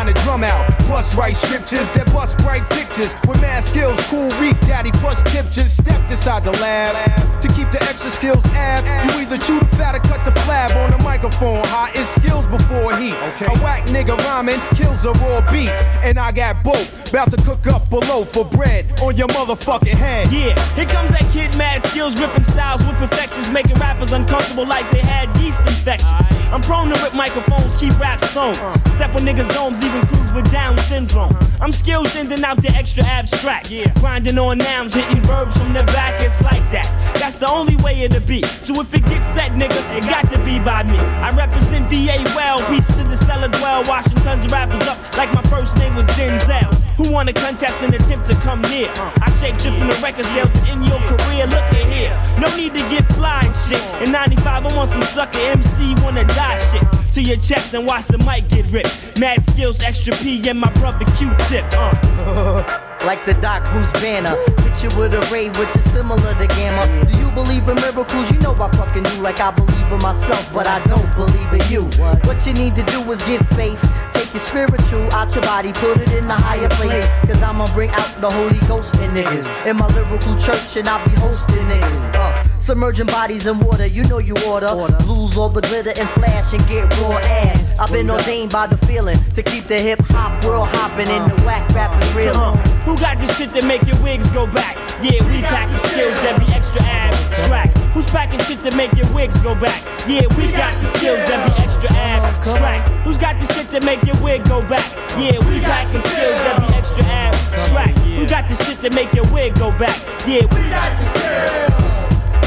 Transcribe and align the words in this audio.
Line 0.00 0.08
and 0.08 0.24
drum 0.24 0.44
out. 0.44 0.66
Plus 0.80 1.14
write 1.14 1.36
scriptures 1.36 1.88
that 1.94 2.10
bust 2.12 2.36
bright 2.38 2.68
pictures. 2.70 3.14
With 3.26 3.40
mad 3.40 3.64
skills, 3.64 4.00
cool 4.08 4.28
reef 4.40 4.58
daddy 4.62 4.90
plus 4.92 5.22
pictures. 5.24 5.72
Stepped 5.72 6.10
inside 6.10 6.44
the 6.44 6.52
lab 6.52 6.94
to 7.40 7.48
keep 7.48 7.70
the 7.70 7.82
extra 7.82 8.10
skills 8.10 8.44
ab. 8.52 8.84
You 9.10 9.20
either 9.20 9.38
chew 9.38 9.58
the 9.58 9.66
fat 9.76 9.94
or 9.94 10.00
cut 10.00 10.24
the 10.24 10.32
flab 10.40 10.74
on 10.76 10.90
the 10.90 11.02
microphone. 11.04 11.62
Hot 11.66 11.94
is 11.96 12.08
skills 12.08 12.44
before 12.46 12.96
heat. 12.96 13.14
A 13.14 13.58
whack 13.62 13.86
nigga 13.86 14.16
rhyming 14.26 14.60
kills 14.74 15.04
a 15.04 15.12
raw 15.12 15.40
beat. 15.52 15.70
And 16.02 16.18
I 16.18 16.32
got 16.32 16.62
both. 16.64 16.88
About 17.10 17.30
to 17.32 17.36
cook 17.38 17.66
up 17.66 17.90
below 17.90 18.24
for 18.24 18.44
bread 18.44 18.86
on 19.02 19.16
your 19.16 19.28
motherfucking 19.28 19.96
head. 19.96 20.30
Yeah, 20.30 20.54
here 20.74 20.86
comes 20.86 21.10
that 21.10 21.28
kid 21.32 21.56
mad 21.58 21.84
skills, 21.86 22.20
ripping 22.20 22.44
styles 22.44 22.86
with 22.86 22.96
perfections, 22.96 23.50
making 23.50 23.74
rappers 23.76 24.12
uncomfortable 24.12 24.66
like 24.66 24.88
they 24.90 25.00
had 25.00 25.36
yeast 25.38 25.60
infections. 25.60 26.39
I'm 26.52 26.60
prone 26.62 26.92
to 26.92 27.00
rip 27.00 27.14
microphones, 27.14 27.76
keep 27.76 27.96
raps 28.00 28.36
on. 28.36 28.54
Step 28.54 29.14
on 29.14 29.22
niggas' 29.22 29.48
domes, 29.54 29.84
even 29.84 30.04
crews 30.08 30.32
with 30.32 30.50
Down 30.50 30.76
syndrome. 30.78 31.36
I'm 31.60 31.70
skilled 31.70 32.08
sending 32.08 32.42
out 32.42 32.60
the 32.60 32.70
extra 32.70 33.04
abstract. 33.04 33.70
Yeah, 33.70 33.92
grinding 34.00 34.36
on 34.36 34.58
nouns, 34.58 34.94
hitting 34.94 35.22
verbs 35.22 35.56
from 35.56 35.74
the 35.74 35.84
back, 35.84 36.20
it's 36.20 36.40
like 36.42 36.64
that. 36.72 36.90
That's 37.20 37.36
the 37.36 37.48
only 37.48 37.76
way 37.76 38.00
it'll 38.00 38.20
be. 38.26 38.42
So 38.42 38.80
if 38.80 38.92
it 38.92 39.06
gets 39.06 39.28
set, 39.32 39.52
nigga, 39.52 39.78
it 39.96 40.02
got 40.04 40.28
to 40.32 40.38
be 40.44 40.58
by 40.58 40.82
me. 40.82 40.98
I 40.98 41.30
represent 41.30 41.86
VA 41.88 42.24
well, 42.34 42.58
peace 42.68 42.86
to 42.96 43.04
the 43.04 43.16
cellar 43.16 43.48
dwell, 43.48 43.84
washing 43.84 44.16
tons 44.16 44.44
of 44.44 44.50
rappers 44.50 44.82
up 44.82 44.98
like 45.16 45.32
my 45.32 45.42
first 45.42 45.78
name 45.78 45.94
was 45.94 46.06
Denzel. 46.18 46.89
Who 47.00 47.10
wanna 47.10 47.32
contest 47.32 47.80
and 47.80 47.94
attempt 47.94 48.28
to 48.30 48.36
come 48.40 48.60
near? 48.62 48.92
I 48.94 49.30
shape 49.40 49.58
shift 49.58 49.78
from 49.78 49.88
the 49.88 49.98
record 50.02 50.26
sales 50.26 50.52
in 50.68 50.82
your 50.84 50.98
career. 50.98 51.46
Look 51.46 51.64
at 51.72 51.86
here, 51.88 52.14
no 52.38 52.54
need 52.58 52.74
to 52.74 52.80
get 52.90 53.10
fly 53.14 53.40
shit. 53.66 53.82
In 54.06 54.12
95, 54.12 54.66
I 54.66 54.76
want 54.76 54.90
some 54.90 55.00
sucker 55.00 55.38
MC 55.38 55.94
wanna 56.02 56.26
die 56.26 56.58
shit. 56.70 56.82
To 57.14 57.22
your 57.22 57.38
chest 57.38 57.72
and 57.72 57.86
watch 57.86 58.06
the 58.08 58.18
mic 58.18 58.48
get 58.48 58.66
ripped. 58.66 59.18
Mad 59.18 59.48
skills, 59.48 59.82
extra 59.82 60.12
P, 60.16 60.46
and 60.46 60.60
my 60.60 60.70
brother 60.74 61.06
Q-tip. 61.16 61.64
Uh. 61.72 62.86
like 63.04 63.24
the 63.24 63.34
Doc 63.34 63.64
Bruce 63.72 63.92
Banner. 63.92 64.36
Picture 64.58 64.92
with 64.98 65.14
a 65.14 65.20
ray 65.32 65.48
which 65.48 65.74
is 65.76 65.92
similar 65.92 66.34
to 66.34 66.46
Gamma. 66.46 66.82
Do 67.06 67.18
you 67.18 67.30
believe 67.32 67.68
in 67.68 67.76
miracles? 67.76 68.30
You 68.30 68.38
know 68.40 68.54
I 68.54 68.70
fucking 68.76 69.02
do 69.02 69.20
like 69.20 69.40
I 69.40 69.50
believe 69.50 69.92
in 69.92 69.98
myself, 69.98 70.52
but 70.52 70.66
I 70.66 70.82
don't 70.86 71.10
believe 71.16 71.52
in 71.52 71.64
you. 71.70 71.84
What 72.26 72.46
you 72.46 72.52
need 72.54 72.74
to 72.76 72.84
do 72.84 73.00
is 73.12 73.22
get 73.24 73.46
faith. 73.54 73.80
Take 74.12 74.32
your 74.34 74.40
spiritual 74.40 75.12
out 75.14 75.34
your 75.34 75.42
body, 75.42 75.72
put 75.72 75.98
it 75.98 76.12
in 76.12 76.24
a 76.30 76.40
higher 76.40 76.68
place. 76.70 77.06
Cause 77.26 77.42
I'ma 77.42 77.66
bring 77.72 77.90
out 77.90 78.20
the 78.20 78.30
Holy 78.30 78.60
Ghost 78.68 78.94
in 78.96 79.10
niggas. 79.10 79.46
In 79.66 79.76
my 79.76 79.86
lyrical 79.94 80.36
church, 80.38 80.76
and 80.76 80.88
I'll 80.88 81.04
be 81.08 81.14
hosting 81.16 81.64
niggas. 81.66 82.00
Uh, 82.14 82.29
submerging 82.60 83.06
bodies 83.06 83.46
in 83.46 83.58
water, 83.60 83.86
you 83.86 84.02
know 84.04 84.18
you 84.18 84.34
order. 84.46 84.68
Lose 85.06 85.36
all 85.36 85.48
the 85.48 85.60
glitter 85.62 85.92
and 85.96 86.08
flash 86.10 86.52
and 86.52 86.66
get 86.68 86.84
raw 87.00 87.18
ass. 87.24 87.78
I've 87.78 87.90
been 87.90 88.10
ordained 88.10 88.52
by 88.52 88.66
the 88.66 88.76
feeling 88.86 89.16
to 89.34 89.42
keep 89.42 89.64
the 89.64 89.78
hip 89.78 90.00
hop 90.08 90.44
world 90.44 90.68
hopping 90.68 91.08
and 91.08 91.30
the 91.30 91.42
whack 91.44 91.68
rapping 91.70 92.16
real. 92.16 92.36
Uh, 92.36 92.56
who 92.84 92.96
got 92.98 93.18
the 93.18 93.26
shit 93.34 93.52
that 93.54 93.64
make 93.64 93.82
your 93.82 94.00
wigs 94.02 94.28
go 94.30 94.46
back? 94.46 94.76
Yeah, 95.02 95.18
we 95.32 95.40
pack 95.40 95.68
the 95.70 95.78
skills 95.88 96.20
that 96.22 96.38
be 96.38 96.52
extra 96.52 96.82
abstract. 96.82 97.78
Who's 97.94 98.06
packing 98.06 98.40
shit 98.40 98.62
that 98.62 98.76
make 98.76 98.92
your 98.92 99.10
wigs 99.14 99.38
go 99.40 99.54
back? 99.54 99.82
Yeah, 100.06 100.26
we 100.36 100.52
got 100.52 100.78
the 100.80 100.86
skills 100.98 101.24
that 101.26 101.40
be 101.48 101.62
extra 101.64 101.90
abstract. 101.96 102.88
Who's 103.04 103.18
got 103.18 103.38
the 103.40 103.46
shit 103.54 103.70
that 103.72 103.84
make 103.84 104.02
your 104.04 104.20
wig 104.22 104.44
go 104.44 104.60
back? 104.60 104.84
Yeah, 105.16 105.38
we 105.48 105.60
packing 105.60 106.00
skills 106.12 106.38
that 106.44 106.60
be 106.60 106.74
extra 106.76 107.04
abstract. 107.04 107.98
Who 107.98 108.26
got 108.28 108.48
the 108.48 108.54
shit 108.64 108.80
that 108.82 108.94
make 108.94 109.12
your 109.14 109.26
wig 109.32 109.54
go 109.54 109.70
back? 109.72 109.96
Yeah, 110.26 110.44
we 110.44 110.60
got 110.68 110.90
the 111.00 111.78
skills. 111.78 111.89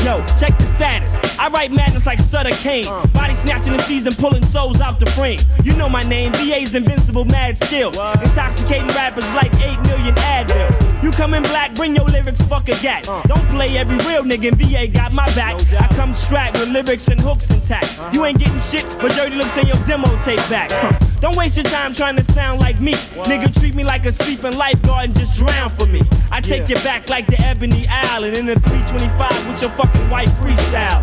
Yo, 0.04 0.22
check 0.38 0.58
the 0.60 0.66
status. 0.66 1.18
I 1.40 1.48
write 1.48 1.72
madness 1.72 2.06
like 2.06 2.20
Sutter 2.20 2.52
Kane. 2.58 2.86
Uh. 2.88 3.06
Body 3.08 3.34
snatching 3.34 3.72
MCs 3.72 4.06
and 4.06 4.18
pulling 4.18 4.44
souls 4.44 4.82
out 4.82 5.00
the 5.00 5.06
frame. 5.12 5.40
You 5.64 5.76
know 5.78 5.88
my 5.88 6.02
name, 6.02 6.34
VA's 6.34 6.76
invincible 6.76 7.24
mad 7.24 7.58
skills. 7.58 7.96
Intoxicating 7.96 8.88
rappers 8.90 9.26
like 9.34 9.56
8 9.56 9.80
million 9.88 10.14
Advils. 10.16 11.04
You 11.04 11.12
come 11.12 11.34
in 11.34 11.44
black, 11.44 11.74
bring 11.76 11.96
your 11.96 12.06
lyrics, 12.06 12.42
fuck 12.44 12.68
a 12.68 12.76
gat. 12.82 13.08
Uh. 13.08 13.22
Don't 13.24 13.48
play 13.48 13.78
every 13.78 13.96
real 14.00 14.24
nigga, 14.24 14.52
VA 14.56 14.88
got 14.88 15.14
my 15.14 15.26
back. 15.36 15.56
I 15.74 15.88
come 15.96 16.14
strapped 16.14 16.60
with 16.60 16.68
lyrics 16.68 17.08
and 17.08 17.22
hooks 17.22 17.50
intact. 17.52 17.86
Uh-huh. 17.98 18.12
You 18.14 18.26
ain't 18.26 18.40
getting 18.40 18.60
shit, 18.60 18.86
but 19.00 19.14
dirty 19.14 19.38
looks 19.38 19.56
in 19.58 19.68
your 19.68 19.78
demo 19.88 20.10
tape 20.24 20.38
back. 20.50 20.70
Don't 21.24 21.38
waste 21.38 21.56
your 21.56 21.64
time 21.64 21.94
trying 21.94 22.18
to 22.18 22.24
sound 22.24 22.60
like 22.60 22.82
me. 22.82 22.96
Nigga, 23.32 23.58
treat 23.58 23.76
me 23.76 23.86
like 23.86 24.06
a 24.06 24.12
sleeping 24.12 24.58
lifeguard 24.58 25.06
and 25.06 25.16
just 25.18 25.38
drown 25.38 25.70
for 25.70 25.86
me. 25.86 26.02
I 26.30 26.42
take 26.42 26.68
you 26.68 26.76
back 26.84 27.10
like 27.10 27.28
the 27.28 27.40
Ebony 27.40 27.88
Island 27.88 28.36
in 28.38 28.46
the 28.46 28.60
325 28.60 29.48
with 29.48 29.62
your 29.62 29.72
fucking 29.72 30.10
white 30.10 30.28
freestyle. 30.36 31.00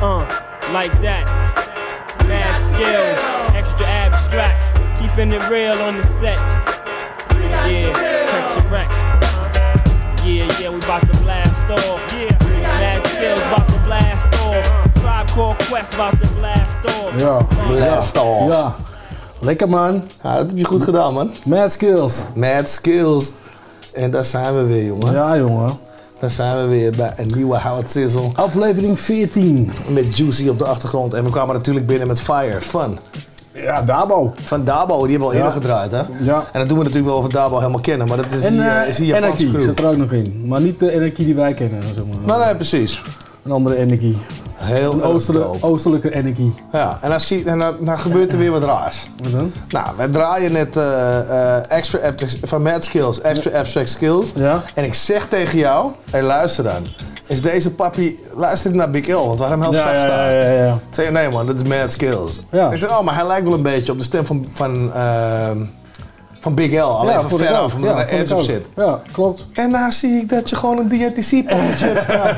Uh, 0.00 0.22
like 0.72 0.92
that. 1.00 1.26
Mad 2.28 2.62
skills, 2.76 3.56
extra 3.56 3.86
abstract. 3.88 4.56
Keeping 5.00 5.32
it 5.32 5.42
real 5.50 5.74
on 5.82 5.96
the 5.96 6.06
set. 6.20 6.38
Yeah, 7.66 7.92
catch 8.30 8.62
your 8.62 8.70
wreck. 8.70 8.90
Yeah, 10.24 10.60
yeah, 10.60 10.70
we 10.70 10.76
about 10.76 11.00
to 11.00 11.18
blast 11.24 11.70
off. 11.72 12.12
Yeah, 12.14 12.38
mad 12.78 13.04
skills 13.08 13.40
about 13.40 13.68
to 13.70 13.78
blast 13.84 14.32
off. 14.42 14.94
Tribe 15.00 15.28
Called 15.30 15.58
Quest 15.64 15.94
about 15.94 16.22
to 16.22 16.28
blast 16.34 16.86
off. 16.86 17.20
Ja. 17.20 17.42
Blast 17.66 18.16
off. 18.16 18.48
Ja. 18.48 18.95
Lekker 19.40 19.68
man. 19.68 20.02
Ja, 20.22 20.36
dat 20.36 20.46
heb 20.48 20.58
je 20.58 20.64
goed 20.64 20.82
gedaan, 20.84 21.14
man. 21.14 21.30
Mad 21.44 21.72
skills. 21.72 22.22
Mad 22.34 22.68
skills. 22.68 23.32
En 23.92 24.10
daar 24.10 24.24
zijn 24.24 24.56
we 24.56 24.62
weer, 24.62 24.84
jongen. 24.84 25.12
Ja, 25.12 25.36
jongen. 25.36 25.78
Daar 26.20 26.30
zijn 26.30 26.56
we 26.62 26.66
weer 26.68 26.92
bij 26.96 27.12
een 27.16 27.30
nieuwe 27.34 27.60
Howard 27.60 27.90
Sizzle. 27.90 28.30
Aflevering 28.34 29.00
14. 29.00 29.70
Met 29.88 30.16
Juicy 30.16 30.48
op 30.48 30.58
de 30.58 30.64
achtergrond. 30.64 31.14
En 31.14 31.24
we 31.24 31.30
kwamen 31.30 31.54
natuurlijk 31.54 31.86
binnen 31.86 32.06
met 32.08 32.20
Fire. 32.20 32.60
Fun. 32.60 32.98
Ja, 33.52 33.82
Dabo. 33.82 34.32
Van 34.42 34.64
Dabo, 34.64 35.00
die 35.00 35.10
hebben 35.10 35.18
we 35.18 35.24
al 35.24 35.32
eerder 35.32 35.52
gedraaid, 35.52 35.92
hè? 35.92 36.02
Ja. 36.20 36.44
En 36.52 36.58
dat 36.58 36.68
doen 36.68 36.78
we 36.78 36.84
natuurlijk 36.84 37.10
wel 37.12 37.20
van 37.20 37.30
Dabo 37.30 37.58
helemaal 37.58 37.80
kennen. 37.80 38.08
Maar 38.08 38.16
dat 38.16 38.32
is 38.32 38.44
En 38.44 38.52
die, 38.52 38.62
eh, 38.62 38.88
is 38.88 38.96
die 38.96 39.06
Japanse 39.06 39.48
crew. 39.48 39.62
zit 39.62 39.78
er 39.78 39.86
ook 39.86 39.96
nog 39.96 40.12
in. 40.12 40.42
Maar 40.46 40.60
niet 40.60 40.78
de 40.78 40.94
Anarchy 40.94 41.24
die 41.24 41.34
wij 41.34 41.54
kennen. 41.54 41.82
Zeg 41.82 42.04
maar. 42.24 42.36
Nee, 42.38 42.46
nee, 42.46 42.54
precies. 42.56 43.02
Een 43.44 43.50
andere 43.52 43.80
Anarchy. 43.80 44.14
Heel 44.56 44.92
Een 44.92 45.02
oostelijke, 45.02 45.56
oostelijke 45.60 46.14
Anarchy. 46.14 46.50
Ja, 46.72 46.98
en 47.00 47.10
dan, 47.10 47.20
zie, 47.20 47.44
en 47.44 47.58
dan, 47.58 47.74
dan 47.80 47.98
gebeurt 47.98 48.32
er 48.32 48.38
weer 48.38 48.50
wat 48.50 48.64
raars. 48.64 49.08
Wat 49.22 49.32
dan? 49.32 49.52
Nou, 49.68 49.86
wij 49.96 50.08
draaien 50.08 50.52
net 50.52 50.76
eh, 50.76 51.18
eh, 51.56 51.70
extra 51.70 51.98
abstract- 51.98 52.38
van 52.48 52.62
Mad 52.62 52.84
Skills, 52.84 53.20
extra 53.20 53.58
abstract 53.58 53.88
skills. 53.88 54.32
Ja. 54.34 54.62
En 54.74 54.84
ik 54.84 54.94
zeg 54.94 55.26
tegen 55.28 55.58
jou, 55.58 55.90
hé 56.10 56.20
luister 56.22 56.64
dan. 56.64 56.86
Is 57.26 57.42
deze 57.42 57.74
papi, 57.74 58.18
luister 58.34 58.74
naar 58.74 58.90
Big 58.90 59.06
L, 59.08 59.26
want 59.26 59.38
hem 59.40 59.62
heel 59.62 59.72
Ja, 59.72 59.92
ja, 59.92 60.00
staan. 60.00 60.32
ja, 60.32 60.40
ja, 60.40 60.50
ja. 60.64 60.72
Ik 60.72 60.80
zei, 60.94 61.10
nee 61.10 61.28
man, 61.28 61.46
dat 61.46 61.56
is 61.60 61.68
Mad 61.68 61.92
Skills. 61.92 62.40
Ja. 62.50 62.70
Ik 62.70 62.80
zeg, 62.80 62.90
oh, 62.90 63.00
maar 63.04 63.14
hij 63.14 63.26
lijkt 63.26 63.44
wel 63.44 63.54
een 63.54 63.62
beetje 63.62 63.92
op 63.92 63.98
de 63.98 64.04
stem 64.04 64.26
van, 64.26 64.46
van, 64.52 64.92
ehm, 64.94 65.58
van 66.46 66.54
Big 66.54 66.72
L. 66.72 66.80
Alleen 66.80 67.14
van 67.20 67.28
vond 67.30 67.40
ik 67.42 67.46
ver 67.46 67.56
af, 67.56 67.74
omdat 67.74 67.90
er 67.90 67.96
vond 68.00 68.10
een 68.12 68.18
edge 68.18 68.34
op 68.34 68.40
zit. 68.42 68.66
Ja, 68.76 69.00
klopt. 69.12 69.46
En 69.52 69.70
dan 69.72 69.92
zie 69.92 70.10
ik 70.20 70.28
dat 70.28 70.50
je 70.50 70.56
gewoon 70.56 70.78
een 70.78 70.88
DRTC-poppetje 70.88 71.86
hebt 71.86 72.02
staan. 72.02 72.36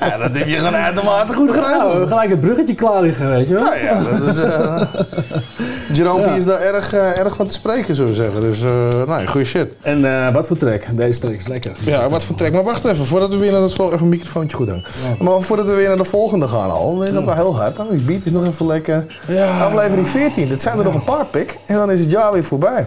ja, 0.10 0.16
dat 0.18 0.38
heb 0.38 0.46
je 0.48 0.56
gewoon 0.56 0.74
uitermate 0.76 1.32
goed 1.34 1.48
Ja, 1.54 1.54
we 1.54 1.62
gedaan. 1.62 1.90
hebben 1.90 2.08
gelijk 2.08 2.30
het 2.30 2.40
bruggetje 2.40 2.74
klaar 2.74 3.02
liggen, 3.02 3.28
weet 3.30 3.48
je 3.48 3.54
wel. 3.54 3.62
Nou 3.64 3.78
ja, 3.78 4.02
dat 4.18 4.26
is... 4.26 4.38
eh 4.42 4.82
Jerome 5.92 6.36
is 6.36 6.44
daar 6.44 6.60
erg, 6.60 6.92
eh, 6.92 7.18
erg 7.18 7.36
van 7.36 7.46
te 7.46 7.54
spreken, 7.54 7.94
zullen 7.94 8.10
we 8.10 8.16
zeggen. 8.16 8.40
Dus, 8.40 8.62
eh 8.62 9.06
nou, 9.06 9.26
goede 9.26 9.46
shit. 9.46 9.68
En 9.82 10.04
eh, 10.04 10.32
wat 10.34 10.46
voor 10.46 10.56
track? 10.56 10.82
Deze 10.92 11.20
track 11.20 11.34
is 11.34 11.46
lekker. 11.46 11.72
Ja, 11.84 12.08
wat 12.08 12.24
voor 12.24 12.36
trek. 12.36 12.52
Maar 12.52 12.62
wacht 12.62 12.84
even, 12.84 13.06
voordat 13.06 13.30
we 13.30 13.36
weer 13.36 13.52
naar 13.52 13.60
het 13.60 13.74
volgende... 13.74 13.94
Even 13.94 14.06
een 14.06 14.18
microfoontje 14.18 14.56
goed 14.56 14.70
aan. 14.70 14.84
Maar 15.18 15.40
voordat 15.40 15.66
we 15.66 15.74
weer 15.74 15.88
naar 15.88 15.96
de 15.96 16.04
volgende 16.04 16.48
gaan 16.48 16.70
al, 16.70 16.98
dan 16.98 17.14
gaat 17.14 17.24
wel 17.24 17.34
heel 17.34 17.56
hard. 17.56 17.76
Die 17.90 18.00
beat 18.00 18.24
is 18.24 18.32
nog 18.32 18.44
even 18.44 18.66
lekker. 18.66 19.06
Ja. 19.26 19.64
Aflevering 19.64 20.08
14, 20.08 20.48
dit 20.48 20.62
zijn 20.62 20.78
er 20.78 20.84
nog 20.84 20.94
een 20.94 21.04
paar, 21.04 21.26
pik. 21.26 21.58
En 21.66 21.76
dan 21.76 21.90
is 21.90 22.00
het 22.00 22.10
jaar 22.10 22.32
weer 22.32 22.44
voorbij. 22.44 22.86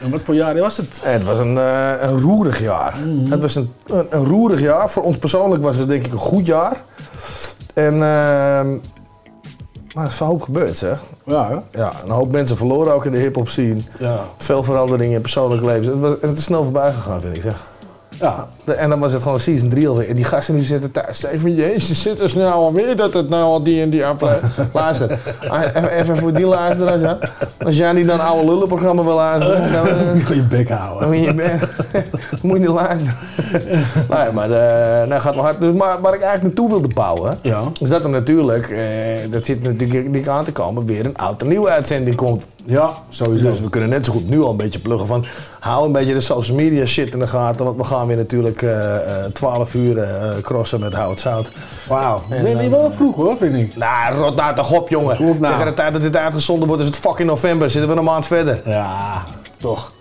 En 0.00 0.10
wat 0.10 0.22
voor 0.22 0.34
jaar 0.34 0.58
was 0.58 0.76
het? 0.76 1.00
Het 1.02 1.24
was 1.24 1.38
een, 1.38 1.56
een 1.56 2.20
roerig 2.20 2.60
jaar. 2.60 2.94
Het 3.28 3.40
was 3.40 3.54
een, 3.54 3.70
een, 3.86 4.06
een 4.10 4.24
roerig 4.24 4.60
jaar. 4.60 4.90
Voor 4.90 5.02
ons 5.02 5.16
persoonlijk 5.16 5.62
was 5.62 5.76
het 5.76 5.88
denk 5.88 6.06
ik 6.06 6.12
een 6.12 6.18
goed 6.18 6.46
jaar. 6.46 6.82
En... 7.74 8.02
ehm 8.02 8.68
maar 9.96 10.04
er 10.04 10.10
is 10.10 10.16
veel 10.16 10.26
hoop 10.26 10.42
gebeurd, 10.42 10.76
zeg. 10.76 11.02
Ja, 11.24 11.48
hè? 11.48 11.80
Ja, 11.80 11.92
een 12.04 12.10
hoop 12.10 12.32
mensen 12.32 12.56
verloren 12.56 12.94
ook 12.94 13.04
in 13.04 13.12
de 13.12 13.18
hip-hop 13.18 13.48
scene. 13.48 13.80
Ja. 13.98 14.18
Veel 14.36 14.62
veranderingen 14.62 15.14
in 15.14 15.20
persoonlijk 15.20 15.62
leven. 15.62 15.90
Het 15.90 16.00
was, 16.00 16.14
het 16.20 16.38
is 16.38 16.44
snel 16.44 16.62
voorbij 16.62 16.92
gegaan, 16.92 17.20
vind 17.20 17.36
ik. 17.36 17.42
Zeg. 17.42 17.64
Ja. 18.20 18.46
En 18.76 18.88
dan 18.88 18.98
was 18.98 19.12
het 19.12 19.22
gewoon 19.22 19.40
season 19.40 19.68
3 19.68 19.88
alweer. 19.88 20.08
En 20.08 20.14
die 20.16 20.24
gasten 20.24 20.56
die 20.56 20.64
zitten 20.64 20.90
thuis. 20.90 21.24
Van, 21.36 21.54
jezus, 21.54 22.02
zit 22.02 22.20
er 22.20 22.30
snel 22.30 22.50
alweer 22.50 22.96
dat 22.96 23.14
het 23.14 23.28
nou 23.28 23.42
al 23.42 23.62
die 23.62 23.82
en 23.82 23.90
die 23.90 24.04
aflevering... 24.06 24.52
Luister, 24.72 25.18
ah, 25.48 25.62
even, 25.62 25.90
even 25.90 26.16
voor 26.16 26.32
die 26.32 26.46
luisteraars, 26.46 27.00
ja. 27.00 27.18
Als 27.64 27.76
jij 27.76 27.92
niet 27.92 28.08
een 28.08 28.20
oude 28.20 28.46
lullenprogramma 28.50 29.02
wil 29.04 29.14
luisteren, 29.14 29.72
dan... 29.72 29.86
eh, 29.86 30.24
Kun 30.26 30.36
je 30.36 30.42
bek 30.42 30.68
dan 30.68 30.76
houden. 30.76 31.08
moet 31.08 31.24
je, 31.24 31.32
moet 32.42 32.52
je 32.56 32.58
niet 32.60 32.68
luisteren. 32.68 33.14
nee, 34.10 34.32
maar 34.32 34.50
uh, 34.50 35.08
nou 35.08 35.20
gaat 35.20 35.34
wel 35.34 35.44
hard. 35.44 35.60
Dus 35.60 35.76
maar 35.76 36.00
waar 36.00 36.14
ik 36.14 36.20
eigenlijk 36.20 36.42
naartoe 36.42 36.68
wilde 36.68 36.94
bouwen, 36.94 37.38
Ja. 37.42 37.60
is 37.80 37.88
dat 37.88 38.02
er 38.02 38.08
natuurlijk, 38.08 38.68
eh, 38.70 38.78
dat 39.30 39.44
zit 39.44 39.62
natuurlijk 39.62 40.08
niet 40.08 40.28
aan 40.28 40.44
te 40.44 40.52
komen, 40.52 40.86
weer 40.86 41.06
een 41.06 41.16
oud 41.16 41.42
en 41.42 41.48
nieuwe 41.48 41.68
uitzending 41.70 42.16
komt. 42.16 42.44
Ja, 42.66 42.90
sowieso. 43.08 43.50
Dus 43.50 43.60
we 43.60 43.70
kunnen 43.70 43.88
net 43.90 44.04
zo 44.06 44.12
goed 44.12 44.28
nu 44.28 44.42
al 44.42 44.50
een 44.50 44.56
beetje 44.56 44.78
pluggen 44.78 45.06
van... 45.08 45.24
hou 45.60 45.86
een 45.86 45.92
beetje 45.92 46.14
de 46.14 46.20
social 46.20 46.56
media 46.56 46.86
shit 46.86 47.12
in 47.12 47.18
de 47.18 47.26
gaten... 47.26 47.64
want 47.64 47.76
we 47.76 47.84
gaan 47.84 48.06
weer 48.06 48.16
natuurlijk 48.16 48.62
eh, 48.62 49.24
eh, 49.24 49.32
12 49.32 49.74
uur 49.74 49.98
eh, 49.98 50.28
crossen 50.42 50.80
met 50.80 50.94
Hout 50.94 51.20
Zout. 51.20 51.50
Wauw. 51.88 52.22
En 52.28 52.42
Ben 52.42 52.62
je 52.62 52.70
wel 52.70 52.92
vroeg 52.92 53.14
hoor, 53.16 53.36
vind 53.36 53.54
ik. 53.56 53.76
Nou, 53.76 54.14
rot 54.16 54.36
nou 54.36 54.54
toch 54.54 54.72
op, 54.72 54.88
jongen. 54.88 55.18
Op 55.18 55.38
nou. 55.40 55.52
Tegen 55.52 55.66
de 55.66 55.74
tijd 55.74 55.92
dat 55.92 56.02
dit 56.02 56.16
uitgezonden 56.16 56.66
wordt 56.68 56.82
is 56.82 56.88
het 56.88 56.96
fucking 56.98 57.28
november. 57.28 57.70
Zitten 57.70 57.90
we 57.90 57.96
een 57.96 58.04
maand 58.04 58.26
verder. 58.26 58.60
Ja, 58.64 59.24
toch. 59.56 59.92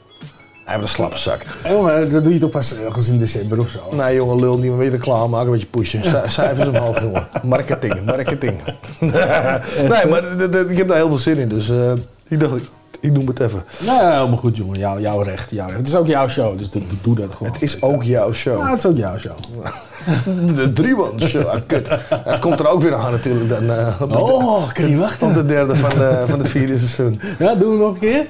Hij 0.65 0.73
heeft 0.73 0.87
een 0.87 0.93
slappe 0.93 1.17
zak. 1.17 1.45
Oh, 1.65 1.83
maar 1.83 2.09
dat 2.09 2.23
doe 2.23 2.33
je 2.33 2.39
toch 2.39 2.49
pas 2.49 2.75
ergens 2.77 3.09
in 3.09 3.17
december 3.19 3.59
of 3.59 3.69
zo. 3.69 3.95
Nee, 3.95 4.15
jongen, 4.15 4.39
lul 4.39 4.57
niet 4.57 4.69
meer 4.69 4.77
weer 4.77 4.89
reclame 4.91 5.27
maken, 5.27 5.45
een 5.45 5.51
beetje 5.51 5.67
pushen. 5.67 6.03
Ci- 6.03 6.29
Cijfers 6.41 6.67
omhoog, 6.67 7.01
jongen. 7.01 7.27
Marketing, 7.43 8.05
marketing. 8.05 8.61
nee, 8.99 10.05
maar 10.09 10.23
ik 10.69 10.77
heb 10.77 10.87
daar 10.87 10.97
heel 10.97 11.07
veel 11.07 11.17
zin 11.17 11.37
in, 11.37 11.47
dus 11.47 11.69
eh, 11.69 11.91
ik 12.27 12.39
dacht, 12.39 12.53
ik, 12.99 13.11
noem 13.11 13.27
het 13.27 13.39
even. 13.39 13.63
Nou 13.85 14.01
ja, 14.01 14.15
helemaal 14.15 14.37
goed 14.37 14.57
jongen. 14.57 14.79
Jouw, 14.79 14.99
jouw 14.99 15.21
recht, 15.21 15.51
jouw 15.51 15.65
recht. 15.67 15.77
Het 15.77 15.87
is 15.87 15.95
ook 15.95 16.07
jouw 16.07 16.27
show, 16.27 16.57
dus 16.57 16.69
doe, 16.69 16.81
doe 17.01 17.15
dat 17.15 17.33
gewoon. 17.35 17.53
Het 17.53 17.61
is 17.61 17.81
ook 17.81 18.03
jouw 18.03 18.27
Ja, 18.27 18.33
show. 18.33 18.69
het 18.69 18.77
is 18.77 18.85
ook 18.85 18.97
jouw 18.97 19.17
show. 19.17 19.33
De 20.55 20.73
drieman 20.73 21.21
show. 21.21 21.45
Ah, 21.47 21.61
kut. 21.67 21.89
Het 22.09 22.39
komt 22.39 22.59
er 22.59 22.67
ook 22.67 22.81
weer 22.81 22.93
aan 22.95 23.11
natuurlijk 23.11 23.49
dan. 23.49 23.69
eh, 23.71 24.01
op, 24.01 24.11
de, 24.11 24.19
Oh, 24.19 24.63
ik 24.67 24.73
kan 24.73 24.85
niet 24.85 24.93
op 24.93 24.99
wachten. 24.99 25.33
de 25.33 25.45
derde 25.45 25.75
van, 25.75 25.89
de, 25.89 26.23
van 26.27 26.39
het 26.39 26.47
vierde 26.47 26.77
seizoen. 26.77 27.21
Ja, 27.39 27.55
doen 27.55 27.71
we 27.71 27.77
nog 27.77 27.93
een 27.93 27.99
keer? 27.99 28.27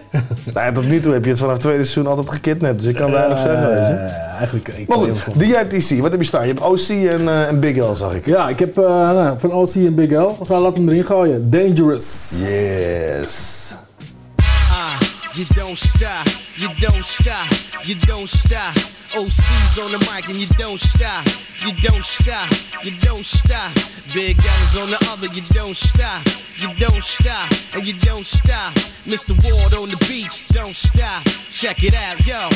Nou, 0.53 0.73
tot 0.73 0.87
nu 0.87 0.99
toe 0.99 1.13
heb 1.13 1.23
je 1.23 1.29
het 1.29 1.39
vanaf 1.39 1.53
het 1.53 1.61
tweede 1.61 1.83
seizoen 1.83 2.07
altijd 2.07 2.29
gekidnapt, 2.31 2.79
dus 2.79 2.87
ik 2.87 2.95
kan 2.95 3.11
weinig 3.11 3.39
zeggen. 3.39 3.67
Weet 3.67 3.87
je. 3.87 3.93
Eh, 3.93 4.37
eigenlijk, 4.37 4.67
ik 4.67 4.87
Maar 4.87 4.97
goed. 4.97 5.39
DITC, 5.39 5.99
wat 6.01 6.11
heb 6.11 6.19
je 6.19 6.25
staan? 6.25 6.47
Je 6.47 6.53
hebt 6.53 6.61
OC 6.65 6.89
en, 6.89 7.27
eh, 7.27 7.47
en 7.47 7.59
Big 7.59 7.77
L, 7.77 7.93
zag 7.93 8.15
ik. 8.15 8.25
Ja, 8.25 8.49
ik 8.49 8.59
heb 8.59 8.75
nou, 8.75 9.39
van 9.39 9.51
OC 9.51 9.73
en 9.75 9.95
Big 9.95 10.11
L. 10.11 10.53
Laat 10.53 10.75
hem 10.75 10.89
erin 10.89 11.05
gooien. 11.05 11.49
Dangerous. 11.49 12.41
Yes. 12.47 13.75
You 15.35 15.43
don't 15.47 15.77
stop, 15.77 16.25
you 16.55 16.69
don't 16.79 17.03
stop, 17.03 17.51
you 17.83 17.95
don't 17.95 18.29
stop. 18.29 18.73
OC's 19.17 19.77
on 19.77 19.91
the 19.91 19.99
mic 20.09 20.29
and 20.29 20.37
you 20.37 20.47
don't 20.57 20.79
stop, 20.79 21.25
you 21.59 21.73
don't 21.81 22.05
stop, 22.05 22.49
you 22.85 22.91
don't 22.99 23.25
stop. 23.25 23.73
Big 24.13 24.39
L 24.39 24.63
is 24.63 24.77
on 24.77 24.89
the 24.89 24.97
other, 25.11 25.27
you 25.27 25.41
don't 25.51 25.75
stop, 25.75 26.25
you 26.55 26.69
don't 26.79 27.03
stop, 27.03 27.51
and 27.73 27.85
you 27.85 27.93
don't 27.99 28.25
stop. 28.25 28.73
Mr. 29.03 29.35
Ward 29.43 29.73
on 29.73 29.89
the 29.89 29.97
beach, 30.07 30.47
don't 30.47 30.73
stop. 30.73 31.25
Check 31.49 31.83
it 31.83 31.95
out, 31.95 32.25
yo. 32.25 32.47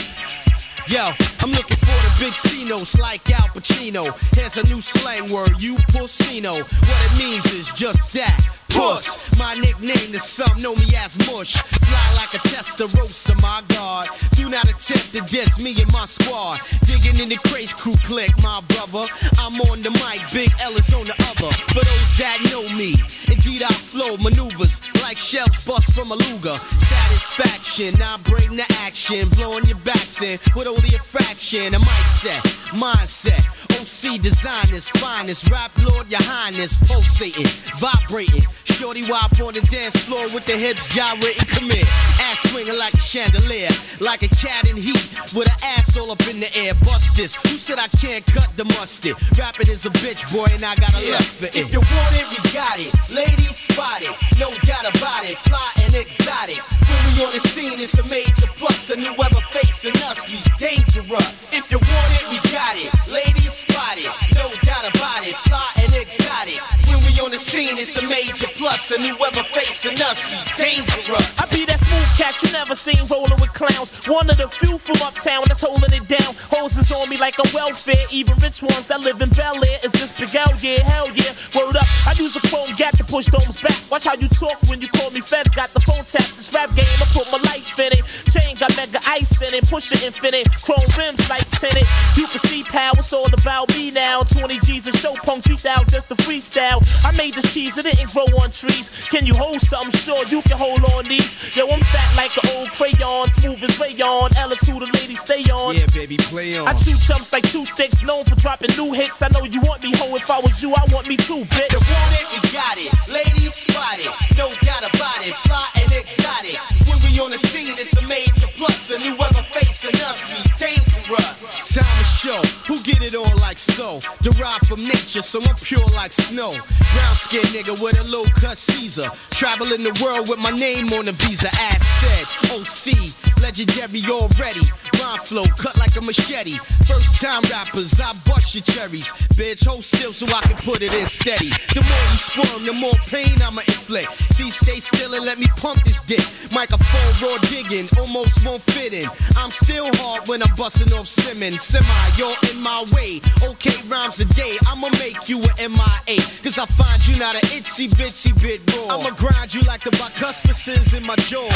Yo, 0.88 1.12
I'm 1.42 1.52
looking 1.52 1.76
for 1.76 2.00
the 2.08 2.16
big 2.18 2.32
Cinos 2.32 2.98
like 2.98 3.30
Al 3.30 3.50
Pacino. 3.50 4.08
Here's 4.38 4.56
a 4.56 4.64
new 4.70 4.80
slang 4.80 5.30
word, 5.34 5.62
you 5.62 5.76
pussino. 5.92 6.54
What 6.54 7.12
it 7.12 7.18
means 7.20 7.46
is 7.48 7.74
just 7.74 8.14
that. 8.14 8.59
Puss, 8.70 9.38
my 9.38 9.54
nickname 9.56 10.14
is 10.16 10.24
some 10.24 10.62
know 10.62 10.76
me 10.76 10.86
as 10.98 11.18
Mush. 11.32 11.54
Fly 11.56 12.14
like 12.16 12.34
a 12.34 12.42
Testarossa, 12.48 13.40
my 13.42 13.62
God. 13.68 14.08
Do 14.36 14.50
not 14.50 14.66
attempt 14.66 15.12
to 15.14 15.22
diss 15.22 15.60
me 15.60 15.76
and 15.82 15.92
my 15.92 16.06
squad. 16.06 16.60
Digging 16.86 17.20
in 17.20 17.30
the 17.30 17.38
Crates 17.50 17.74
crew 17.74 17.96
click, 18.04 18.32
my 18.42 18.62
brother. 18.68 19.08
I'm 19.38 19.60
on 19.70 19.82
the 19.82 19.92
mic, 19.92 20.22
Big 20.32 20.52
L 20.62 20.74
is 20.74 20.94
on 20.94 21.06
the 21.08 21.14
other. 21.30 21.52
For 21.74 21.84
those 21.84 22.12
that 22.18 22.38
know 22.52 22.64
me, 22.76 22.96
indeed 23.28 23.64
I 23.64 23.74
flow 23.74 24.18
maneuvers 24.18 24.82
like 25.04 25.18
shells 25.18 25.66
bust 25.66 25.94
from 25.94 26.12
a 26.12 26.16
Luger. 26.16 26.54
Satisfaction, 26.54 28.02
I 28.02 28.18
bring 28.24 28.56
the 28.56 28.66
action, 28.82 29.30
blowing 29.30 29.66
your 29.66 29.80
backs 29.80 30.22
in 30.22 30.40
with 30.56 30.68
only 30.68 30.96
a 30.96 31.00
fraction. 31.00 31.74
A 31.74 31.80
mic 31.80 32.08
set, 32.08 32.44
mindset. 32.74 33.44
OC 33.80 34.22
designers, 34.22 34.90
finest, 34.90 35.50
rap 35.50 35.72
lord, 35.84 36.10
your 36.12 36.22
highness, 36.24 36.78
pulsating, 36.78 37.48
vibrating. 37.78 38.44
Shorty 38.66 39.04
wop 39.10 39.40
on 39.40 39.54
the 39.54 39.62
dance 39.62 39.96
floor 39.96 40.24
with 40.34 40.46
the 40.46 40.58
hips 40.58 40.88
gyrating, 40.88 41.48
come 41.48 41.70
here. 41.70 41.86
Ass 42.30 42.50
swinging 42.52 42.78
like 42.78 42.94
a 42.94 43.00
chandelier, 43.00 43.70
like 44.00 44.24
a 44.24 44.30
cat 44.30 44.70
in 44.70 44.78
heat 44.78 45.04
with 45.36 45.48
an 45.48 45.60
ass 45.78 45.96
all 45.98 46.12
up 46.12 46.22
in 46.28 46.40
the 46.40 46.50
air. 46.58 46.74
Bust 46.76 47.16
this. 47.16 47.36
Who 47.36 47.56
said 47.58 47.80
I 47.80 47.88
can't 48.00 48.26
cut 48.26 48.50
the 48.56 48.66
mustard? 48.80 49.16
Rapping 49.38 49.70
is 49.70 49.86
a 49.86 49.90
bitch, 49.90 50.32
boy, 50.32 50.48
and 50.52 50.64
I 50.64 50.76
got 50.76 50.94
a 50.94 51.02
left 51.12 51.40
for 51.40 51.46
it. 51.46 51.56
If 51.56 51.74
you 51.74 51.80
want 51.80 52.16
it, 52.16 52.28
we 52.32 52.40
got 52.52 52.80
it. 52.80 52.92
Ladies 53.14 53.56
spot 53.56 54.02
it, 54.02 54.16
no 54.40 54.52
doubt 54.68 54.88
about 54.88 55.24
it. 55.24 55.38
Fly 55.44 55.72
and 55.84 55.96
exotic. 55.96 56.60
When 56.88 57.00
we 57.08 57.24
on 57.24 57.32
the 57.34 57.40
scene, 57.40 57.80
it's 57.80 57.98
a 57.98 58.04
major 58.08 58.50
plus. 58.58 58.90
And 58.90 59.04
whoever 59.04 59.42
facing 59.52 59.96
us, 60.10 60.26
we 60.32 60.40
dangerous. 60.58 61.54
If 61.54 61.72
you 61.72 61.80
want 61.80 62.12
it, 62.18 62.26
we 62.32 62.38
got 62.52 62.76
it. 62.76 62.92
Ladies 63.12 63.54
spot 63.54 63.98
it, 63.98 64.10
no 64.36 64.50
doubt 64.66 64.88
about 64.90 65.28
it. 65.28 65.36
Fly 65.48 65.70
and 65.84 65.94
exotic. 65.96 66.60
When 66.88 67.00
we 67.06 67.14
on 67.22 67.32
the 67.32 67.40
scene, 67.40 67.78
it's 67.78 67.98
a 67.98 68.04
major 68.08 68.49
plus. 68.56 68.92
And 68.92 69.04
whoever 69.04 69.44
facing 69.44 70.00
us, 70.02 70.26
we 70.30 70.38
dangerous. 70.58 71.28
I 71.40 71.46
be 71.54 71.66
that 71.66 71.80
smooth 71.80 72.10
cat 72.18 72.36
you 72.44 72.52
never 72.52 72.76
seen 72.76 73.02
rolling 73.10 73.40
with 73.42 73.54
clowns. 73.54 73.92
One 74.08 74.30
of 74.30 74.38
the 74.38 74.48
few 74.48 74.78
from 74.78 75.02
uptown 75.02 75.44
that's 75.48 75.62
holding 75.62 75.94
it 75.94 76.08
down. 76.08 76.34
Hoses 76.50 76.92
on 76.92 77.10
me 77.10 77.18
like 77.18 77.38
a 77.40 77.48
welfare. 77.54 78.06
Even 78.12 78.38
rich 78.40 78.62
ones 78.62 78.86
that 78.88 79.02
live 79.02 79.22
in 79.22 79.30
Bel 79.30 79.64
Air 79.64 79.80
is 79.84 79.92
this 79.92 80.14
big 80.14 80.36
out, 80.36 80.62
yeah, 80.64 80.82
hell 80.84 81.10
yeah. 81.12 81.34
Word 81.56 81.76
up, 81.76 81.88
I 82.08 82.14
use 82.18 82.36
a 82.36 82.44
chrome 82.48 82.72
gap 82.78 82.98
to 82.98 83.04
push 83.04 83.28
domes 83.28 83.60
back. 83.60 83.76
Watch 83.92 84.06
how 84.06 84.16
you 84.16 84.28
talk 84.30 84.58
when 84.68 84.82
you 84.82 84.88
call 84.88 85.12
me 85.12 85.22
feds. 85.22 85.52
Got 85.52 85.74
the 85.74 85.82
phone 85.82 86.06
tap. 86.06 86.26
This 86.40 86.54
rap 86.54 86.70
game, 86.76 86.88
I 87.04 87.08
put 87.12 87.28
my 87.32 87.42
life 87.50 87.78
in 87.80 87.92
it. 88.00 88.06
Chain 88.32 88.56
got 88.56 88.76
mega 88.78 89.00
ice 89.08 89.42
in 89.42 89.54
it. 89.54 89.68
Push 89.68 89.92
it 89.92 90.04
infinite. 90.04 90.48
Chrome 90.64 90.88
rims 90.98 91.28
like 91.30 91.48
tinted. 91.60 91.88
You 92.16 92.28
can 92.28 92.40
see 92.40 92.64
power, 92.64 92.96
it's 92.98 93.12
all 93.12 93.28
about 93.34 93.70
me 93.76 93.92
now. 93.92 94.24
20 94.24 94.60
G's 94.60 94.88
a 94.88 94.94
show 94.96 95.16
punk 95.28 95.44
beat 95.46 95.66
out 95.66 95.88
just 95.90 96.08
to 96.10 96.16
freestyle. 96.16 96.80
I 97.04 97.12
made 97.18 97.36
this 97.36 97.54
cheese, 97.54 97.78
it 97.78 97.84
didn't 97.84 98.12
grow 98.14 98.26
on 98.39 98.39
trees. 98.48 98.90
Can 99.12 99.26
you 99.26 99.34
hold 99.36 99.60
something? 99.60 99.92
Sure, 100.00 100.24
you 100.26 100.42
can 100.42 100.58
hold 100.58 100.84
on 100.96 101.06
these. 101.06 101.36
Yo, 101.56 101.68
I'm 101.68 101.80
fat 101.92 102.16
like 102.16 102.32
an 102.38 102.50
old 102.56 102.70
crayon, 102.72 103.28
smooth 103.28 103.64
as 103.64 103.80
rayon. 103.80 104.32
Ellis, 104.38 104.62
who 104.68 104.80
the 104.80 104.86
ladies 104.86 105.20
stay 105.20 105.44
on. 105.52 105.76
Yeah, 105.76 105.88
baby, 105.94 106.18
play 106.18 106.58
on. 106.58 106.68
I 106.68 106.74
chew 106.74 106.98
chumps 106.98 107.32
like 107.34 107.44
two 107.44 107.66
sticks, 107.66 108.04
known 108.04 108.24
for 108.24 108.36
dropping 108.36 108.72
new 108.78 108.94
hits. 108.94 109.22
I 109.22 109.28
know 109.30 109.44
you 109.44 109.62
want 109.62 109.84
me, 109.84 109.92
ho. 109.96 110.16
If 110.16 110.30
I 110.30 110.40
was 110.40 110.64
you, 110.64 110.74
I 110.74 110.86
want 110.92 111.08
me 111.08 111.18
too, 111.18 111.44
bitch. 111.52 111.74
You 111.76 111.84
want 111.92 112.14
it, 112.16 112.26
we 112.32 112.40
got 112.54 112.78
it. 112.78 112.92
Ladies 113.12 113.54
spot 113.54 114.00
it, 114.00 114.38
no 114.38 114.50
doubt 114.62 114.88
about 114.88 115.20
it. 115.26 115.34
Fly 115.44 115.68
and 115.82 115.92
exotic. 115.94 116.58
When 116.88 116.98
we 117.04 117.20
on 117.20 117.32
the 117.32 117.38
scene, 117.38 117.74
it's 117.78 117.96
a 117.98 118.02
major 118.08 118.48
plus. 118.56 118.92
And 118.92 119.04
whoever 119.04 119.44
facing 119.52 119.96
us, 120.08 120.24
we 120.30 120.40
dangerous. 120.58 121.74
Time 121.74 121.98
to 121.98 122.04
show 122.04 122.42
who 122.68 122.82
get 122.84 123.02
it 123.02 123.16
on 123.16 123.36
like 123.38 123.58
so. 123.58 124.00
Derived 124.22 124.68
from 124.68 124.84
nature, 124.84 125.22
so 125.22 125.42
I'm 125.42 125.56
pure 125.56 125.86
like 125.94 126.14
snow. 126.14 126.52
Brown 126.52 127.16
skin 127.16 127.44
nigga 127.54 127.82
with 127.82 127.98
a 128.00 128.04
low 128.12 128.26
cut 128.30 128.58
Caesar. 128.58 129.10
Traveling 129.32 129.84
the 129.84 129.94
world 130.04 130.30
with 130.30 130.40
my 130.40 130.52
name 130.52 130.92
on 130.94 131.06
the 131.06 131.12
visa. 131.14 131.50
Ass 131.54 131.84
said, 132.02 132.26
OC, 132.56 133.42
legendary 133.42 134.04
already. 134.10 134.66
Rhyme 135.00 135.20
flow 135.20 135.46
cut 135.58 135.78
like 135.78 135.96
a 135.96 136.02
machete. 136.02 136.58
First 136.86 137.22
time 137.22 137.42
rappers, 137.52 138.00
I 138.00 138.14
bust 138.26 138.56
your 138.56 138.64
cherries. 138.64 139.12
Bitch, 139.38 139.66
hold 139.66 139.84
still 139.84 140.14
so 140.14 140.26
I 140.28 140.42
can 140.42 140.58
put 140.58 140.82
it 140.82 140.94
in 140.94 141.06
steady. 141.06 141.50
The 141.74 141.82
more 141.82 142.06
you 142.12 142.18
squirm, 142.18 142.66
the 142.66 142.74
more 142.74 142.98
pain 143.08 143.42
I'ma 143.42 143.62
inflict. 143.62 144.12
See, 144.34 144.52
stay 144.52 144.80
still 144.80 145.14
and 145.14 145.26
let 145.26 145.38
me 145.38 145.48
pump 145.58 145.84
this 145.84 146.02
dick. 146.02 146.24
Microphone 146.52 147.12
raw 147.22 147.38
digging, 147.50 147.88
almost 147.98 148.44
won't 148.46 148.62
fit 148.62 148.94
in. 148.94 149.08
I'm 149.38 149.52
still 149.52 149.90
hard 149.96 150.28
when 150.28 150.42
I'm 150.44 150.56
busting 150.56 150.92
off 150.94 151.06
slimming. 151.06 151.60
Semi, 151.60 151.88
you're 152.18 152.36
in 152.52 152.62
my 152.62 152.86
way. 152.94 153.22
Okay, 153.44 153.76
rhymes 153.88 154.20
a 154.20 154.26
day. 154.26 154.58
I'ma 154.68 154.90
make 155.00 155.30
you 155.30 155.40
an 155.42 155.72
MIA. 155.72 156.20
Cause 156.44 156.58
I 156.58 156.66
find 156.66 157.00
you 157.08 157.18
not 157.18 157.36
an 157.36 157.42
itsy 157.56 157.90
bitsy 158.20 158.42
bit 158.42 158.76
raw. 158.76 158.98
I'ma 158.98 159.16
grind 159.16 159.54
you 159.54 159.62
like 159.62 159.84
the 159.84 159.92
bicuspices 159.92 160.96
in 160.96 161.06
my 161.06 161.16
jaws. 161.16 161.52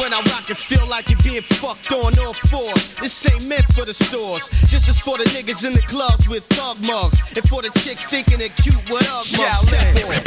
When 0.00 0.12
I 0.12 0.20
rock 0.32 0.50
it, 0.50 0.56
feel 0.56 0.86
like 0.88 1.08
you're 1.08 1.18
being 1.22 1.42
fucked 1.42 1.92
on 1.92 2.18
all 2.18 2.32
fours. 2.32 2.96
This 2.96 3.30
ain't 3.30 3.46
meant 3.46 3.64
for 3.74 3.84
the 3.84 3.94
stores. 3.94 4.48
This 4.70 4.88
is 4.88 4.98
for 4.98 5.18
the 5.18 5.24
niggas 5.24 5.64
in 5.66 5.72
the 5.72 5.82
clubs 5.82 6.28
with 6.28 6.44
thug 6.46 6.78
mugs. 6.84 7.18
And 7.36 7.48
for 7.48 7.62
the 7.62 7.70
chicks 7.80 8.04
thinking 8.06 8.38
they're 8.38 8.48
cute 8.48 8.76
with 8.90 9.08
Ugg 9.08 9.26
mugs. 9.36 9.58
Step 9.58 9.96
it. 9.96 10.24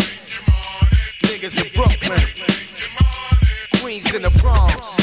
Niggas 1.24 1.62
in 1.62 1.70
Brooklyn. 1.74 2.26
Queens 3.82 4.14
in 4.14 4.22
the 4.22 4.32
Bronx. 4.42 4.98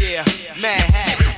Yeah, 0.00 0.24
Manhattan. 0.60 1.34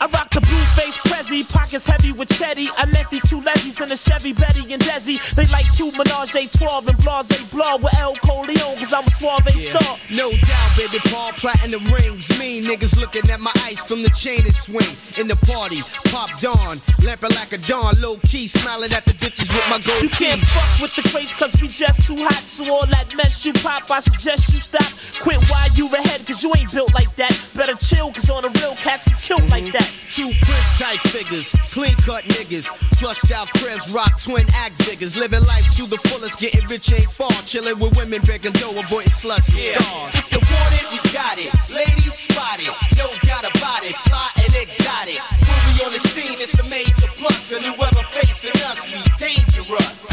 I 0.00 0.06
rock 0.06 0.30
the 0.30 0.40
blue 0.40 0.64
face 0.74 0.96
Prezi, 1.22 1.48
pockets 1.48 1.86
heavy 1.86 2.10
with 2.10 2.28
Chetty. 2.30 2.66
I 2.76 2.86
met 2.86 3.08
these 3.10 3.22
two 3.22 3.40
lesbies 3.42 3.80
in 3.80 3.92
a 3.92 3.96
Chevy, 3.96 4.32
Betty 4.32 4.72
and 4.72 4.82
Desi. 4.82 5.22
They 5.34 5.46
like 5.46 5.70
two 5.72 5.92
Menage 5.92 6.34
a 6.34 6.48
12 6.48 6.88
and 6.88 6.98
Blase 6.98 7.50
Blah 7.50 7.76
with 7.76 7.94
El 7.96 8.16
Coleon, 8.16 8.76
cause 8.76 8.92
I'm 8.92 9.06
a 9.06 9.10
suave 9.10 9.46
Yeah. 9.54 9.78
star. 9.78 9.98
No 10.10 10.30
doubt, 10.32 10.70
baby, 10.76 10.98
Paul 11.10 11.30
platinum 11.32 11.84
rings. 11.94 12.28
Me 12.40 12.60
niggas 12.60 12.98
looking 12.98 13.30
at 13.30 13.40
my 13.40 13.52
ice 13.70 13.84
from 13.84 14.02
the 14.02 14.10
chain 14.10 14.40
and 14.44 14.54
swing. 14.54 14.90
In 15.18 15.28
the 15.28 15.36
party, 15.46 15.80
pop 16.10 16.28
dawn, 16.40 16.80
lamping 17.04 17.30
like 17.36 17.52
a 17.52 17.58
dawn, 17.58 17.94
low 18.00 18.16
key, 18.26 18.48
smiling 18.48 18.92
at 18.92 19.04
the 19.04 19.12
bitches 19.12 19.46
with 19.54 19.66
my 19.70 19.78
gold 19.86 20.02
You 20.02 20.08
can't 20.08 20.40
fuck 20.40 20.82
with 20.82 20.96
the 20.96 21.08
Crates 21.10 21.34
cause 21.34 21.54
we 21.62 21.68
just 21.68 22.04
too 22.04 22.16
hot. 22.16 22.42
So 22.48 22.64
all 22.74 22.86
that 22.86 23.14
mess 23.14 23.46
you 23.46 23.52
pop, 23.52 23.88
I 23.90 24.00
suggest 24.00 24.52
you 24.52 24.58
stop. 24.58 24.90
Quit 25.22 25.40
while 25.48 25.70
you 25.74 25.86
ahead 25.86 26.26
cause 26.26 26.42
you 26.42 26.52
ain't 26.56 26.72
built 26.72 26.92
like 26.94 27.14
that. 27.16 27.34
Better 27.54 27.76
chill 27.76 28.10
cause 28.12 28.28
on 28.28 28.42
the 28.42 28.50
real 28.58 28.74
cats 28.74 29.04
get 29.04 29.18
killed 29.18 29.48
like 29.50 29.64
mm-hmm. 29.64 29.78
that. 29.78 29.90
Two 30.10 30.30
Prince 30.42 30.78
type 30.78 31.11
figures, 31.12 31.52
Clean 31.76 31.94
cut 32.08 32.24
niggas, 32.24 32.66
plussed 32.96 33.30
out 33.32 33.48
cribs, 33.60 33.92
rock 33.92 34.18
twin 34.18 34.46
act 34.54 34.82
figures. 34.82 35.14
Living 35.16 35.44
life 35.44 35.68
to 35.76 35.86
the 35.86 35.98
fullest, 36.08 36.38
getting 36.40 36.66
rich 36.68 36.90
ain't 36.92 37.10
far. 37.10 37.30
Chilling 37.44 37.78
with 37.78 37.94
women, 37.96 38.22
begging 38.22 38.52
dough, 38.52 38.72
avoiding 38.80 39.12
sluts 39.12 39.52
and 39.52 39.60
stars. 39.60 40.14
If 40.16 40.32
you 40.32 40.40
want 40.40 40.72
it, 40.72 40.86
we 40.88 40.98
got 41.12 41.36
it. 41.36 41.52
Ladies 41.68 42.16
spot 42.16 42.58
it, 42.58 42.72
no 42.96 43.12
doubt 43.28 43.44
about 43.44 43.84
it. 43.84 43.94
Fly 44.08 44.28
and 44.40 44.54
exotic. 44.56 45.20
When 45.44 45.60
we 45.68 45.72
on 45.84 45.92
the 45.92 46.00
scene, 46.00 46.40
it's 46.40 46.58
a 46.58 46.64
major 46.72 47.08
plus. 47.20 47.52
And 47.52 47.64
whoever 47.64 48.02
facing 48.08 48.56
us, 48.72 48.88
we 48.88 49.04
dangerous. 49.20 50.08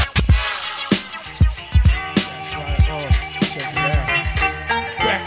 Back 3.75 3.98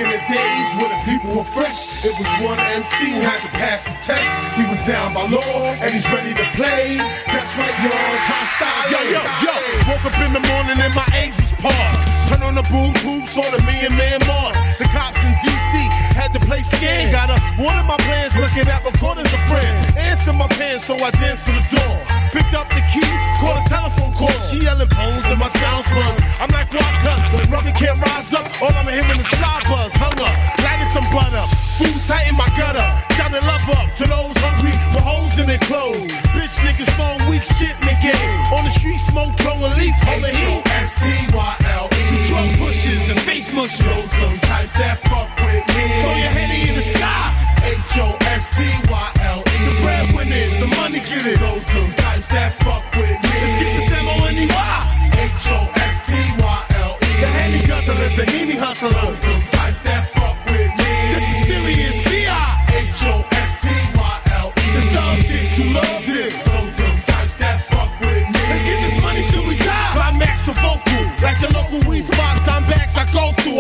in 0.02 0.10
the 0.10 0.22
days 0.26 0.68
when 0.82 0.90
the 0.90 1.00
people 1.06 1.30
were 1.38 1.46
fresh, 1.46 2.02
it 2.02 2.14
was 2.18 2.28
one 2.42 2.58
MC 2.58 3.14
who 3.14 3.20
had 3.22 3.38
to 3.46 3.50
pass 3.54 3.84
the 3.86 3.94
test. 4.02 4.52
He 4.58 4.66
was 4.66 4.82
down 4.82 5.14
by 5.14 5.26
law 5.30 5.70
and 5.78 5.94
he's 5.94 6.08
ready 6.10 6.34
to 6.34 6.46
play. 6.58 6.98
That's 7.30 7.54
right, 7.54 7.76
yours, 7.86 8.22
Hostyle. 8.26 8.90
Yo, 8.90 9.00
yo, 9.14 9.22
yo. 9.46 9.54
Woke 9.86 10.04
up 10.10 10.18
in 10.18 10.32
the 10.34 10.42
morning 10.50 10.78
and 10.82 10.94
my 10.94 11.06
eggs 11.22 11.38
was 11.38 11.52
parched. 11.62 12.06
Turn 12.28 12.42
on 12.42 12.54
the 12.54 12.66
Bluetooth, 12.66 13.24
saw 13.24 13.46
the 13.54 13.62
me 13.62 13.86
and 13.86 13.96
man. 13.96 14.12
To 16.62 16.76
scan. 16.76 17.12
Got 17.12 17.30
a 17.30 17.38
one 17.58 17.76
of 17.78 17.86
my 17.86 17.96
plans 18.06 18.34
looking 18.38 18.66
at 18.70 18.84
recordings 18.86 19.32
of 19.32 19.42
friends. 19.50 19.76
Answer 19.96 20.32
my 20.32 20.46
pants, 20.54 20.86
so 20.86 20.94
I 20.94 21.10
danced 21.18 21.46
to 21.46 21.52
the 21.52 21.64
door. 21.74 21.96
Picked 22.30 22.54
up 22.54 22.66
the 22.68 22.82
keys, 22.88 23.20
called 23.42 23.58
a 23.60 23.64
telephone 23.68 24.12
call. 24.14 24.32
She 24.48 24.62
yelling 24.64 24.88
phones 24.88 25.26
and 25.26 25.38
my 25.38 25.48
sound 25.48 25.84
sponge. 25.84 26.20
I'm 26.40 26.50
like, 26.50 26.72
what 26.72 26.86
cut? 27.02 27.20
Brother 27.50 27.72
can't 27.72 27.98
rise 28.00 28.32
up. 28.32 28.46
All 28.62 28.72
I'm 28.72 28.88
hearing 28.88 29.20
is 29.20 29.28
fly 29.36 29.60
buzz. 29.68 29.92
Hung 29.98 30.16
up, 30.16 30.34
lighting 30.62 30.90
some 30.94 31.06
butter. 31.12 31.44
Food 31.76 31.98
tight 32.06 32.30
in 32.30 32.36
my 32.36 32.48
gutter. 32.56 32.86
Shouting 33.18 33.44
love 33.44 33.68
up 33.76 33.88
to 34.00 34.04
those 34.06 34.36
hungry 34.40 34.74
with 34.94 35.04
holes 35.04 35.38
in 35.38 35.46
their 35.46 35.62
clothes. 35.68 36.08
Bitch 36.32 36.56
niggas 36.64 36.88
throwing 36.96 37.22
weak 37.28 37.44
shit 37.44 37.74
in 37.82 37.86
the 37.90 37.96
game. 38.00 38.32
On 38.54 38.64
the 38.64 38.70
street, 38.70 38.98
smoke, 38.98 39.34
blowing 39.42 39.74
leaf, 39.76 39.94
holding 40.06 40.32
heat. 40.32 40.62
H-O-S-T-Y-L-E. 40.64 41.91
Drug 42.32 42.48
pushes 42.56 43.12
and 43.12 43.20
face 43.28 43.52
mushers. 43.52 43.84
Those 43.84 44.08
some 44.08 44.38
types 44.48 44.72
that 44.80 44.96
fuck 45.04 45.28
with 45.44 45.68
me. 45.76 45.84
Throw 46.00 46.16
your 46.16 46.32
henny 46.32 46.64
in 46.64 46.74
the 46.80 46.80
sky. 46.80 47.28
H-O-S-T-Y-L-E. 47.60 49.56
The 49.68 49.74
breadwinners, 49.84 50.56
some 50.56 50.72
money 50.80 51.04
get 51.04 51.28
it. 51.28 51.36
Those 51.44 51.60
some 51.60 51.92
types 52.00 52.28
that 52.32 52.56
fuck 52.64 52.88
with 52.96 53.20
me. 53.20 53.36
Let's 53.36 53.52
get 53.60 53.68
this 53.76 53.92
M-O-N-E-Y. 54.00 54.80
H-O-S-T-Y-L-E. 55.28 57.12
The 57.20 57.28
henny 57.36 57.60
guzzlers 57.68 58.16
and 58.16 58.30
henny 58.32 58.56
hustlers. 58.56 58.96
Those 58.96 59.20
some 59.20 59.44
types 59.52 59.81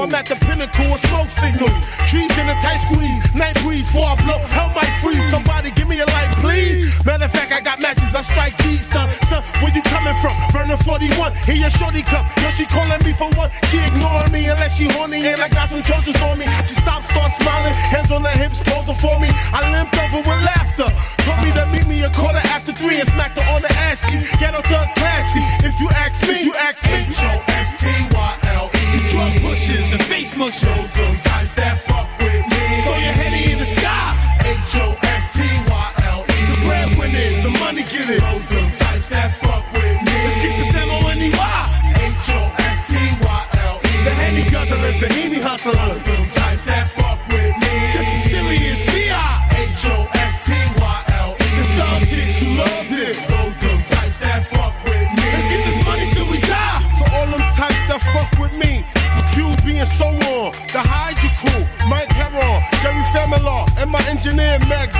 I'm 0.02 0.10
at 0.18 0.26
the 0.26 0.34
pinnacle 0.34 0.90
of 0.90 0.98
smoke 0.98 1.30
signals. 1.30 1.78
Trees 2.10 2.34
in 2.34 2.50
a 2.50 2.58
tight 2.58 2.82
squeeze. 2.82 3.22
Night 3.38 3.54
breeze 3.62 3.86
before 3.86 4.10
I 4.10 4.18
blow. 4.26 4.42
Hell 4.50 4.66
might 4.74 4.90
freeze. 4.98 5.22
Somebody 5.30 5.70
give 5.78 5.86
me 5.86 6.02
a 6.02 6.08
light, 6.10 6.26
please. 6.42 7.06
Matter 7.06 7.30
of 7.30 7.30
fact, 7.30 7.54
I 7.54 7.62
got 7.62 7.78
matches. 7.78 8.10
I 8.10 8.26
strike 8.26 8.58
these. 8.66 8.90
Son, 8.90 9.06
son, 9.30 9.46
where 9.62 9.70
you 9.70 9.78
coming 9.86 10.18
from? 10.18 10.34
Burning 10.50 10.74
41. 10.82 11.30
Here 11.46 11.54
your 11.54 11.70
shorty 11.70 12.02
come. 12.02 12.26
Yo, 12.42 12.50
she 12.50 12.66
calling 12.66 12.98
me 13.06 13.14
for 13.14 13.30
one. 13.38 13.46
She 13.70 13.78
ignoring 13.78 14.34
me 14.34 14.50
unless 14.50 14.74
she 14.74 14.90
horny. 14.90 15.22
And 15.22 15.38
I 15.38 15.46
got 15.46 15.70
some 15.70 15.86
Trojans 15.86 16.18
on 16.18 16.34
me. 16.34 16.50
She 16.66 16.74
stopped, 16.82 17.06
start 17.06 17.30
smiling. 17.38 17.70
Hands 17.94 18.10
on 18.10 18.26
her 18.26 18.36
hips, 18.42 18.58
posing 18.66 18.98
for 18.98 19.14
me. 19.22 19.30
I 19.54 19.62
limped 19.70 19.94
over 20.02 20.18
with 20.18 20.42
laughter. 20.42 20.90
Told 21.22 21.46
me 21.46 21.54
to 21.54 21.62
meet 21.70 21.86
me 21.86 22.02
a 22.02 22.10
quarter 22.10 22.42
after 22.50 22.74
three 22.74 22.98
and 22.98 23.06
smacked 23.06 23.38
her 23.38 23.46
on 23.54 23.62
the 23.62 23.70
ass 23.86 24.02
cheek. 24.10 24.26
Ghetto 24.42 24.66
thug 24.66 24.90
classy. 24.98 25.46
If 25.62 25.78
you 25.78 25.86
ask 25.94 26.26
me, 26.26 26.34
if 26.34 26.42
you 26.42 26.54
ask 26.58 26.82
me. 26.90 27.06
H-O-S-T-Y-L-E. 27.06 27.91
Pushes 29.72 29.92
and 29.92 30.02
face 30.02 30.36
mushers. 30.36 30.62
Those 30.62 30.90
some 30.90 31.16
types 31.32 31.54
that 31.54 31.78
fuck 31.80 32.01
engineer 64.22 64.58
Max. 64.70 64.94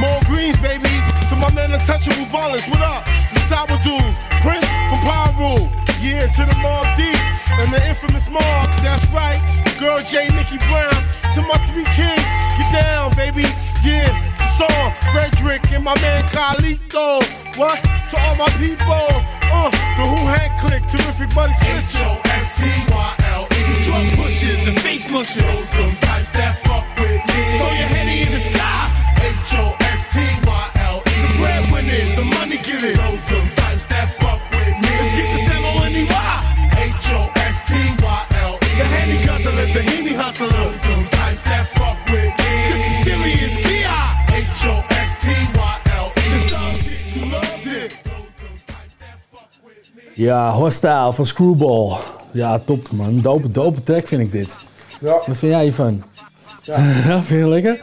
More 0.00 0.20
greens, 0.24 0.56
baby. 0.64 0.88
To 1.28 1.36
my 1.36 1.52
man 1.52 1.72
Untouchable 1.72 2.24
Violence. 2.32 2.66
What 2.68 2.80
up? 2.80 3.04
The 3.36 3.40
Sour 3.52 3.76
Dudes. 3.84 4.16
Prince 4.40 4.64
from 4.88 5.00
Power 5.04 5.28
Rule. 5.36 5.68
Yeah, 6.00 6.24
to 6.24 6.42
the 6.48 6.56
Mobb 6.64 6.88
Deep. 6.96 7.20
And 7.60 7.68
the 7.72 7.80
infamous 7.86 8.30
Mob. 8.30 8.72
That's 8.80 9.04
right. 9.12 9.40
Girl 9.78 10.00
J. 10.00 10.28
Nikki 10.32 10.56
Brown. 10.72 10.96
To 11.36 11.44
my 11.44 11.60
three 11.68 11.84
kings. 11.92 12.28
Get 12.56 12.72
down, 12.72 13.12
baby. 13.12 13.44
Yeah. 13.84 14.08
Song, 14.56 14.88
Frederick 15.12 15.60
and 15.72 15.84
my 15.84 15.94
man 16.00 16.24
Carlito. 16.24 17.20
What? 17.60 17.76
To 18.08 18.16
all 18.24 18.36
my 18.36 18.48
people. 18.56 19.08
Uh, 19.52 19.70
the 20.00 20.04
Who 20.08 20.16
Hand 20.32 20.52
Click, 20.60 20.82
terrific 20.88 21.28
but 21.34 21.50
explicit. 21.50 22.00
H-O-S-T-Y-L-E. 22.00 23.55
Drug 23.86 24.06
pushes 24.18 24.66
and 24.66 24.76
face 24.82 25.06
mushers. 25.10 25.46
Those 25.46 25.70
some 25.70 25.94
types 26.02 26.30
that 26.34 26.58
fuck 26.66 26.82
with 26.98 27.22
me. 27.30 27.38
Throw 27.58 27.70
your 27.70 27.90
henny 27.94 28.26
in 28.26 28.30
the 28.34 28.42
sky. 28.42 28.90
H-O-S-T-Y-L-E. 29.22 31.14
The 31.22 31.30
breadwinners, 31.38 32.10
some 32.18 32.30
money 32.34 32.58
get 32.66 32.82
it. 32.82 32.98
Those 32.98 33.22
some 33.30 33.48
types 33.54 33.86
that 33.86 34.10
fuck 34.18 34.42
with 34.50 34.74
me. 34.82 34.90
Let's 34.90 35.14
get 35.14 35.28
this 35.30 35.46
M-O-N-E-Y. 35.54 36.34
H-O-S-T-Y-L-E. 36.98 38.70
The 38.74 38.86
henny 38.90 39.18
guzzlers 39.22 39.74
and 39.78 39.86
henny 39.88 40.14
hustlers. 40.18 40.50
Those 40.50 40.80
some 40.82 41.06
types 41.14 41.42
that 41.46 41.64
fuck 41.78 41.98
with 42.10 42.32
me. 42.42 42.50
This 42.66 42.82
is 42.90 42.96
serious 43.06 43.54
B.I. 43.62 44.06
The 46.26 46.40
dog 46.50 46.74
chicks 46.82 47.14
who 47.14 47.22
loved 47.30 47.66
it. 47.66 47.92
Ja, 50.14 50.50
Hostyle 50.50 51.12
van 51.12 51.26
Screwball. 51.26 52.16
Ja, 52.36 52.58
top 52.58 52.90
man. 52.90 53.20
Dope, 53.20 53.48
dope 53.48 53.82
track 53.82 54.08
vind 54.08 54.20
ik 54.20 54.32
dit. 54.32 54.48
Ja. 55.00 55.12
Wat 55.26 55.36
vind 55.38 55.52
jij 55.52 55.62
hiervan? 55.62 56.02
Ja. 56.62 56.76
vind 57.22 57.40
je 57.40 57.48
lekker? 57.48 57.80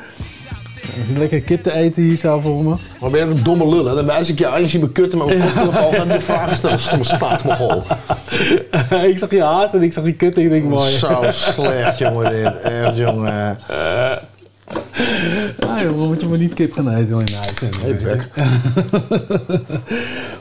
Is 1.01 1.07
het 1.07 1.17
lekker 1.17 1.41
kip 1.41 1.63
te 1.63 1.73
eten 1.73 2.03
hier 2.03 2.17
zo 2.17 2.39
voor 2.39 2.63
me? 2.63 2.75
Wat 2.99 3.11
ben 3.11 3.27
je 3.27 3.35
een 3.35 3.43
domme 3.43 3.69
lul, 3.69 3.85
hè? 3.85 3.95
Dan 3.95 4.05
wijs 4.05 4.29
ik 4.29 4.39
je 4.39 4.47
aan, 4.47 4.61
je 4.61 4.67
ziet 4.67 4.81
me 4.81 4.91
kutten 4.91 5.19
met 5.19 5.27
mijn 5.27 5.41
koptelefoon 5.41 5.93
en 5.93 6.07
de 6.07 6.19
vragen 6.19 6.55
stellen. 6.55 6.79
Stomme 6.79 7.03
staatmogol. 7.03 7.83
ik 9.11 9.17
zag 9.17 9.31
je 9.31 9.43
haast 9.43 9.73
en 9.73 9.81
ik 9.81 9.93
zag 9.93 10.03
je 10.03 10.13
kut 10.13 10.35
en 10.35 10.41
ik 10.41 10.49
denk 10.49 10.63
mooi. 10.63 10.91
Zo 10.91 11.21
slecht, 11.29 11.97
jongen, 11.97 12.31
dit. 12.31 12.61
Echt, 12.61 12.97
jongen. 12.97 13.59
Ah, 15.59 15.81
joh, 15.81 16.07
moet 16.07 16.21
je 16.21 16.27
maar 16.27 16.37
niet 16.37 16.53
kip 16.53 16.73
gaan 16.73 16.89
eten 16.89 17.19
in 17.19 17.33
huis. 17.33 17.59
Hey, 17.81 18.21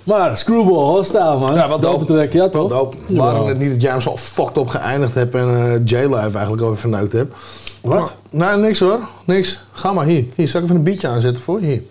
maar 0.05 0.39
Screwball, 0.39 0.85
Hostile 0.85 1.39
man. 1.39 1.55
Ja, 1.55 1.69
wat 1.69 1.83
dope 1.83 2.05
track, 2.05 2.33
ja 2.33 2.49
toch? 2.49 2.71
Dope. 2.71 2.97
Waarom 3.09 3.49
het 3.49 3.59
niet 3.59 3.71
dat 3.71 3.83
jij 3.83 3.91
hem 3.91 4.01
zo 4.01 4.17
fucked 4.17 4.59
op 4.59 4.69
geëindigd 4.69 5.15
hebt 5.15 5.35
en 5.35 5.49
eh 5.49 5.81
J-Live 5.85 6.37
eigenlijk 6.37 6.63
over 6.63 6.79
verneukt 6.79 7.13
hebt. 7.13 7.35
Wat? 7.81 8.15
Nee, 8.31 8.57
niks 8.57 8.79
hoor. 8.79 8.99
Niks. 9.25 9.59
Ga 9.73 9.93
maar 9.93 10.05
hier. 10.07 10.25
Hier, 10.35 10.49
zal 10.49 10.61
ik 10.61 10.67
even 10.67 10.77
een 10.77 10.85
beatje 10.85 11.09
aanzetten 11.09 11.43
voor 11.43 11.61
je? 11.61 11.67
Hier. 11.67 11.83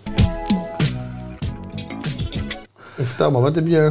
En 2.96 3.06
vertel 3.06 3.30
maar, 3.30 3.42
wat 3.42 3.54
heb 3.54 3.66
je, 3.66 3.90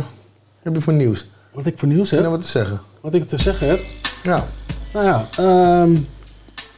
heb 0.62 0.74
je 0.74 0.82
voor 0.82 0.94
nieuws? 0.94 1.26
Wat 1.52 1.66
ik 1.66 1.74
voor 1.78 1.88
nieuws 1.88 2.10
Heb 2.10 2.20
nou 2.20 2.32
wat 2.32 2.42
te 2.42 2.48
zeggen? 2.48 2.82
Wat 3.02 3.14
ik 3.14 3.30
te 3.30 3.38
zeggen 3.42 3.68
heb? 3.68 3.80
Ja. 4.24 4.46
Nou 4.94 5.06
ja, 5.06 5.28
ehm, 5.38 5.98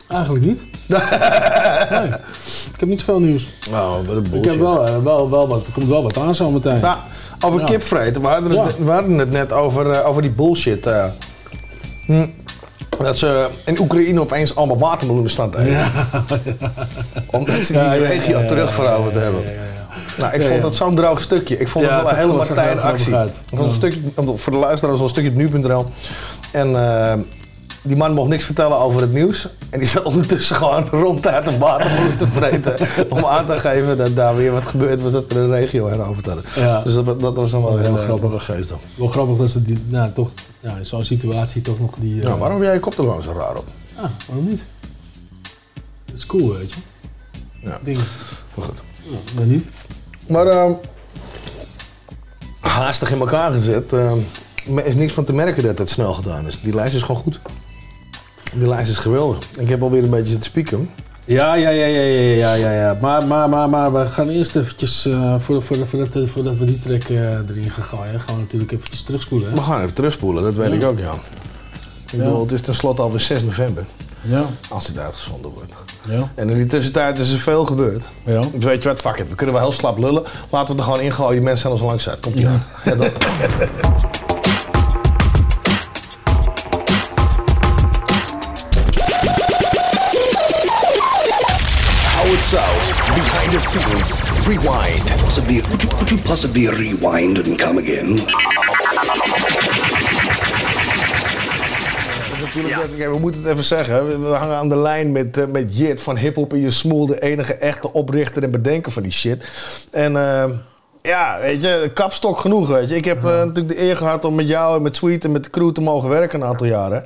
eigenlijk 0.07 0.45
niet. 0.45 0.63
nee. 0.87 2.07
Ik 2.73 2.79
heb 2.79 2.89
niet 2.89 2.99
zoveel 2.99 3.19
nieuws. 3.19 3.47
Oh, 3.71 3.91
wat 4.07 4.15
een 4.15 4.23
Ik 4.25 4.31
bullshit. 4.31 4.51
heb 4.51 4.59
wel, 4.59 4.87
eh, 4.87 4.93
wel, 5.03 5.29
wel 5.29 5.47
wat, 5.47 5.65
er 5.65 5.71
komt 5.71 5.87
wel 5.87 6.03
wat 6.03 6.17
aan 6.17 6.35
zometeen. 6.35 6.79
Nou, 6.79 6.97
over 7.45 7.59
Ja. 7.59 7.65
kipvreten. 7.65 8.21
We 8.21 8.27
hadden, 8.27 8.51
het, 8.59 8.75
Ja. 8.77 8.83
we 8.85 8.91
hadden 8.91 9.17
het 9.17 9.31
net 9.31 9.53
over, 9.53 9.91
eh, 9.91 10.07
over 10.07 10.21
die 10.21 10.31
bullshit. 10.31 10.85
eh. 10.85 11.05
Hm. 12.05 12.27
Dat 13.01 13.17
ze 13.17 13.47
in 13.65 13.79
Oekraïne 13.79 14.19
opeens 14.19 14.55
allemaal 14.55 14.77
watermeloenen 14.77 15.31
staan 15.31 15.49
te 15.49 15.57
eten. 15.59 15.91
Omdat 17.31 17.63
ze 17.63 17.73
die 17.73 18.03
regio 18.05 18.45
terugveroverd 18.45 19.15
hebben. 19.15 19.43
Nou, 20.17 20.33
ik 20.33 20.41
vond 20.41 20.61
dat 20.61 20.75
zo'n 20.75 20.95
droog 20.95 21.21
stukje. 21.21 21.57
Ik 21.59 21.67
vond 21.67 21.85
het 21.85 21.95
wel 22.01 22.09
een 22.09 22.15
hele 22.15 22.33
Martijn 22.33 22.79
actie. 22.81 23.15
uit. 23.15 23.29
Ik 23.29 23.57
vond 23.57 23.61
een 23.69 23.75
stukje, 23.75 23.99
om- 24.15 24.37
voor 24.37 24.51
de 24.51 24.57
luisteraars 24.59 24.97
wel 24.97 25.07
een 25.07 25.13
stukje 25.13 25.29
op 25.29 25.35
nu.nl. 25.35 25.85
En 26.51 26.75
die 27.83 27.95
man 27.97 28.13
mocht 28.13 28.29
niks 28.29 28.43
vertellen 28.43 28.77
over 28.77 29.01
het 29.01 29.13
nieuws. 29.13 29.47
En 29.69 29.79
die 29.79 29.87
zat 29.87 30.03
ondertussen 30.03 30.55
gewoon 30.55 30.87
ronduit 30.89 31.47
een 31.47 31.59
watermeloen 31.59 32.17
te 32.17 32.27
vreten. 32.27 32.75
om 33.09 33.25
aan 33.25 33.45
te 33.45 33.59
geven 33.59 33.97
dat 33.97 34.15
daar 34.15 34.35
weer 34.35 34.51
wat 34.51 34.67
gebeurd 34.67 35.01
was 35.01 35.11
dat 35.11 35.31
er 35.31 35.37
een 35.37 35.49
regio 35.49 35.87
heroverd 35.87 36.25
hadden. 36.25 36.43
Ja. 36.55 36.79
Dus 36.79 36.93
dat, 36.93 37.19
dat 37.21 37.35
was 37.35 37.51
dan 37.51 37.63
wel 37.63 37.77
heel 37.77 37.95
grappig. 37.95 38.19
grappig 38.19 38.45
geest 38.45 38.69
dan. 38.69 38.79
Wel 38.95 39.07
grappig 39.07 39.37
dat 39.37 39.49
ze 39.49 39.63
die, 39.63 39.83
nou, 39.87 40.11
toch 40.11 40.29
ja, 40.59 40.75
in 40.75 40.85
zo'n 40.85 41.03
situatie 41.05 41.61
toch 41.61 41.79
nog 41.79 41.95
die... 41.99 42.15
Ja, 42.15 42.37
waarom 42.37 42.57
heb 42.57 42.65
jij 42.65 42.73
je 42.73 42.79
koptelefoon 42.79 43.21
zo 43.23 43.31
raar 43.31 43.55
op? 43.55 43.65
Ah, 43.95 44.03
waarom 44.27 44.49
niet? 44.49 44.65
Dat 46.05 46.15
is 46.15 46.25
cool, 46.25 46.53
weet 46.53 46.73
je. 46.73 46.79
Ja. 47.63 47.79
Ding. 47.83 47.97
Maar 48.53 48.65
goed. 48.65 48.83
Ja, 49.03 49.17
dan 49.35 49.47
niet. 49.47 49.65
Maar 50.27 50.47
ehm, 50.47 50.71
haastig 52.59 53.11
in 53.11 53.19
elkaar 53.19 53.51
gezet. 53.51 53.93
ehm, 53.93 54.19
er 54.75 54.85
is 54.85 54.95
niks 54.95 55.13
van 55.13 55.23
te 55.23 55.33
merken 55.33 55.63
dat 55.63 55.77
het 55.77 55.89
snel 55.89 56.13
gedaan 56.13 56.47
is. 56.47 56.61
Die 56.61 56.75
lijst 56.75 56.95
is 56.95 57.01
gewoon 57.01 57.21
goed. 57.21 57.39
Die 58.53 58.67
lijst 58.67 58.89
is 58.91 58.97
geweldig. 58.97 59.37
Ik 59.57 59.69
heb 59.69 59.81
alweer 59.81 60.03
een 60.03 60.09
beetje 60.09 60.25
zitten 60.25 60.43
spieken. 60.43 60.89
Ja, 61.25 61.53
ja, 61.53 61.69
ja, 61.69 61.85
ja, 61.85 62.01
ja, 62.01 62.33
ja, 62.35 62.53
ja, 62.53 62.71
ja. 62.71 62.97
Maar, 63.01 63.27
maar, 63.27 63.49
maar, 63.49 63.69
maar 63.69 63.93
we 63.93 64.07
gaan 64.07 64.29
eerst 64.29 64.55
eventjes, 64.55 65.05
eh, 65.05 65.35
voor, 65.39 65.63
voor, 65.63 65.87
voordat, 65.87 66.29
voordat 66.29 66.57
we 66.57 66.65
die 66.65 66.79
track 66.79 67.03
eh, 67.03 67.17
erin 67.49 67.69
gaan 67.71 67.83
gooien, 67.83 68.21
gaan 68.21 68.35
we 68.35 68.41
natuurlijk 68.41 68.71
eventjes 68.71 69.01
terugspoelen. 69.01 69.49
hè? 69.49 69.55
We 69.55 69.61
gaan 69.61 69.81
even 69.81 69.93
terugspoelen, 69.93 70.43
dat 70.43 70.53
weet 70.53 70.69
Ja. 70.69 70.75
ik 70.75 70.83
ook, 70.83 70.99
ja. 70.99 71.13
Ik 72.11 72.17
bedoel, 72.19 72.39
het 72.41 72.51
is 72.51 72.61
tenslotte 72.61 73.01
alweer 73.01 73.19
6 73.19 73.43
november. 73.43 73.85
Ja. 74.21 74.45
Als 74.69 74.87
dit 74.87 74.97
uitgezonden 74.99 75.51
wordt. 75.51 75.73
Ja. 76.09 76.31
En 76.35 76.49
in 76.49 76.57
die 76.57 76.65
tussentijd 76.65 77.19
is 77.19 77.31
er 77.31 77.37
veel 77.37 77.65
gebeurd. 77.65 78.07
Ja. 78.25 78.41
Dus 78.53 78.63
weet 78.63 78.83
je 78.83 78.89
wat, 78.89 79.01
fuck 79.01 79.17
it. 79.17 79.29
We 79.29 79.35
kunnen 79.35 79.55
wel 79.55 79.63
heel 79.63 79.73
slap 79.73 79.97
lullen. 79.97 80.23
Laten 80.49 80.73
we 80.73 80.79
er 80.81 80.85
gewoon 80.87 81.01
ingooien. 81.01 81.33
Die 81.33 81.41
mensen 81.41 81.77
zijn 81.77 81.91
ons 81.91 82.09
uit. 82.09 82.19
Komt 82.19 82.35
ie 82.35 82.47
aan. 82.47 82.63
Ja, 82.85 82.95
dat. 82.95 83.11
scenes, 93.59 94.21
rewind. 94.47 95.07
Possibly, 95.19 95.61
could 95.61 95.83
you, 95.83 95.89
could 95.89 96.09
you 96.09 96.21
possibly 96.21 96.67
rewind 96.67 97.37
and 97.37 97.57
come 97.57 97.79
again? 97.79 98.19
Kijk, 102.97 103.11
we 103.11 103.19
moeten 103.19 103.41
het 103.41 103.51
even 103.51 103.63
zeggen. 103.63 104.07
We, 104.07 104.19
we 104.19 104.35
hangen 104.35 104.55
aan 104.55 104.69
de 104.69 104.77
lijn 104.77 105.11
met, 105.11 105.37
eh, 105.37 105.45
met 105.45 105.77
Jit 105.77 106.01
van 106.01 106.17
Hip 106.17 106.35
Hop 106.35 106.53
in 106.53 106.61
Je 106.61 106.71
Smoel. 106.71 107.05
De 107.05 107.21
enige 107.21 107.53
echte 107.53 107.93
oprichter 107.93 108.43
en 108.43 108.51
bedenker 108.51 108.91
van 108.91 109.03
die 109.03 109.11
shit. 109.11 109.43
En 109.91 110.15
eh, 110.15 110.49
ja, 111.01 111.39
weet 111.39 111.61
je, 111.61 111.91
kapstok 111.93 112.39
genoeg, 112.39 112.67
weet 112.67 112.89
je. 112.89 112.95
Ik 112.95 113.05
heb 113.05 113.17
eh, 113.17 113.23
natuurlijk 113.23 113.67
de 113.67 113.81
eer 113.81 113.97
gehad 113.97 114.25
om 114.25 114.35
met 114.35 114.47
jou 114.47 114.75
en 114.75 114.81
met 114.81 114.95
Sweet 114.95 115.23
en 115.23 115.31
met 115.31 115.43
de 115.43 115.49
crew 115.49 115.71
te 115.71 115.81
mogen 115.81 116.09
werken 116.09 116.41
een 116.41 116.47
aantal 116.47 116.67
jaren. 116.67 117.05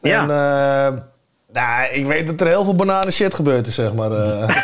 Ja. 0.00 0.22
En 0.22 0.30
eh, 0.30 1.00
nou, 1.54 1.88
ik 1.92 2.06
weet 2.06 2.26
dat 2.26 2.40
er 2.40 2.46
heel 2.46 2.64
veel 2.64 2.74
bananen 2.76 3.12
shit 3.12 3.34
gebeurd 3.34 3.66
is, 3.66 3.74
zeg 3.74 3.94
maar. 3.94 4.10
eh. 4.10 4.48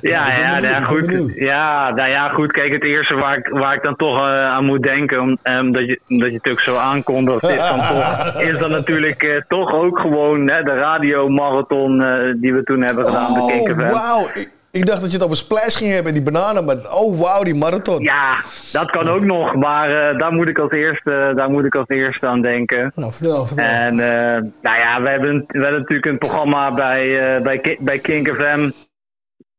Ja, 0.00 0.32
ja, 0.38 0.50
nou 0.60 0.66
ja, 0.66 0.80
goed. 0.80 1.32
Ja, 1.36 1.90
nou 1.90 2.10
ja, 2.10 2.28
goed. 2.28 2.52
Kijk, 2.52 2.72
het 2.72 2.84
eerste 2.84 3.14
waar 3.14 3.36
ik, 3.36 3.48
waar 3.48 3.74
ik 3.74 3.82
dan 3.82 3.96
toch 3.96 4.16
eh, 4.16 4.22
aan 4.44 4.64
moet 4.64 4.82
denken, 4.82 5.20
om, 5.20 5.36
ehm, 5.42 5.72
dat, 5.72 5.86
je, 5.86 6.00
dat 6.06 6.18
je 6.18 6.24
het 6.24 6.32
natuurlijk 6.32 6.64
zo 6.64 6.76
aankondigt, 6.76 7.42
is 7.42 7.56
dan, 7.56 7.78
toch, 7.78 8.32
is 8.50 8.58
dan 8.58 8.70
natuurlijk 8.70 9.22
eh, 9.22 9.40
toch 9.48 9.72
ook 9.74 9.98
gewoon 10.00 10.48
hè, 10.50 10.62
de 10.62 10.74
radiomarathon 10.74 12.02
eh 12.02 12.34
die 12.40 12.54
we 12.54 12.62
toen 12.62 12.82
hebben 12.82 13.04
gedaan, 13.06 13.40
Oh, 13.40 13.90
wauw. 13.92 14.28
Ik, 14.34 14.50
ik 14.70 14.86
dacht 14.86 15.00
dat 15.00 15.10
je 15.10 15.16
het 15.16 15.24
over 15.24 15.36
Splash 15.36 15.76
ging 15.76 15.92
hebben 15.92 16.14
en 16.14 16.22
die 16.22 16.32
bananen. 16.32 16.64
Maar 16.64 16.76
oh, 16.76 17.20
wauw, 17.20 17.42
die 17.42 17.54
marathon. 17.54 18.02
Ja, 18.02 18.36
dat 18.72 18.90
kan 18.90 19.08
ook 19.08 19.24
nog, 19.24 19.54
maar 19.54 20.10
eh, 20.10 20.18
daar, 20.18 20.32
moet 20.32 20.48
ik 20.48 20.58
als 20.58 20.70
eerste, 20.70 21.32
daar 21.36 21.50
moet 21.50 21.64
ik 21.64 21.74
als 21.74 21.88
eerste 21.88 22.26
aan 22.26 22.42
denken. 22.42 22.92
Nou, 22.94 23.12
vertel, 23.12 23.46
vertel. 23.46 23.64
En 23.64 23.90
eh, 24.00 24.42
nou 24.62 24.78
ja, 24.78 25.02
we 25.02 25.08
hebben, 25.08 25.44
we 25.46 25.60
hebben 25.62 25.80
natuurlijk 25.80 26.06
een 26.06 26.18
programma 26.18 26.74
bij, 26.74 27.34
eh, 27.36 27.42
bij, 27.42 27.76
bij 27.80 27.98
Kink 27.98 28.28
FM. 28.28 28.70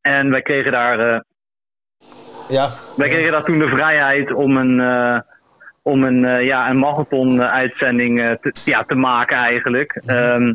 En 0.02 0.30
wij 0.30 0.42
kregen 0.42 0.72
daar, 0.72 1.00
eh, 1.00 1.20
Ja. 2.50 2.70
wij 2.98 3.10
kregen 3.10 3.32
daar 3.32 3.44
toen 3.44 3.60
de 3.60 3.68
vrijheid 3.68 4.34
om 4.34 4.58
een, 4.58 4.80
eh, 4.80 5.20
om 5.82 6.04
een, 6.04 6.44
ja, 6.46 6.70
een 6.70 6.80
marathon-uitzending 6.80 8.22
eh, 8.22 8.32
te, 8.42 8.52
ja, 8.66 8.84
te 8.84 8.96
maken 8.96 9.38
eigenlijk. 9.38 10.02
Ehm, 10.06 10.54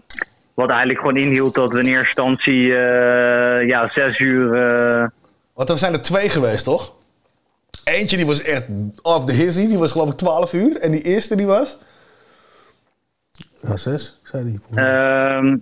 wat 0.57 0.69
eigenlijk 0.71 0.99
gewoon 0.99 1.16
inhield 1.16 1.55
dat 1.55 1.73
we 1.73 1.79
in 1.79 1.87
eerste 1.87 2.07
instantie 2.07 2.77
eh, 2.77 3.69
ja, 3.69 3.88
zes 3.88 4.19
uur... 4.19 4.55
eh, 4.55 5.07
Want 5.55 5.71
er 5.71 5.79
zijn 5.79 5.92
er 5.92 6.03
twee 6.03 6.29
geweest, 6.29 6.64
toch? 6.64 6.95
Eentje 7.85 8.16
die 8.16 8.27
was 8.27 8.42
echt 8.42 8.64
off 9.03 9.25
the 9.25 9.33
hizzy. 9.33 9.66
Die 9.66 9.79
was 9.79 9.92
geloof 9.92 10.11
ik 10.11 10.16
12 10.16 10.53
uur. 10.53 10.81
En 10.81 10.90
die 10.90 11.03
eerste 11.03 11.37
die 11.37 11.47
was... 11.47 11.79
Ja, 13.62 13.77
zes, 13.77 14.21
zei 14.23 14.59
hij. 14.71 14.85
Ehm, 14.85 15.57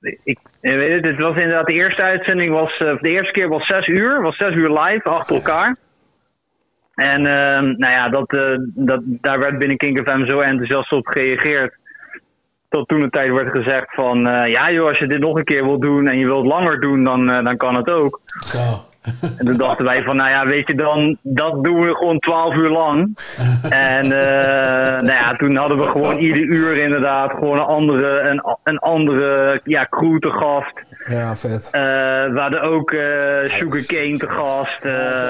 ik, 0.00 0.18
ik 0.24 0.38
weet 0.60 0.92
het, 0.92 1.06
het 1.06 1.20
was 1.20 1.36
inderdaad 1.36 1.66
de 1.66 1.72
eerste 1.72 2.02
uitzending 2.02 2.52
was 2.52 2.76
eh, 2.78 2.96
de 3.00 3.08
eerste 3.08 3.32
keer 3.32 3.48
was 3.48 3.66
zes 3.66 3.86
uur, 3.86 4.22
was 4.22 4.36
zes 4.36 4.54
uur 4.54 4.78
live 4.80 5.08
achter 5.08 5.36
elkaar. 5.36 5.76
En 6.94 7.26
ehm, 7.26 7.64
nou 7.64 7.92
ja, 7.92 8.08
dat, 8.08 8.32
eh, 8.32 8.56
dat, 8.60 9.00
daar 9.04 9.38
werd 9.38 9.58
binnen 9.58 9.76
Kink 9.76 9.98
FM 9.98 10.26
zo 10.26 10.40
enthousiast 10.40 10.92
op 10.92 11.06
gereageerd. 11.06 11.78
Tot 12.70 12.88
toen 12.88 13.00
de 13.00 13.10
tijd 13.10 13.32
werd 13.32 13.56
gezegd 13.56 13.94
van, 13.94 14.26
eh, 14.26 14.50
ja 14.50 14.70
joh, 14.70 14.88
als 14.88 14.98
je 14.98 15.06
dit 15.06 15.18
nog 15.18 15.36
een 15.36 15.44
keer 15.44 15.64
wilt 15.64 15.80
doen 15.80 16.08
en 16.08 16.18
je 16.18 16.26
wilt 16.26 16.46
langer 16.46 16.80
doen, 16.80 17.04
dan, 17.04 17.30
eh, 17.30 17.44
dan 17.44 17.56
kan 17.56 17.74
het 17.74 17.90
ook. 17.90 18.20
En 19.38 19.46
toen 19.46 19.56
dachten 19.56 19.84
wij 19.84 20.02
van, 20.02 20.16
nou 20.16 20.30
ja, 20.30 20.46
weet 20.46 20.66
je 20.66 20.74
dan, 20.74 21.16
dat 21.22 21.64
doen 21.64 21.80
we 21.80 21.94
gewoon 21.94 22.18
12 22.18 22.54
uur 22.54 22.68
lang. 22.68 23.18
En 23.70 24.04
eh, 24.04 25.00
nou 25.00 25.12
ja, 25.12 25.36
toen 25.36 25.56
hadden 25.56 25.78
we 25.78 25.82
gewoon 25.82 26.16
ieder 26.16 26.42
uur 26.42 26.82
inderdaad 26.82 27.30
gewoon 27.30 27.58
een 27.58 27.64
andere, 27.64 28.20
een, 28.20 28.42
een 28.64 28.78
andere 28.78 29.60
ja, 29.64 29.86
crew 29.90 30.18
te 30.18 30.30
gast. 30.30 30.86
Ja, 31.08 31.36
vet. 31.36 31.68
We 32.32 32.40
hadden 32.40 32.62
ook 32.62 32.92
eh 32.92 33.50
Sugarcane 33.50 34.16
te 34.16 34.28
gast. 34.28 34.82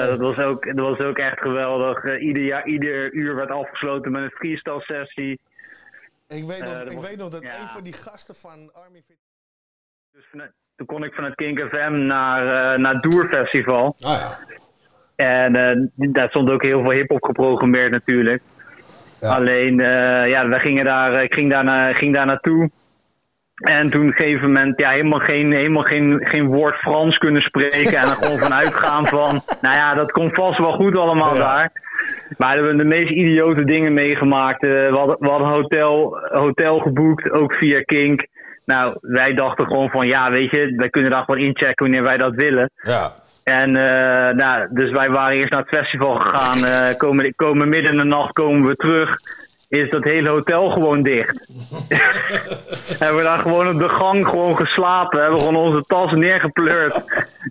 Dat, 0.07 0.19
was 0.19 0.39
ook, 0.39 0.75
dat 0.75 0.87
was 0.87 0.99
ook 0.99 1.17
echt 1.17 1.41
geweldig. 1.41 2.19
Ieder, 2.19 2.43
jaar, 2.43 2.65
ieder 2.65 3.13
uur 3.13 3.35
werd 3.35 3.49
afgesloten 3.49 4.11
met 4.11 4.21
een 4.21 4.31
freestyle 4.35 4.81
sessie. 4.81 5.39
Ik 6.37 6.45
weet 6.47 6.59
nog, 6.59 6.73
Eh, 6.73 6.79
dat 6.79 6.91
ik 6.91 6.99
weet 6.99 7.17
nog 7.17 7.29
dat 7.29 7.41
ja. 7.43 7.59
een 7.61 7.67
van 7.67 7.83
die 7.83 7.93
gasten 7.93 8.35
van 8.35 8.69
Army... 8.73 9.03
Dus 10.11 10.25
vanuit- 10.31 10.53
toen 10.75 10.87
kon 10.87 11.03
ik 11.03 11.13
vanuit 11.13 11.35
Kink 11.35 11.59
FM 11.59 12.05
naar, 12.05 12.73
eh, 12.73 12.79
naar 12.79 12.93
het 12.93 13.01
Doer 13.01 13.27
Festival. 13.29 13.95
Ah 13.99 14.19
ja. 14.19 14.37
En 15.15 15.55
eh, 15.55 15.87
daar 15.95 16.29
stond 16.29 16.49
ook 16.49 16.63
heel 16.63 16.81
veel 16.81 16.91
hip-hop 16.91 17.23
geprogrammeerd 17.23 17.91
natuurlijk. 17.91 18.41
Alleen, 19.21 19.79
eh, 19.79 20.29
ja, 20.29 20.47
wij 20.47 20.59
gingen 20.59 20.85
daar, 20.85 21.23
ik 21.23 21.33
ging 21.33 21.51
daar, 21.51 21.63
naar, 21.63 21.95
ging 21.95 22.13
daar 22.13 22.25
naartoe. 22.25 22.69
En 23.55 23.89
toen 23.89 24.01
op 24.01 24.07
een 24.07 24.13
gegeven 24.13 24.47
moment 24.51 24.79
ja, 24.79 24.89
helemaal, 24.89 25.19
geen, 25.19 25.51
helemaal 25.53 25.83
geen, 25.83 26.19
geen 26.27 26.45
woord 26.47 26.75
Frans 26.75 27.17
kunnen 27.17 27.41
spreken. 27.41 27.97
En 27.97 28.07
er 28.09 28.15
gewoon 28.15 28.37
van 28.37 28.53
uitgaan 28.53 29.05
van, 29.17 29.41
nou 29.61 29.75
ja, 29.75 29.93
dat 29.93 30.11
komt 30.11 30.35
vast 30.35 30.57
wel 30.59 30.71
goed 30.75 30.97
allemaal 30.97 31.33
daar. 31.33 31.71
Maar 32.37 32.49
we 32.59 32.65
hebben 32.65 32.77
de 32.77 32.95
meest 32.95 33.11
idiote 33.11 33.63
dingen 33.63 33.93
meegemaakt. 33.93 34.61
We 34.61 34.91
hadden, 34.91 35.15
we 35.19 35.27
hadden 35.29 35.47
een 35.47 35.53
hotel, 35.53 36.17
hotel 36.31 36.79
geboekt, 36.79 37.31
ook 37.31 37.53
via 37.53 37.81
Kink. 37.81 38.27
Nou, 38.65 38.97
wij 39.01 39.33
dachten 39.33 39.65
gewoon 39.65 39.89
van, 39.89 40.07
ja, 40.07 40.31
weet 40.31 40.51
je, 40.51 40.73
wij 40.75 40.89
kunnen 40.89 41.11
daar 41.11 41.23
gewoon 41.23 41.41
inchecken 41.41 41.85
wanneer 41.85 42.03
wij 42.03 42.17
dat 42.17 42.35
willen. 42.35 42.71
Ja. 42.75 43.11
En 43.43 43.75
eh, 43.75 44.35
nou, 44.35 44.67
dus 44.71 44.91
wij 44.91 45.09
waren 45.09 45.37
eerst 45.37 45.51
naar 45.51 45.59
het 45.59 45.77
festival 45.77 46.15
gegaan. 46.15 46.65
eh, 46.65 46.97
komen, 46.97 47.35
komen 47.35 47.69
midden 47.69 47.91
in 47.91 47.97
de 47.97 48.03
nacht 48.03 48.33
komen 48.33 48.67
we 48.67 48.75
terug. 48.75 49.09
Is 49.71 49.89
dat 49.89 50.03
hele 50.03 50.29
hotel 50.29 50.69
gewoon 50.69 51.03
dicht. 51.03 51.47
hebben 52.99 53.17
we 53.17 53.23
daar 53.23 53.37
gewoon 53.37 53.67
op 53.67 53.79
de 53.79 53.89
gang 53.89 54.27
gewoon 54.27 54.57
geslapen. 54.57 55.21
Hebben 55.21 55.39
gewoon 55.39 55.55
onze 55.55 55.83
tas 55.87 56.11
neergepleurd. 56.11 57.03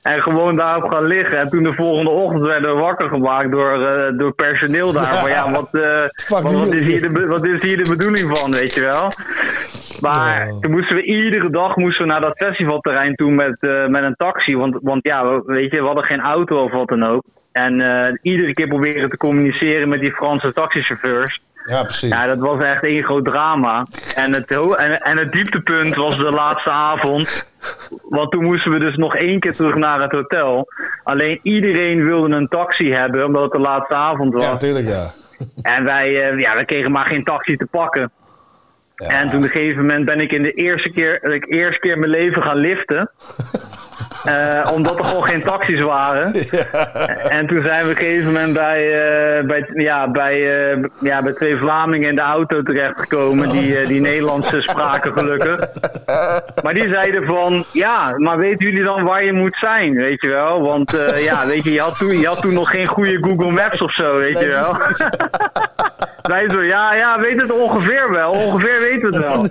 En 0.02 0.22
gewoon 0.22 0.56
daarop 0.56 0.90
gaan 0.90 1.06
liggen. 1.06 1.38
En 1.38 1.48
toen 1.48 1.62
de 1.62 1.72
volgende 1.72 2.10
ochtend 2.10 2.42
werden 2.42 2.74
we 2.74 2.80
wakker 2.80 3.08
gemaakt 3.08 3.50
door, 3.50 3.86
eh, 3.86 4.18
door 4.18 4.32
personeel 4.32 4.92
daar. 4.92 5.14
Van 5.14 5.30
ja, 5.30 5.50
wat, 5.52 5.68
eh, 5.74 5.82
wat, 6.28 6.52
wat, 6.52 6.72
is 6.72 6.86
hier 6.86 7.00
de, 7.00 7.26
wat 7.26 7.44
is 7.44 7.62
hier 7.62 7.82
de 7.82 7.90
bedoeling 7.90 8.38
van, 8.38 8.52
weet 8.52 8.74
je 8.74 8.80
wel? 8.80 9.10
Maar 10.00 10.48
toen 10.60 10.70
moesten 10.70 10.96
we 10.96 11.02
iedere 11.02 11.50
dag 11.50 11.76
moesten 11.76 12.06
we 12.06 12.12
naar 12.12 12.20
dat 12.20 12.36
festivalterrein 12.36 13.14
toe 13.14 13.30
met, 13.30 13.56
eh, 13.60 13.86
met 13.86 14.02
een 14.02 14.16
taxi. 14.16 14.56
Want, 14.56 14.78
want 14.82 15.06
ja, 15.06 15.28
we, 15.28 15.42
weet 15.46 15.72
je, 15.72 15.80
we 15.80 15.86
hadden 15.86 16.04
geen 16.04 16.20
auto 16.20 16.64
of 16.64 16.72
wat 16.72 16.88
dan 16.88 17.04
ook. 17.04 17.22
En 17.52 17.72
iedere 18.22 18.52
keer 18.52 18.68
proberen 18.68 19.10
te 19.10 19.16
communiceren 19.16 19.88
met 19.88 20.00
die 20.00 20.12
Franse 20.12 20.52
taxichauffeurs. 20.52 21.40
Ja, 21.64 21.82
precies. 21.82 22.10
Ja, 22.10 22.26
dat 22.26 22.38
was 22.38 22.62
echt 22.62 22.84
één 22.84 23.04
groot 23.04 23.24
drama. 23.24 23.86
En 24.14 24.34
het, 24.34 24.50
en, 24.76 25.00
en 25.00 25.18
het 25.18 25.32
dieptepunt 25.32 25.94
was 25.94 26.16
de 26.16 26.30
laatste 26.30 26.70
avond. 26.70 27.52
Want 28.08 28.30
toen 28.30 28.44
moesten 28.44 28.72
we 28.72 28.78
dus 28.78 28.96
nog 28.96 29.16
één 29.16 29.40
keer 29.40 29.54
terug 29.54 29.74
naar 29.74 30.00
het 30.00 30.12
hotel. 30.12 30.68
Alleen 31.02 31.40
iedereen 31.42 32.04
wilde 32.04 32.36
een 32.36 32.48
taxi 32.48 32.92
hebben, 32.92 33.24
omdat 33.24 33.42
het 33.42 33.52
de 33.52 33.58
laatste 33.58 33.94
avond 33.94 34.32
was. 34.32 34.44
Ja, 34.44 34.56
tuurlijk, 34.56 34.86
ja. 34.86 35.10
En 35.62 35.84
wij, 35.84 36.30
eh, 36.30 36.38
ja, 36.38 36.54
wij 36.54 36.64
kregen 36.64 36.92
maar 36.92 37.06
geen 37.06 37.24
taxi 37.24 37.56
te 37.56 37.66
pakken. 37.70 38.10
En 38.96 39.30
toen 39.30 39.38
op 39.38 39.44
een 39.44 39.50
gegeven 39.50 39.80
moment 39.80 40.04
ben 40.04 40.20
ik 40.20 40.32
in 40.32 40.42
de 40.42 40.52
eerste 40.52 40.90
keer, 40.90 41.20
de 41.20 41.38
eerste 41.38 41.80
keer 41.80 41.92
in 41.92 41.98
mijn 41.98 42.10
leven 42.10 42.42
gaan 42.42 42.56
liften. 42.56 43.10
Eh, 44.24 44.70
omdat 44.72 44.98
er 44.98 45.04
gewoon 45.04 45.24
geen 45.24 45.42
taxis 45.42 45.82
waren. 45.82 46.32
En 47.28 47.46
toen 47.46 47.62
zijn 47.62 47.84
we 47.84 47.90
op 47.90 47.96
een 47.96 48.04
gegeven 48.04 48.26
moment 48.26 48.52
bij, 48.52 48.84
eh, 48.84 49.46
bij, 49.46 49.70
ja, 49.74 50.10
bij, 50.10 50.70
eh, 50.70 50.84
ja, 51.00 51.22
bij 51.22 51.32
twee 51.32 51.56
Vlamingen 51.56 52.08
in 52.08 52.14
de 52.14 52.20
auto 52.22 52.62
terechtgekomen. 52.62 53.48
Die, 53.48 53.86
die 53.86 54.00
Nederlands 54.00 54.48
spraken 54.58 55.12
gelukkig. 55.12 55.68
Maar 56.62 56.74
die 56.74 56.88
zeiden 56.88 57.26
van, 57.26 57.64
ja, 57.72 58.14
maar 58.16 58.38
weten 58.38 58.66
jullie 58.66 58.84
dan 58.84 59.04
waar 59.04 59.24
je 59.24 59.32
moet 59.32 59.56
zijn, 59.60 59.94
weet 59.94 60.20
je 60.20 60.28
wel? 60.28 60.62
Want 60.62 61.10
ja, 61.16 61.46
weet 61.46 61.64
je, 61.64 61.72
je 61.72 61.80
had, 61.80 61.98
toen, 61.98 62.18
je 62.18 62.26
had 62.26 62.40
toen 62.40 62.54
nog 62.54 62.70
geen 62.70 62.86
goede 62.86 63.18
Google 63.20 63.50
Maps 63.50 63.80
of 63.80 63.94
zo, 63.94 64.14
weet 64.14 64.40
je 64.40 64.48
wel? 64.48 64.76
Wij 66.22 66.48
zo, 66.48 66.62
ja, 66.62 66.94
ja, 66.94 67.18
weet 67.18 67.40
het 67.40 67.52
ongeveer 67.52 68.10
wel. 68.10 68.30
Ongeveer 68.30 68.80
weten 68.80 69.10
we 69.10 69.16
het 69.16 69.24
wel. 69.24 69.42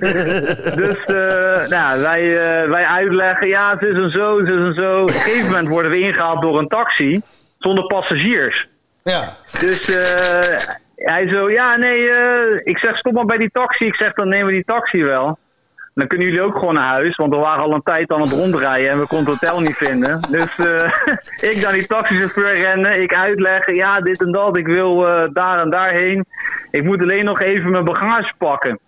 Dus 0.86 1.03
eh, 1.03 1.67
nou, 1.67 2.01
wij, 2.01 2.38
eh, 2.38 2.69
wij 2.69 2.86
uitleggen, 2.86 3.47
ja, 3.47 3.69
het 3.69 3.82
is 3.82 3.97
een 3.97 4.12
zo, 4.12 4.38
het 4.38 4.47
is 4.47 4.55
een 4.55 4.73
zo. 4.73 5.01
Op 5.01 5.08
een 5.08 5.13
gegeven 5.13 5.47
moment 5.47 5.67
worden 5.67 5.91
we 5.91 5.99
ingehaald 5.99 6.41
door 6.41 6.58
een 6.58 6.67
taxi 6.67 7.21
zonder 7.58 7.86
passagiers. 7.88 8.65
Ja. 9.03 9.23
Dus 9.60 9.95
eh, 9.95 10.75
hij 10.95 11.29
zo, 11.29 11.51
ja, 11.51 11.75
nee, 11.75 12.10
ik 12.63 12.77
zeg, 12.77 12.97
stop 12.97 13.13
maar 13.13 13.25
bij 13.25 13.38
die 13.38 13.51
taxi. 13.51 13.86
Ik 13.86 13.95
zeg, 13.95 14.13
dan 14.13 14.27
nemen 14.27 14.45
we 14.45 14.51
die 14.51 14.65
taxi 14.65 15.03
wel. 15.03 15.38
Dan 15.99 16.07
kunnen 16.07 16.27
jullie 16.27 16.45
ook 16.45 16.57
gewoon 16.57 16.73
naar 16.73 16.89
huis, 16.89 17.15
want 17.15 17.33
we 17.33 17.39
waren 17.39 17.63
al 17.63 17.73
een 17.73 17.83
tijd 17.83 18.12
aan 18.12 18.21
het 18.21 18.31
rondrijden 18.31 18.89
en 18.89 18.99
we 18.99 19.07
konden 19.07 19.33
het 19.33 19.41
hotel 19.41 19.62
niet 19.62 19.75
vinden. 19.75 20.19
Dus 20.29 20.55
eh, 20.55 20.91
ik 21.51 21.62
dan 21.62 21.73
die 21.73 21.88
taxichauffeur 21.88 22.55
rennen, 22.55 23.01
ik 23.01 23.13
uitleggen, 23.13 23.75
ja, 23.75 24.01
dit 24.01 24.21
en 24.21 24.31
dat, 24.31 24.57
ik 24.57 24.67
wil 24.67 25.07
eh, 25.07 25.29
daar 25.33 25.59
en 25.59 25.69
daarheen. 25.69 26.25
Ik 26.71 26.83
moet 26.83 27.01
alleen 27.01 27.25
nog 27.25 27.41
even 27.41 27.71
mijn 27.71 27.85
bagage 27.85 28.33
pakken. 28.38 28.79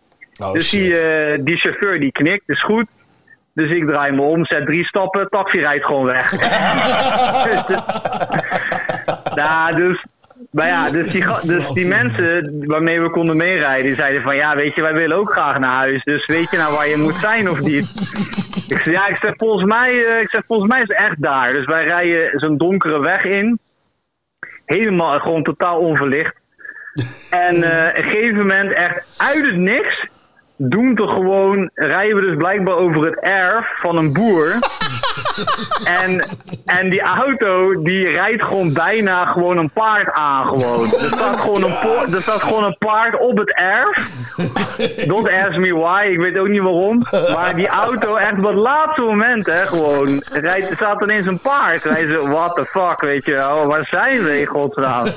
dus 0.52 0.69
die, 0.69 1.00
eh, 1.00 1.39
die 1.43 1.58
chauffeur 1.58 2.00
die 2.00 2.12
knikt, 2.12 2.50
is 2.50 2.63
goed. 2.63 2.86
Dus 3.54 3.71
ik 3.71 3.88
draai 3.88 4.12
me 4.12 4.21
om, 4.21 4.45
zet 4.45 4.65
drie 4.65 4.86
stappen, 4.86 5.30
taxi 5.30 5.60
rijdt 5.60 5.86
gewoon 5.86 6.06
weg. 6.06 6.32
nou, 9.41 9.76
dus, 9.76 10.06
maar 10.52 10.68
ja, 10.68 10.90
dus 10.90 11.12
die, 11.12 11.26
dus 11.46 11.72
die 11.72 11.88
mensen 11.88 12.64
waarmee 12.68 13.02
we 13.02 13.10
konden 13.10 13.38
meerijden, 13.38 13.86
die 13.86 13.96
zeiden 13.96 14.22
van 14.22 14.36
ja, 14.36 14.56
weet 14.56 14.76
je, 14.76 14.82
wij 14.82 14.94
willen 14.94 15.18
ook 15.18 15.32
graag 15.32 15.60
naar 15.60 15.76
huis. 15.76 16.04
Dus 16.04 16.26
weet 16.26 16.52
je 16.52 16.58
nou 16.58 16.74
waar 16.74 16.88
je 16.88 16.98
moet 16.98 17.14
zijn 17.14 17.50
of 17.50 17.60
niet? 17.60 17.90
Ik 18.68 18.78
zei 18.78 18.96
ja, 18.96 19.08
ik 19.08 19.18
zeg 19.18 19.34
volgens 19.38 19.64
mij, 19.64 20.06
eh, 20.06 20.22
ik 20.22 20.30
zeg, 20.30 20.44
volgens 20.48 20.70
mij 20.70 20.82
is 20.82 20.88
het 20.88 20.98
echt 20.98 21.22
daar. 21.22 21.54
Dus 21.54 21.66
wij 21.66 21.86
rijden 21.86 22.40
zo'n 22.40 22.58
donkere 22.58 23.00
weg 23.00 23.24
in. 23.24 23.60
Helemaal 24.66 25.20
gewoon 25.20 25.44
totaal 25.44 25.76
onverlicht. 25.76 26.36
En 27.30 27.64
eh, 27.64 27.90
op 27.90 27.96
een 27.96 28.04
gegeven 28.04 28.38
moment 28.38 28.74
echt 28.74 29.16
uit 29.18 29.46
het 29.46 29.56
niks 29.56 30.08
doen 30.69 30.95
we 30.95 31.08
gewoon, 31.08 31.69
rijden 31.74 32.15
we 32.15 32.21
dus 32.21 32.36
blijkbaar 32.36 32.76
over 32.76 33.06
het 33.06 33.19
erf 33.19 33.74
van 33.78 33.97
een 33.97 34.13
boer. 34.13 34.60
en, 36.04 36.24
en 36.65 36.89
die 36.89 37.02
auto 37.02 37.82
die 37.84 38.08
rijdt 38.08 38.43
gewoon 38.43 38.74
bijna 38.74 39.26
gewoon 39.26 39.58
een 39.58 39.71
paard 39.71 40.12
aan 40.12 40.45
gewoon. 40.45 40.84
Er 40.84 41.00
staat 41.06 41.39
gewoon 41.39 41.63
een, 41.63 41.80
po- 41.82 42.15
er 42.15 42.21
staat 42.21 42.41
gewoon 42.41 42.63
een 42.63 42.78
paard 42.78 43.19
op 43.19 43.38
het 43.38 43.54
erf. 43.54 44.10
Don't 45.08 45.30
ask 45.30 45.58
me 45.58 45.76
why, 45.76 46.08
ik 46.12 46.19
weet 46.19 46.38
ook 46.38 46.47
niet 46.47 46.62
waarom. 46.62 47.02
Maar 47.12 47.56
die 47.56 47.67
auto 47.67 48.15
echt 48.15 48.38
op 48.38 48.43
het 48.43 48.58
laatste 48.58 49.02
moment 49.02 49.45
hè 49.45 49.67
gewoon. 49.67 50.24
Rijdt, 50.32 50.74
staat 50.74 51.04
ineens 51.04 51.28
een 51.28 51.39
paard. 51.39 51.84
Wij 51.84 52.08
zo, 52.08 52.28
what 52.28 52.56
the 52.56 52.65
fuck, 52.65 53.02
weet 53.02 53.26
je 53.26 53.32
wel. 53.32 53.67
Waar 53.67 53.86
zijn 53.86 54.24
we 54.24 54.39
in 54.39 54.45
godsnaam? 54.45 55.06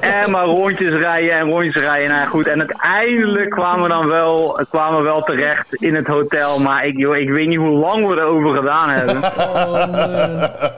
En 0.00 0.30
maar 0.30 0.44
rondjes 0.44 0.94
rijden 0.94 1.32
en 1.32 1.46
rondjes 1.46 1.82
rijden. 1.82 2.08
Nou 2.08 2.26
goed, 2.26 2.46
en 2.46 2.58
uiteindelijk 2.58 3.50
kwamen 3.50 3.82
we 3.82 3.88
dan 3.88 4.06
wel, 4.06 4.60
kwamen 4.70 4.98
we 4.98 5.04
wel 5.04 5.22
terecht 5.22 5.74
in 5.74 5.94
het 5.94 6.06
hotel. 6.06 6.58
Maar 6.58 6.86
ik, 6.86 6.98
joh, 6.98 7.16
ik 7.16 7.30
weet 7.30 7.48
niet 7.48 7.58
hoe 7.58 7.78
lang 7.78 8.06
we 8.06 8.16
erover 8.16 8.54
gedaan 8.54 8.88
hebben. 8.88 9.20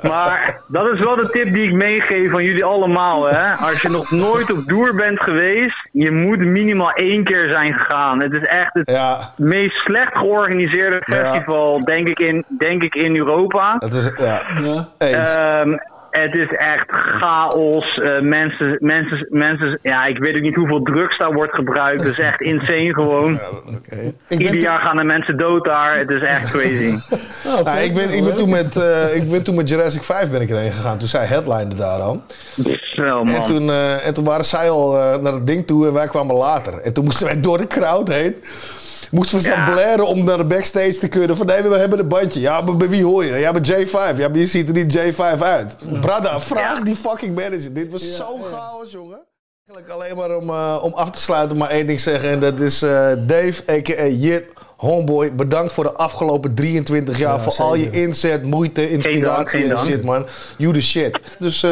Maar 0.02 0.60
dat 0.68 0.86
is 0.86 1.04
wel 1.04 1.16
de 1.16 1.28
tip 1.30 1.52
die 1.52 1.68
ik 1.68 1.72
meegeef 1.72 2.34
aan 2.34 2.44
jullie 2.44 2.64
allemaal. 2.64 3.28
Hè? 3.28 3.52
Als 3.52 3.82
je 3.82 3.88
nog 3.88 4.10
nooit 4.10 4.52
op 4.52 4.66
Doer 4.66 4.94
bent 4.94 5.22
geweest, 5.22 5.88
je 5.92 6.10
moet 6.10 6.38
minimaal 6.38 6.92
één 6.92 7.24
keer 7.24 7.50
zijn 7.50 7.72
gegaan. 7.72 8.22
Het 8.22 8.32
is 8.32 8.44
echt 8.44 8.74
het 8.74 9.32
meest 9.36 9.76
slecht 9.76 10.18
georganiseerde 10.18 11.02
festival, 11.04 11.84
denk, 11.84 12.08
ik 12.08 12.18
in, 12.18 12.44
denk 12.58 12.82
ik, 12.82 12.94
in 12.94 13.16
Europa. 13.16 13.76
Het 13.78 13.94
is, 13.94 14.12
ja. 14.16 14.40
Eens. 14.98 15.34
Ehm, 15.34 15.76
het 16.20 16.34
is 16.34 16.50
echt 16.52 16.84
chaos. 16.90 17.98
Eh, 17.98 18.20
mensen, 18.20 18.76
mensen, 18.80 19.26
mensen, 19.28 19.78
ja, 19.82 20.04
ik 20.04 20.18
weet 20.18 20.36
ook 20.36 20.42
niet 20.42 20.54
hoeveel 20.54 20.82
drugs 20.82 21.18
daar 21.18 21.32
wordt 21.32 21.54
gebruikt. 21.54 21.98
Het 21.98 22.12
is 22.12 22.18
echt 22.18 22.40
insane 22.52 22.94
gewoon. 22.94 23.40
Ieder 24.28 24.54
jaar 24.54 24.80
gaan 24.80 24.98
er 24.98 25.06
mensen 25.06 25.36
dood 25.36 25.64
daar. 25.64 25.98
Het 25.98 26.10
is 26.10 26.22
echt 26.22 26.50
crazy. 26.50 26.96
Ja, 27.64 27.76
ik, 27.76 27.94
ben, 27.94 28.10
ik, 28.10 28.24
ben 28.24 28.36
toen 28.36 28.50
met, 28.50 28.76
eh, 28.76 29.16
ik 29.16 29.30
ben 29.30 29.42
toen 29.42 29.54
met 29.54 29.68
Jurassic 29.68 30.02
5 30.02 30.30
ben 30.30 30.40
ik 30.40 30.50
erheen 30.50 30.72
gegaan. 30.72 30.98
Toen 30.98 31.08
zij 31.08 31.24
headlinde 31.24 31.74
daar 31.74 32.00
al. 32.00 32.22
Man. 32.96 33.28
En 33.28 33.42
toen, 33.42 33.70
eh, 33.70 34.06
en 34.06 34.14
toen 34.14 34.24
waren 34.24 34.44
zij 34.44 34.70
al 34.70 34.98
eh, 34.98 35.18
naar 35.18 35.32
het 35.32 35.46
ding 35.46 35.66
toe 35.66 35.86
en 35.86 35.92
wij 35.92 36.08
kwamen 36.08 36.34
later. 36.34 36.78
En 36.78 36.92
toen 36.92 37.04
moesten 37.04 37.26
wij 37.26 37.40
door 37.40 37.58
de 37.58 37.66
crowd 37.66 38.08
heen. 38.08 38.34
Moesten 39.12 39.38
we 39.38 39.44
staan 39.44 39.72
blaren 39.72 40.06
om 40.06 40.24
naar 40.24 40.36
de 40.36 40.44
backstage 40.44 40.98
te 40.98 41.08
kunnen. 41.08 41.36
Van 41.36 41.46
nee, 41.46 41.62
we 41.62 41.76
hebben 41.76 41.98
een 41.98 42.08
bandje. 42.08 42.40
Ja, 42.40 42.60
maar 42.60 42.76
bij 42.76 42.88
wie 42.88 43.04
hoor 43.04 43.24
je? 43.24 43.36
Ja, 43.36 43.52
bij 43.52 43.86
J5. 43.86 44.16
Ja, 44.16 44.28
maar 44.28 44.38
je 44.38 44.46
ziet 44.46 44.68
er 44.68 44.74
niet 44.74 44.96
J5 44.96 45.38
uit. 45.38 45.76
Brada, 46.00 46.40
vraag 46.40 46.80
die 46.80 46.96
fucking 46.96 47.34
manager. 47.34 47.72
Dit 47.72 47.92
was 47.92 48.16
zo 48.16 48.38
chaos, 48.42 48.90
jongen. 48.90 49.20
Eigenlijk 49.66 50.00
alleen 50.00 50.16
maar 50.16 50.36
om, 50.36 50.50
eh, 50.50 50.78
om 50.82 50.92
af 50.92 51.10
te 51.10 51.20
sluiten 51.20 51.56
maar 51.56 51.70
één 51.70 51.86
ding 51.86 52.00
zeggen. 52.00 52.30
En 52.30 52.40
dat 52.40 52.60
is 52.60 52.82
eh, 52.82 53.12
Dave, 53.18 53.62
a.k.a. 53.70 54.04
Jit, 54.04 54.46
homeboy. 54.82 55.32
Bedankt 55.34 55.72
voor 55.72 55.84
de 55.84 55.92
afgelopen 55.92 56.54
23 56.54 57.18
jaar. 57.18 57.34
Ja, 57.34 57.40
voor 57.40 57.64
al 57.64 57.74
je 57.74 57.90
inzet, 57.90 58.42
moeite, 58.44 58.90
inspiratie 58.90 59.74
en 59.74 59.84
shit, 59.84 60.04
man. 60.04 60.26
You 60.56 60.72
the 60.72 60.80
shit. 60.82 61.20
Dus 61.38 61.62
eh 61.62 61.70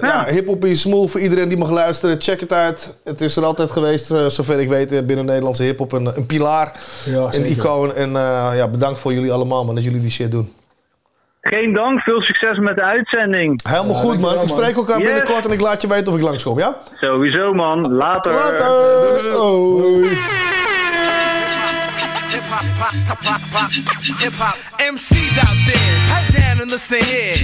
ja, 0.00 0.24
hip-hop 0.28 0.64
is 0.64 0.80
smooth 0.80 1.10
voor 1.10 1.20
iedereen 1.20 1.48
die 1.48 1.58
mag 1.58 1.70
luisteren. 1.70 2.20
Check 2.20 2.40
het 2.40 2.52
uit. 2.52 2.96
Het 3.04 3.20
is 3.20 3.36
er 3.36 3.44
altijd 3.44 3.70
geweest, 3.70 4.10
eh, 4.10 4.26
zover 4.26 4.60
ik 4.60 4.68
weet, 4.68 4.92
eh, 4.92 5.02
binnen 5.02 5.24
Nederlandse 5.24 5.62
hip-hop. 5.62 5.92
Een, 5.92 6.10
een 6.16 6.26
pilaar, 6.26 6.72
Ja, 7.04 7.28
een 7.32 7.46
icoon. 7.50 7.94
En 7.94 8.16
eh, 8.16 8.50
ja, 8.54 8.68
bedankt 8.68 8.98
voor 8.98 9.12
jullie 9.12 9.32
allemaal, 9.32 9.64
man, 9.64 9.74
dat 9.74 9.84
jullie 9.84 10.00
die 10.00 10.10
shit 10.10 10.30
doen. 10.30 10.52
Geen 11.40 11.72
dank, 11.72 12.00
veel 12.00 12.20
succes 12.20 12.58
met 12.58 12.74
de 12.76 12.82
uitzending. 12.82 13.60
Helemaal 13.68 13.94
goed, 13.94 14.20
man. 14.20 14.42
Ik 14.42 14.48
spreek 14.48 14.76
elkaar 14.76 14.98
Yes. 14.98 15.06
binnenkort 15.06 15.46
en 15.46 15.52
ik 15.52 15.60
laat 15.60 15.82
je 15.82 15.88
weten 15.88 16.12
of 16.12 16.18
ik 16.18 16.24
langskom, 16.24 16.58
ja? 16.58 16.76
Sowieso, 17.00 17.52
man. 17.52 17.92
Later. 17.94 18.32
Later. 18.32 18.70
Hoi. 22.56 22.86
MCs 24.78 25.38
out 25.38 25.56
there, 25.66 26.06
pipe 26.08 26.32
down 26.32 26.60
and 26.60 26.70
listen 26.70 27.02
here. 27.04 27.34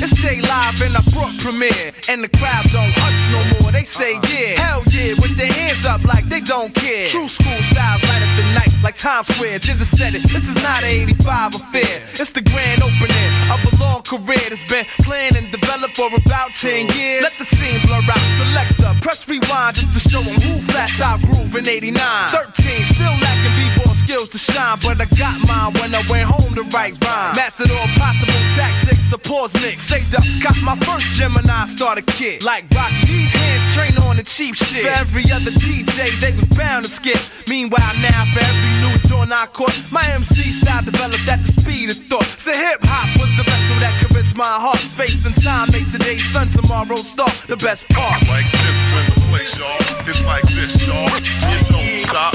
It's 0.00 0.14
J 0.14 0.40
Live 0.40 0.80
and 0.82 0.96
I 0.96 1.02
brought 1.12 1.36
premiere, 1.38 1.92
and 2.08 2.24
the 2.24 2.28
crowd 2.28 2.64
don't 2.72 2.90
hush 2.96 3.20
no 3.30 3.44
more. 3.60 3.70
They 3.70 3.84
say 3.84 4.16
uh-huh. 4.16 4.26
yeah, 4.32 4.60
hell 4.60 4.82
yeah, 4.90 5.14
with 5.20 5.36
their 5.36 5.52
hands 5.52 5.84
up 5.84 6.04
like 6.04 6.24
they 6.28 6.40
don't 6.40 6.74
care. 6.74 7.06
True 7.06 7.28
school 7.28 7.60
styles 7.70 8.02
light 8.04 8.22
up 8.22 8.36
the 8.36 8.44
night 8.54 8.72
like 8.82 8.96
Times 8.96 9.28
Square. 9.28 9.60
Jizza 9.60 9.84
said 9.84 10.14
it. 10.14 10.22
This 10.22 10.48
is 10.48 10.56
not 10.56 10.82
a 10.82 10.90
85 10.90 11.54
affair. 11.54 12.02
It's 12.18 12.30
the 12.30 12.42
grand 12.42 12.82
opening 12.82 13.30
of 13.52 13.60
a 13.62 13.72
long 13.76 14.02
career 14.02 14.42
that's 14.48 14.66
been 14.66 14.86
planned 15.04 15.36
and 15.36 15.50
developed 15.52 15.96
for 15.96 16.08
about 16.08 16.50
10 16.56 16.88
uh-huh. 16.88 16.98
years. 16.98 17.22
Let 17.22 17.34
the 17.38 17.44
scene 17.44 17.80
blur 17.84 18.02
out. 18.08 18.24
Select 18.40 18.80
up, 18.82 18.96
press 19.02 19.28
rewind 19.28 19.76
just 19.76 19.92
to 19.94 20.00
show 20.00 20.24
'em 20.24 20.40
who 20.40 20.60
flat 20.66 20.90
top 20.96 21.20
groove 21.20 21.54
in 21.56 21.68
89. 21.68 22.28
13, 22.30 22.84
still 22.84 23.14
lacking 23.20 23.54
b-ball 23.54 23.94
skills 23.94 24.28
to 24.30 24.38
shine, 24.38 24.61
but 24.82 25.00
I 25.00 25.06
got 25.18 25.36
mine 25.46 25.74
when 25.80 25.94
I 25.94 26.02
went 26.08 26.28
home 26.28 26.54
to 26.54 26.62
write 26.70 26.94
rhyme. 27.02 27.34
Mastered 27.34 27.70
all 27.72 27.86
possible 27.98 28.42
tactics, 28.54 29.02
supports 29.02 29.54
mix. 29.60 29.82
Saved 29.82 30.14
up, 30.14 30.24
got 30.42 30.56
my 30.62 30.76
first 30.86 31.12
Gemini 31.18 31.66
starter 31.66 32.02
kit. 32.02 32.44
Like 32.44 32.64
Rocky, 32.70 32.94
these 33.06 33.32
hands 33.32 33.62
train 33.74 33.98
on 34.06 34.16
the 34.16 34.22
cheap 34.22 34.54
shit. 34.54 34.86
For 34.86 34.94
every 35.00 35.24
other 35.32 35.50
DJ, 35.50 36.08
they 36.20 36.32
was 36.32 36.46
bound 36.56 36.84
to 36.84 36.90
skip. 36.90 37.18
Meanwhile, 37.48 37.94
now 38.00 38.24
for 38.32 38.40
every 38.40 38.72
new 38.82 38.96
door 39.10 39.26
I 39.28 39.46
caught, 39.52 39.74
my 39.90 40.04
MC 40.14 40.52
style 40.52 40.82
developed 40.84 41.28
at 41.28 41.42
the 41.42 41.52
speed 41.52 41.90
of 41.90 41.96
thought. 42.06 42.30
So 42.38 42.52
hip 42.52 42.80
hop 42.82 43.10
was 43.18 43.30
the 43.36 43.42
vessel 43.42 43.76
that 43.82 43.98
could 44.00 44.14
reach 44.14 44.34
my 44.36 44.44
heart. 44.46 44.78
Space 44.78 45.26
and 45.26 45.34
time 45.42 45.72
made 45.72 45.90
today's 45.90 46.24
sun, 46.24 46.48
tomorrow's 46.50 47.10
star. 47.10 47.30
The 47.48 47.56
best 47.56 47.88
part. 47.90 48.22
Like 48.28 48.46
this 48.52 48.80
in 48.94 49.06
the 49.10 49.20
place, 49.26 49.58
y'all. 49.58 50.06
It's 50.06 50.22
like 50.22 50.46
this, 50.54 50.86
y'all. 50.86 51.10
You 51.50 51.58
don't 51.66 51.98
stop. 52.06 52.34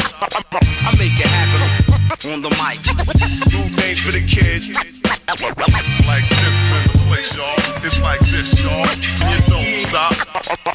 I 0.52 0.92
make 1.00 1.16
it 1.20 1.28
happen 1.28 1.97
on 2.26 2.42
the 2.42 2.50
mic. 2.62 2.80
New 3.54 3.76
names 3.76 4.00
for 4.00 4.12
the 4.12 4.22
kids. 4.22 4.68
Like 6.08 6.28
this 6.30 6.72
in 6.72 6.92
the 6.92 7.04
place, 7.08 7.36
y'all. 7.36 7.56
It's 7.84 8.00
like 8.00 8.20
this, 8.22 8.64
y'all. 8.64 8.88
You 9.30 9.40
don't 9.48 9.80
stop. 9.80 10.14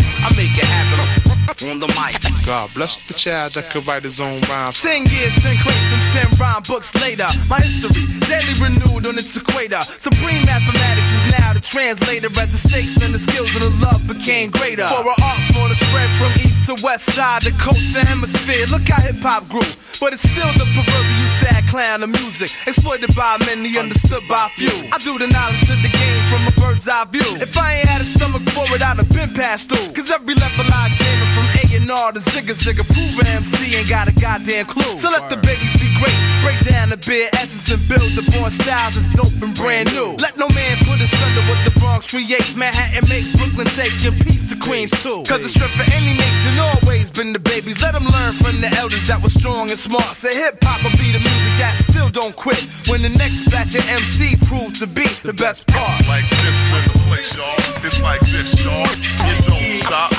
I 0.01 0.33
make 0.37 0.57
it 0.57 0.64
happen 0.64 1.21
on 1.70 1.78
the 1.78 1.88
mic. 1.98 2.18
God 2.44 2.70
bless 2.74 2.98
the 3.07 3.14
child 3.14 3.52
that 3.55 3.70
could 3.70 3.87
write 3.87 4.05
his 4.05 4.20
own 4.20 4.40
rhymes. 4.42 4.81
Ten 4.81 5.07
years, 5.07 5.33
ten 5.42 5.57
crates, 5.62 5.92
and 5.92 6.02
ten 6.12 6.28
rhyme 6.38 6.62
books 6.66 6.94
later. 6.96 7.26
My 7.48 7.61
history, 7.61 8.07
daily 8.26 8.55
renewed 8.59 9.07
on 9.07 9.18
its 9.18 9.37
equator. 9.37 9.81
Supreme 9.81 10.44
mathematics 10.44 11.12
is 11.12 11.24
now 11.38 11.52
the 11.52 11.61
translator 11.61 12.28
as 12.40 12.50
the 12.50 12.68
stakes 12.68 12.96
and 13.02 13.14
the 13.14 13.18
skills 13.18 13.55
of 13.55 13.62
the 13.62 13.70
love 13.85 14.07
became 14.07 14.50
greater. 14.50 14.87
For 14.88 15.02
an 15.02 15.14
art 15.22 15.40
form 15.55 15.70
to 15.70 15.76
spread 15.76 16.11
from 16.16 16.33
east 16.42 16.66
to 16.66 16.74
west 16.83 17.07
side, 17.14 17.42
the 17.42 17.52
coast 17.52 17.92
to 17.94 18.05
hemisphere. 18.05 18.66
Look 18.66 18.88
how 18.88 19.00
hip 19.02 19.16
hop 19.22 19.48
grew, 19.48 19.66
but 20.00 20.12
it's 20.12 20.22
still 20.22 20.52
the 20.59 20.66
proverbial 20.74 21.31
sad 21.38 21.64
clown 21.68 22.02
of 22.02 22.11
music, 22.11 22.50
exploited 22.66 23.14
by 23.14 23.38
many, 23.46 23.78
understood 23.78 24.22
by 24.28 24.50
few. 24.57 24.72
I 24.92 24.98
do 24.98 25.18
the 25.18 25.26
knowledge 25.26 25.61
to 25.66 25.74
the 25.78 25.90
game 25.90 26.26
from 26.26 26.46
a 26.46 26.52
bird's 26.52 26.88
eye 26.88 27.05
view. 27.07 27.40
If 27.40 27.57
I 27.57 27.78
ain't 27.78 27.88
had 27.88 28.00
a 28.02 28.05
stomach 28.05 28.42
for 28.50 28.66
it, 28.74 28.83
I'd 28.83 28.98
have 28.98 29.09
been 29.09 29.33
passed 29.35 29.68
through. 29.68 29.92
Cause 29.94 30.11
every 30.11 30.35
level 30.35 30.66
I 30.68 30.88
examine 30.88 31.32
from 31.33 31.47
A 31.47 31.62
and 31.77 31.90
R 31.90 32.12
to 32.12 32.21
Zigga 32.21 32.55
Zigga, 32.55 32.85
prove 32.87 33.18
a 33.21 33.29
MC 33.31 33.77
ain't 33.77 33.88
got 33.88 34.09
a 34.09 34.12
goddamn 34.12 34.66
clue. 34.66 34.97
So 34.99 35.11
let 35.11 35.29
the 35.31 35.37
babies 35.37 35.73
be 35.81 35.88
great, 35.99 36.16
break 36.42 36.61
down 36.64 36.90
the 36.90 36.97
bare 36.97 37.29
essence 37.35 37.71
and 37.73 37.83
build 37.88 38.12
the 38.12 38.23
born 38.33 38.51
styles 38.51 38.95
that's 38.95 39.09
dope 39.14 39.42
and 39.42 39.55
brand 39.55 39.92
new. 39.95 40.14
Let 40.18 40.37
no 40.37 40.49
man 40.49 40.77
put 40.85 41.01
us 41.01 41.12
under 41.23 41.42
what 41.51 41.64
the 41.64 41.73
Bronx 41.81 42.07
create. 42.07 42.57
Manhattan 42.57 43.09
make 43.09 43.27
Brooklyn 43.38 43.66
take 43.75 43.92
your 44.03 44.12
piece 44.12 44.49
to 44.51 44.57
Queens 44.57 44.90
too. 45.03 45.23
Cause 45.27 45.42
the 45.42 45.49
strength 45.49 45.75
for 45.75 45.88
any 45.92 46.16
nation 46.16 46.59
always 46.59 47.11
been 47.11 47.33
the 47.33 47.38
babies. 47.38 47.83
Let 47.83 47.95
them 47.95 48.05
learn 48.05 48.35
from 48.35 48.61
the 48.61 48.68
elders 48.79 49.07
that 49.09 49.23
was 49.23 49.35
strong 49.35 49.71
and 49.71 49.79
smart. 49.79 50.16
Say 50.16 50.35
hip 50.35 50.59
hop 50.62 50.83
will 50.85 50.97
be 50.99 51.12
the 51.12 51.21
music 51.21 51.55
that 51.59 51.77
still 51.79 52.09
don't 52.09 52.37
quit. 52.37 52.62
When 52.88 53.03
the 53.03 53.11
next 53.11 53.51
batch 53.51 53.75
of 53.75 53.83
MCs 53.83 54.47
prove 54.47 54.79
to 54.79 54.87
be 54.87 55.07
the 55.23 55.35
best 55.35 55.66
part. 55.66 56.07
Like 56.07 56.29
this 56.31 56.61
in 56.77 56.92
the 56.92 56.99
place, 57.09 57.37
y'all. 57.37 57.57
It's 57.85 58.01
like 58.01 58.21
this, 58.21 58.53
y'all. 58.62 58.87
You 59.27 59.35
don't 59.49 59.77
stop. 59.83 60.12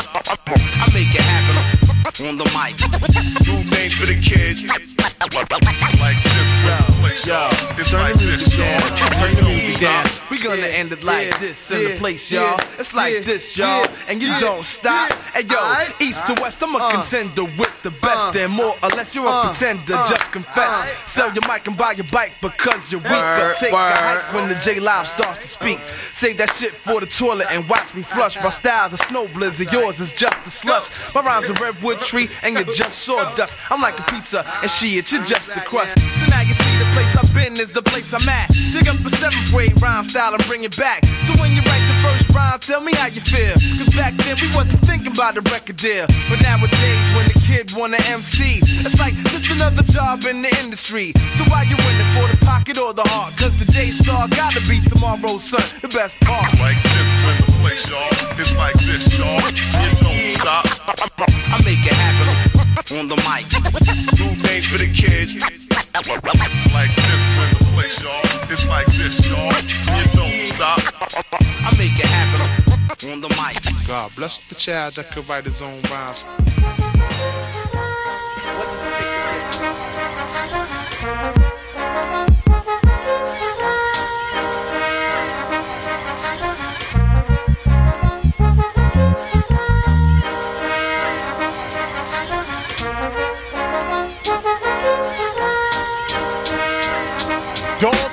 I 0.84 0.90
make 1.06 1.16
it 1.16 1.22
happen 1.22 1.83
on 2.06 2.38
the 2.38 2.46
mic. 2.54 2.76
New 3.48 3.70
names 3.70 3.94
for 3.94 4.06
the 4.06 4.20
kids. 4.20 4.64
Like 6.00 6.22
this 6.24 6.98
place, 7.00 7.26
y'all. 7.28 7.50
It's 7.80 7.90
Turn 7.92 8.02
like 8.02 8.16
the 8.16 8.26
music 8.26 8.48
this, 8.48 8.58
down. 8.58 8.82
y'all. 8.82 9.10
Turn 9.20 9.36
the 9.36 9.42
music 9.44 9.80
down. 9.80 10.06
We 10.30 10.42
gonna 10.42 10.62
end 10.68 10.92
it 10.92 11.04
like 11.04 11.28
yeah, 11.32 11.38
this 11.38 11.72
in 11.72 11.84
the 11.86 11.98
place, 11.98 12.30
y'all. 12.32 12.60
It's 12.78 12.94
like 12.94 13.14
yeah, 13.14 13.20
this, 13.22 13.58
y'all. 13.58 13.68
yeah, 13.84 13.96
And 14.10 14.22
you 14.22 14.28
yeah, 14.28 14.40
don't 14.40 14.66
stop. 14.66 15.14
Hey 15.34 15.44
yo, 15.50 15.56
Alright. 15.58 15.94
east 16.02 16.26
to 16.28 16.34
west, 16.42 16.62
I'm 16.62 16.76
a 16.76 16.80
Uh, 16.80 16.92
contender 16.92 17.44
with 17.46 17.72
the 17.84 17.92
best. 17.92 18.36
uh, 18.36 18.40
and 18.40 18.52
more 18.52 18.76
or 18.84 18.90
less, 18.90 19.16
you're 19.16 19.26
a 19.26 19.30
uh, 19.30 19.50
pretender. 19.54 19.96
uh, 19.96 20.10
Just 20.10 20.32
confess. 20.32 20.74
alright. 20.76 20.94
Sell 21.06 21.34
your 21.34 21.44
mic 21.48 21.66
and 21.68 21.78
buy 21.78 21.94
your 21.94 22.08
bike 22.12 22.34
because 22.42 22.92
you're 22.92 23.02
weak. 23.02 23.12
Or 23.12 23.54
take 23.58 23.72
word. 23.74 23.92
a 23.92 23.96
hike 23.96 24.34
when 24.34 24.50
the 24.50 24.56
J 24.56 24.80
Live 24.80 25.08
starts 25.08 25.40
to 25.42 25.48
speak. 25.48 25.80
Save 26.14 26.38
that 26.38 26.52
shit 26.54 26.74
for 26.76 27.00
the 27.00 27.06
toilet 27.06 27.48
and 27.50 27.68
watch 27.70 27.94
me 27.96 28.02
flush. 28.02 28.36
My 28.44 28.50
style's 28.50 28.94
a 28.94 28.98
snow 28.98 29.28
blizzard, 29.30 29.72
yours 29.72 30.02
is 30.02 30.12
just 30.12 30.36
a 30.46 30.52
slush. 30.52 30.90
My 31.16 31.22
rhymes 31.22 31.50
a 31.50 31.54
redwood 31.54 31.93
tree 31.96 32.30
and 32.42 32.56
you're 32.56 32.74
just 32.74 33.00
sawdust. 33.00 33.56
I'm 33.70 33.82
like 33.82 34.00
a 34.00 34.04
pizza 34.04 34.46
and 34.62 34.70
she 34.70 34.98
it, 34.98 35.12
you're 35.12 35.24
just 35.24 35.48
the 35.48 35.62
crust. 35.62 35.98
So 36.20 36.26
now 36.28 36.42
you 36.42 36.54
see 36.54 36.78
the 36.78 36.90
place 36.94 37.16
I've 37.16 37.34
been 37.34 37.54
is 37.54 37.72
the 37.72 37.82
place 37.82 38.14
I'm 38.14 38.28
at. 38.28 38.50
Dig 38.72 38.88
up 38.88 39.00
a 39.06 39.10
seventh 39.10 39.50
grade 39.52 39.80
rhyme 39.82 40.04
style 40.04 40.34
and 40.34 40.44
bring 40.46 40.64
it 40.64 40.76
back. 40.78 41.06
So 41.26 41.34
when 41.42 41.52
you 41.56 41.62
write 41.64 41.88
your 41.88 42.00
first 42.00 42.30
rhyme, 42.30 42.60
tell 42.60 42.82
me 42.82 42.94
how 42.96 43.08
you 43.08 43.22
feel. 43.22 43.54
Cause 43.78 43.94
back 43.96 44.14
then 44.16 44.38
we 44.42 44.50
wasn't 44.56 44.80
thinking 44.86 45.12
about 45.12 45.36
the 45.36 45.42
record 45.54 45.78
deal. 45.78 46.08
But 46.30 46.42
nowadays 46.42 47.08
when 47.16 47.28
the 47.28 47.40
kid 47.46 47.72
wanna 47.76 47.98
MC, 48.08 48.62
it's 48.86 49.00
like 49.00 49.16
just 49.32 49.50
another 49.52 49.84
job 49.84 50.24
in 50.26 50.42
the 50.42 50.52
industry. 50.64 51.14
So 51.38 51.44
why 51.46 51.64
you 51.64 51.76
in 51.76 51.96
it 52.02 52.14
for 52.14 52.28
the 52.28 52.38
pocket 52.46 52.78
or 52.78 52.94
the 52.94 53.08
heart? 53.08 53.36
Cause 53.38 53.58
the 53.60 53.66
day 53.72 53.92
star 53.92 54.28
gotta 54.30 54.62
be 54.68 54.82
tomorrow's 54.82 55.44
son, 55.44 55.64
the 55.82 55.88
best 55.88 56.20
part. 56.22 56.52
Like 56.60 56.82
this 56.84 57.13
in 57.24 57.38
the 57.46 57.52
place, 57.62 57.90
y'all. 57.90 58.10
It's 58.40 58.54
like 58.56 58.74
this, 58.76 59.18
y'all. 59.18 59.40
You 59.82 59.92
don't 60.02 60.36
stop. 60.36 60.66
I 61.20 61.62
make 61.64 61.86
it 61.86 61.94
happen 61.94 62.98
on 62.98 63.08
the 63.08 63.18
mic. 63.28 63.46
New 64.20 64.36
names 64.44 64.66
for 64.68 64.78
the 64.78 64.88
kids. 64.92 65.34
Like 66.74 66.96
this 66.96 67.38
in 67.38 67.50
the 67.58 67.66
place, 67.74 68.02
y'all. 68.02 68.22
It's 68.52 68.66
like 68.68 68.88
this, 68.88 69.30
y'all. 69.30 69.54
You 69.98 70.06
don't 70.14 70.46
stop. 70.48 70.80
I 71.66 71.72
make 71.78 71.98
it 72.00 72.06
happen 72.06 73.12
on 73.12 73.22
the 73.22 73.30
mic. 73.30 73.62
God 73.88 74.12
bless 74.16 74.40
the 74.50 74.56
child 74.56 74.96
that 74.96 75.12
could 75.12 75.28
write 75.30 75.46
his 75.46 75.62
own 75.62 75.82
rhymes. 75.92 76.26
Dog, 79.64 79.93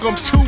I'm 0.02 0.16
too 0.16 0.40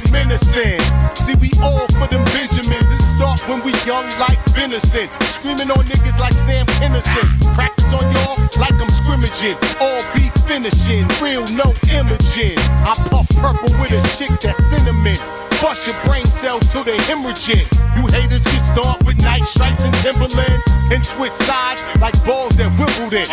in. 0.57 0.81
See, 1.17 1.35
we 1.37 1.51
all 1.61 1.87
for 1.99 2.07
them 2.09 2.25
Benjamins. 2.33 2.89
It 2.89 3.03
start 3.17 3.41
when 3.49 3.63
we 3.65 3.73
young 3.85 4.05
like 4.19 4.39
venison. 4.51 5.09
Screaming 5.29 5.71
on 5.71 5.85
niggas 5.87 6.19
like 6.19 6.33
Sam 6.33 6.67
Kinison. 6.79 7.55
Practice 7.55 7.93
on 7.93 8.05
y'all 8.13 8.39
like 8.59 8.73
I'm 8.73 8.91
scrimmaging. 8.91 9.57
All 9.81 10.01
be 10.15 10.31
finishing. 10.47 11.07
Real, 11.21 11.45
no 11.57 11.75
imaging. 11.93 12.59
I 12.85 12.95
puff 13.11 13.29
purple 13.41 13.73
with 13.81 13.93
a 13.93 14.01
chick 14.17 14.33
that's 14.41 14.59
cinnamon. 14.71 15.17
Bust 15.61 15.87
your 15.87 15.97
brain 16.05 16.27
cells 16.27 16.67
till 16.73 16.85
they 16.85 16.97
hemorrhaging. 17.09 17.67
You 17.97 18.07
haters 18.09 18.43
get 18.43 18.61
start 18.61 19.05
with 19.05 19.21
night 19.23 19.45
stripes 19.45 19.85
and 19.85 19.95
Timberlands. 19.97 20.65
And 20.93 21.05
switch 21.05 21.35
sides 21.35 21.83
like 22.01 22.17
balls 22.25 22.59
at 22.59 22.71
Wimbledon. 22.79 23.27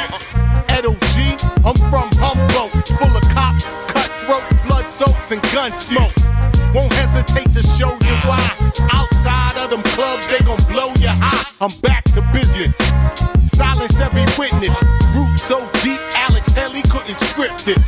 Edo 0.69 0.93
G, 1.13 1.35
I'm 1.65 1.75
from 1.91 2.09
Humboldt. 2.21 2.71
Full 2.87 3.17
of 3.17 3.23
cops, 3.35 3.65
soaks, 4.99 5.31
and 5.31 5.41
gun 5.53 5.71
smoke. 5.77 6.11
Won't 6.75 6.91
hesitate 6.91 7.53
to 7.53 7.63
show 7.63 7.91
you 7.91 8.15
why. 8.27 8.51
Outside 8.91 9.55
of 9.63 9.69
them 9.69 9.81
clubs, 9.95 10.27
they 10.27 10.39
gon' 10.45 10.61
blow 10.67 10.91
you 10.99 11.07
high. 11.07 11.47
I'm 11.61 11.71
back 11.79 12.03
to 12.15 12.21
business. 12.33 12.75
Silence 13.47 13.97
every 13.99 14.25
witness. 14.37 14.75
Root 15.15 15.39
so 15.39 15.57
deep, 15.83 16.01
Alex 16.27 16.49
Haley 16.53 16.83
couldn't 16.91 17.19
script 17.19 17.65
this. 17.65 17.87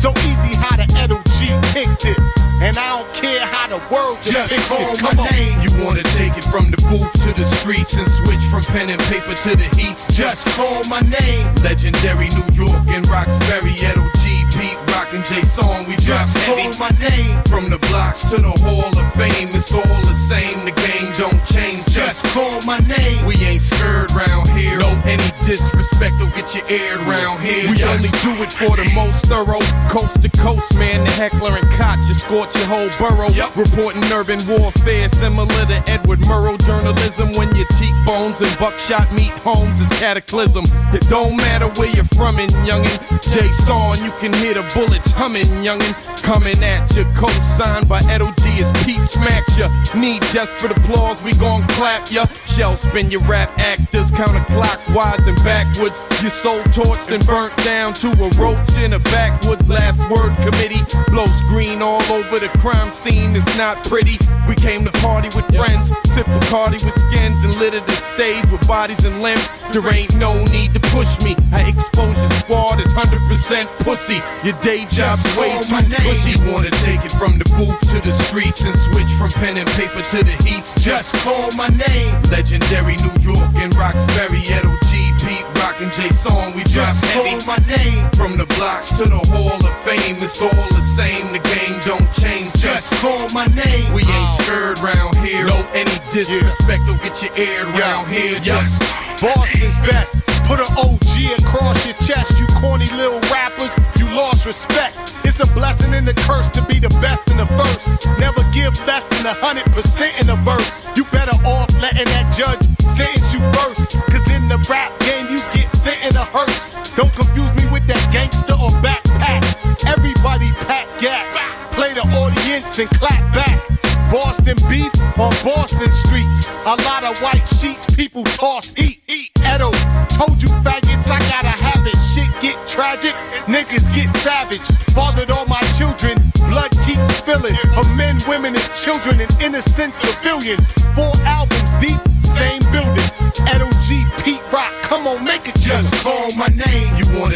So 0.00 0.10
easy 0.30 0.54
how 0.62 0.76
the 0.76 0.86
Edo 1.02 1.18
G 1.34 1.50
pick 1.74 1.90
this. 1.98 2.22
And 2.62 2.78
I 2.78 3.02
don't 3.02 3.12
care 3.12 3.44
how 3.44 3.66
the 3.68 3.82
world 3.92 4.18
Just 4.22 4.54
call 4.68 4.78
this. 4.78 5.02
my 5.02 5.10
on. 5.10 5.28
name. 5.34 5.60
You 5.60 5.84
wanna 5.84 6.04
take 6.16 6.38
it 6.38 6.44
from 6.44 6.70
the 6.70 6.78
booth 6.88 7.12
to 7.26 7.32
the 7.34 7.44
streets 7.58 7.94
and 7.98 8.08
switch 8.08 8.42
from 8.50 8.62
pen 8.62 8.88
and 8.88 9.02
paper 9.12 9.34
to 9.34 9.56
the 9.56 9.68
heats. 9.76 10.06
Just 10.14 10.46
call 10.56 10.82
my 10.84 11.00
name. 11.00 11.44
Legendary 11.66 12.28
New 12.30 12.48
York 12.54 12.86
and 12.88 13.06
Roxbury, 13.08 13.74
Edo 13.74 14.06
G, 14.22 14.44
Pete, 14.56 14.78
Rock 14.94 15.12
and 15.12 15.24
J 15.26 15.42
Song. 15.56 15.86
We 15.86 15.96
just 15.96 16.36
call 16.44 16.68
my 16.78 16.90
name. 17.00 17.42
From 17.44 17.70
the 17.70 17.78
blocks 17.88 18.28
to 18.28 18.36
the 18.36 18.52
Hall 18.60 18.92
of 18.92 19.08
Fame, 19.14 19.48
it's 19.54 19.72
all 19.72 20.00
the 20.04 20.14
same. 20.28 20.66
The 20.66 20.72
game 20.72 21.08
don't 21.16 21.40
change. 21.46 21.86
Just 21.86 22.26
call 22.36 22.60
my 22.68 22.76
name. 22.80 23.24
We 23.24 23.36
ain't 23.36 23.62
scared 23.62 24.12
round 24.12 24.50
here. 24.50 24.78
No, 24.78 24.90
any 25.06 25.32
disrespect 25.48 26.20
will 26.20 26.28
get 26.36 26.54
you 26.54 26.60
aired 26.68 27.00
round 27.08 27.40
here. 27.40 27.72
We 27.72 27.80
only 27.88 28.12
do 28.20 28.36
it 28.44 28.52
for 28.52 28.76
the 28.76 28.84
most 28.94 29.24
thorough. 29.32 29.64
Coast 29.88 30.20
to 30.20 30.28
coast, 30.28 30.74
man. 30.76 31.04
The 31.04 31.10
Heckler 31.16 31.56
and 31.56 31.68
Koch 31.80 32.04
just 32.06 32.28
scorch 32.28 32.54
your 32.54 32.66
whole 32.66 32.92
borough. 33.00 33.32
Reporting 33.56 34.04
urban 34.12 34.44
warfare, 34.44 35.08
similar 35.08 35.64
to 35.72 35.78
Edward 35.88 36.20
Murrow 36.28 36.60
journalism. 36.66 37.32
When 37.32 37.48
your 37.56 37.68
cheekbones 37.80 38.42
and 38.44 38.52
buckshot 38.58 39.10
meet 39.14 39.32
homes 39.40 39.80
is 39.80 39.88
cataclysm. 39.96 40.66
It 40.92 41.08
don't 41.08 41.36
matter 41.38 41.68
where 41.80 41.88
you're 41.96 42.12
from, 42.12 42.38
in 42.38 42.50
youngin'. 42.68 43.00
Jay 43.32 43.48
Sawn, 43.64 44.04
you 44.04 44.12
can 44.20 44.34
hear 44.34 44.52
the 44.52 44.64
bullets 44.74 45.10
humming, 45.12 45.45
youngin'. 45.64 45.94
Coming 46.22 46.60
at 46.64 46.94
you, 46.96 47.04
co-signed 47.14 47.88
by 47.88 48.00
Edo 48.12 48.32
G 48.42 48.60
as 48.60 48.72
Pete 48.84 49.06
smacks 49.06 49.56
ya. 49.56 49.70
Need 49.94 50.22
desperate 50.32 50.76
applause, 50.76 51.22
we 51.22 51.32
gon' 51.34 51.66
clap 51.68 52.10
ya. 52.10 52.26
Shell 52.46 52.74
spin 52.74 53.10
your 53.12 53.20
rap 53.22 53.50
actors 53.58 54.10
counterclockwise 54.10 55.24
and 55.28 55.36
backwards. 55.44 55.96
Your 56.22 56.30
soul 56.30 56.62
torched 56.74 57.14
and 57.14 57.24
burnt 57.26 57.56
down 57.58 57.94
to 57.94 58.08
a 58.08 58.28
roach 58.40 58.76
in 58.78 58.94
a 58.94 58.98
backwoods. 58.98 59.68
Last 59.68 60.00
word 60.10 60.34
committee 60.38 60.82
blows 61.08 61.40
green 61.42 61.80
all 61.80 62.02
over 62.10 62.40
the 62.40 62.48
crime 62.58 62.90
scene. 62.90 63.36
It's 63.36 63.56
not 63.56 63.84
pretty. 63.84 64.18
We 64.48 64.56
came 64.56 64.84
to 64.84 64.92
party 65.02 65.28
with 65.36 65.46
friends, 65.54 65.88
sip 66.14 66.26
Bacardi 66.26 66.82
with 66.84 66.94
skins, 67.06 67.38
and 67.44 67.54
litter 67.58 67.80
the 67.80 67.96
stage 68.14 68.46
with 68.50 68.66
bodies 68.66 69.04
and 69.04 69.22
limbs. 69.22 69.46
There 69.72 69.86
ain't 69.94 70.16
no 70.16 70.42
need 70.46 70.74
to 70.74 70.80
push 70.90 71.20
me. 71.22 71.36
I 71.52 71.68
expose 71.68 72.16
your 72.16 72.30
squad 72.40 72.80
as 72.80 72.92
100% 72.94 73.66
pussy. 73.84 74.22
Your 74.42 74.58
day 74.62 74.86
job's 74.86 75.24
way 75.36 75.52
too 75.62 75.80
name. 75.82 76.00
pussy. 76.02 76.34
Wanna 76.50 76.70
take 76.84 77.04
it 77.04 77.12
from 77.12 77.38
the 77.38 77.44
booth 77.56 77.80
to 77.92 78.00
the 78.00 78.12
streets 78.26 78.62
and 78.64 78.74
switch 78.74 79.10
from 79.18 79.30
pen 79.30 79.56
and 79.56 79.68
paper 79.70 80.00
to 80.00 80.24
the 80.24 80.36
heats. 80.44 80.74
Just 80.82 81.14
call 81.22 81.52
my 81.52 81.68
name. 81.68 82.12
Legendary 82.30 82.96
New 82.96 83.16
York 83.20 83.50
and 83.56 83.74
Roxbury, 83.76 84.40
Edo 84.40 84.72
G, 84.88 85.12
Pete, 85.20 85.46
Rock 85.60 85.80
and 85.80 85.92
Jaysaun. 85.92 86.54
We 86.54 86.64
just 86.64 87.04
call 87.12 87.36
my 87.46 87.58
name. 87.68 88.08
From 88.12 88.36
the 88.38 88.46
blocks 88.56 88.90
to 88.98 89.04
the 89.04 89.22
Hall 89.32 89.54
of 89.54 89.76
Fame, 89.84 90.22
it's 90.22 90.40
all 90.40 90.68
the 90.72 90.82
same. 90.82 91.32
The 91.32 91.40
game 91.40 91.78
don't 91.84 92.10
change. 92.12 92.52
Just 92.54 92.92
call 92.94 93.28
my 93.30 93.46
name. 93.46 93.92
We 93.92 94.02
ain't 94.02 94.30
scared 94.40 94.78
round 94.80 95.16
here. 95.18 95.46
No, 95.46 95.56
any 95.74 95.96
disrespect 96.12 96.86
will 96.86 97.00
get 97.04 97.22
you 97.22 97.30
aired 97.36 97.68
round 97.78 98.08
here. 98.08 98.40
Just 98.40 98.80
Boston's 99.20 99.76
best. 99.88 100.35
Put 100.46 100.60
an 100.60 100.70
OG 100.78 101.42
across 101.42 101.84
your 101.84 101.96
chest, 101.98 102.38
you 102.38 102.46
corny 102.62 102.86
little 102.94 103.20
rappers. 103.34 103.74
You 103.98 104.06
lost 104.14 104.46
respect. 104.46 104.96
It's 105.24 105.40
a 105.40 105.46
blessing 105.54 105.92
and 105.92 106.06
a 106.08 106.14
curse 106.14 106.50
to 106.52 106.62
be 106.66 106.78
the 106.78 106.88
best 107.02 107.28
in 107.30 107.38
the 107.38 107.46
verse. 107.58 108.06
Never 108.20 108.42
give 108.52 108.74
less 108.86 109.08
than 109.08 109.26
a 109.26 109.34
hundred 109.34 109.66
percent 109.74 110.14
in 110.20 110.30
a 110.30 110.36
verse. 110.46 110.96
You 110.96 111.04
better 111.10 111.34
off 111.44 111.70
letting 111.82 112.06
that 112.14 112.32
judge 112.32 112.62
sentence 112.94 113.34
you 113.34 113.40
first. 113.58 113.98
Cause 114.06 114.30
in 114.30 114.46
the 114.48 114.58
rap 114.70 114.96
game, 115.00 115.26
you 115.30 115.38
get 115.52 115.68
sent 115.68 115.98
in 116.06 116.14
a 116.14 116.24
hearse. 116.24 116.94
Don't 116.94 117.12
confuse 117.12 117.52
me 117.54 117.66
with 117.72 117.86
that 117.88 118.06
gangster 118.12 118.54
or 118.54 118.70
backpack. 118.86 119.42
Everybody 119.84 120.50
pack 120.70 120.86
gats, 121.00 121.38
play 121.74 121.92
the 121.92 122.06
audience 122.22 122.78
and 122.78 122.88
clap 122.90 123.34
back. 123.34 123.85
Boston 124.10 124.56
beef 124.68 124.92
on 125.18 125.32
Boston 125.44 125.90
streets. 125.92 126.48
A 126.64 126.76
lot 126.84 127.04
of 127.04 127.18
white 127.20 127.46
sheets, 127.48 127.86
people 127.94 128.24
toss, 128.24 128.72
eat, 128.78 129.00
eat. 129.08 129.30
Edo, 129.40 129.70
told 130.18 130.42
you 130.42 130.48
faggots, 130.64 131.08
I 131.08 131.18
gotta 131.30 131.54
have 131.62 131.86
it. 131.86 131.96
Shit 132.12 132.30
get 132.40 132.56
tragic, 132.66 133.14
niggas 133.46 133.92
get 133.94 134.12
savage. 134.22 134.66
Fathered 134.94 135.30
all 135.30 135.46
my 135.46 135.62
children, 135.78 136.32
blood 136.48 136.70
keeps 136.86 137.08
spilling. 137.16 137.56
Of 137.76 137.86
men, 137.96 138.18
women, 138.28 138.54
and 138.56 138.74
children, 138.74 139.20
and 139.20 139.32
innocent 139.40 139.92
civilians. 139.92 140.66
Four 140.94 141.12
albums 141.24 141.72
deep, 141.80 142.00
same 142.18 142.62
building. 142.72 143.10
Edo 143.54 143.70
G, 143.86 144.04
Pete 144.24 144.42
Rock, 144.52 144.72
come 144.82 145.06
on, 145.06 145.24
make 145.24 145.48
it 145.48 145.56
Just 145.56 145.94
call 146.02 146.32
my 146.32 146.48
name. 146.48 146.96
You 146.96 147.06
wanna 147.18 147.35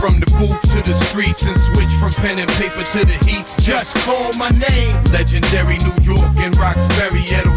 from 0.00 0.18
the 0.18 0.26
booth 0.40 0.62
to 0.72 0.80
the 0.88 0.94
streets 0.94 1.44
and 1.44 1.56
switch 1.60 1.92
from 2.00 2.10
pen 2.12 2.38
and 2.38 2.50
paper 2.52 2.82
to 2.82 3.04
the 3.04 3.18
heats. 3.28 3.54
Just 3.62 3.94
call 3.98 4.32
my 4.34 4.48
name. 4.48 4.96
Legendary 5.12 5.76
New 5.78 5.92
York 6.00 6.32
and 6.38 6.56
Roxbury, 6.56 7.22
Edo 7.24 7.52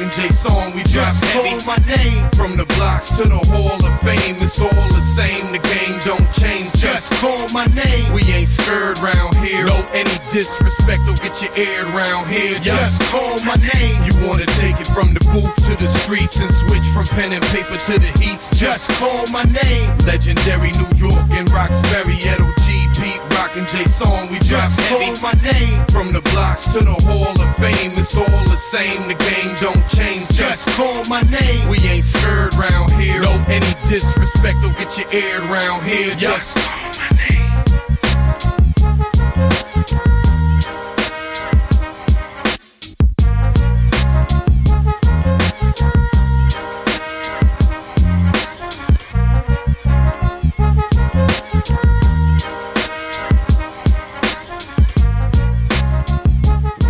And 0.00 0.12
Jaysaun. 0.12 0.74
We 0.76 0.82
Just 0.84 1.24
call 1.34 1.58
my 1.66 1.76
name. 1.86 2.30
From 2.38 2.56
the 2.56 2.64
blocks 2.78 3.10
to 3.18 3.24
the 3.24 3.38
Hall 3.50 3.82
of 3.84 4.00
Fame, 4.02 4.36
it's 4.40 4.60
all 4.60 4.88
the 4.94 5.02
same. 5.02 5.50
The 5.50 5.58
game 5.58 5.98
don't 6.06 6.30
change. 6.32 6.72
Just 6.74 7.12
call 7.14 7.48
my 7.48 7.66
name. 7.66 8.12
We 8.12 8.22
ain't 8.30 8.48
scared 8.48 8.98
round 9.00 9.34
here. 9.38 9.66
No, 9.66 9.74
any 9.92 10.14
disrespect 10.30 11.02
will 11.06 11.18
get 11.18 11.42
you 11.42 11.50
aired 11.58 11.86
round 11.98 12.28
here. 12.28 12.58
Just 12.60 13.02
call 13.10 13.40
my 13.42 13.56
name. 13.74 13.98
You 14.06 14.14
wanna 14.26 14.46
take 14.62 14.78
it 14.80 14.86
from 14.86 15.14
the 15.14 15.20
booth 15.34 15.54
to 15.66 15.74
the 15.74 15.88
streets 16.02 16.38
and 16.38 16.52
switch 16.54 16.86
from 16.94 17.04
pen 17.06 17.32
and 17.32 17.44
paper 17.50 17.76
to 17.76 17.98
the 17.98 18.10
heats. 18.22 18.50
Just 18.56 18.90
call 19.02 19.26
my 19.28 19.42
name. 19.44 19.90
Legendary 20.06 20.70
New 20.78 20.90
York 20.96 21.26
and 21.34 21.50
Roxbury, 21.50 22.16
Edo 22.22 22.46
G, 22.62 22.86
Pete 23.18 23.38
Rock 23.38 23.56
and 23.56 23.66
Jaysaun. 23.66 24.30
We 24.30 24.38
Just 24.38 24.78
call 24.88 25.16
my 25.22 25.32
name. 25.42 25.84
From 25.86 26.12
the 26.12 26.20
blocks 26.32 26.64
to 26.72 26.80
the 26.80 26.94
Hall 27.06 27.40
of 27.40 27.56
Fame, 27.56 27.92
it's 27.96 28.16
all 28.16 28.24
the 28.24 28.56
same. 28.56 29.08
The 29.08 29.14
game 29.14 29.54
don't 29.56 29.86
change. 29.88 30.28
Just 30.28 30.68
call 30.70 31.04
my 31.04 31.22
name. 31.22 31.68
We 31.68 31.78
ain't 31.78 32.04
scared 32.04 32.54
round 32.54 32.92
here. 32.92 33.22
No, 33.22 33.32
any 33.48 33.74
disrespect 33.88 34.62
will 34.62 34.70
get 34.70 34.96
you 34.98 35.04
aired 35.12 35.42
round 35.44 35.84
here. 35.84 36.14
Just 36.14 36.56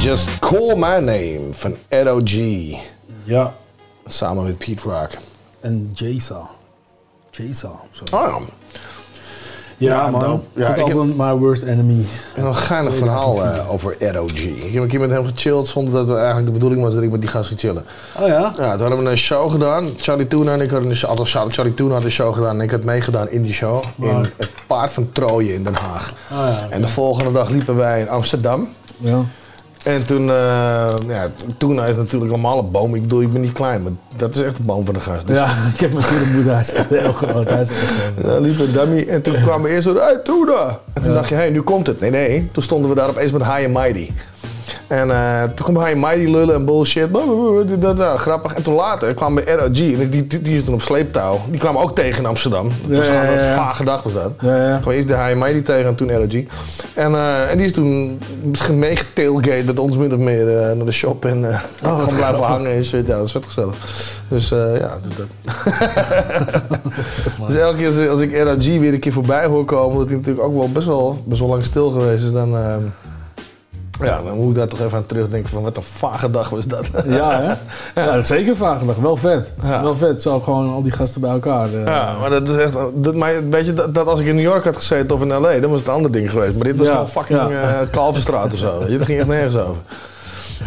Just 0.09 0.39
Call 0.39 0.75
My 0.77 0.99
Name 1.05 1.41
van 1.51 1.77
Edo 1.89 2.21
G. 2.25 2.35
Ja. 3.25 3.55
Samen 4.07 4.45
met 4.45 4.59
Pete 4.59 4.83
Rock. 4.83 5.11
En 5.61 5.91
Jasa. 5.95 6.49
Jasa. 7.31 7.69
Oh 7.69 8.21
ja. 8.23 8.39
Ja, 9.77 9.95
Ja, 10.05 10.11
man. 10.11 10.21
dope. 10.21 10.45
Ja, 10.55 10.69
ik 10.69 10.87
heb- 10.87 10.97
album 10.97 11.17
My 11.17 11.33
Worst 11.33 11.63
Enemy. 11.63 12.05
En 12.35 12.45
een 12.45 12.55
geinig 12.57 12.97
verhaal 12.97 13.45
eh, 13.45 13.73
over 13.73 13.97
Edo 13.99 14.27
G. 14.27 14.43
Ik 14.43 14.73
heb 14.73 14.83
een 14.83 14.89
keer 14.89 15.01
met 15.01 15.11
hem 15.11 15.25
gechilled 15.27 15.69
zonder 15.69 15.93
dat 15.95 16.09
het 16.09 16.17
eigenlijk 16.17 16.47
de 16.47 16.53
bedoeling 16.53 16.83
was 16.83 16.95
dat 16.95 17.03
ik 17.03 17.11
met 17.11 17.21
die 17.21 17.31
gast 17.31 17.49
ging 17.49 17.61
chillen. 17.61 17.85
Oh 18.21 18.27
ja? 18.27 18.53
Ja, 18.57 18.73
toen 18.73 18.81
hadden 18.87 19.05
we 19.05 19.11
een 19.11 19.19
show 19.19 19.51
gedaan. 19.51 19.91
Charlie 19.97 20.27
Tuna 20.27 20.53
en 20.53 20.61
ik 20.61 20.71
hadden 20.71 20.91
een 20.91 20.97
show, 20.97 21.11
althans 21.11 21.55
Charlie 21.55 21.75
Tuna 21.75 21.93
had 21.95 22.05
een 22.05 22.11
show 22.11 22.35
gedaan 22.35 22.55
en 22.57 22.61
ik 22.61 22.71
had 22.71 22.85
meegedaan 22.85 23.31
in 23.31 23.43
die 23.43 23.53
show. 23.53 23.85
In 24.01 24.09
het 24.37 24.51
Paard 24.67 24.93
van 24.93 25.13
Trooien 25.13 25.55
in 25.55 25.65
Den 25.65 25.75
Haag. 25.75 26.13
Oh 26.33 26.37
ja. 26.39 26.67
En 26.71 26.81
de 26.81 26.89
volgende 26.89 27.33
dag 27.33 27.49
liepen 27.49 27.77
wij 27.77 28.01
in 28.01 28.09
Amsterdam. 28.09 28.69
Ja. 28.97 29.25
En 29.89 30.07
toen, 30.07 30.31
eh 30.31 30.87
ja, 31.09 31.31
Tuna 31.57 31.85
is 31.85 31.97
natuurlijk 31.97 32.33
allemaal 32.33 32.59
een 32.59 32.71
boom. 32.71 32.95
Ik 32.95 33.03
bedoel, 33.03 33.23
ik 33.23 33.33
ben 33.33 33.41
niet 33.41 33.53
klein, 33.53 33.83
maar 33.83 33.93
dat 34.17 34.35
is 34.37 34.43
echt 34.43 34.57
de 34.57 34.63
boom 34.63 34.85
van 34.85 34.95
de 34.95 35.01
gast. 35.01 35.27
Dus 35.27 35.37
Ja, 35.37 35.47
ik 35.75 35.81
heb 35.81 35.93
natuurlijk 35.93 36.31
moeder. 36.33 36.53
Hij 36.53 36.61
is 36.61 36.73
echt 36.73 36.89
heel 36.89 37.13
groot. 37.13 37.49
Hij 37.49 37.61
is 37.61 37.71
echt 37.71 37.79
groot. 37.79 38.25
Daar 38.25 38.41
liep 38.41 38.61
een 38.61 38.73
dummy 38.73 39.07
en 39.09 39.23
toen 39.23 39.43
kwamen 39.43 39.63
we 39.63 39.69
eerst 39.69 39.89
zo, 39.89 39.97
hey 39.97 40.21
Tuna! 40.25 40.79
En 40.93 41.03
toen 41.03 41.15
dacht 41.15 41.29
je, 41.29 41.35
hé, 41.35 41.41
hey, 41.41 41.51
nu 41.51 41.63
komt 41.63 41.87
het. 41.87 42.01
Nee, 42.01 42.11
nee, 42.11 42.49
toen 42.53 42.63
stonden 42.63 42.91
we 42.91 42.97
daar 42.97 43.09
opeens 43.09 43.33
met 43.33 43.45
High 43.45 43.65
and 43.65 43.73
Mighty. 43.73 44.11
En 44.89 45.11
eh, 45.11 45.43
toen 45.43 45.75
kwam 45.75 45.77
and 45.77 45.95
Mighty 45.95 46.31
lullen 46.31 46.55
en 46.55 46.65
bullshit. 46.65 47.13
Dat, 47.13 47.81
dat, 47.81 47.97
dat, 47.97 48.19
grappig. 48.19 48.55
En 48.55 48.63
toen 48.63 48.75
later 48.75 49.15
kwam 49.15 49.35
bij 49.35 49.45
ROG, 49.45 49.67
en 49.67 50.11
die, 50.11 50.27
die, 50.27 50.43
die 50.43 50.57
is 50.57 50.65
toen 50.65 50.75
op 50.75 50.83
sleeptouw. 50.83 51.41
Die 51.51 51.61
kwamen 51.61 51.83
ook 51.83 51.95
tegen 51.95 52.19
in 52.19 52.27
Amsterdam. 52.27 52.71
Dat 52.87 52.99
was 52.99 53.07
Ja, 53.07 53.13
gewoon 53.13 53.39
een 53.39 53.45
ja. 53.45 53.55
vage 53.55 53.85
dag 53.85 54.03
was 54.03 54.13
dat. 54.13 54.33
Ja, 54.41 54.81
eerst 54.87 55.09
de 55.09 55.17
High 55.17 55.37
Mighty 55.37 55.63
tegen 55.63 55.87
en 55.87 55.95
toen 55.95 56.13
ROG. 56.13 56.33
En, 56.95 57.15
eh, 57.15 57.51
en 57.51 57.57
die 57.57 57.67
is 57.67 57.73
toen 57.73 58.19
meegetailgate 58.73 59.63
met 59.65 59.79
ons 59.79 59.97
min 59.97 60.13
of 60.13 60.19
meer 60.19 60.59
eh, 60.59 60.77
naar 60.77 60.85
de 60.85 60.93
shop. 60.93 61.25
En 61.25 61.51
eh, 61.51 61.61
gewoon 61.79 61.97
blijven 61.97 62.17
grappig. 62.17 62.47
hangen 62.47 62.71
en 62.71 62.85
shit. 62.85 63.07
Ja, 63.07 63.17
dat 63.17 63.27
is 63.27 63.33
vet 63.33 63.45
gezellig. 63.45 63.75
Dus 64.29 64.49
ja, 64.49 64.99
dus 65.03 65.17
dat. 65.17 65.27
Dus 67.47 67.57
elke 67.57 67.77
keer 67.77 67.87
als, 67.87 68.09
als 68.09 68.21
ik 68.21 68.37
RAG 68.37 68.65
weer 68.65 68.93
een 68.93 68.99
keer 68.99 69.13
voorbij 69.13 69.47
hoor 69.47 69.65
komen, 69.65 69.99
dat 69.99 70.09
hij 70.09 70.17
natuurlijk 70.17 70.47
ook 70.47 70.55
wel 70.55 70.73
best 70.73 70.87
wel, 70.87 71.23
best 71.25 71.41
wel 71.41 71.49
lang 71.49 71.65
stil 71.65 71.91
geweest 71.91 72.25
is, 72.25 72.33
dan, 72.33 72.57
ehm, 72.57 72.83
ja, 74.03 74.23
dan 74.23 74.37
moet 74.37 74.49
ik 74.51 74.55
daar 74.55 74.67
toch 74.67 74.81
even 74.81 74.97
aan 74.99 75.07
terugdenken 75.07 75.51
van 75.51 75.63
wat 75.63 75.77
een 75.77 75.83
vage 75.83 76.31
dag 76.31 76.49
was 76.51 76.67
dat. 76.67 76.87
Ja, 77.09 77.59
hè? 77.95 78.03
Ja, 78.05 78.21
zeker 78.21 78.57
vragen 78.57 78.87
nog. 78.87 78.97
Wel 78.97 79.17
vet. 79.17 79.53
Wel 79.83 79.97
vet. 79.97 80.23
Zo 80.23 80.41
gewoon 80.41 80.73
al 80.73 80.83
die 80.83 80.93
gasten 80.93 81.21
bij 81.21 81.31
elkaar. 81.31 81.67
eh. 81.75 81.85
Ja, 81.85 82.17
maar 82.21 82.31
dat 82.31 82.49
is 82.49 82.57
echt, 82.57 82.73
dat, 82.95 83.15
maar 83.15 83.49
weet 83.49 83.67
je, 83.67 83.75
dat, 83.75 83.95
dat 83.95 84.07
als 84.07 84.21
ik 84.21 84.27
in 84.27 84.35
New 84.35 84.45
York 84.45 84.65
had 84.65 84.77
gezeten 84.77 85.15
of 85.17 85.23
in 85.23 85.29
L.A., 85.33 85.59
dan 85.59 85.71
was 85.71 85.79
het 85.79 85.89
een 85.89 85.95
ander 85.95 86.13
ding 86.13 86.31
geweest. 86.31 86.55
Maar 86.55 86.65
dit 86.65 86.77
was 86.77 86.89
gewoon 86.89 87.09
fucking 87.09 87.39
eh, 87.41 87.79
Kalverstraat 87.91 88.53
of 88.53 88.59
zo. 88.59 88.79
weet 88.79 88.91
je. 88.91 88.97
Dat 88.99 89.07
ging 89.07 89.19
echt 89.19 89.29
nergens 89.29 89.57
over. 89.57 89.83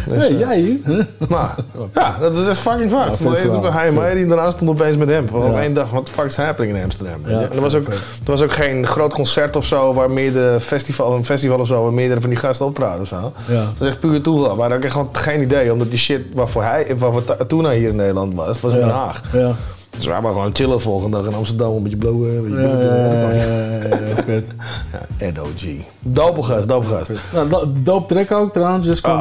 Dus, 0.08 0.18
hey, 0.18 0.30
eh, 0.32 0.38
jij 0.38 0.58
hier? 0.60 1.06
Nou, 1.28 1.48
ja, 1.94 2.16
dat 2.20 2.36
is 2.36 2.46
echt 2.46 2.58
fucking 2.58 2.90
fucked. 2.90 3.72
hij 3.72 3.86
en 3.88 3.94
mij 3.94 4.14
die 4.14 4.26
daarna 4.26 4.50
stond 4.50 4.70
opeens 4.70 4.96
met 4.96 5.08
hem. 5.08 5.28
Voor 5.28 5.44
Ja. 5.44 5.60
één 5.60 5.74
dag, 5.74 5.88
the 6.04 6.12
fuck 6.12 6.24
is 6.24 6.36
happening 6.36 6.76
in 6.76 6.82
Amsterdam? 6.84 7.20
Ja, 7.26 7.40
en 7.40 7.52
er 7.52 7.60
was, 7.60 7.74
ook, 7.74 7.88
er 7.88 7.94
was 8.24 8.42
ook 8.42 8.52
geen 8.52 8.86
groot 8.86 9.12
concert 9.12 9.56
of 9.56 9.64
zo, 9.64 9.94
waar 9.94 10.10
meerdere 10.10 10.60
festival, 10.60 11.14
een 11.14 11.24
festival 11.24 11.58
of 11.58 11.66
zo, 11.66 11.82
waar 11.82 11.92
meerdere 11.92 12.20
van 12.20 12.30
die 12.30 12.38
gasten 12.38 12.66
optraden 12.66 13.00
of 13.00 13.08
zo. 13.08 13.32
Ja. 13.48 13.54
Dat 13.64 13.80
is 13.80 13.88
echt 13.88 14.00
puur 14.00 14.20
toeval. 14.22 14.56
Maar 14.56 14.72
ik 14.72 14.82
had 14.82 14.92
gewoon 14.92 15.08
geen 15.12 15.42
idee, 15.42 15.72
omdat 15.72 15.90
die 15.90 15.98
shit 15.98 16.22
waarvoor 16.34 16.62
hij, 16.62 16.86
waarvoor 16.98 17.24
Ta- 17.24 17.36
Tuna 17.46 17.70
hier 17.70 17.88
in 17.88 17.96
Nederland 17.96 18.34
was, 18.34 18.60
was 18.60 18.72
in 18.72 18.78
Ja. 18.78 18.84
Den 18.86 18.94
Haag. 18.94 19.22
Dus 19.96 20.06
wij 20.06 20.20
waren 20.20 20.36
gewoon 20.36 20.54
chillen 20.54 20.80
volgende 20.80 21.16
dag 21.16 21.26
in 21.26 21.34
Amsterdam, 21.34 21.76
een 21.76 21.82
beetje 21.82 21.98
blowen. 21.98 22.42
weet 22.42 22.52
je. 22.52 22.60
Ja, 22.60 23.30
ja, 23.30 23.30
ja, 23.30 23.88
ja, 23.88 24.06
ja, 24.16 24.22
vet. 24.24 24.48
Ja, 24.92 25.26
Edo 25.26 25.44
G. 25.56 25.64
Dope 26.00 26.42
gast, 26.42 26.68
dope 26.68 26.86
gast. 26.86 27.10
Nou, 27.32 27.48
do- 27.48 27.72
dope 27.82 28.14
track 28.14 28.30
ook 28.40 28.52
trouwens, 28.52 28.86
Just 28.86 29.06
Ah. 29.06 29.20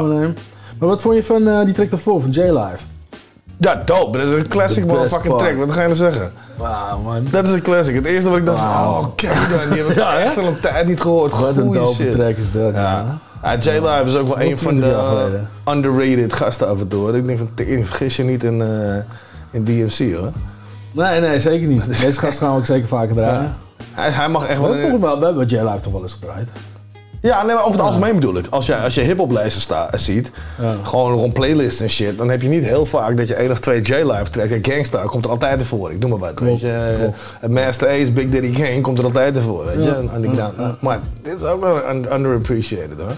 Maar 0.82 0.89
wat 0.89 1.01
vond 1.01 1.15
je 1.15 1.23
van 1.23 1.47
eh, 1.47 1.65
die 1.65 1.73
track 1.73 1.89
daarvoor, 1.89 2.21
van 2.21 2.29
J-Live? 2.29 2.84
Ja, 3.57 3.82
dope. 3.86 4.17
Dat 4.17 4.27
is 4.27 4.34
een 4.34 4.47
classic 4.47 4.86
motherfucking 4.86 5.36
part. 5.36 5.47
track. 5.47 5.65
Wat 5.65 5.71
ga 5.71 5.82
je 5.82 5.86
nou 5.86 5.97
zeggen? 5.97 6.32
Wauw, 6.57 6.99
man. 6.99 7.27
Dat 7.32 7.43
is 7.47 7.51
een 7.51 7.61
classic. 7.61 7.95
Het 7.95 8.05
eerste 8.05 8.29
wat 8.29 8.38
ik 8.39 8.45
dacht 8.45 8.59
Wauw. 8.59 8.99
oh, 8.99 9.05
Kevin, 9.15 9.69
die 9.69 9.77
heb 9.77 9.89
ik 9.89 9.95
Ja, 10.03 10.19
echt 10.19 10.38
al 10.38 10.45
een 10.45 10.59
tijd 10.59 10.88
niet 10.88 11.01
gehoord. 11.01 11.39
Wat 11.39 11.57
een 11.57 11.71
dope 11.71 11.93
shit. 11.93 12.11
track 12.11 12.38
is 12.38 12.51
dat. 12.51 12.73
Ja. 12.75 13.17
Ja, 13.43 13.57
J-Live 13.57 14.03
is 14.05 14.15
ook 14.15 14.27
wel 14.27 14.41
een 14.41 14.57
van 14.57 14.77
20 14.77 14.89
de 14.91 15.39
uh, 15.67 15.73
underrated 15.75 16.34
gasten 16.34 16.67
af 16.67 16.79
en 16.79 16.88
toe. 16.88 16.99
hoor. 16.99 17.15
Ik 17.15 17.25
denk 17.25 17.38
van, 17.38 17.49
vergis 17.86 18.15
je 18.15 18.23
niet 18.23 18.43
in, 18.43 18.61
eh, 18.61 18.95
in 19.51 19.63
DMC 19.63 20.13
hoor. 20.13 20.32
Nee, 20.91 21.19
nee, 21.19 21.39
zeker 21.39 21.67
niet. 21.67 21.88
Deze 22.01 22.19
gast 22.19 22.38
gaan 22.38 22.51
we 22.51 22.57
ook 22.57 22.65
zeker 22.65 22.88
vaker 22.88 23.15
draaien. 23.15 23.43
Ja. 23.43 23.55
Hij, 23.91 24.09
hij 24.09 24.29
mag 24.29 24.45
echt 24.47 24.59
We 24.59 24.63
wel... 24.63 24.71
hebben 24.73 24.89
volgens 24.89 25.11
mij 25.11 25.19
we 25.19 25.25
hebben 25.25 25.47
J-Live 25.47 25.82
toch 25.84 25.93
wel 25.93 26.01
eens 26.01 26.13
gedraaid. 26.13 26.47
Ja, 27.22 27.43
nee, 27.43 27.55
maar 27.55 27.63
over 27.65 27.80
het 27.80 27.88
algemeen 27.89 28.15
bedoel 28.15 28.38
ik. 28.38 28.45
Als 28.49 28.65
je, 28.65 28.76
als 28.78 28.95
je 28.95 29.01
hip-hop 29.01 29.32
lijsten 29.32 29.61
sta- 29.61 29.89
ziet, 29.97 30.32
Ja. 30.61 30.76
gewoon 30.84 31.11
rond 31.13 31.34
playlists 31.34 31.82
en 31.82 31.89
shit, 31.89 32.17
dan 32.17 32.30
heb 32.30 32.41
je 32.41 32.47
niet 32.47 32.63
heel 32.63 32.86
vaak 32.86 33.17
dat 33.17 33.28
je 33.28 33.36
één 33.36 33.51
of 33.51 33.59
twee 33.59 33.82
J-Live 33.82 34.30
tracks. 34.32 34.49
Ja, 34.49 34.57
Gangsta 34.61 35.03
komt 35.05 35.26
er 35.26 35.32
altijd 35.32 35.59
ervoor. 35.59 35.91
Ik 35.91 35.99
noem 35.99 36.09
maar 36.09 36.19
wat. 36.19 36.34
Klopt, 36.34 36.51
weet 36.51 36.61
je. 36.61 36.95
klopt. 36.99 37.17
Eh, 37.41 37.49
Master 37.49 37.88
Ace, 37.88 38.11
Big 38.11 38.30
Daddy 38.30 38.51
Kane 38.51 38.82
komt 38.82 38.97
er 38.97 39.03
altijd 39.03 39.36
ervoor. 39.36 39.65
Weet 39.65 39.76
je. 39.76 39.82
Ja. 39.89 39.95
En- 39.95 40.55
en. 40.57 40.78
Maar 40.80 40.99
dit 41.22 41.39
is 41.39 41.43
ook 41.45 41.61
wel 41.61 41.89
un- 41.89 42.13
underappreciated 42.13 42.97
hoor. 42.97 43.13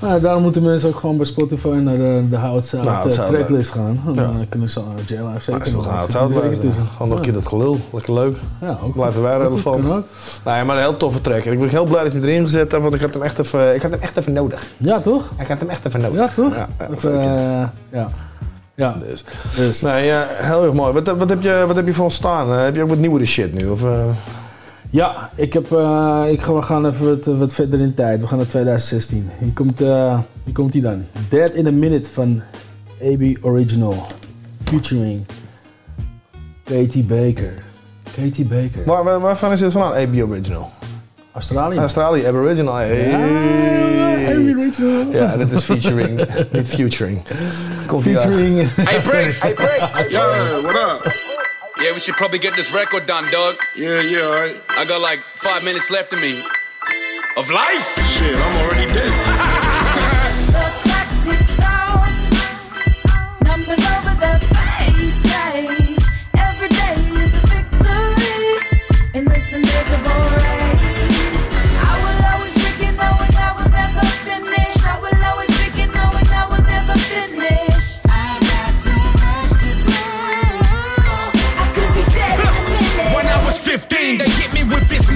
Nou, 0.00 0.20
daarom 0.20 0.42
moeten 0.42 0.62
mensen 0.62 0.88
ook 0.88 0.98
gewoon 0.98 1.16
bij 1.16 1.26
Spotify 1.26 1.68
naar 1.68 1.96
de, 1.96 2.26
de 2.30 2.36
Hout 2.36 2.72
Nou, 2.72 3.10
eh, 3.10 3.26
tracklist 3.26 3.70
gaan. 3.70 4.00
En 4.06 4.14
dan 4.14 4.46
kunnen 4.48 4.68
ze 4.68 4.80
J-Live 5.06 5.40
zeker 5.40 5.72
nog 5.72 6.06
tussen. 6.06 6.86
Gewoon 6.92 7.08
nog 7.08 7.18
een 7.18 7.24
keer 7.24 7.32
dat 7.32 7.46
gelul. 7.46 7.78
Lekker 7.92 8.14
leuk. 8.14 8.36
Ja, 8.60 8.78
ook 8.82 8.92
Blijven 8.92 9.22
wij 9.22 9.38
relevant. 9.38 9.86
ook. 9.86 10.04
Nee, 10.44 10.64
maar 10.64 10.76
een 10.76 10.82
heel 10.82 10.96
toffe 10.96 11.20
track. 11.20 11.44
En 11.44 11.52
ik 11.52 11.58
ben 11.58 11.68
heel 11.68 11.84
blij 11.84 12.04
dat 12.04 12.12
je 12.12 12.20
erin 12.20 12.44
gezet 12.44 12.70
hebt, 12.70 12.82
want 12.82 12.94
ik 12.94 13.00
had 13.00 13.14
hem 13.14 13.22
echt 13.22 13.38
even, 13.38 13.74
ik 13.74 13.82
had 13.82 13.90
hem 13.90 14.00
echt 14.00 14.16
even 14.16 14.32
nodig. 14.32 14.66
Ja, 14.76 15.00
toch? 15.00 15.30
Ik 15.38 15.46
had 15.46 15.58
hem 15.58 15.68
echt 15.68 15.84
even 15.84 16.00
nodig. 16.00 16.18
Ja, 16.18 16.42
toch? 16.42 16.54
Ja, 16.54 16.68
ja, 16.78 17.10
eh, 17.10 17.68
ja. 17.92 18.10
Ja. 18.74 18.96
Dus. 19.08 19.24
Dus. 19.56 19.80
Nee, 19.80 20.06
ja, 20.06 20.26
heel 20.28 20.64
erg 20.64 20.72
mooi. 20.72 20.92
Wat, 20.92 21.16
wat, 21.16 21.28
heb, 21.28 21.42
je, 21.42 21.64
wat 21.66 21.76
heb 21.76 21.86
je 21.86 21.92
voor 21.92 22.04
ons 22.04 22.14
staan? 22.14 22.52
Eh, 22.52 22.62
heb 22.62 22.74
je 22.74 22.82
ook 22.82 22.88
wat 22.88 22.98
nieuwere 22.98 23.26
shit 23.26 23.54
nu? 23.54 23.68
Of, 23.68 23.84
eh? 23.84 24.08
Ja, 24.90 25.30
ik 25.34 25.52
heb, 25.52 25.72
eh, 25.72 26.24
ik 26.28 26.40
ga, 26.40 26.52
we 26.54 26.62
gaan 26.62 26.86
even 26.86 27.06
wat, 27.08 27.24
wat 27.38 27.52
verder 27.52 27.80
in 27.80 27.94
tijd. 27.94 28.20
We 28.20 28.26
gaan 28.26 28.36
naar 28.38 28.46
2016. 28.46 29.30
Hier 29.38 29.52
komt, 29.52 29.80
eh, 29.80 30.18
hier 30.44 30.54
komt 30.54 30.72
hij 30.72 30.82
dan. 30.82 31.04
Dead 31.28 31.50
in 31.50 31.66
a 31.66 31.70
Minute 31.70 32.10
van 32.10 32.42
AB 33.02 33.36
Original. 33.40 34.06
Featuring 34.64 35.26
Katie 36.64 37.02
Baker. 37.04 37.52
Katie 38.16 38.44
Baker. 38.44 38.84
Waar, 38.84 39.04
waar- 39.04 39.20
waarvan 39.20 39.52
is 39.52 39.60
dit 39.60 39.72
vandaan? 39.72 39.92
AB 39.92 40.22
Original. 40.30 40.70
Australië. 41.32 41.78
Australië, 41.78 42.24
Aboriginal. 42.26 42.74
Hey. 42.74 43.08
Ja, 43.10 45.04
Ja, 45.12 45.36
dat 45.36 45.50
is 45.50 45.62
featuring, 45.64 46.26
niet 46.52 46.68
featuring. 46.68 47.18
Komt. 47.86 48.02
Featuring. 48.02 48.66
Hey, 48.74 49.00
Briggs. 49.00 49.40
Hey. 49.42 49.54
Yo, 50.08 50.20
what 50.62 50.74
up? 50.76 51.26
Yeah, 51.80 51.92
we 51.92 52.00
should 52.00 52.16
probably 52.16 52.40
get 52.40 52.56
this 52.56 52.72
record 52.72 53.06
done, 53.06 53.30
dog. 53.30 53.56
Yeah, 53.76 54.00
yeah, 54.00 54.22
alright. 54.22 54.60
I 54.68 54.84
got 54.84 55.00
like 55.00 55.20
five 55.36 55.62
minutes 55.62 55.90
left 55.90 56.12
of 56.12 56.20
me. 56.20 56.42
Of 57.36 57.50
life? 57.50 57.86
Shit, 58.10 58.34
I'm 58.34 58.56
already 58.64 58.92
dead. 58.92 59.17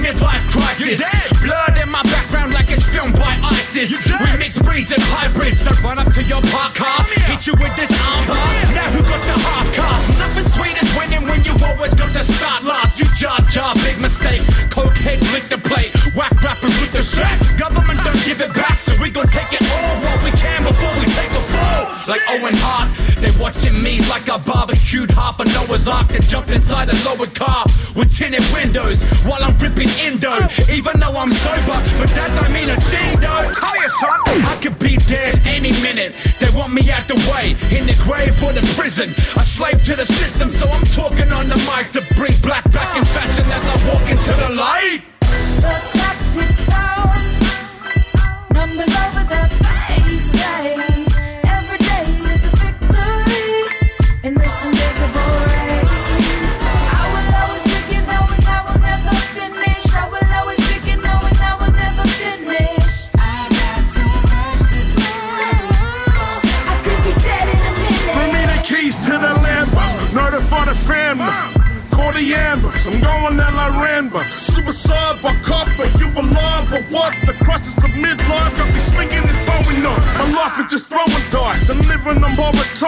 Midlife 0.03 0.43
crisis. 0.51 1.01
Blood 1.41 1.77
in 1.81 1.89
my 1.89 2.03
background 2.03 2.53
like 2.53 2.69
it's 2.69 2.83
filmed 2.83 3.15
by 3.15 3.39
ISIS. 3.41 3.97
We 4.05 4.37
mix 4.37 4.59
breeds 4.59 4.91
and 4.91 5.01
hybrids 5.01 5.59
that 5.59 5.81
run 5.81 5.97
up 5.97 6.13
to 6.13 6.23
your 6.23 6.41
park 6.51 6.75
car, 6.75 7.03
hit 7.23 7.47
you 7.47 7.53
with 7.53 7.75
this 7.79 7.89
armbar. 7.89 8.35
Now 8.75 8.91
who 8.91 9.01
got 9.01 9.23
the 9.25 9.37
half 9.39 9.73
cast? 9.73 10.19
Nothing 10.19 10.43
sweet 10.51 10.72
when 11.33 11.43
you 11.43 11.55
always 11.65 11.93
got 11.95 12.13
to 12.13 12.23
start 12.23 12.63
last. 12.63 12.99
You 12.99 13.05
jar 13.15 13.41
jar, 13.49 13.73
big 13.75 13.99
mistake. 13.99 14.43
Coke 14.69 14.97
heads 14.97 15.25
lick 15.33 15.49
the 15.49 15.57
plate. 15.57 15.91
Whack 16.13 16.33
rappers 16.43 16.75
with 16.79 16.91
the 16.91 17.03
sack. 17.03 17.37
Government 17.57 17.99
don't 18.03 18.23
give 18.23 18.39
it 18.39 18.53
back, 18.53 18.79
so 18.79 18.93
we 19.01 19.09
gon' 19.09 19.25
take 19.27 19.51
it 19.51 19.63
all 19.73 19.95
what 20.05 20.23
we 20.23 20.31
can 20.31 20.61
before 20.63 20.93
we 20.99 21.05
take 21.19 21.31
a 21.31 21.43
fall. 21.53 21.81
Like 22.07 22.21
Owen 22.29 22.53
Hart, 22.57 22.89
they 23.21 23.31
watching 23.41 23.81
me 23.81 23.99
like 24.11 24.29
I 24.29 24.37
barbecued 24.37 25.09
half 25.11 25.39
a 25.39 25.45
Noah's 25.45 25.87
Ark 25.87 26.11
and 26.11 26.23
jumped 26.27 26.49
inside 26.49 26.89
a 26.89 26.95
lowered 27.05 27.33
car 27.33 27.65
with 27.95 28.15
tinted 28.15 28.45
windows 28.53 29.03
while 29.25 29.43
I'm 29.43 29.57
ripping 29.57 29.89
Indo. 30.05 30.35
Even 30.69 30.99
though 30.99 31.15
I'm 31.17 31.29
sober, 31.29 31.79
but 31.97 32.09
that 32.17 32.29
don't 32.37 32.53
mean 32.53 32.69
a 32.69 32.79
thing 32.79 33.19
though. 33.21 33.49
Call 33.53 33.75
your 33.81 33.89
son. 34.01 34.19
I 34.53 34.57
could 34.61 34.77
be 34.77 34.97
dead 34.97 35.41
any 35.45 35.71
minute. 35.81 36.15
They 36.39 36.49
want 36.53 36.73
me 36.73 36.91
out 36.91 37.07
the 37.07 37.15
way, 37.31 37.55
in 37.75 37.87
the 37.87 37.97
grave 38.03 38.35
or 38.43 38.51
the 38.53 38.65
prison. 38.75 39.15
A 39.37 39.45
slave 39.45 39.83
to 39.85 39.95
the 39.95 40.05
system, 40.05 40.51
so 40.51 40.67
I'm 40.67 40.83
talking 40.83 41.22
on 41.31 41.47
the 41.47 41.55
mic 41.55 41.91
to 41.91 42.01
bring 42.15 42.33
black 42.41 42.69
back 42.71 42.97
in 42.97 43.05
fashion 43.05 43.45
as 43.51 43.63
I 43.67 43.93
walk 43.93 44.09
into 44.09 44.33
the 44.33 44.49
light. 44.49 45.03
The 45.21 45.81
clock 45.91 46.17
ticks 46.33 46.69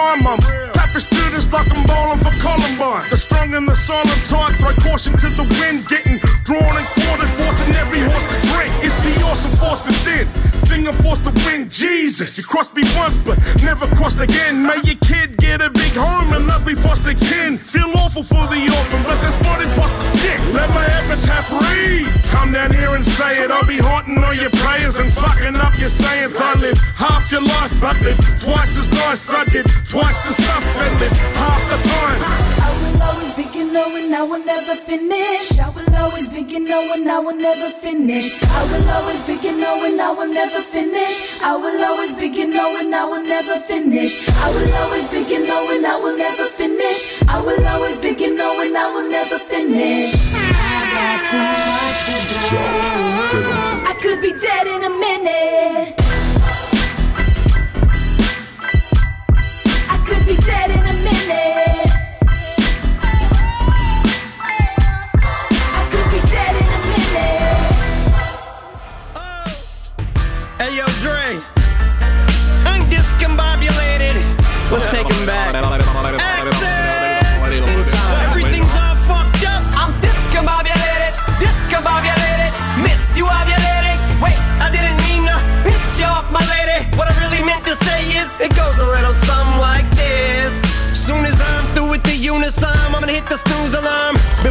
borrowed 0.05 0.41
time. 0.41 0.71
Tapping 0.73 1.01
students 1.01 1.51
like 1.51 1.71
I'm 1.71 1.85
bowling 1.85 2.19
for 2.19 2.31
Columbine. 2.39 3.09
The 3.09 3.17
strong 3.17 3.53
and 3.53 3.67
the 3.67 3.75
silent 3.75 4.21
type 4.25 4.55
throw 4.57 4.73
caution 4.75 5.13
to 5.17 5.29
the 5.29 5.43
wind. 5.59 5.87
Getting 5.87 6.19
drawn 6.43 6.77
and 6.77 6.87
quartered, 6.87 7.29
forcing 7.29 7.73
every 7.75 7.99
horse 7.99 8.23
to 8.23 8.37
drink. 8.53 8.73
It's 8.83 8.97
the 9.03 9.13
awesome 9.23 9.51
force 9.57 9.83
within. 9.85 10.27
Thing 10.65 10.87
I'm 10.87 10.95
forced 10.95 11.23
to 11.25 11.31
win. 11.45 11.69
Jesus, 11.69 12.37
you 12.37 12.43
crossed 12.43 12.75
me 12.75 12.83
once, 12.97 13.15
but 13.17 13.37
never 13.63 13.87
crossed 13.95 14.19
again. 14.19 14.63
May 14.63 14.81
your 14.83 14.97
kid 15.05 15.37
get 15.37 15.61
a 15.61 15.69
big 15.69 15.93
home 15.93 16.33
and 16.33 16.47
lovely 16.47 16.75
foster 16.75 17.13
kin. 17.13 17.57
Feel 17.57 17.91
awful 17.97 18.23
for 18.23 18.47
the 18.47 18.61
orphan, 18.77 19.03
but 19.03 19.21
this 19.21 19.37
body 19.45 19.65
busters 19.75 20.21
kick. 20.21 20.39
Let 20.53 20.69
my 20.71 20.85
epitaph 20.85 21.51
read. 21.51 22.07
Come 22.33 22.51
down 22.51 22.73
here 22.73 22.95
and 22.95 23.05
say 23.05 23.43
it. 23.43 23.51
I'll 23.51 23.65
be 23.65 23.77
haunting 23.77 23.94
all 24.85 25.01
and 25.01 25.13
fucking 25.13 25.55
up 25.55 25.77
your 25.79 25.89
sayings. 25.89 26.37
I 26.37 26.53
live 26.53 26.77
half 26.95 27.31
your 27.31 27.41
life, 27.41 27.73
but 27.81 27.99
live 28.01 28.19
twice 28.39 28.77
as 28.77 28.89
nice. 28.89 29.33
I 29.33 29.45
did 29.45 29.65
twice 29.85 30.19
the 30.21 30.33
stuff 30.33 30.63
and 30.77 30.99
live 30.99 31.11
half 31.11 31.61
the 31.69 31.77
time. 31.89 32.21
I 32.21 32.71
will 32.81 33.03
always 33.03 33.31
begin 33.33 33.73
knowing 33.73 34.13
I 34.13 34.21
will 34.21 34.45
never 34.45 34.75
finish. 34.75 35.59
I 35.59 35.69
will 35.69 35.95
always 35.95 36.27
begin 36.29 36.65
knowing 36.65 37.07
I 37.07 37.19
will 37.19 37.35
never 37.35 37.71
finish. 37.71 38.35
I 38.43 38.63
will 38.71 38.89
always 38.89 39.21
begin 39.23 39.59
knowing 39.59 39.99
I 39.99 40.11
will 40.11 40.31
never 40.31 40.61
finish. 40.61 41.41
I 41.41 41.55
will 41.55 41.83
always 41.83 42.13
begin 42.13 42.51
knowing 42.51 42.93
I 42.93 43.05
will 43.05 43.25
never 43.25 43.59
finish. 43.59 44.15
I 44.37 44.51
will 44.51 44.75
always 44.77 45.07
begin 45.09 45.47
knowing 45.47 45.85
I 45.85 45.97
will 45.97 46.17
never 46.17 46.47
finish. 46.47 47.13
I 47.27 47.41
will 47.41 47.67
always 47.67 47.99
begin 47.99 48.37
knowing 48.37 48.75
I 48.75 48.93
will 48.93 49.09
never 49.09 49.39
finish. 49.39 50.13
I 50.33 50.81
got 50.93 51.17
too 51.31 51.41
much 51.73 51.99
to 52.05 52.37
do. 52.49 53.65
I 53.87 53.94
could 54.05 54.21
be 54.21 54.33
dead 54.33 54.67
in 54.67 54.83
a 54.83 54.89
minute. 54.89 55.95
I 59.89 59.97
could 60.05 60.27
be 60.27 60.37
dead 60.37 60.69
in 60.69 60.85
a 60.85 60.93
minute. 60.93 61.84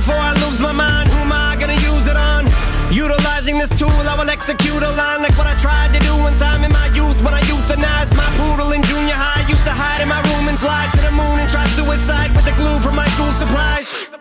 Before 0.04 0.20
I 0.20 0.36
lose 0.44 0.60
my 0.60 0.76
mind, 0.76 1.08
who 1.08 1.24
am 1.24 1.32
I 1.32 1.56
gonna 1.56 1.80
use 1.80 2.04
it 2.12 2.18
on? 2.20 2.44
Utilizing 2.92 3.56
this 3.56 3.72
tool, 3.72 3.88
I 4.04 4.12
will 4.20 4.28
execute 4.28 4.84
a 4.84 4.92
line 5.00 5.24
like 5.24 5.32
what 5.40 5.48
I 5.48 5.56
tried 5.56 5.96
to 5.96 6.00
do 6.04 6.12
one 6.20 6.36
time 6.36 6.60
in 6.60 6.68
my 6.76 6.92
youth 6.92 7.24
when 7.24 7.32
I 7.32 7.40
euthanized 7.48 8.12
my 8.12 8.28
poodle 8.36 8.76
in 8.76 8.84
junior 8.84 9.16
high. 9.16 9.48
Used 9.48 9.64
to 9.64 9.72
hide 9.72 10.04
in 10.04 10.08
my 10.12 10.20
room 10.20 10.52
and 10.52 10.60
fly 10.60 10.92
to 10.92 11.00
the 11.00 11.08
moon 11.08 11.40
and 11.40 11.48
try 11.48 11.64
suicide 11.72 12.36
with 12.36 12.44
the 12.44 12.52
glue 12.60 12.76
from 12.84 13.00
my 13.00 13.08
school 13.16 13.32
supplies. 13.32 14.12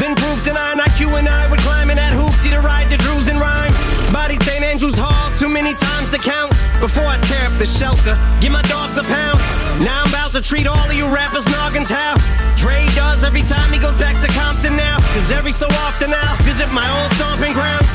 Then 0.00 0.16
proof 0.16 0.40
nine 0.48 0.80
IQ 0.80 1.12
and 1.20 1.28
I 1.28 1.44
would 1.52 1.60
climb 1.60 1.90
in 1.92 2.00
that 2.00 2.16
hoopty 2.16 2.56
to 2.56 2.60
ride 2.64 2.88
the 2.88 2.96
Drews 2.96 3.28
and 3.28 3.36
rhyme. 3.36 3.76
Bodied 4.16 4.42
St. 4.48 4.64
Andrews 4.64 4.96
Hall 4.96 5.28
too 5.36 5.52
many 5.52 5.76
times 5.76 6.08
to 6.08 6.16
count. 6.16 6.56
Before 6.80 7.04
I 7.04 7.20
the 7.62 7.78
shelter, 7.78 8.18
give 8.40 8.50
my 8.50 8.62
dogs 8.62 8.98
a 8.98 9.04
pound. 9.06 9.38
Now 9.78 10.02
I'm 10.02 10.10
about 10.10 10.32
to 10.34 10.42
treat 10.42 10.66
all 10.66 10.82
of 10.82 10.94
you 10.98 11.06
rappers 11.06 11.46
noggins 11.46 11.88
how 11.88 12.18
Dre 12.58 12.90
does 12.98 13.22
every 13.22 13.46
time 13.46 13.70
he 13.72 13.78
goes 13.78 13.96
back 13.96 14.18
to 14.18 14.26
Compton 14.34 14.74
now. 14.74 14.98
Cause 15.14 15.30
every 15.30 15.52
so 15.52 15.68
often 15.86 16.10
I'll 16.10 16.42
visit 16.42 16.66
my 16.74 16.90
old 16.90 17.12
stomping 17.14 17.54
grounds. 17.54 17.86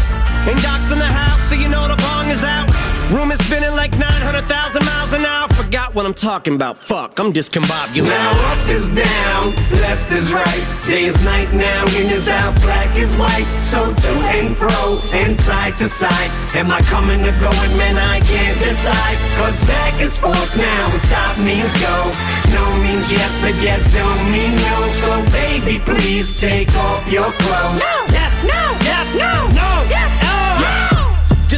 And 0.48 0.56
Doc's 0.64 0.90
in 0.96 1.00
the 1.00 1.12
house, 1.12 1.50
so 1.50 1.56
you 1.56 1.68
know 1.68 1.84
the 1.84 2.00
bong 2.00 2.32
is 2.32 2.46
out. 2.46 2.72
Room 3.12 3.30
is 3.30 3.44
spinning 3.44 3.76
like 3.76 3.92
900,000 4.00 4.48
miles 4.86 5.12
an 5.12 5.26
hour. 5.26 5.57
Forgot 5.98 6.06
what 6.06 6.10
I'm 6.10 6.30
talking 6.30 6.54
about. 6.54 6.78
Fuck, 6.78 7.20
I'm 7.20 7.34
discombobulated. 7.34 8.06
Now 8.06 8.54
up 8.54 8.70
is 8.70 8.88
down, 8.90 9.56
left 9.82 10.12
is 10.12 10.32
right. 10.32 10.64
Day 10.86 11.06
is 11.06 11.26
night 11.26 11.52
now, 11.54 11.86
in 11.98 12.12
is 12.14 12.30
out, 12.30 12.54
black 12.62 12.96
is 12.96 13.18
white. 13.18 13.50
So 13.64 13.92
to 13.96 14.10
and 14.30 14.56
fro, 14.56 15.00
and 15.12 15.36
side 15.40 15.76
to 15.78 15.90
side. 15.90 16.30
Am 16.56 16.70
I 16.70 16.82
coming 16.82 17.22
or 17.22 17.32
going, 17.40 17.78
man? 17.82 17.98
I 17.98 18.20
can't 18.20 18.60
decide. 18.60 19.18
Cause 19.40 19.64
back 19.66 20.00
is 20.00 20.20
forth 20.20 20.56
now, 20.56 20.92
and 20.92 21.02
stop 21.02 21.40
means 21.40 21.74
go. 21.82 22.14
No 22.54 22.78
means 22.78 23.12
yes, 23.12 23.34
but 23.42 23.56
yes 23.56 23.92
don't 23.92 24.32
mean 24.32 24.54
no. 24.54 24.78
So 25.02 25.26
baby, 25.32 25.80
please 25.80 26.40
take 26.40 26.70
off 26.78 27.12
your 27.12 27.32
clothes. 27.32 27.82
No, 27.82 27.96
yes, 28.14 28.44
no, 28.46 28.62
yes, 28.86 29.16
no, 29.18 29.48
no, 29.48 29.90
yes. 29.90 30.27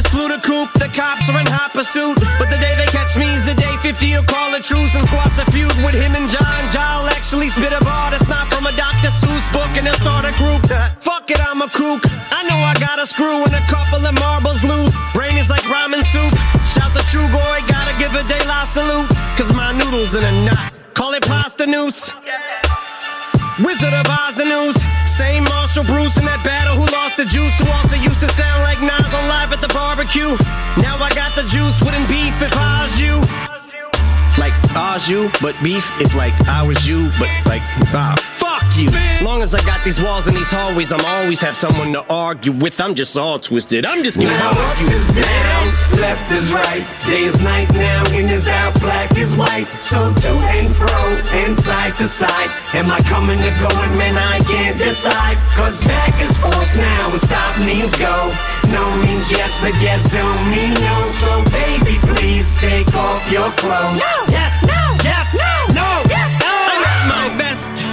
Just 0.00 0.16
flew 0.16 0.32
the 0.32 0.40
coop, 0.40 0.72
the 0.80 0.88
cops 0.96 1.28
are 1.28 1.36
in 1.36 1.44
hot 1.44 1.76
pursuit. 1.76 2.16
But 2.40 2.48
the 2.48 2.56
day 2.56 2.72
they 2.72 2.88
catch 2.88 3.20
me 3.20 3.28
is 3.36 3.44
the 3.44 3.52
day 3.52 3.76
50 3.84 4.00
will 4.16 4.24
call 4.24 4.48
a 4.56 4.60
truce 4.64 4.96
and 4.96 5.04
squash 5.04 5.36
the 5.36 5.44
feud 5.52 5.76
with 5.84 5.92
him 5.92 6.16
and 6.16 6.24
John. 6.24 6.60
Ja'll 6.72 7.04
actually 7.12 7.52
spit 7.52 7.68
a 7.68 7.84
bar 7.84 8.08
that's 8.08 8.24
not 8.24 8.48
from 8.48 8.64
a 8.64 8.72
Dr. 8.80 9.12
Seuss 9.12 9.44
book 9.52 9.68
and 9.76 9.84
they'll 9.84 10.00
start 10.00 10.24
a 10.24 10.32
group. 10.40 10.64
Fuck 11.04 11.28
it, 11.28 11.36
I'm 11.44 11.60
a 11.60 11.68
kook. 11.68 12.00
I 12.32 12.48
know 12.48 12.56
I 12.56 12.72
got 12.80 12.96
a 12.96 13.04
screw 13.04 13.44
and 13.44 13.52
a 13.52 13.60
couple 13.68 14.00
of 14.00 14.16
marbles 14.16 14.64
loose. 14.64 14.96
Brain 15.12 15.36
is 15.36 15.52
like 15.52 15.68
ramen 15.68 16.00
soup. 16.00 16.32
Shout 16.64 16.96
the 16.96 17.04
Trugoy, 17.12 17.60
gotta 17.68 17.92
give 18.00 18.16
a 18.16 18.24
De 18.24 18.40
La 18.48 18.64
salute. 18.64 19.04
Cause 19.36 19.52
my 19.52 19.68
noodles 19.76 20.16
in 20.16 20.24
a 20.24 20.32
knot. 20.48 20.72
Call 20.96 21.12
it 21.12 21.28
pasta 21.28 21.68
noose. 21.68 22.08
Wizard 23.64 23.92
of 23.92 24.06
Oz 24.08 24.38
and 24.38 24.48
news. 24.48 24.76
Same 25.04 25.44
Marshall 25.44 25.84
Bruce 25.84 26.16
in 26.16 26.24
that 26.24 26.42
battle 26.44 26.76
who 26.76 26.86
lost 26.96 27.16
the 27.16 27.24
juice. 27.24 27.52
Who 27.60 27.68
also 27.80 27.96
used 27.96 28.20
to 28.20 28.28
sound 28.32 28.62
like 28.64 28.80
Nas 28.80 29.12
on 29.12 29.24
live 29.28 29.52
at 29.52 29.60
the 29.60 29.68
barbecue. 29.74 30.32
Now 30.80 30.96
I 30.96 31.12
got 31.12 31.34
the 31.36 31.44
juice, 31.44 31.76
wouldn't 31.84 32.08
beef 32.08 32.40
if 32.40 32.56
I 32.56 32.88
was 32.88 32.96
you. 32.96 33.20
Like 34.40 34.54
Oz 34.74 35.08
you, 35.08 35.30
but 35.42 35.54
beef 35.62 35.84
if 36.00 36.14
like 36.14 36.34
I 36.48 36.62
was 36.62 36.88
you, 36.88 37.10
but 37.18 37.28
like 37.44 37.62
ah 37.92 38.39
fuck 38.60 38.76
you. 38.76 38.90
Long 39.24 39.42
as 39.42 39.54
I 39.54 39.62
got 39.64 39.84
these 39.84 40.00
walls 40.00 40.26
and 40.26 40.36
these 40.36 40.50
hallways, 40.50 40.92
I'm 40.92 41.04
always 41.04 41.40
have 41.40 41.56
someone 41.56 41.92
to 41.92 42.04
argue 42.08 42.52
with. 42.52 42.80
I'm 42.80 42.94
just 42.94 43.16
all 43.16 43.38
twisted. 43.38 43.84
I'm 43.84 44.02
just 44.02 44.18
gonna 44.18 44.30
Now 44.30 44.50
up 44.50 44.80
is 44.80 45.06
down, 45.08 45.64
left 46.00 46.32
is 46.32 46.52
right. 46.52 46.84
Day 47.06 47.24
is 47.24 47.40
night 47.42 47.72
now, 47.74 48.04
in 48.12 48.28
is 48.28 48.48
out, 48.48 48.78
black 48.80 49.16
is 49.16 49.36
white. 49.36 49.66
So 49.80 50.12
to 50.12 50.30
and 50.56 50.74
fro, 50.74 51.00
and 51.32 51.58
side 51.58 51.96
to 51.96 52.08
side. 52.08 52.50
Am 52.74 52.90
I 52.90 53.00
coming 53.02 53.38
or 53.38 53.54
going, 53.68 53.96
man? 53.98 54.16
I 54.16 54.40
can't 54.40 54.78
decide. 54.78 55.36
Cause 55.54 55.84
back 55.86 56.20
is 56.20 56.36
forth 56.38 56.76
now, 56.76 57.10
and 57.12 57.20
stop 57.20 57.58
means 57.60 57.96
go. 57.96 58.32
No 58.72 58.84
means 59.04 59.30
yes, 59.30 59.58
but 59.60 59.74
yes 59.82 60.10
don't 60.12 60.42
mean 60.50 60.74
no. 60.80 60.96
So 61.12 61.30
baby, 61.50 61.98
please 62.14 62.54
take 62.60 62.92
off 62.94 63.30
your 63.30 63.50
clothes. 63.52 64.00
No! 64.00 64.14
Yes! 64.28 64.62
No! 64.62 64.96
Yes! 65.02 65.34
No! 65.34 65.74
No! 65.74 66.02
Yes! 66.08 66.30
No. 66.40 66.52
I'm 66.70 66.84
at 66.84 67.08
my 67.08 67.36
best. 67.36 67.89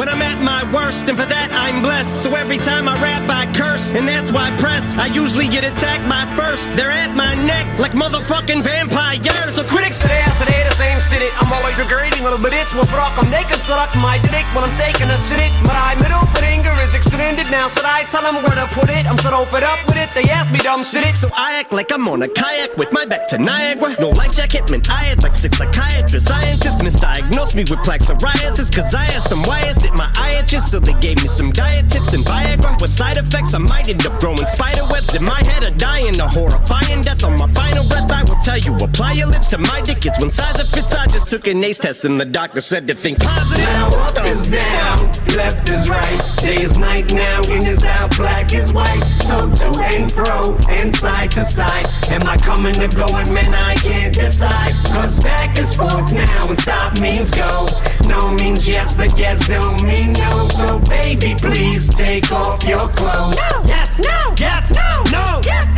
When 0.00 0.08
I'm 0.08 0.22
at 0.22 0.40
my 0.40 0.64
worst, 0.72 1.12
and 1.12 1.18
for 1.20 1.28
that 1.28 1.52
I'm 1.52 1.84
blessed. 1.84 2.16
So 2.16 2.32
every 2.32 2.56
time 2.56 2.88
I 2.88 2.96
rap, 3.04 3.28
I 3.28 3.44
curse, 3.52 3.92
and 3.92 4.08
that's 4.08 4.32
why 4.32 4.48
I 4.48 4.56
press. 4.56 4.96
I 4.96 5.12
usually 5.12 5.44
get 5.44 5.60
attacked 5.60 6.08
by 6.08 6.24
first. 6.32 6.72
They're 6.72 6.88
at 6.88 7.12
my 7.12 7.36
neck 7.36 7.78
like 7.78 7.92
motherfucking 7.92 8.64
vampires. 8.64 9.60
So 9.60 9.62
critics 9.68 10.00
today 10.00 10.24
after 10.24 10.48
they 10.48 10.56
the 10.64 10.76
same 10.80 10.96
shit. 11.04 11.20
It. 11.20 11.36
I'm 11.36 11.52
always 11.52 11.76
regretting 11.76 12.24
little 12.24 12.40
bit 12.40 12.56
it's 12.56 12.72
what 12.72 12.88
rock. 12.96 13.12
I'm 13.20 13.28
naked, 13.28 13.60
suck 13.60 13.92
my 14.00 14.16
dick 14.32 14.48
when 14.56 14.64
I'm 14.64 14.72
taking 14.80 15.04
a 15.04 15.20
shit. 15.28 15.52
But 15.68 15.76
I 15.76 15.92
middle 16.00 16.24
finger 16.40 16.72
is 16.88 16.96
extended 16.96 17.50
now. 17.52 17.68
Should 17.68 17.84
I 17.84 18.08
tell 18.08 18.24
them 18.24 18.40
where 18.40 18.56
to 18.56 18.72
put 18.72 18.88
it? 18.88 19.04
I'm 19.04 19.20
so 19.20 19.44
fed 19.52 19.68
up 19.68 19.84
with 19.84 20.00
it. 20.00 20.08
They 20.16 20.32
ask 20.32 20.48
me 20.48 20.64
dumb 20.64 20.80
shit. 20.80 21.04
So 21.12 21.28
I 21.36 21.60
act 21.60 21.76
like 21.76 21.92
I'm 21.92 22.08
on 22.08 22.22
a 22.22 22.28
kayak 22.28 22.78
with 22.80 22.88
my 22.92 23.04
back 23.04 23.28
to 23.36 23.38
Niagara. 23.38 24.00
No 24.00 24.08
life 24.16 24.32
jacket, 24.32 24.70
man. 24.70 24.80
I 24.88 25.12
had 25.12 25.22
like 25.22 25.36
six 25.36 25.58
psychiatrists. 25.58 26.28
Scientists 26.28 26.80
misdiagnosed 26.80 27.54
me 27.54 27.68
with 27.68 27.84
plaque 27.84 28.00
psoriasis. 28.00 28.72
Cause 28.72 28.94
I 28.94 29.04
asked 29.12 29.28
them 29.28 29.42
why 29.42 29.60
is 29.68 29.84
it 29.84 29.89
my 29.94 30.10
eye 30.16 30.38
itches? 30.38 30.70
So 30.70 30.80
they 30.80 30.94
gave 30.94 31.22
me 31.22 31.28
some 31.28 31.52
diet 31.52 31.90
tips 31.90 32.12
and 32.12 32.24
Viagra. 32.24 32.80
With 32.80 32.90
side 32.90 33.16
effects, 33.16 33.54
I 33.54 33.58
might 33.58 33.88
end 33.88 34.06
up 34.06 34.20
growing 34.20 34.46
spider 34.46 34.82
webs 34.90 35.14
in 35.14 35.24
my 35.24 35.42
head 35.44 35.64
or 35.64 35.70
dying 35.70 36.18
a 36.20 36.28
horrifying 36.28 37.02
death 37.02 37.24
on 37.24 37.36
my 37.36 37.48
final 37.48 37.86
breath. 37.88 38.10
I 38.10 38.22
will 38.24 38.36
tell 38.36 38.58
you, 38.58 38.74
apply 38.76 39.12
your 39.12 39.26
lips 39.26 39.48
to 39.50 39.58
my 39.58 39.80
dick. 39.80 40.04
It's 40.06 40.18
one 40.18 40.30
size 40.30 40.54
that 40.54 40.66
fits. 40.66 40.94
I 40.94 41.06
just 41.06 41.28
took 41.30 41.46
an 41.46 41.62
ACE 41.62 41.78
test 41.78 42.04
and 42.04 42.20
the 42.20 42.24
doctor 42.24 42.60
said 42.60 42.86
to 42.88 42.94
think 42.94 43.20
positive. 43.20 43.64
Now 43.64 43.88
up 44.08 44.24
is 44.26 44.46
down, 44.46 45.12
left 45.36 45.68
is 45.68 45.88
right. 45.88 46.20
Day 46.40 46.62
is 46.62 46.76
night 46.76 47.12
now, 47.12 47.42
in 47.42 47.66
is 47.66 47.84
out, 47.84 48.16
black 48.16 48.52
is 48.52 48.72
white. 48.72 49.02
So 49.26 49.50
to 49.50 49.78
and 49.80 50.12
fro, 50.12 50.56
and 50.68 50.94
side 50.94 51.32
to 51.32 51.44
side. 51.44 51.86
Am 52.08 52.26
I 52.26 52.36
coming 52.36 52.80
or 52.80 52.88
going, 52.88 53.32
man? 53.32 53.54
I 53.54 53.74
can't 53.76 54.14
decide. 54.14 54.74
Cause 54.86 55.20
back 55.20 55.58
is 55.58 55.74
forth 55.74 56.12
now, 56.12 56.48
and 56.48 56.58
stop 56.58 56.98
means 56.98 57.30
go. 57.30 57.68
No 58.04 58.32
means 58.32 58.68
yes, 58.68 58.94
but 58.94 59.16
yes 59.18 59.48
don't 59.70 59.82
mean 59.82 60.12
no. 60.12 60.48
So 60.48 60.78
baby, 60.78 61.34
please 61.34 61.88
take 61.88 62.32
off 62.32 62.62
your 62.64 62.88
clothes. 62.88 63.36
No! 63.36 63.62
Yes! 63.66 63.98
No! 63.98 64.34
Yes! 64.36 64.70
No! 64.70 65.02
No! 65.12 65.40
Yes! 65.44 65.68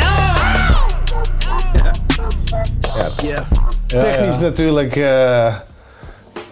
Ja. 3.22 3.45
Technisch 3.86 4.38
natuurlijk. 4.38 4.97
eh, 4.97 5.55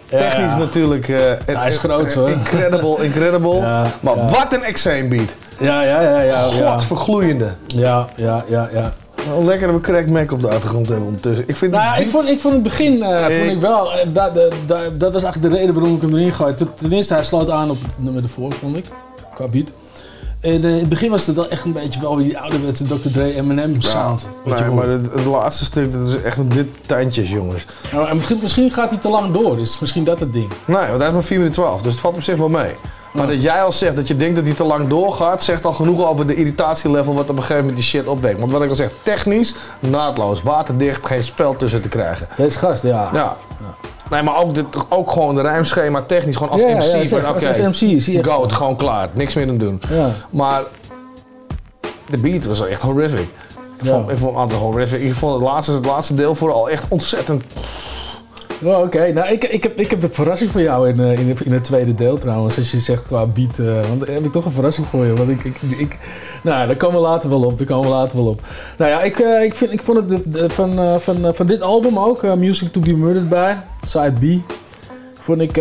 technisch 0.09 0.51
ja. 0.51 0.57
natuurlijk. 0.57 1.09
eh, 1.09 1.17
Hij 1.45 1.67
is 1.67 1.75
eh, 1.75 1.83
groot, 1.83 2.11
eh, 2.11 2.17
hoor. 2.17 2.29
Incredible, 2.29 3.03
incredible. 3.03 3.55
Ja, 3.55 3.85
maar 3.99 4.15
ja. 4.15 4.25
wat 4.25 4.53
een 4.53 4.63
extreme 4.63 5.07
beat. 5.07 5.35
Ja, 5.59 5.81
ja, 5.81 6.01
ja. 6.01 6.19
ja, 6.21 6.45
ja. 6.59 6.71
Godvergloeiende. 6.71 7.53
Ja, 7.67 8.07
ja, 8.15 8.43
ja, 8.47 8.69
ja. 8.73 8.93
Wel 9.27 9.43
lekker 9.43 9.67
dat 9.67 9.75
we 9.75 9.81
Craig 9.81 10.05
Mac 10.07 10.31
op 10.31 10.41
de 10.41 10.49
achtergrond 10.49 10.87
hebben 10.87 11.05
ondertussen. 11.05 11.43
Ik 11.47 11.55
vind 11.55 11.71
Nou 11.71 12.01
ik 12.01 12.09
vond, 12.09 12.27
ik 12.29 12.39
vond 12.39 12.53
het 12.53 12.63
begin 12.63 13.03
eh, 13.03 13.25
vond 13.39 13.51
ik 13.51 13.59
wel, 13.61 13.93
eh, 13.93 14.07
dat, 14.13 14.35
dat, 14.35 14.53
dat, 14.67 14.99
dat 14.99 15.13
was 15.13 15.23
eigenlijk 15.23 15.53
de 15.53 15.59
reden 15.59 15.75
waarom 15.75 15.95
ik 15.95 16.01
hem 16.01 16.13
erin 16.15 16.33
gooide. 16.33 16.67
Ten- 16.75 16.91
eerste, 16.91 17.13
hij 17.13 17.23
sloot 17.23 17.49
aan 17.49 17.69
op 17.69 17.77
nummer 17.95 18.23
ervoor, 18.23 18.53
vond 18.53 18.75
ik, 18.77 18.85
qua 19.35 19.47
beat. 19.47 19.71
En 20.39 20.63
eh, 20.63 20.69
in 20.71 20.77
het 20.79 20.89
begin 20.89 21.09
was 21.09 21.25
het 21.25 21.35
wel 21.35 21.49
echt 21.49 21.65
een 21.65 21.71
beetje 21.71 21.99
wel 21.99 22.15
die 22.15 22.39
ouderwetse 22.39 22.85
Dr. 22.85 23.09
Dre 23.11 23.33
Eminem 23.35 23.81
sound. 23.81 24.29
Nee, 24.45 24.69
maar 24.69 24.87
het, 24.87 25.11
het 25.13 25.25
laatste 25.25 25.63
stuk, 25.65 25.91
dat 25.91 26.07
is 26.07 26.21
echt 26.21 26.51
dit 26.51 26.67
tandjes, 26.85 27.29
jongens. 27.31 27.65
Nou, 27.91 28.07
en 28.07 28.15
misschien, 28.15 28.39
misschien 28.41 28.71
gaat 28.71 28.89
hij 28.91 28.99
te 28.99 29.09
lang 29.09 29.33
door, 29.33 29.59
is 29.59 29.79
misschien 29.79 30.03
dat 30.03 30.19
het 30.19 30.33
ding. 30.33 30.49
Nee, 30.65 30.87
want 30.87 30.97
hij 30.97 31.07
is 31.07 31.13
maar 31.13 31.23
4 31.23 31.37
minuten 31.37 31.61
12, 31.61 31.81
dus 31.81 31.91
het 31.91 32.01
valt 32.01 32.15
op 32.15 32.23
zich 32.23 32.37
wel 32.37 32.49
mee. 32.49 32.75
Maar 33.11 33.27
dat 33.27 33.41
jij 33.43 33.63
al 33.63 33.71
zegt 33.71 33.95
dat 33.95 34.07
je 34.07 34.17
denkt 34.17 34.35
dat 34.35 34.45
hij 34.45 34.53
te 34.53 34.63
lang 34.63 34.87
doorgaat, 34.87 35.43
zegt 35.43 35.65
al 35.65 35.73
genoeg 35.73 36.05
over 36.07 36.27
de 36.27 36.35
irritatielevel 36.35 37.13
wat 37.13 37.23
op 37.23 37.29
een 37.29 37.35
gegeven 37.37 37.57
moment 37.57 37.75
die 37.75 37.85
shit 37.85 38.07
opwekt. 38.07 38.39
Want 38.39 38.51
wat 38.51 38.61
ik 38.63 38.69
al 38.69 38.75
zeg, 38.75 38.89
technisch, 39.03 39.55
naadloos, 39.79 40.41
waterdicht, 40.43 41.05
geen 41.05 41.23
spel 41.23 41.55
tussen 41.55 41.81
te 41.81 41.87
krijgen. 41.89 42.27
Deze 42.37 42.57
gast, 42.57 42.83
ja. 42.83 43.09
Ja. 43.13 43.37
Nee, 44.09 44.21
maar 44.21 44.37
ook, 44.37 44.53
dit, 44.55 44.65
ook 44.89 45.11
gewoon 45.11 45.35
de 45.35 45.41
rijmschema 45.41 46.01
technisch, 46.01 46.35
gewoon 46.35 46.51
als 46.51 46.61
Ja, 46.61 46.67
ja, 46.67 46.75
MC. 46.75 46.81
van, 47.07 47.25
Als- 47.25 47.81
MC 47.81 48.25
go, 48.25 48.41
het 48.41 48.53
gewoon 48.53 48.75
klaar, 48.75 49.09
niks 49.13 49.33
meer 49.33 49.49
aan 49.49 49.57
doen. 49.57 49.81
Ja. 49.89 50.09
Maar 50.29 50.63
de 52.09 52.17
beat 52.17 52.45
was 52.45 52.67
echt 52.67 52.81
horrific. 52.81 53.27
Ik 53.81 53.87
vond, 53.87 54.09
ik 54.09 54.17
vond 54.17 54.31
het 54.31 54.39
altijd 54.41 54.59
horrific. 54.59 55.01
Ik 55.01 55.13
vond 55.13 55.33
het 55.33 55.43
laatste, 55.43 55.71
het 55.71 55.85
laatste 55.85 56.13
deel 56.13 56.35
vooral 56.35 56.69
echt 56.69 56.83
ontzettend 56.87 57.43
Oh, 58.63 58.79
Oké, 58.79 59.13
nou 59.13 59.29
ik, 59.31 59.43
ik, 59.43 59.63
heb, 59.63 59.79
ik 59.79 59.89
heb 59.89 60.03
een 60.03 60.09
verrassing 60.13 60.51
voor 60.51 60.61
jou 60.61 60.89
in, 60.89 60.99
eh, 60.99 61.19
in, 61.19 61.37
in 61.43 61.51
het 61.53 61.63
tweede 61.63 61.93
deel 61.95 62.17
trouwens. 62.17 62.57
Als 62.57 62.71
je 62.71 62.79
zegt 62.79 63.03
qua 63.07 63.25
beat, 63.25 63.59
eh, 63.59 63.65
want 63.87 64.07
heb 64.07 64.25
ik 64.25 64.31
toch 64.31 64.45
een 64.45 64.51
verrassing 64.51 64.87
voor 64.87 65.05
je. 65.05 65.13
Want 65.13 65.29
ik, 65.29 65.43
ik, 65.43 65.55
ik, 65.77 65.97
nou, 66.43 66.67
daar 66.67 66.75
komen 66.75 67.01
we 67.01 67.07
later 67.07 67.29
wel 67.29 67.43
op. 67.43 67.57
Daar 67.57 67.67
komen 67.67 67.89
we 67.89 67.95
later 67.95 68.17
wel 68.17 68.27
op. 68.27 68.41
Nou 68.77 68.91
ja, 68.91 69.01
ik, 69.01 69.19
eh, 69.19 69.43
ik, 69.43 69.55
vind, 69.55 69.71
ik 69.71 69.81
vond 69.81 69.97
het 70.09 70.33
de- 70.33 70.49
van, 70.49 70.99
van, 71.01 71.35
van 71.35 71.45
dit 71.45 71.61
album 71.61 71.99
ook, 71.99 72.35
Music 72.35 72.71
to 72.71 72.79
be 72.79 72.93
Murdered 72.93 73.29
by, 73.29 73.53
Side 73.87 74.13
B, 74.19 74.51
vond 75.21 75.41
ik 75.41 75.53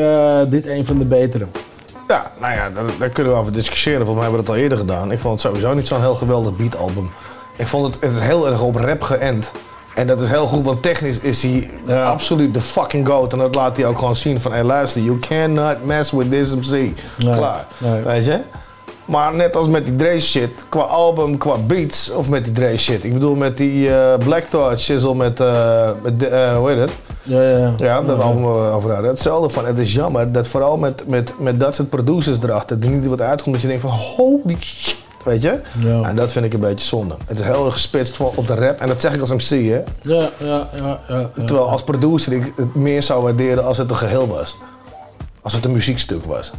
dit 0.48 0.66
een 0.66 0.86
van 0.86 0.98
de 0.98 1.04
betere. 1.04 1.46
Ja, 2.08 2.32
nou 2.40 2.52
ja, 2.54 2.70
daar, 2.98 3.08
kunnen 3.08 3.32
we 3.32 3.38
over 3.38 3.52
discussiëren. 3.52 4.06
Volgens 4.06 4.16
mij 4.18 4.24
hebben 4.26 4.40
we 4.40 4.46
dat 4.46 4.56
al 4.56 4.62
eerder 4.62 4.78
gedaan. 4.78 5.12
Ik 5.12 5.18
vond 5.18 5.32
het 5.32 5.42
sowieso 5.52 5.74
niet 5.74 5.86
zo'n 5.86 6.00
heel 6.00 6.14
geweldig 6.14 6.56
beatalbum. 6.56 7.10
Ik 7.56 7.66
vond 7.66 7.94
het, 7.94 8.04
het 8.10 8.20
heel 8.20 8.46
erg 8.46 8.62
op 8.62 8.74
rap 8.74 9.02
geënt. 9.02 9.50
En 9.94 10.06
dat 10.06 10.20
is 10.20 10.28
heel 10.28 10.46
goed, 10.46 10.64
want 10.64 10.82
technisch 10.82 11.18
is 11.20 11.42
hij 11.42 11.70
absoluut 12.04 12.54
de 12.54 12.60
fucking 12.60 13.08
goat. 13.08 13.32
En 13.32 13.38
dat 13.38 13.54
laat 13.54 13.76
hij 13.76 13.86
ook 13.86 13.98
gewoon 13.98 14.16
zien 14.16 14.40
van, 14.40 14.52
hey 14.52 14.64
luister, 14.64 15.02
you 15.02 15.18
cannot 15.18 15.84
mess 15.84 16.10
with 16.10 16.30
this 16.30 16.54
MC. 16.54 16.70
Nee, 16.70 16.94
Klaar. 17.18 17.66
nee. 17.78 18.02
Weet 18.02 18.24
je? 18.24 18.40
Maar 19.10 19.34
net 19.34 19.56
als 19.56 19.66
met 19.66 19.84
die 19.84 19.96
Dre 19.96 20.20
shit, 20.20 20.50
qua 20.68 20.80
album, 20.80 21.38
qua 21.38 21.56
beats, 21.66 22.10
of 22.10 22.28
met 22.28 22.44
die 22.44 22.52
Dre 22.52 22.76
shit. 22.76 23.04
Ik 23.04 23.12
bedoel 23.12 23.34
met 23.34 23.56
die 23.56 23.94
eh, 23.94 24.18
Black 24.18 24.42
Thought 24.42 24.80
shizzle 24.80 25.14
met, 25.14 25.40
eh, 25.40 25.90
met 26.02 26.28
eh, 26.28 26.56
hoe 26.56 26.68
heet 26.68 26.78
het? 26.78 26.90
Ja, 27.22 27.42
ja, 27.42 27.58
ja. 27.58 27.72
Ja, 27.76 28.02
dat 28.02 28.20
album 28.20 28.42
waar 28.42 28.66
we 28.66 28.72
over 28.72 28.92
hadden. 28.92 29.10
Hetzelfde 29.10 29.50
van, 29.50 29.66
het 29.66 29.78
is 29.78 29.92
jammer 29.92 30.32
dat 30.32 30.46
vooral 30.46 30.76
met, 30.76 31.08
met, 31.08 31.34
met 31.38 31.60
dat 31.60 31.74
soort 31.74 31.88
producers 31.88 32.38
erachter, 32.42 32.76
er 32.80 32.88
niet 32.88 33.06
wat 33.06 33.20
uitkomt 33.20 33.54
dat 33.54 33.62
je 33.62 33.68
denkt 33.68 33.82
van, 33.82 33.90
holy 33.90 34.56
shit. 34.60 34.96
Weet 35.24 35.42
je? 35.42 35.60
Ja. 35.78 36.02
En 36.02 36.16
dat 36.16 36.32
vind 36.32 36.44
ik 36.44 36.52
een 36.52 36.60
beetje 36.60 36.86
zonde. 36.86 37.16
Het 37.26 37.38
is 37.38 37.44
heel 37.44 37.64
erg 37.64 37.72
gespitst 37.72 38.20
op 38.20 38.46
de 38.46 38.54
rap. 38.54 38.80
En 38.80 38.88
dat 38.88 39.00
zeg 39.00 39.14
ik 39.14 39.20
als 39.20 39.30
MC, 39.30 39.48
hè. 39.48 39.82
Ja, 40.00 40.28
ja, 40.38 40.68
ja. 40.68 40.68
ja, 40.74 41.00
ja. 41.08 41.44
Terwijl 41.44 41.68
als 41.68 41.82
producer 41.82 42.32
ik 42.32 42.52
het 42.56 42.74
meer 42.74 43.02
zou 43.02 43.22
waarderen 43.22 43.64
als 43.64 43.78
het 43.78 43.90
een 43.90 43.96
geheel 43.96 44.28
was. 44.28 44.56
Als 45.42 45.52
het 45.52 45.64
een 45.64 45.72
muziekstuk 45.72 46.24
was. 46.24 46.52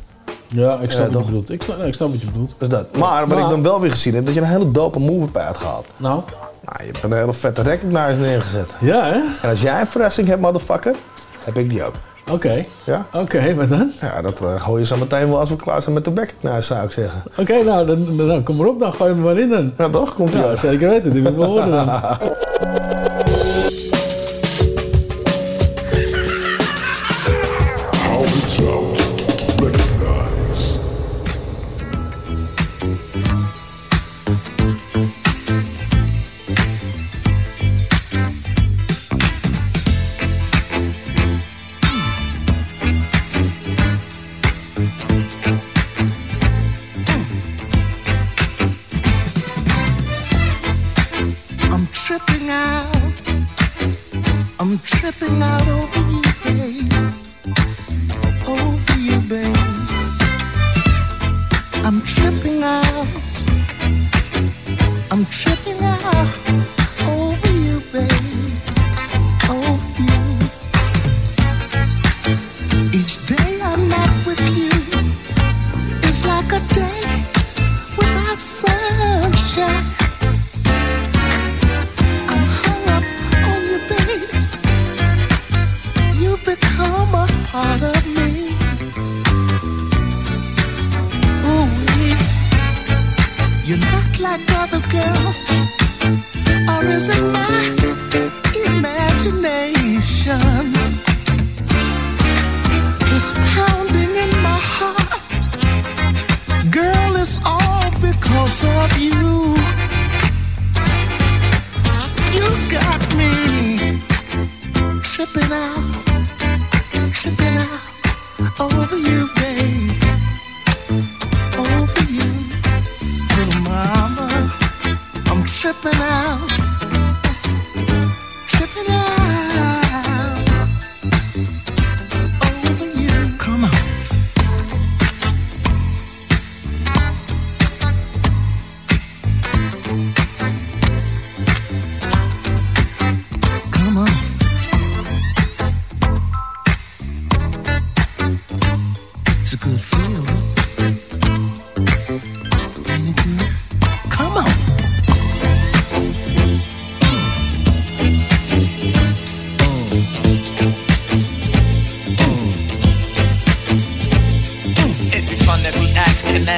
Ja, 0.47 0.79
ik 0.79 0.91
snap 0.91 1.07
Ja, 1.07 1.13
wat 1.13 1.25
je 1.25 1.31
bedoelt. 1.31 1.49
Ik 1.49 1.67
nee, 1.77 1.87
ik 1.87 1.93
snap 1.93 2.11
wat 2.11 2.19
je 2.19 2.25
bedoelt. 2.25 2.51
Dus 2.57 2.69
dat. 2.69 2.97
Maar 2.97 3.27
wat 3.27 3.39
ik 3.39 3.49
dan 3.49 3.63
wel 3.63 3.81
weer 3.81 3.91
gezien 3.91 4.15
heb, 4.15 4.25
dat 4.25 4.33
je 4.33 4.41
een 4.41 4.47
hele 4.47 4.71
dope 4.71 4.99
move 4.99 5.21
hebt 5.21 5.37
uitgehaald. 5.37 5.85
Nou? 5.97 6.21
Nou, 6.61 6.77
je 6.79 6.85
hebt 6.91 7.03
een 7.03 7.13
hele 7.13 7.33
vette 7.33 7.61
recognize 7.61 8.21
neergezet. 8.21 8.75
Ja, 8.79 9.03
hè? 9.05 9.19
En 9.41 9.49
als 9.49 9.61
jij 9.61 9.79
een 9.79 9.87
verrassing 9.87 10.27
hebt, 10.27 10.41
motherfucker, 10.41 10.95
heb 11.43 11.57
ik 11.57 11.69
die 11.69 11.83
ook. 11.83 11.93
Oké. 12.29 12.63
Ja? 12.83 13.05
Oké, 13.13 13.55
wat 13.55 13.69
dan? 13.69 13.91
Ja, 14.01 14.21
dat 14.21 14.41
eh, 14.41 14.61
gooi 14.61 14.79
je 14.81 14.87
zo 14.87 14.97
meteen 14.97 15.27
wel 15.29 15.39
als 15.39 15.49
we 15.49 15.55
klaar 15.55 15.81
zijn 15.81 15.95
met 15.95 16.05
de 16.05 16.11
recognize, 16.15 16.61
zou 16.61 16.83
ik 16.85 16.91
zeggen. 16.91 17.23
Oké, 17.37 17.63
nou, 17.63 17.85
dan, 17.85 18.17
dan, 18.17 18.27
dan 18.27 18.43
kom 18.43 18.55
maar 18.55 18.67
op, 18.67 18.79
dan 18.79 18.93
gooi 18.93 19.09
je 19.09 19.15
me 19.15 19.21
maar 19.23 19.37
in 19.39 19.49
dan. 19.49 19.73
Ja, 19.77 19.89
toch? 19.89 20.13
Komt 20.13 20.33
ie 20.33 20.39
Ja, 20.39 20.45
uit. 20.47 20.59
zeker 20.59 20.89
weten. 20.89 21.11
Die 21.11 21.27
ik 21.27 21.35
wel 21.35 21.45
horen 21.45 21.71
dan. 21.71 21.89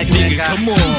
nigga, 0.10 0.38
come 0.46 0.70
on. 0.70 0.93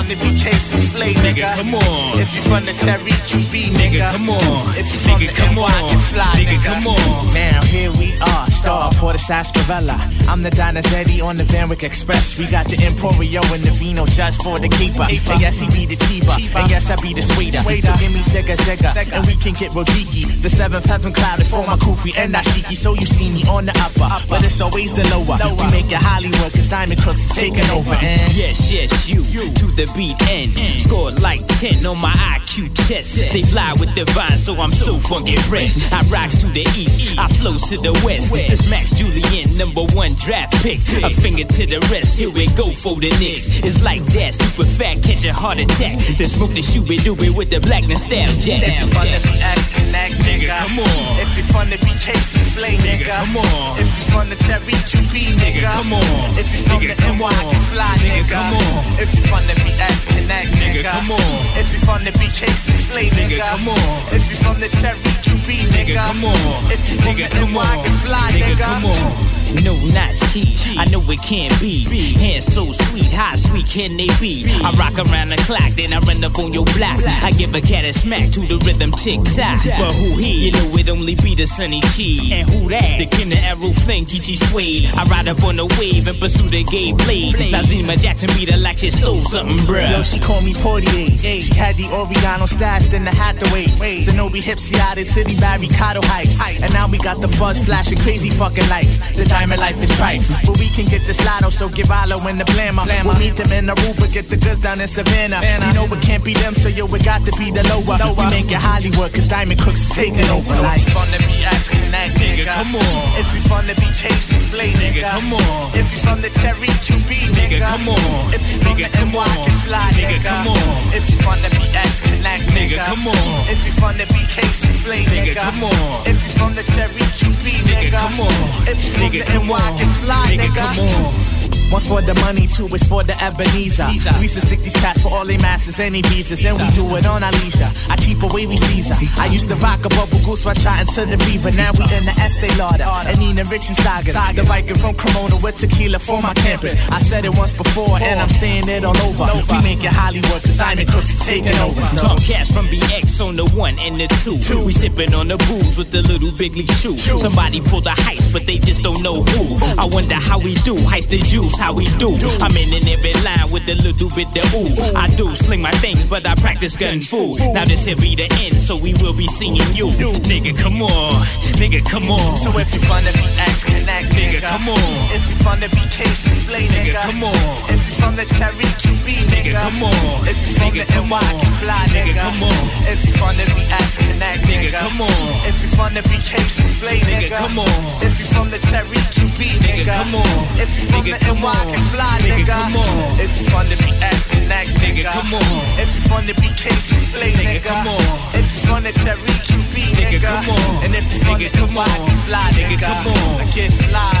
If 0.00 0.16
you 0.16 0.16
fun 0.16 0.16
to 0.16 0.24
be 0.24 0.32
case 0.40 0.72
and 0.72 0.82
flay, 0.82 1.12
nigga, 1.12 1.44
come 1.60 1.74
on. 1.74 2.20
If 2.20 2.32
you 2.34 2.40
fun 2.40 2.62
to 2.64 2.72
cherry 2.72 3.12
QB, 3.28 3.76
nigga, 3.76 4.00
come 4.12 4.30
on. 4.30 4.40
If 4.80 4.88
you 4.92 4.98
fun 4.98 5.20
to 5.20 5.28
come 5.28 5.58
on, 5.58 5.68
can 5.68 5.98
fly, 6.08 6.24
nigga, 6.40 6.56
come 6.64 6.86
on. 6.88 6.96
Now 7.36 7.60
here 7.68 7.92
we 8.00 8.08
are, 8.24 8.46
star 8.48 8.90
for 8.96 9.12
the 9.12 9.18
sarsaparilla. 9.18 10.00
I'm 10.28 10.42
the 10.42 10.48
Donizetti 10.50 11.20
on 11.22 11.36
the 11.36 11.44
Van 11.44 11.68
Wyck 11.68 11.84
Express. 11.84 12.38
We 12.40 12.48
got 12.50 12.64
the 12.66 12.76
Emporio 12.80 13.44
and 13.52 13.60
the 13.62 13.70
Vino 13.76 14.06
just 14.06 14.42
for 14.42 14.58
the 14.58 14.68
keeper. 14.72 15.04
And 15.04 15.40
yes, 15.40 15.60
he 15.60 15.68
be 15.68 15.84
the 15.84 16.00
cheaper. 16.08 16.32
And 16.56 16.70
yes, 16.72 16.88
I 16.88 16.96
be 17.04 17.12
the 17.12 17.22
sweeter. 17.22 17.60
So 17.60 17.92
give 18.00 18.12
me 18.16 18.24
Sega 18.24 18.56
Sega, 18.56 18.96
and 19.12 19.26
we 19.28 19.36
can 19.36 19.52
get 19.52 19.74
Rodriguez. 19.76 20.40
The 20.40 20.48
seventh 20.48 20.86
heaven 20.88 21.12
clouded 21.12 21.44
for 21.46 21.60
my 21.68 21.76
Kufi 21.76 22.16
and 22.16 22.32
Ashiki. 22.32 22.72
So 22.76 22.94
you 22.96 23.04
see 23.04 23.28
me 23.28 23.44
on 23.52 23.66
the 23.68 23.76
upper, 23.84 24.08
but 24.32 24.40
it's 24.48 24.60
always 24.64 24.92
the 24.96 25.04
lower. 25.12 25.36
We 25.60 25.68
make 25.76 25.92
it 25.92 26.00
Hollywood, 26.00 26.56
cause 26.56 26.72
Diamond 26.72 27.04
Cooks 27.04 27.28
is 27.28 27.36
taking 27.36 27.68
over. 27.76 27.92
And 28.00 28.24
Yes, 28.32 28.72
yes, 28.72 28.90
you, 29.06 29.20
to 29.60 29.66
the 29.76 29.89
beat 29.94 30.16
end. 30.28 30.54
Scored 30.80 31.20
like 31.20 31.46
10 31.58 31.84
on 31.86 31.98
my 31.98 32.12
IQ 32.12 32.72
test. 32.88 33.16
They 33.16 33.42
fly 33.42 33.72
with 33.78 33.94
divine, 33.94 34.36
so 34.36 34.54
I'm 34.60 34.70
so 34.70 34.98
funky 34.98 35.36
fresh. 35.36 35.76
I 35.92 36.00
rocks 36.10 36.40
to 36.42 36.46
the 36.48 36.66
east, 36.76 37.18
I 37.18 37.28
flows 37.28 37.62
to 37.70 37.76
the 37.78 37.92
west. 38.04 38.32
This 38.32 38.70
Max 38.70 38.96
Julian, 38.96 39.54
number 39.54 39.82
one 39.94 40.14
draft 40.14 40.54
pick. 40.62 40.80
A 41.02 41.10
finger 41.10 41.44
to 41.44 41.66
the 41.66 41.80
rest, 41.92 42.18
here 42.18 42.30
we 42.30 42.46
go 42.54 42.70
for 42.72 42.96
the 42.96 43.10
Knicks. 43.18 43.62
It's 43.62 43.82
like 43.82 44.02
that, 44.16 44.34
super 44.34 44.64
fat, 44.64 45.02
catch 45.02 45.24
a 45.24 45.32
heart 45.32 45.58
attack. 45.58 45.98
Then 46.16 46.28
smoke 46.28 46.52
the 46.52 46.62
shoe, 46.62 46.82
we 46.82 46.98
do 46.98 47.14
it 47.18 47.36
with 47.36 47.50
the 47.50 47.60
blackness 47.60 48.04
stab 48.04 48.30
jack. 48.40 48.62
If 48.62 48.80
you 48.80 48.88
fun 48.92 49.06
to 49.08 49.20
be 49.24 49.34
axe 49.40 49.68
connect, 49.72 50.14
nigga, 50.26 50.48
come 50.50 50.78
on. 50.80 51.20
If 51.20 51.36
you 51.36 51.44
fun 51.44 51.66
to 51.70 51.78
be 51.80 51.92
case 52.00 52.34
and 52.36 52.46
flay, 52.46 52.76
nigga, 52.80 53.08
come 53.08 53.36
on. 53.36 53.78
If 53.80 53.88
you 53.96 54.04
fun 54.12 54.26
to 54.28 54.36
cherry 54.44 54.76
QB, 54.88 55.38
nigga, 55.40 55.66
come 55.66 55.92
on. 55.94 56.04
If 56.36 56.48
you 56.52 56.60
fun 56.66 56.80
to 56.80 56.94
NY, 56.94 57.30
can 57.30 57.62
fly, 57.70 57.92
nigga, 58.00 58.28
come 58.30 58.54
on. 58.54 58.80
If 59.00 59.14
you 59.14 59.22
fun 59.28 59.42
to 59.48 59.54
be 59.64 59.70
axe 59.80 60.04
connect, 60.04 60.52
nigga, 60.60 60.84
come 60.84 61.10
on. 61.10 61.32
If 61.56 61.72
you 61.72 61.80
fun 61.80 62.00
to 62.04 62.12
be 62.12 62.28
case 62.30 62.68
and 62.68 62.80
flay, 62.80 63.08
nigga, 63.10 63.40
come 63.40 63.68
on. 63.68 63.80
If 64.12 64.28
you 64.28 64.36
from 64.36 64.60
the 64.60 64.68
cherry 64.80 65.00
QB, 65.24 65.48
nigga, 65.72 65.96
come 65.96 66.24
on. 66.24 66.36
If 66.70 66.80
you 66.88 66.96
from 67.00 67.16
the 67.16 67.26
NY, 67.26 67.84
can 67.84 67.96
fly, 68.04 68.30
nigga, 68.36 68.60
come 68.60 68.84
on. 68.86 69.30
No, 69.50 69.74
not 69.90 70.14
cheat. 70.30 70.78
I 70.78 70.84
know 70.86 71.02
it 71.10 71.20
can't 71.22 71.52
be. 71.60 71.82
Hands 72.20 72.44
so 72.44 72.70
sweet, 72.70 73.10
how 73.10 73.34
sweet 73.34 73.66
can 73.66 73.96
they 73.96 74.06
be? 74.20 74.46
I 74.46 74.70
rock 74.78 74.94
around 74.94 75.30
the 75.30 75.36
clock, 75.42 75.70
then 75.74 75.92
I 75.92 75.98
run 76.06 76.22
up 76.22 76.38
on 76.38 76.54
your 76.54 76.64
block. 76.76 77.00
I 77.02 77.32
give 77.32 77.52
a 77.54 77.60
cat 77.60 77.84
a 77.84 77.92
smack 77.92 78.30
to 78.30 78.40
the 78.46 78.62
rhythm 78.64 78.92
tick 78.92 79.18
tock. 79.24 79.58
But 79.64 79.90
who 79.90 80.22
he? 80.22 80.46
You 80.46 80.52
know 80.52 80.78
it 80.78 80.88
only 80.88 81.16
be 81.16 81.34
the 81.34 81.46
Sonny 81.46 81.80
Cheeba. 81.80 82.30
And 82.30 82.50
who 82.50 82.68
that? 82.68 82.98
The 82.98 83.06
kin 83.06 83.32
of 83.32 83.38
arrow 83.42 83.72
fling, 83.82 84.04
Geechee 84.04 84.38
Suede. 84.38 84.86
I 84.94 85.02
ride 85.10 85.26
up 85.26 85.42
on 85.42 85.56
the 85.56 85.66
wave 85.80 86.06
and 86.06 86.18
pursue 86.20 86.48
the 86.48 86.62
gay 86.64 86.92
blade. 86.92 87.34
Now 87.50 87.62
Zima 87.62 87.96
Jackson 87.96 88.30
beat 88.36 88.52
her 88.52 88.60
like 88.60 88.78
she 88.78 88.90
stole 88.90 89.20
something, 89.20 89.66
bruh. 89.70 89.90
Yo, 89.94 90.02
she 90.02 90.18
called 90.18 90.42
me 90.42 90.52
Portier. 90.58 91.06
She 91.40 91.54
had 91.54 91.78
the 91.78 91.86
Oregano 91.94 92.46
stashed 92.46 92.92
in 92.92 93.04
the 93.06 93.14
Hathaway. 93.14 93.70
Zenobi 94.02 94.42
Hipsy 94.42 94.74
out 94.82 94.98
of 94.98 95.06
City 95.06 95.38
Barricado 95.38 96.02
Heights. 96.10 96.42
And 96.42 96.72
now 96.74 96.90
we 96.90 96.98
got 96.98 97.20
the 97.22 97.28
fuzz 97.28 97.62
flashing 97.62 97.98
crazy 97.98 98.30
fucking 98.30 98.66
lights. 98.68 98.98
The 99.14 99.24
diamond 99.24 99.60
life 99.60 99.78
is 99.78 99.90
trife. 99.94 100.26
But 100.42 100.58
we 100.58 100.66
can 100.74 100.90
get 100.90 101.06
this 101.06 101.22
lotto, 101.24 101.50
so 101.50 101.68
give 101.68 101.90
Alo 101.90 102.18
in 102.26 102.36
the 102.38 102.48
blammer. 102.50 102.82
We'll 103.06 103.18
meet 103.18 103.38
them 103.38 103.50
in 103.54 103.70
Aruba, 103.70 104.10
get 104.12 104.28
the 104.28 104.36
goods 104.36 104.58
down 104.58 104.80
in 104.80 104.88
Savannah. 104.88 105.38
You 105.38 105.72
know 105.78 105.86
it 105.86 106.02
can't 106.02 106.24
be 106.24 106.34
them, 106.34 106.54
so 106.54 106.68
yo, 106.68 106.90
it 106.90 107.04
got 107.04 107.22
to 107.26 107.32
be 107.38 107.50
the 107.54 107.62
lower. 107.70 107.96
We 108.18 108.24
make 108.30 108.50
it 108.50 108.58
Hollywood, 108.58 109.14
cause 109.14 109.28
Diamond 109.28 109.60
Cooks 109.60 109.86
is 109.86 109.92
taking 109.94 110.26
over. 110.34 110.48
So 110.50 110.62
Like, 110.62 110.82
if 110.82 110.88
you 110.88 110.94
fun 110.94 111.08
to 111.14 111.20
be 111.22 111.44
axe 111.46 111.68
connect, 111.70 112.18
nigga, 112.18 112.46
come 112.50 112.74
on. 112.74 113.04
If 113.20 113.28
you 113.34 113.40
fun 113.46 113.64
to 113.70 113.74
be 113.78 113.86
case 113.94 114.32
and 114.32 114.42
flay, 114.42 114.72
nigga, 114.74 115.06
come 115.06 115.32
on. 115.34 115.70
If 115.76 115.86
you 115.92 115.98
from 116.02 116.18
the 116.20 116.30
cherry 116.42 116.72
QB, 116.82 117.10
nigga, 117.38 117.62
come 117.62 117.88
on. 117.88 118.00
If 118.34 118.42
you 118.50 118.58
from 118.58 118.76
the 118.80 118.88
NY, 119.10 119.49
can 119.50 119.58
fly, 119.66 119.90
nigga, 119.98 120.22
come 120.22 120.48
on. 120.48 120.94
If 120.94 121.10
you 121.10 121.16
fun 121.18 121.38
to 121.42 121.50
be 121.58 121.66
axe 121.74 122.00
connect, 122.00 122.44
nigga, 122.54 122.78
come 122.86 123.06
on. 123.08 123.14
If 123.50 123.64
you 123.66 123.72
fun 123.72 123.94
to 123.98 124.06
be 124.08 124.22
case 124.30 124.64
and 124.64 124.76
flay, 124.76 125.04
nigga, 125.04 125.34
come 125.34 125.64
on. 125.64 126.06
If 126.06 126.22
you 126.22 126.30
from 126.38 126.54
the 126.54 126.62
cherry 126.62 127.02
QB, 127.18 127.66
nigga, 127.66 127.90
come 127.90 128.20
on. 128.20 128.30
If 128.70 128.84
you 128.84 128.90
from 128.94 129.10
the 129.10 129.26
NY, 129.46 129.78
can 129.78 129.90
fly, 130.02 130.36
nigga, 130.38 130.54
come 130.54 130.78
on. 130.78 131.39
One's 131.70 131.86
for 131.86 132.02
the 132.02 132.14
money, 132.26 132.46
two 132.46 132.66
is 132.74 132.82
for 132.84 133.02
the 133.02 133.14
Ebenezer. 133.22 133.86
360 133.88 134.70
cats 134.80 135.02
for 135.02 135.14
all 135.14 135.24
they 135.24 135.38
masses, 135.38 135.78
any 135.78 136.02
visas, 136.02 136.44
and 136.44 136.58
we 136.58 136.66
do 136.74 136.84
it 136.96 137.06
on 137.06 137.22
our 137.22 137.32
leisure. 137.42 137.70
I 137.88 137.96
keep 137.96 138.22
away 138.22 138.46
we 138.46 138.56
Caesar. 138.56 138.98
I 139.18 139.26
used 139.30 139.48
to 139.48 139.56
rock 139.62 139.84
a 139.86 139.90
bubble 139.94 140.18
goose 140.26 140.44
while 140.44 140.54
shot 140.54 140.80
into 140.82 141.06
the 141.06 141.18
fever. 141.24 141.50
Now 141.54 141.70
we 141.78 141.86
in 141.86 142.04
the 142.06 142.14
Estee 142.22 142.50
Lauder 142.58 142.86
and 143.06 143.18
Nina 143.18 143.44
Ricci 143.46 143.70
and 143.70 143.78
Saga. 143.78 144.34
The 144.34 144.42
Viking 144.42 144.78
from 144.78 144.94
Cremona 144.98 145.38
with 145.42 145.58
tequila 145.62 145.98
for 145.98 146.20
my 146.20 146.34
campus. 146.42 146.74
I 146.90 146.98
said 146.98 147.24
it 147.24 147.34
once 147.38 147.54
before 147.54 147.98
and 148.02 148.18
I'm 148.18 148.28
saying 148.28 148.66
it 148.68 148.84
all 148.84 148.98
over. 149.06 149.26
We 149.50 149.58
make 149.62 149.82
it 149.86 149.94
Hollywood, 149.94 150.42
cause 150.42 150.58
Diamond 150.58 150.88
Cooks 150.90 151.10
is 151.14 151.22
taking 151.22 151.56
over. 151.62 151.82
So. 151.82 152.06
Talk 152.06 152.18
cats 152.18 152.50
from 152.50 152.66
BX 152.66 153.20
on 153.22 153.34
the 153.38 153.46
one 153.54 153.78
and 153.80 154.00
the 154.00 154.08
two. 154.22 154.38
two. 154.38 154.64
We 154.66 154.72
sipping 154.72 155.14
on 155.14 155.28
the 155.28 155.38
booze 155.46 155.78
with 155.78 155.90
the 155.90 156.02
little 156.02 156.32
big 156.34 156.56
league 156.56 156.70
shoe. 156.82 156.98
Somebody 156.98 157.60
pull 157.62 157.80
the 157.80 157.94
heist, 157.94 158.32
but 158.32 158.46
they 158.46 158.58
just 158.58 158.82
don't 158.82 159.02
know 159.02 159.22
who. 159.22 159.56
I 159.78 159.86
wonder 159.86 160.18
how 160.18 160.38
we 160.38 160.54
do. 160.66 160.74
Heist 160.90 161.10
the 161.10 161.18
introduce 161.40 161.58
how 161.58 161.72
we 161.72 161.84
do. 161.98 162.12
I'm 162.40 162.52
in 162.56 162.68
in 162.72 162.84
every 162.88 163.12
line 163.24 163.48
with 163.52 163.68
a 163.68 163.76
little 163.80 164.08
bit 164.12 164.28
of 164.36 164.54
ooh. 164.54 164.96
I 164.96 165.06
do 165.16 165.34
sling 165.34 165.62
my 165.62 165.70
things, 165.80 166.08
but 166.08 166.26
I 166.26 166.34
practice 166.36 166.76
gun 166.76 167.00
fu. 167.00 167.36
Now 167.52 167.64
this 167.64 167.84
here 167.84 167.96
be 167.96 168.14
the 168.14 168.28
end, 168.40 168.56
so 168.56 168.76
we 168.76 168.92
will 169.00 169.14
be 169.14 169.26
seeing 169.26 169.56
you. 169.56 169.88
Nigga, 170.28 170.56
come 170.58 170.82
on. 170.82 171.12
Nigga, 171.56 171.84
come 171.88 172.10
on. 172.10 172.36
So 172.36 172.50
if 172.58 172.72
you 172.74 172.80
from 172.80 173.04
the 173.04 173.12
BX 173.12 173.66
Connect, 173.66 174.08
nigga, 174.12 174.40
come 174.42 174.68
on. 174.68 174.78
If 175.12 175.24
you 175.28 175.36
from 175.40 175.60
the 175.60 175.68
BK 175.68 176.04
Souffle, 176.12 176.60
nigga, 176.68 176.94
come 177.02 177.24
on. 177.24 177.34
If 177.72 177.80
you 177.88 177.94
from 178.00 178.16
the 178.16 178.24
Cherry 178.36 178.68
QB, 178.80 179.06
nigga, 179.32 179.52
come 179.56 179.82
on. 179.84 180.28
If 180.28 180.36
you 180.44 180.54
from 180.56 180.72
the 180.76 180.84
NY 180.84 181.30
Fly, 181.60 181.84
nigga, 181.92 182.14
come 182.20 182.42
on. 182.44 182.64
If 182.88 183.00
you 183.04 183.12
from 183.16 183.34
the 183.36 183.46
BX 183.48 183.90
Connect, 184.04 184.40
nigga, 184.44 184.70
come 184.76 185.00
on. 185.00 185.24
If 185.48 185.56
you 185.62 185.68
from 185.72 185.94
the 185.94 186.02
BK 186.04 186.36
Souffle, 186.48 187.00
nigga, 187.08 187.36
come 187.36 187.58
on. 187.58 187.80
If 188.04 188.18
you 188.18 188.26
from 188.26 188.50
the 188.50 188.58
Cherry 188.68 189.00
QB, 189.14 189.29
nigga, 189.48 189.88
come 189.88 190.14
on. 190.14 190.26
If 190.60 190.68
you 190.76 190.84
from 190.92 191.04
the 191.08 191.16
NY 191.16 191.56
can 191.72 191.82
Fly, 191.88 192.20
nigga, 192.20 192.46
come 192.46 192.76
on. 192.76 193.20
If 193.20 193.32
you 193.40 193.46
from 193.48 193.66
the 193.68 193.76
BX 193.80 194.28
Connect, 194.28 194.70
nigga, 194.80 195.04
come 195.08 195.34
on. 195.34 195.40
If 195.80 195.88
you 195.96 196.02
from 196.04 196.26
the 196.26 196.34
BK 196.36 196.68
Souffle, 196.76 197.24
nigga, 197.32 197.64
come 197.64 197.88
on. 197.88 198.02
If 198.36 198.44
you 198.52 198.60
from 198.68 198.84
the 198.84 198.92
Cherry 198.92 199.34
QB, 199.48 199.74
nigga, 199.96 200.20
come 200.20 200.50
on. 200.50 200.84
And 200.84 200.92
if 200.92 201.08
you 201.12 201.20
from 201.24 201.38
the 201.40 201.48
NY 201.48 201.88
can 201.88 202.18
Fly, 202.28 202.50
nigga, 202.52 202.76
come 202.80 203.06
on. 203.08 203.46
Get 203.56 203.72
fly. 203.72 204.12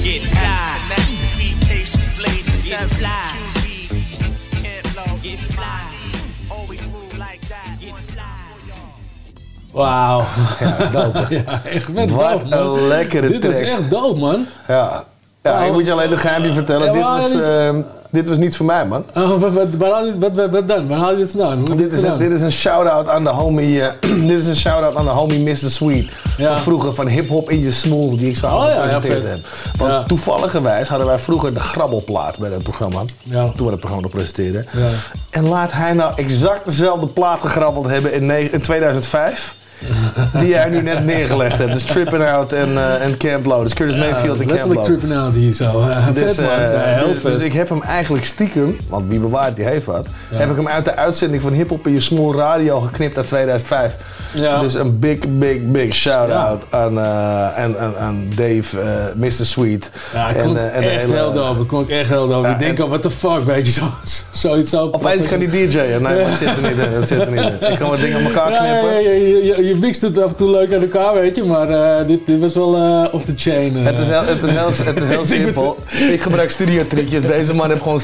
Get 0.00 0.22
fly. 0.32 0.80
BK 1.36 1.84
Souffle, 1.84 2.32
Get 2.64 2.88
fly. 2.90 3.44
Get 5.22 5.38
fly. 5.52 5.83
Wauw. 9.74 10.24
Ja, 10.60 10.76
dope. 10.92 11.26
Ja, 11.46 11.62
echt 11.64 11.88
vet 11.94 12.10
Wat 12.10 12.30
dope, 12.50 12.56
een 12.56 12.86
lekkere 12.88 13.28
Dit 13.28 13.40
tracks. 13.40 13.58
is 13.60 13.70
echt 13.70 13.90
dope, 13.90 14.18
man. 14.20 14.46
Ja. 14.68 15.04
Ja, 15.42 15.58
ik 15.60 15.72
moet 15.72 15.86
je 15.86 15.92
alleen 15.92 16.12
een 16.12 16.18
geheimje 16.18 16.52
vertellen. 16.52 16.86
Ja, 16.98 17.18
dit, 17.18 17.32
was, 17.32 17.42
ehm, 17.42 17.80
dit 18.10 18.28
was 18.28 18.38
niet 18.38 18.56
voor 18.56 18.66
mij, 18.66 18.86
man. 18.86 19.04
Oh, 19.14 19.40
wat, 19.40 19.52
wat, 19.52 19.66
waar 19.78 19.90
haal 19.90 20.04
je- 20.06 20.18
wat, 20.18 20.36
wat, 20.36 20.50
wat 20.50 20.68
dan? 20.68 20.88
Waar 20.88 20.98
haal 20.98 21.10
je 21.10 21.16
dit 21.16 21.30
vandaan? 21.30 21.64
Dit 21.64 21.78
is, 21.78 21.92
een, 21.92 21.98
gedaan? 21.98 22.18
dit 22.18 22.30
is 22.32 22.40
een 22.40 22.52
shout-out 22.52 23.08
aan 23.08 23.24
de 23.24 23.30
homie. 23.30 23.82
eh, 23.82 23.92
dit 24.28 24.38
is 24.38 24.46
een 24.46 24.56
shout-out 24.56 24.94
aan 24.96 25.04
de 25.04 25.10
homie 25.10 25.40
Mr. 25.40 25.56
Sweet. 25.70 26.06
Van 26.38 26.58
vroeger 26.58 26.92
van 26.94 27.06
Hip 27.06 27.28
Hop 27.28 27.50
in 27.50 27.60
je 27.60 27.70
Smoel, 27.70 28.16
die 28.16 28.28
ik 28.28 28.36
zo 28.36 28.46
Oh, 28.46 28.64
ja, 28.66 28.86
gepresenteerd 28.86 29.28
heb. 29.28 29.38
Want 29.78 30.08
toevalligerwijs 30.08 30.88
hadden 30.88 31.06
wij 31.06 31.18
vroeger 31.18 31.54
de 31.54 31.60
grabbelplaat 31.60 32.38
bij 32.38 32.50
dat 32.50 32.62
programma. 32.62 33.00
Toen 33.30 33.42
we 33.64 33.70
dat 33.70 33.78
programma 33.78 34.02
nog 34.02 34.10
presenteerden. 34.10 34.66
Ja. 34.70 34.88
En 35.30 35.48
laat 35.48 35.72
hij 35.72 35.92
nou 35.92 36.12
exact 36.16 36.64
dezelfde 36.64 37.06
plaat 37.06 37.40
gegrabbeld 37.40 37.86
hebben 37.88 38.12
in 38.52 38.60
2005. 38.60 39.54
Die 40.40 40.54
hij 40.54 40.68
nu 40.68 40.82
net 40.82 41.04
neergelegd 41.04 41.58
hebt. 41.58 41.72
Dus 41.72 41.82
Trippin' 41.82 42.22
Out 42.22 42.52
en, 42.52 42.68
eh, 42.76 43.04
en 43.04 43.16
Camp 43.16 43.44
Low. 43.44 43.62
Dus 43.62 43.74
Curtis 43.74 43.96
Mayfield 43.96 44.40
en 44.40 44.46
Camp 44.46 44.72
Low. 44.74 44.84
tripping 44.84 45.14
out 45.16 45.34
hier 45.34 45.52
zo. 45.52 45.78
Uh, 45.80 46.06
Dus, 46.14 46.38
eh, 46.38 46.48
dus, 47.04 47.22
dus 47.22 47.40
ik 47.40 47.52
heb 47.52 47.68
hem 47.68 47.82
eigenlijk 47.82 48.24
stiekem, 48.24 48.76
want 48.88 49.04
wie 49.08 49.18
bewaart 49.18 49.56
die 49.56 49.64
heeft 49.64 49.84
wat, 49.84 50.06
heb 50.28 50.50
ik 50.50 50.56
hem 50.56 50.68
uit 50.68 50.84
de 50.84 50.96
uitzending 50.96 51.42
van 51.42 51.52
Hip 51.52 51.68
Hop 51.68 51.86
in 51.86 51.92
je 51.92 52.00
Small 52.00 52.34
Radio 52.34 52.80
geknipt 52.80 53.16
uit 53.16 53.26
2005. 53.26 53.96
Ja. 54.34 54.60
Dus 54.60 54.74
een 54.74 54.98
big, 54.98 55.18
big, 55.28 55.58
big 55.62 55.94
shout-out 55.94 56.62
aan, 56.70 56.98
eh, 56.98 57.54
aan, 57.62 57.78
aan, 57.78 57.96
aan 57.98 58.26
Dave, 58.36 58.80
eh, 58.80 58.86
Mr. 59.16 59.30
Sweet. 59.30 59.90
Ja, 60.14 60.26
het 60.28 60.36
En, 60.36 60.42
klonk 60.42 60.56
eh, 60.56 60.64
en 60.76 60.82
echt 60.82 61.00
hele- 61.00 61.12
heel 61.12 61.32
dope. 61.32 61.58
Het 61.58 61.68
klonk 61.68 61.88
echt 61.88 62.08
heel. 62.08 62.42
Ja, 62.42 62.48
ik 62.48 62.58
denk 62.58 62.76
en- 62.78 62.82
al, 62.84 62.88
what 62.88 63.02
the 63.02 63.10
fuck, 63.10 63.42
weet 63.44 63.66
je, 63.66 63.72
zo, 63.72 63.82
zoiets 64.32 64.70
zo. 64.70 64.88
Opeens 64.92 65.26
kan 65.28 65.38
die 65.38 65.48
DJ'en. 65.48 66.02
Nee, 66.02 66.24
dat 66.24 66.38
zit 66.38 66.48
er 66.48 66.62
niet 66.62 66.70
in. 66.86 66.92
Dat 66.98 67.08
zit 67.08 67.20
er 67.20 67.30
niet 67.30 67.40
in. 67.60 67.70
Ik 67.72 67.78
kan 67.78 67.90
wat 67.90 67.98
dingen 68.00 68.16
aan 68.18 68.24
elkaar 68.24 68.50
knippen. 68.52 69.73
Ja, 69.74 69.80
ja, 69.80 69.80
je, 69.80 69.80
mixt 69.80 70.00
het 70.00 70.18
af 70.22 70.30
en 70.30 70.36
toe 70.36 70.50
leuk 70.50 70.74
aan 70.74 70.80
elkaar, 70.82 71.14
weet 71.14 71.36
je, 71.36 71.44
maar 71.44 71.68
eh, 71.68 72.06
dit, 72.06 72.26
dit 72.26 72.40
was 72.40 72.54
wel 72.54 72.76
eh, 72.76 73.14
off 73.14 73.24
the 73.24 73.32
chain. 73.36 73.76
eh. 73.76 73.84
Het 73.84 73.98
is 73.98 74.08
heel, 74.08 74.24
het 74.24 74.42
is 74.42 74.50
heel, 74.50 74.70
het 74.94 75.02
is 75.02 75.08
heel 75.08 75.26
simpel. 75.38 75.76
Ik 76.10 76.20
gebruik 76.20 76.50
studio-trucjes. 76.50 77.22
Deze 77.22 77.54
man 77.54 77.70
heeft 77.70 77.82
gewoon 77.82 78.00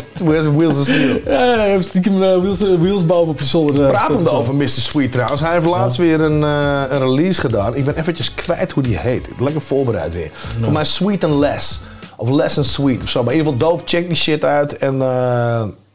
wheels 0.56 0.78
of 0.78 0.84
steel. 0.84 1.20
Ja, 1.24 1.44
ja, 1.44 1.64
je 1.64 1.70
hebt 1.70 1.84
stiekem 1.84 2.18
wheels, 2.18 2.58
wheels 2.58 3.06
boven 3.06 3.28
op 3.32 3.38
je 3.38 3.44
zolder. 3.46 3.88
Praat 3.88 4.08
hem 4.08 4.26
over 4.26 4.54
Mr. 4.54 4.68
Sweet 4.68 5.12
trouwens. 5.12 5.40
Hij 5.40 5.52
heeft 5.52 5.66
laatst 5.66 5.98
weer 5.98 6.20
een, 6.20 6.42
een 6.42 6.98
release 6.98 7.40
gedaan. 7.40 7.74
Ik 7.76 7.84
ben 7.84 7.96
eventjes 7.98 8.34
kwijt 8.34 8.72
hoe 8.72 8.82
die 8.82 8.98
heet. 8.98 9.28
Lekker 9.38 9.60
voorbereid 9.60 10.12
weer. 10.12 10.30
Voor 10.62 10.72
mij 10.72 10.84
Sweet 10.84 11.24
and 11.24 11.34
Less. 11.34 11.80
Of 12.16 12.30
Less 12.30 12.56
and 12.56 12.66
Sweet 12.66 13.02
of 13.02 13.08
zo. 13.08 13.22
Maar 13.22 13.32
in 13.32 13.38
ieder 13.38 13.52
geval 13.52 13.68
dope. 13.70 13.82
Check 13.86 14.06
die 14.06 14.16
shit 14.16 14.44
uit. 14.44 14.78
En 14.78 15.02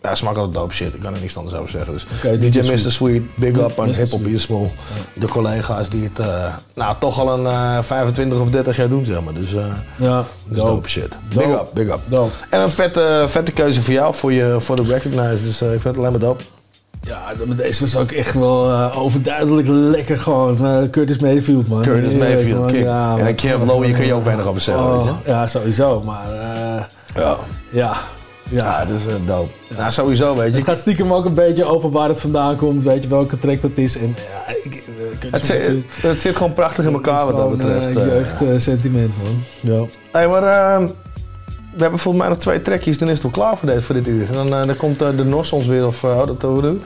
eh 0.05 0.09
ja, 0.09 0.15
smaakt 0.15 0.37
altijd 0.37 0.55
dope 0.55 0.73
shit. 0.73 0.93
Ik 0.93 0.99
kan 0.99 1.13
er 1.13 1.19
niks 1.21 1.37
anders 1.37 1.55
over 1.55 1.69
zeggen. 1.69 1.93
Dus 1.93 2.05
Oké, 2.17 2.39
DJ 2.39 2.57
Mr. 2.59 2.63
Sweet. 2.77 2.91
Sweet. 2.91 3.21
Big 3.35 3.57
up 3.57 3.79
aan. 3.79 3.89
Hip 3.89 4.09
Hop. 4.11 4.23
Be 4.23 4.39
Small. 4.39 4.71
De 5.13 5.27
collega's 5.27 5.89
die 5.89 6.03
het 6.13 6.19
eh, 6.27 6.53
nou, 6.73 6.95
toch 6.99 7.19
al 7.19 7.33
een 7.39 7.45
eh, 7.47 7.83
25 7.83 8.39
of 8.39 8.49
30 8.49 8.75
jaar 8.77 8.89
doen 8.89 9.05
zeg 9.05 9.21
maar. 9.21 9.33
Dus 9.33 9.53
eh 9.53 9.65
Ja, 9.95 10.23
dus 10.47 10.57
dope. 10.57 10.69
dope 10.71 10.89
shit. 10.89 11.09
Dope. 11.29 11.47
Big 11.47 11.55
up, 11.59 11.67
big 11.73 11.87
up. 11.87 11.99
Dope. 12.07 12.31
En 12.49 12.61
een 12.61 12.69
vette, 12.69 13.25
vette 13.27 13.51
keuze 13.51 13.81
voor 13.81 13.93
jou, 13.93 14.13
voor, 14.15 14.31
je, 14.33 14.55
voor 14.59 14.75
de 14.75 14.81
Recognize. 14.83 15.43
Dus 15.43 15.61
eh, 15.61 15.73
ik 15.73 15.81
vind 15.81 15.83
het 15.83 15.97
alleen 15.97 16.11
maar 16.11 16.19
dope. 16.19 16.43
Ja, 17.01 17.21
maar 17.47 17.55
deze 17.55 17.81
was 17.81 17.95
ook 17.97 18.11
echt 18.11 18.33
wel 18.33 18.69
eh, 18.71 19.01
overduidelijk 19.01 19.67
lekker 19.67 20.19
gewoon. 20.19 20.65
Eh, 20.67 20.89
Curtis 20.89 21.17
Mayfield, 21.19 21.67
man. 21.67 21.81
Curtis 21.81 22.13
Mayfield, 22.13 22.59
man. 22.59 22.67
kick. 22.67 22.81
Ja, 22.83 23.09
En 23.11 23.17
man. 23.17 23.27
een 23.27 23.35
Camp 23.35 23.65
Low, 23.65 23.85
je 23.85 23.93
kun 23.93 24.05
je 24.05 24.13
ook 24.13 24.23
weinig 24.23 24.45
over 24.45 24.61
zeggen, 24.61 24.83
Oh, 24.85 24.95
weet 25.05 25.13
je. 25.25 25.31
Ja, 25.31 25.47
sowieso, 25.47 26.01
maar 26.05 26.31
eh, 26.31 26.83
Ja. 27.15 27.37
ja. 27.71 27.93
Ja, 28.49 28.81
is 28.81 29.07
eh, 29.07 29.13
dope. 29.25 29.49
Nou, 29.77 29.91
sowieso, 29.91 30.35
weet 30.35 30.51
je. 30.51 30.55
het 30.57 30.67
gaat 30.67 30.77
stiekem 30.77 31.13
ook 31.13 31.25
een 31.25 31.33
beetje 31.33 31.63
over 31.65 31.91
waar 31.91 32.09
het 32.09 32.21
vandaan 32.21 32.55
komt, 32.55 32.83
weet 32.83 33.03
je 33.03 33.09
welke 33.09 33.39
track 33.39 33.61
dat 33.61 33.71
is. 33.73 33.97
En 33.97 34.15
ja, 34.47 34.53
ik, 34.63 34.75
eh, 35.19 35.31
Het 35.31 35.45
zit, 35.45 35.83
het 36.01 36.19
zit 36.21 36.35
gewoon 36.37 36.53
prachtig 36.53 36.85
in 36.85 36.93
elkaar 36.93 37.25
wat 37.25 37.37
dat 37.37 37.51
betreft. 37.51 37.85
eh, 37.95 38.19
eh. 38.19 38.39
jeugdsentiment, 38.39 39.11
man. 39.23 39.43
Ja. 39.73 39.85
Hey, 40.11 40.27
maar 40.27 40.43
eh, 40.43 40.87
we 41.75 41.81
hebben 41.81 41.99
volgens 41.99 42.23
mij 42.23 42.33
nog 42.33 42.41
twee 42.41 42.61
trekjes, 42.61 42.97
dan 42.97 43.07
is 43.07 43.13
het 43.13 43.23
wel 43.23 43.31
klaar 43.31 43.57
voor 43.57 43.69
dit, 43.69 43.83
voor 43.83 43.95
dit 43.95 44.07
uur. 44.07 44.27
En 44.27 44.33
dan, 44.49 44.67
dan 44.67 44.77
komt 44.77 44.99
de 44.99 45.23
NOS 45.23 45.51
ons 45.51 45.65
weer, 45.65 45.87
of 45.87 46.03
uh, 46.03 46.25
dat 46.25 46.41
hoe 46.41 46.61
doet 46.61 46.83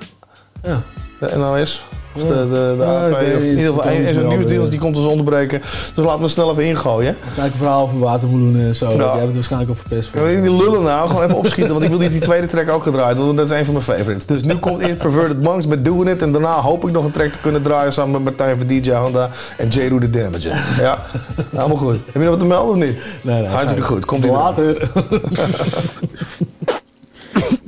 Ja. 0.63 0.81
De 1.19 1.37
NOS. 1.37 1.83
Of 2.23 2.29
de, 2.29 2.83
AP, 2.85 3.11
of 3.11 3.43
in 3.43 3.49
ieder 3.49 3.73
geval 3.73 3.91
een, 3.91 4.07
een 4.07 4.13
zo'n 4.13 4.27
nieuwsdeals, 4.27 4.69
die 4.69 4.79
komt 4.79 4.97
ons 4.97 5.05
onderbreken. 5.05 5.61
Dus 5.95 6.05
laten 6.05 6.21
we 6.21 6.27
snel 6.27 6.51
even 6.51 6.63
ingooien. 6.63 7.15
Kijk 7.35 7.51
een 7.51 7.57
verhaal 7.57 7.83
over 7.83 7.99
watermeloenen 7.99 8.67
en 8.67 8.75
zo. 8.75 8.87
Jij 8.87 9.05
hebt 9.05 9.25
het 9.25 9.33
waarschijnlijk 9.33 9.71
al 9.71 9.75
verpest. 9.75 10.09
Ja, 10.13 10.41
die 10.41 10.55
lullen 10.55 10.83
nou, 10.83 11.07
gewoon 11.07 11.23
even 11.23 11.37
opschieten, 11.37 11.73
want 11.73 11.83
ik 11.83 11.89
wil 11.89 11.99
die, 11.99 12.09
die 12.09 12.21
tweede 12.21 12.47
track 12.47 12.69
ook 12.69 12.83
gedraaid 12.83 13.17
want 13.17 13.37
dat 13.37 13.51
is 13.51 13.57
een 13.57 13.65
van 13.65 13.73
mijn 13.73 13.85
favorites. 13.85 14.25
Dus 14.25 14.43
nu 14.43 14.57
komt 14.57 14.81
eerst 14.81 14.97
Perverted 14.97 15.41
Monks 15.41 15.65
met 15.65 15.85
Doing 15.85 16.09
It 16.09 16.21
en 16.21 16.31
daarna 16.31 16.53
hoop 16.53 16.87
ik 16.87 16.91
nog 16.91 17.05
een 17.05 17.11
track 17.11 17.31
te 17.31 17.39
kunnen 17.41 17.61
draaien 17.61 17.93
samen 17.93 18.11
met 18.11 18.23
Martijn 18.23 18.57
van 18.57 18.67
DJ 18.67 18.91
Honda 18.91 19.29
en 19.57 19.67
J. 19.67 19.87
Roo 19.87 19.99
the 19.99 20.09
Damage. 20.09 20.49
Ja, 20.79 20.99
nou, 21.35 21.47
allemaal 21.55 21.77
goed. 21.77 21.97
Heb 22.05 22.13
je 22.13 22.19
nog 22.19 22.29
wat 22.29 22.39
te 22.39 22.45
melden 22.45 22.69
of 22.69 22.75
niet? 22.75 22.97
Nee, 23.21 23.41
nee. 23.41 23.49
Hartstikke 23.49 23.83
goed, 23.83 24.05
komt 24.05 24.25
Later. 24.25 24.77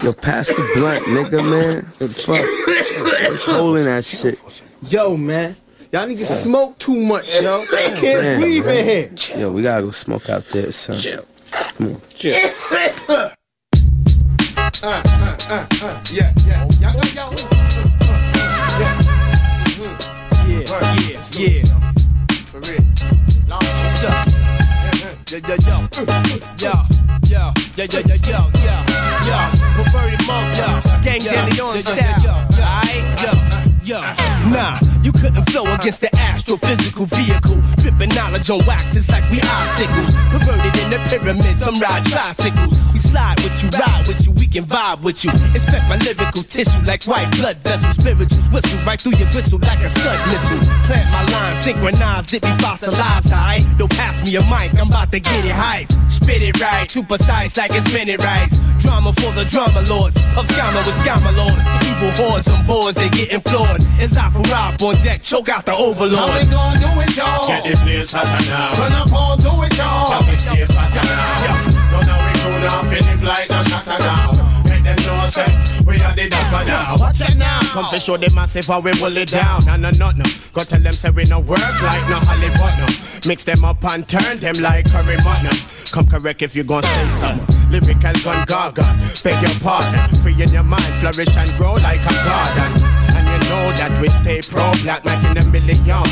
Yo, 0.04 0.14
pass 0.14 0.48
the 0.48 0.72
blunt, 0.76 1.06
nigga, 1.06 1.44
man. 1.48 1.88
The 2.00 2.10
fuck? 2.10 2.40
It's 2.42 3.46
holding 3.46 3.86
that 3.86 4.04
shit. 4.06 4.42
Yo, 4.88 5.16
man. 5.16 5.56
Y'all 5.92 6.08
niggas 6.08 6.44
smoke 6.44 6.78
too 6.80 6.96
much, 6.96 7.40
yo. 7.42 7.62
I 7.62 7.66
can't 7.66 8.02
Damn, 8.02 8.40
breathe 8.42 8.66
man. 8.66 8.78
in 8.78 8.86
here. 9.18 9.40
Yo, 9.40 9.52
we 9.52 9.62
gotta 9.62 9.84
go 9.84 9.92
smoke 9.92 10.30
out 10.30 10.44
there, 10.46 10.72
son. 10.72 10.98
Come 11.52 11.88
on. 11.88 12.02
Uh, 14.84 15.04
uh, 15.06 15.38
uh, 15.50 15.68
uh, 15.84 16.04
yeah, 16.12 16.34
yeah. 16.48 16.68
Y'all 16.80 16.94
got 16.94 17.14
y'all. 17.14 17.34
Yeah. 18.80 19.02
Yeah, 20.48 20.64
yeah, 20.98 21.22
yeah. 21.38 21.92
For 22.46 22.60
real. 22.62 22.84
Long 23.48 23.62
what's 23.62 24.04
up? 24.06 24.31
Yo, 25.32 25.38
yo, 25.38 25.56
yo. 25.66 25.88
Yo, 26.58 26.74
yo, 27.30 27.54
yo, 27.78 27.88
yo, 27.88 28.02
yo, 28.02 28.16
yo, 28.18 28.52
yo, 28.60 28.76
yo. 29.24 29.38
Perverted 29.78 30.28
monk, 30.28 30.58
yo. 30.58 30.68
Gang 31.02 31.24
Danny 31.24 31.62
on 31.62 31.80
style. 31.80 32.52
Aight, 32.60 33.24
yo, 33.24 33.32
yo. 33.82 34.02
Nah, 34.52 34.78
you 35.04 35.12
couldn't 35.12 35.44
flow 35.50 35.66
against 35.74 36.02
the 36.02 36.10
astrophysical 36.18 37.10
vehicle. 37.10 37.58
Dripping 37.78 38.14
knowledge 38.14 38.50
on 38.50 38.62
wax, 38.66 38.96
it's 38.96 39.10
like 39.10 39.26
we 39.30 39.42
icicles. 39.42 40.14
Perverted 40.30 40.74
in 40.82 40.90
the 40.90 41.00
pyramid, 41.10 41.56
some 41.56 41.78
ride 41.80 42.06
tricycles. 42.06 42.78
We 42.94 43.00
slide 43.00 43.40
with 43.42 43.58
you, 43.64 43.70
ride 43.78 44.06
with 44.08 44.26
you, 44.26 44.32
we 44.34 44.48
can 44.48 44.66
vibe 44.66 45.02
with 45.02 45.24
you. 45.26 45.32
Inspect 45.54 45.86
my 45.90 45.98
lyrical 45.98 46.44
tissue 46.44 46.82
like 46.86 47.04
white 47.06 47.30
blood 47.36 47.58
vessels. 47.66 47.98
Spirituals 47.98 48.50
whistle 48.50 48.80
right 48.86 49.00
through 49.00 49.18
your 49.18 49.30
gristle 49.32 49.60
like 49.60 49.82
a 49.82 49.90
scud 49.90 50.20
missile. 50.30 50.62
Plant 50.86 51.08
my 51.10 51.24
line, 51.32 51.56
synchronized, 51.56 52.34
it 52.34 52.42
be 52.42 52.54
fossilized, 52.62 53.32
alright? 53.32 53.66
Don't 53.78 53.92
pass 53.92 54.22
me 54.26 54.36
a 54.36 54.42
mic, 54.46 54.74
I'm 54.78 54.88
about 54.88 55.12
to 55.12 55.20
get 55.20 55.46
it 55.46 55.52
hype. 55.52 55.92
Spit 56.10 56.42
it 56.42 56.60
right, 56.62 56.90
super 56.90 57.18
size 57.18 57.58
like 57.58 57.72
it's 57.74 57.92
minute 57.94 58.24
rights. 58.24 58.58
Drama 58.80 59.14
for 59.14 59.32
the 59.34 59.46
drama 59.46 59.82
lords, 59.90 60.18
of 60.38 60.46
scammer 60.46 60.86
with 60.86 60.98
scammer 61.02 61.34
lords. 61.36 61.66
Evil 61.90 62.12
hordes 62.18 62.48
on 62.50 62.66
boards, 62.66 62.96
they 62.96 63.10
getting 63.10 63.40
floored. 63.42 63.82
It's 63.98 64.18
out 64.18 64.34
for 64.34 64.42
rob 64.52 64.82
on 64.92 65.04
deck, 65.04 65.22
choke 65.22 65.50
out 65.50 65.66
the 65.66 65.74
overlord. 65.74 66.20
How 66.20 66.40
we 66.40 66.46
gonna 66.50 66.80
do 66.80 66.92
it, 67.02 67.16
y'all? 67.16 67.48
Get 67.48 67.64
the 67.64 67.76
place 67.84 68.12
hotter 68.12 68.44
now. 68.50 68.72
Run 68.80 68.92
up 68.94 69.14
all, 69.14 69.38
do 69.38 69.52
it, 69.64 69.78
y'all. 69.78 70.12
Can 70.12 70.30
we 70.30 70.38
stay 70.38 70.66
fatter 70.66 71.06
now? 71.06 71.92
No, 71.92 72.00
no, 72.04 72.16
we 72.20 72.32
cool 72.40 72.60
now, 72.60 72.84
feeling 72.90 73.22
like 73.24 73.50
no 73.50 73.62
shatter 73.64 74.00
now. 74.04 74.32
Them 74.82 74.96
know, 75.06 75.26
say, 75.28 75.46
we 75.86 76.02
are 76.02 76.16
the 76.16 76.28
dapper 76.28 76.66
now. 76.66 76.96
Watch 76.98 77.22
it 77.22 77.38
now. 77.38 77.60
Come 77.72 77.86
to 77.94 78.00
show 78.00 78.18
them 78.18 78.34
massive 78.34 78.66
how 78.66 78.80
we 78.80 78.92
pull 78.94 79.16
it 79.16 79.30
down. 79.30 79.64
No, 79.66 79.76
no, 79.76 79.92
no, 79.92 80.10
no. 80.10 80.26
Go 80.54 80.64
tell 80.64 80.80
them 80.82 80.92
say 80.92 81.12
we 81.12 81.24
no 81.26 81.40
work 81.40 81.60
like 81.60 82.10
no 82.10 82.18
Hollywood, 82.18 82.74
no. 82.82 82.88
Mix 83.28 83.44
them 83.44 83.64
up 83.64 83.84
and 83.86 84.08
turn 84.10 84.40
them 84.40 84.56
like 84.60 84.90
curry 84.90 85.18
mutton. 85.24 85.56
Come 85.92 86.08
correct 86.08 86.42
if 86.42 86.56
you 86.56 86.64
gon' 86.64 86.82
say 86.82 87.10
something. 87.10 87.70
lyrical 87.70 88.14
gun 88.24 88.44
gaga. 88.48 88.84
Beg 89.24 89.40
your 89.42 89.60
pardon, 89.60 90.10
free 90.22 90.42
in 90.42 90.50
your 90.50 90.64
mind, 90.64 90.94
flourish 91.00 91.38
and 91.38 91.50
grow 91.58 91.74
like 91.74 92.02
a 92.02 92.14
garden. 92.26 93.01
And 93.52 93.60
know 93.60 93.72
that 93.76 93.92
we 94.00 94.08
stay 94.08 94.40
pro 94.40 94.72
black, 94.84 95.04
like 95.04 95.20
making 95.24 95.44
a 95.44 95.46
million. 95.52 96.08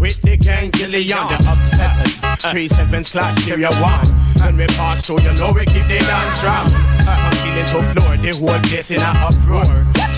With 0.00 0.20
the 0.22 0.36
gang 0.40 0.70
Gillian, 0.72 1.20
the 1.28 1.36
upsetters. 1.44 2.16
Three 2.50 2.68
sevens 2.68 3.10
clash 3.12 3.36
stereo 3.44 3.68
one. 3.82 4.06
When 4.40 4.56
we 4.56 4.66
pass 4.72 5.04
through, 5.04 5.20
you 5.20 5.34
know 5.36 5.52
we 5.52 5.66
keep 5.66 5.84
the 5.84 6.00
dance 6.00 6.40
round. 6.44 6.72
From 7.04 7.34
ceiling 7.44 7.68
to 7.68 7.80
floor, 7.92 8.16
the 8.16 8.32
whole 8.40 8.60
place 8.72 8.90
in 8.90 9.04
a 9.04 9.10
uproar. 9.20 9.68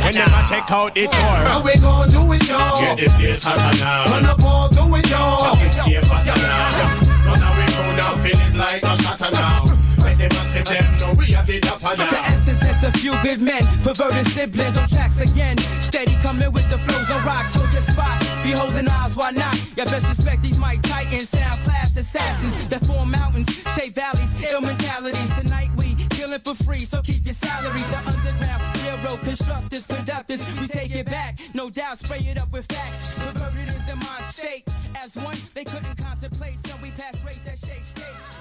We 0.06 0.14
never 0.14 0.42
take 0.46 0.70
out 0.70 0.94
the 0.94 1.10
door. 1.10 1.38
How 1.42 1.58
we 1.58 1.74
gon' 1.74 2.06
do 2.06 2.22
it, 2.38 2.46
y'all? 2.46 2.78
Get 2.78 2.98
the 3.02 3.06
place 3.18 3.42
hotter 3.42 3.74
now. 3.82 4.30
Up 4.30 4.42
all, 4.44 4.68
do 4.68 4.94
it, 4.94 5.10
y'all. 5.10 5.38
Pocket 5.38 5.72
safe 5.72 6.06
hotter 6.06 6.38
now. 6.38 7.26
Run 7.26 7.42
away 7.42 7.68
from 7.74 7.96
now, 7.98 8.14
feeling 8.22 8.54
like 8.54 8.82
a 8.82 8.94
shatter 8.94 9.32
now. 9.34 9.66
When 10.06 10.18
they 10.18 10.28
must 10.28 10.52
say 10.54 10.62
them, 10.62 10.86
know 11.02 11.18
we 11.18 11.34
the 11.34 11.58
dapper 11.60 11.96
The 11.96 12.04
now. 12.06 12.29
Is 12.50 12.82
a 12.82 12.90
few 12.98 13.14
good 13.22 13.40
men, 13.40 13.62
perverted 13.82 14.26
siblings 14.26 14.76
on 14.76 14.88
tracks 14.88 15.20
again. 15.20 15.56
Steady 15.80 16.14
coming 16.22 16.50
with 16.52 16.68
the 16.68 16.78
flows 16.78 17.10
on 17.10 17.24
rocks, 17.24 17.54
hold 17.54 17.70
your 17.72 17.80
spots. 17.80 18.26
Be 18.42 18.50
holding 18.50 18.88
eyes, 18.88 19.16
why 19.16 19.30
not? 19.30 19.54
You 19.76 19.84
best 19.84 20.08
respect 20.08 20.42
these 20.42 20.58
Mike 20.58 20.82
Titans, 20.82 21.28
sound 21.28 21.60
class 21.60 21.96
assassins 21.96 22.68
that 22.68 22.84
form 22.86 23.10
mountains, 23.10 23.48
shape 23.76 23.94
valleys, 23.94 24.34
ill 24.50 24.60
mentalities. 24.60 25.30
Tonight 25.40 25.70
we 25.76 25.94
killing 26.10 26.40
for 26.40 26.54
free, 26.54 26.84
so 26.84 27.00
keep 27.02 27.24
your 27.24 27.34
salary. 27.34 27.82
The 27.92 27.98
underground 27.98 28.62
railroad 28.82 29.20
constructors, 29.20 29.86
conductors, 29.86 30.44
we 30.60 30.66
take 30.66 30.94
it 30.94 31.06
back. 31.06 31.38
No 31.54 31.70
doubt, 31.70 31.98
spray 31.98 32.18
it 32.18 32.38
up 32.38 32.50
with 32.52 32.66
facts. 32.66 33.12
Perverted 33.14 33.68
is 33.68 33.86
the 33.86 33.94
mind 33.94 34.24
state. 34.24 34.64
As 34.96 35.16
one, 35.16 35.38
they 35.54 35.64
couldn't 35.64 35.96
contemplate, 35.96 36.58
so 36.66 36.74
we 36.82 36.90
pass 36.90 37.14
race 37.24 37.44
that 37.44 37.58
shake 37.58 37.84
states. 37.84 38.36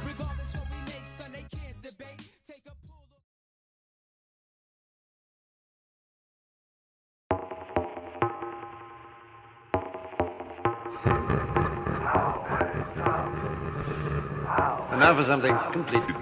And 14.91 14.99
now 14.99 15.15
for 15.15 15.23
something 15.23 15.55
completely. 15.71 16.15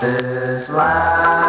This 0.00 0.70
land 0.70 1.47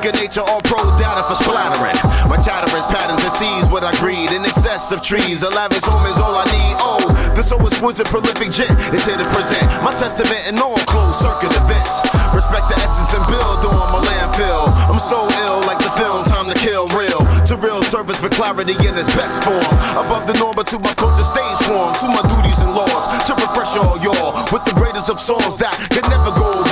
Major 0.00 0.16
nature, 0.16 0.40
all 0.48 0.64
pro 0.64 0.80
data 0.96 1.20
for 1.28 1.36
splattering. 1.36 1.92
My 2.24 2.40
chatter 2.40 2.72
is 2.72 2.88
pattern 2.88 3.20
to 3.20 3.30
seize 3.36 3.68
what 3.68 3.84
I 3.84 3.92
greed 4.00 4.32
in 4.32 4.40
excess 4.48 4.88
of 4.96 5.04
trees. 5.04 5.44
A 5.44 5.50
lavish 5.52 5.84
home 5.84 6.00
is 6.08 6.16
all 6.16 6.40
I 6.40 6.48
need. 6.48 6.74
Oh, 6.80 7.04
the 7.36 7.44
so 7.44 7.60
exquisite, 7.60 8.08
prolific 8.08 8.48
gent 8.48 8.72
is 8.96 9.04
here 9.04 9.20
to 9.20 9.28
present 9.28 9.68
my 9.84 9.92
testament 10.00 10.40
in 10.48 10.56
all 10.56 10.80
closed 10.88 11.20
circuit 11.20 11.52
events. 11.52 12.00
Respect 12.32 12.64
the 12.72 12.80
essence 12.80 13.12
and 13.12 13.24
build 13.28 13.60
on 13.68 13.76
my 13.92 14.00
landfill. 14.00 14.72
I'm 14.88 14.96
so 14.96 15.20
ill, 15.20 15.60
like 15.68 15.84
the 15.84 15.92
film 15.92 16.24
Time 16.32 16.48
to 16.48 16.56
Kill 16.56 16.88
Real. 16.96 17.20
To 17.52 17.60
real 17.60 17.84
service 17.84 18.16
for 18.16 18.32
clarity 18.32 18.72
in 18.80 18.96
its 18.96 19.12
best 19.12 19.44
form. 19.44 19.68
Above 20.00 20.24
the 20.24 20.32
norm, 20.40 20.56
but 20.56 20.64
to 20.72 20.80
my 20.80 20.96
culture 20.96 21.28
stays 21.28 21.68
sworn. 21.68 21.92
To 22.00 22.08
my 22.08 22.24
duties 22.24 22.56
and 22.64 22.72
laws, 22.72 23.04
to 23.28 23.36
refresh 23.36 23.76
all 23.76 24.00
y'all 24.00 24.32
with 24.48 24.64
the 24.64 24.72
greatest 24.80 25.12
of 25.12 25.20
songs 25.20 25.60
that 25.60 25.76
can 25.92 26.08
never 26.08 26.32
go 26.40 26.69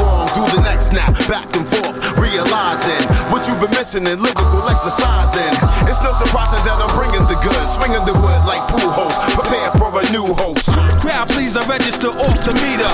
snap, 0.76 1.16
back 1.24 1.48
and 1.56 1.66
forth, 1.66 1.96
realizing 2.20 3.00
what 3.32 3.48
you've 3.48 3.60
been 3.60 3.72
missing 3.72 4.04
in 4.06 4.20
lyrical 4.20 4.68
exercising. 4.68 5.54
It's 5.88 6.02
no 6.04 6.12
surprising 6.12 6.60
that 6.68 6.76
I'm 6.76 6.92
bringing 6.92 7.24
the 7.24 7.38
goods, 7.40 7.72
swinging 7.72 8.04
the 8.04 8.12
wood 8.12 8.42
like 8.44 8.60
pool 8.68 8.90
host, 8.92 9.16
prepare 9.32 9.70
for 9.80 9.88
a 9.96 10.04
new 10.12 10.34
host. 10.36 10.68
Crowd, 11.00 11.28
please, 11.30 11.56
I 11.56 11.64
register 11.68 12.08
off 12.08 12.38
the 12.44 12.52
meter. 12.60 12.92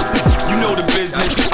You 0.51 0.57
know 0.63 0.75
the 0.79 0.87
business. 0.95 1.54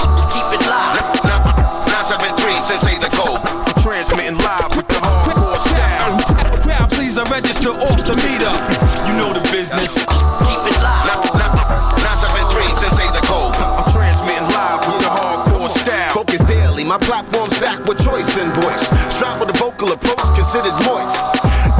Approach 20.01 20.25
considered 20.33 20.73
moist. 20.89 21.21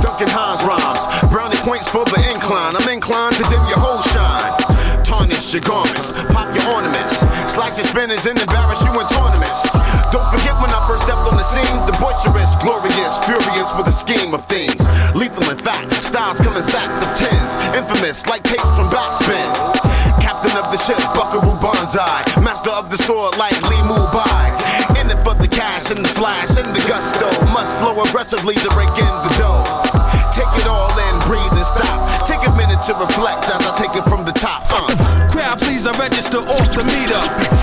Duncan 0.05 0.29
Hines 0.29 0.61
rhymes, 0.69 1.09
brownie 1.33 1.57
points 1.65 1.89
for 1.89 2.05
the 2.05 2.21
incline. 2.29 2.77
I'm 2.77 2.85
inclined 2.93 3.37
to 3.41 3.45
dim 3.49 3.65
your 3.73 3.81
whole 3.81 4.05
shine. 4.13 4.53
Tarnish 5.09 5.57
your 5.57 5.65
garments, 5.65 6.13
pop 6.31 6.47
your 6.53 6.69
ornaments, 6.69 7.25
slash 7.49 7.81
your 7.81 7.89
spinners 7.89 8.29
and 8.29 8.37
embarrass 8.37 8.85
you 8.85 8.93
in 8.93 9.07
tournaments. 9.09 9.65
Don't 10.13 10.29
forget 10.29 10.53
when 10.61 10.69
I 10.69 10.81
first 10.85 11.09
stepped 11.09 11.25
on 11.25 11.41
the 11.41 11.47
scene, 11.49 11.77
the 11.89 11.97
boisterous, 11.97 12.53
glorious, 12.61 13.17
furious 13.25 13.73
with 13.75 13.89
a 13.89 13.97
scheme 13.97 14.37
of 14.37 14.45
things. 14.47 14.79
Lethal 15.17 15.49
in 15.49 15.59
fact, 15.59 15.89
styles 16.05 16.39
come 16.39 16.55
in 16.55 16.63
sacks 16.63 17.01
of 17.01 17.11
tens, 17.17 17.51
infamous 17.75 18.29
like 18.29 18.45
tape 18.45 18.63
from 18.77 18.93
backspin. 18.93 19.49
Captain 20.21 20.53
of 20.61 20.69
the 20.71 20.79
ship, 20.79 21.01
Buckaroo 21.17 21.57
Banzai. 21.59 22.23
Master 22.45 22.71
of 22.71 22.93
the 22.93 23.01
sword 23.01 23.35
like 23.41 23.57
Li 23.67 23.81
Mu 23.89 23.99
Bai. 24.13 24.30
In 25.91 25.97
and 25.97 26.05
the 26.07 26.15
flash 26.15 26.51
and 26.57 26.71
the 26.77 26.81
gusto. 26.87 27.27
Must 27.53 27.75
flow 27.79 28.01
aggressively 28.05 28.55
to 28.55 28.69
break 28.71 28.91
in 28.91 29.15
the 29.27 29.35
dough. 29.39 29.65
Take 30.31 30.47
it 30.61 30.67
all 30.69 30.91
in, 31.09 31.19
breathe 31.27 31.51
and 31.51 31.67
stop. 31.67 32.25
Take 32.25 32.47
a 32.47 32.57
minute 32.57 32.81
to 32.87 32.95
reflect 32.95 33.47
as 33.47 33.67
I 33.67 33.75
take 33.75 33.97
it 33.97 34.09
from 34.09 34.25
the 34.25 34.31
top. 34.31 34.63
Uh. 34.71 35.31
Crowd, 35.33 35.59
please, 35.59 35.89
I 35.89 35.99
register 35.99 36.39
off 36.39 36.75
the 36.77 36.85
meter. 36.85 37.60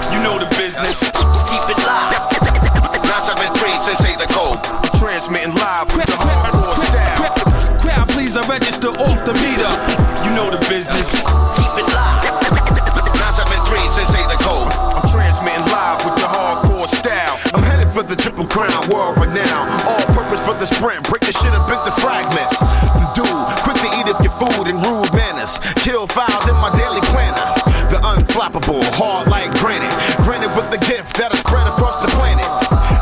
The 20.78 21.10
break 21.10 21.26
the 21.26 21.34
shit 21.34 21.54
up 21.58 21.66
into 21.66 21.94
fragments. 21.98 22.62
The 23.02 23.08
dude, 23.18 23.48
quick 23.66 23.78
to 23.82 23.90
eat 23.98 24.08
up 24.14 24.22
your 24.22 24.34
food 24.38 24.70
and 24.70 24.78
rude 24.86 25.10
manners. 25.14 25.58
Kill 25.82 26.06
filed 26.06 26.46
in 26.46 26.58
my 26.62 26.70
daily 26.78 27.02
planner. 27.10 27.50
The 27.90 27.98
unflappable, 28.14 28.86
hard 28.94 29.26
like 29.28 29.50
granite. 29.58 29.90
Granted 30.22 30.54
with 30.54 30.70
the 30.70 30.78
gift 30.86 31.18
that'll 31.18 31.38
spread 31.38 31.66
across 31.66 31.98
the 32.06 32.12
planet. 32.14 32.46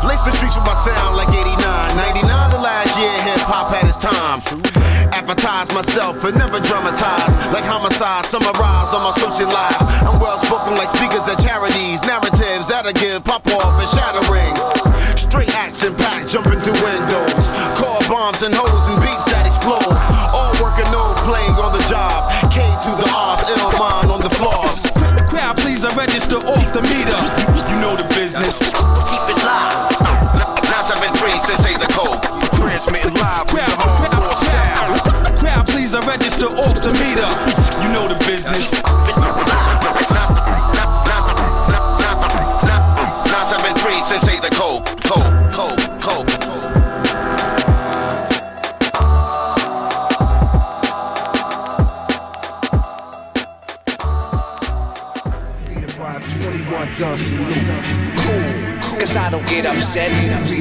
Lace 0.08 0.24
the 0.24 0.32
streets 0.32 0.56
with 0.56 0.64
my 0.64 0.76
sound 0.80 1.20
like 1.20 1.28
89. 1.28 1.52
99 2.24 2.56
the 2.56 2.62
last 2.64 2.96
year 2.96 3.12
hip 3.28 3.44
hop 3.44 3.68
had 3.74 3.84
its 3.84 4.00
time. 4.00 4.40
Advertise 5.12 5.68
myself 5.76 6.24
and 6.24 6.36
never 6.40 6.60
dramatize. 6.64 7.34
Like 7.52 7.66
homicide, 7.68 8.24
summarize 8.24 8.90
on 8.96 9.04
my 9.04 9.12
social 9.20 9.52
life. 9.52 9.76
I'm 10.06 10.16
well 10.16 10.38
spoken 10.40 10.80
like 10.80 10.88
speakers 10.96 11.28
at 11.28 11.44
charities. 11.44 12.00
Narratives 12.08 12.72
that'll 12.72 12.96
give 12.96 13.20
pop 13.24 13.44
off 13.52 13.76
and 13.76 13.90
shattering. 13.92 14.54
Straight 15.16 15.52
action 15.56 15.92
packed, 15.96 16.32
jumping 16.32 16.60
through 16.60 16.80
windows. 16.80 17.35
Bombs 18.26 18.42
and 18.42 18.54
hoes 18.56 18.88
and 18.88 19.05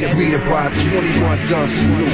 it, 0.02 0.14
read 0.16 0.34
by 0.50 0.68
21 0.70 1.48
gun 1.48 1.68
salute. 1.70 2.10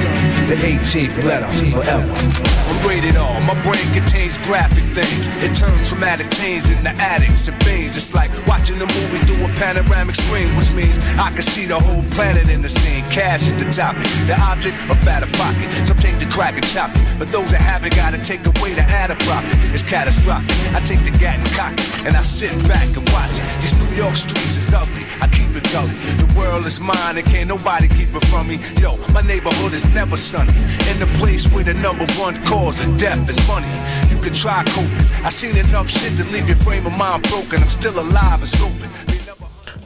The 0.48 0.58
18th 0.60 1.24
letter 1.24 1.50
forever. 1.72 2.14
I'm 2.14 2.88
rated 2.88 3.16
R. 3.16 3.42
My 3.42 3.56
brain 3.64 3.86
contains 3.94 4.38
graphic 4.38 4.84
things. 4.94 5.28
It 5.42 5.56
turns 5.56 5.90
traumatic 5.90 6.30
teens 6.30 6.70
into 6.70 6.90
addicts 7.02 7.48
and 7.48 7.58
fiends. 7.64 7.98
It's 7.98 8.14
like 8.14 8.30
watching 8.46 8.78
a 8.78 8.86
movie 8.86 9.20
through 9.26 9.46
a 9.46 9.52
panoramic 9.56 10.16
screen, 10.16 10.50
which 10.58 10.72
means 10.72 10.98
I 11.18 11.32
can 11.32 11.42
see 11.42 11.66
the 11.66 11.80
whole 11.80 12.04
planet 12.12 12.50
in 12.50 12.62
the 12.62 12.70
scene. 12.70 13.04
Cash 13.10 13.44
is 13.44 13.56
the 13.58 13.70
topic, 13.72 14.08
the 14.28 14.38
object 14.40 14.76
of 14.90 15.08
out 15.08 15.24
of 15.24 15.32
pocket. 15.34 15.68
Some 15.86 15.98
take 15.98 16.20
the 16.20 16.30
crack 16.30 16.56
and 16.56 16.68
chop 16.68 16.92
it, 16.94 17.02
but 17.18 17.30
those 17.30 17.52
that 17.52 17.62
haven't 17.62 17.96
gotta 17.96 18.18
take 18.18 18.46
away 18.46 18.76
to 18.76 18.82
add 18.82 19.12
a 19.12 19.16
profit. 19.28 19.58
It's 19.74 19.84
catastrophic. 19.84 20.52
I 20.76 20.80
take 20.82 21.04
the 21.04 21.12
gat 21.18 21.40
and 21.40 21.50
cock 21.54 21.74
it, 21.74 22.06
and 22.06 22.16
I 22.16 22.22
sit 22.22 22.52
back 22.68 22.88
and 22.96 23.06
watch 23.10 23.36
it. 23.40 23.46
These 23.62 23.76
New 23.80 23.96
York 23.96 24.16
streets 24.16 24.58
is 24.58 24.74
ugly. 24.74 25.04
I 25.22 25.28
keep 25.28 25.55
it 25.55 25.63
gully. 25.72 25.93
The 26.17 26.34
world 26.38 26.65
is 26.65 26.80
mine, 26.80 27.17
and 27.17 27.26
can't 27.26 27.47
nobody 27.47 27.88
keep 27.88 28.13
it 28.13 28.26
from 28.26 28.47
me. 28.47 28.57
Yo, 28.82 28.97
my 29.13 29.22
neighborhood 29.22 29.74
is 29.74 29.86
never 29.93 30.17
sunny. 30.17 30.51
In 30.89 30.97
the 30.99 31.09
place 31.19 31.47
where 31.51 31.63
the 31.63 31.76
number 31.76 32.05
one 32.19 32.43
cause 32.45 32.84
of 32.86 32.97
death 32.97 33.30
is 33.30 33.39
money. 33.47 33.69
You 34.09 34.19
can 34.22 34.34
try 34.34 34.63
coping. 34.65 35.05
I 35.24 35.30
seen 35.30 35.55
enough 35.57 35.89
shit 35.89 36.17
to 36.17 36.24
leave 36.34 36.47
your 36.47 36.57
frame 36.57 36.88
of 36.88 36.97
mind 36.97 37.24
broken. 37.30 37.61
I'm 37.61 37.69
still 37.69 37.97
alive 37.99 38.41
and 38.41 38.49
scoping. 38.49 38.91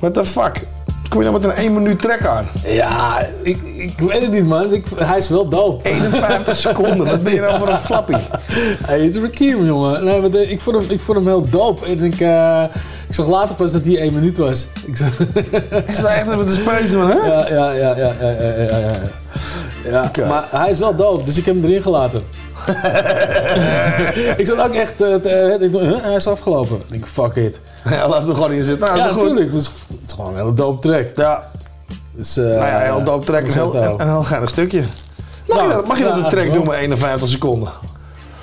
What 0.02 0.14
the 0.14 0.24
fuck? 0.24 0.64
Kom 1.10 1.24
je 1.24 1.30
nou 1.30 1.42
met 1.42 1.50
een 1.52 1.56
1 1.58 1.74
minuut 1.74 2.00
track 2.02 2.26
aan? 2.26 2.48
Ja, 2.64 3.28
ik, 3.42 3.58
ik 3.78 4.00
weet 4.00 4.22
het 4.22 4.32
niet 4.32 4.48
man. 4.48 4.74
Ik, 4.74 4.86
hij 4.96 5.18
is 5.18 5.30
wel 5.30 5.50
dope. 5.50 5.90
51 5.90 6.56
seconden, 6.58 7.06
wat 7.08 7.24
ben 7.24 7.34
je 7.34 7.40
nou 7.42 7.60
voor 7.60 7.70
een 7.70 7.78
flappie? 7.78 8.18
Hey, 8.86 9.02
het 9.02 9.16
is 9.16 9.22
Rakim, 9.22 9.66
jongen. 9.66 10.04
Nee, 10.06 10.22
maar 10.22 10.32
de- 10.32 10.48
ik, 10.50 10.62
vond 10.62 10.76
hem, 10.78 10.86
ik 10.90 11.02
vond 11.02 11.18
hem 11.18 11.28
heel 11.28 11.50
dope. 11.50 11.86
En 11.86 12.04
ik, 12.04 12.20
eh, 12.20 12.64
ik 13.08 13.16
zag 13.16 13.28
later 13.28 13.56
pas 13.56 13.72
dat 13.72 13.86
hij 13.86 13.98
1 14.00 14.14
minuut 14.14 14.38
was. 14.38 14.68
Ik 14.86 14.98
zag... 14.98 15.10
Is 15.90 15.96
dat 15.98 16.06
echt 16.06 16.28
even 16.34 16.48
te 16.48 16.54
spijzen, 16.54 16.98
man, 16.98 17.08
hè? 17.10 17.16
Ja, 17.28 17.48
ja, 17.50 17.72
ja, 17.72 17.96
ja, 17.98 18.14
ja, 18.20 18.30
ja, 18.32 18.64
ja, 18.64 18.92
ja. 19.90 20.12
ja. 20.16 20.28
Maar 20.28 20.48
hij 20.52 20.70
is 20.72 20.80
wel 20.80 20.96
dope, 20.96 21.24
dus 21.24 21.38
ik 21.38 21.46
heb 21.46 21.56
hem 21.56 21.64
erin 21.66 21.82
gelaten. 21.82 22.22
ik 24.42 24.46
zat 24.46 24.60
ook 24.60 24.74
echt, 24.74 25.02
eh, 25.02 25.16
te- 25.16 25.30
eh, 25.30 25.62
ik 25.62 25.72
huh, 25.72 26.02
hij 26.02 26.16
is 26.16 26.28
afgelopen. 26.28 26.76
Ik 26.76 26.84
denk, 26.90 27.08
fuck 27.08 27.36
it. 27.36 27.60
Ja, 27.90 28.08
laat 28.10 28.22
hem 28.24 28.34
gewoon 28.34 28.52
in 28.52 28.64
zitten. 28.64 28.88
Nou, 28.88 28.98
ja, 29.00 29.06
natuurlijk. 29.16 29.52
Het 29.52 29.62
is, 29.62 29.72
gewoon 30.16 30.32
een 30.32 30.38
hele 30.38 30.54
dope 30.54 30.88
track. 30.88 31.06
Ja. 31.16 31.52
Dus, 32.12 32.38
eh, 32.38 32.44
nou 32.44 32.58
ja, 32.58 32.80
heel 32.80 33.04
dope 33.04 33.26
track. 33.26 33.42
is 33.48 33.54
heel, 33.54 33.76
een 33.76 34.08
heel 34.10 34.24
geinig 34.24 34.50
stukje. 34.50 34.84
Mag, 35.48 35.58
je 35.62 35.68
Ja, 35.68 35.74
dat, 35.74 35.88
mag 35.88 35.98
je 35.98 36.04
ja, 36.04 36.10
dat 36.16 36.24
een 36.24 36.30
track 36.30 36.54
doen 36.54 36.66
met 36.68 36.74
51 36.78 37.30
seconden? 37.30 37.70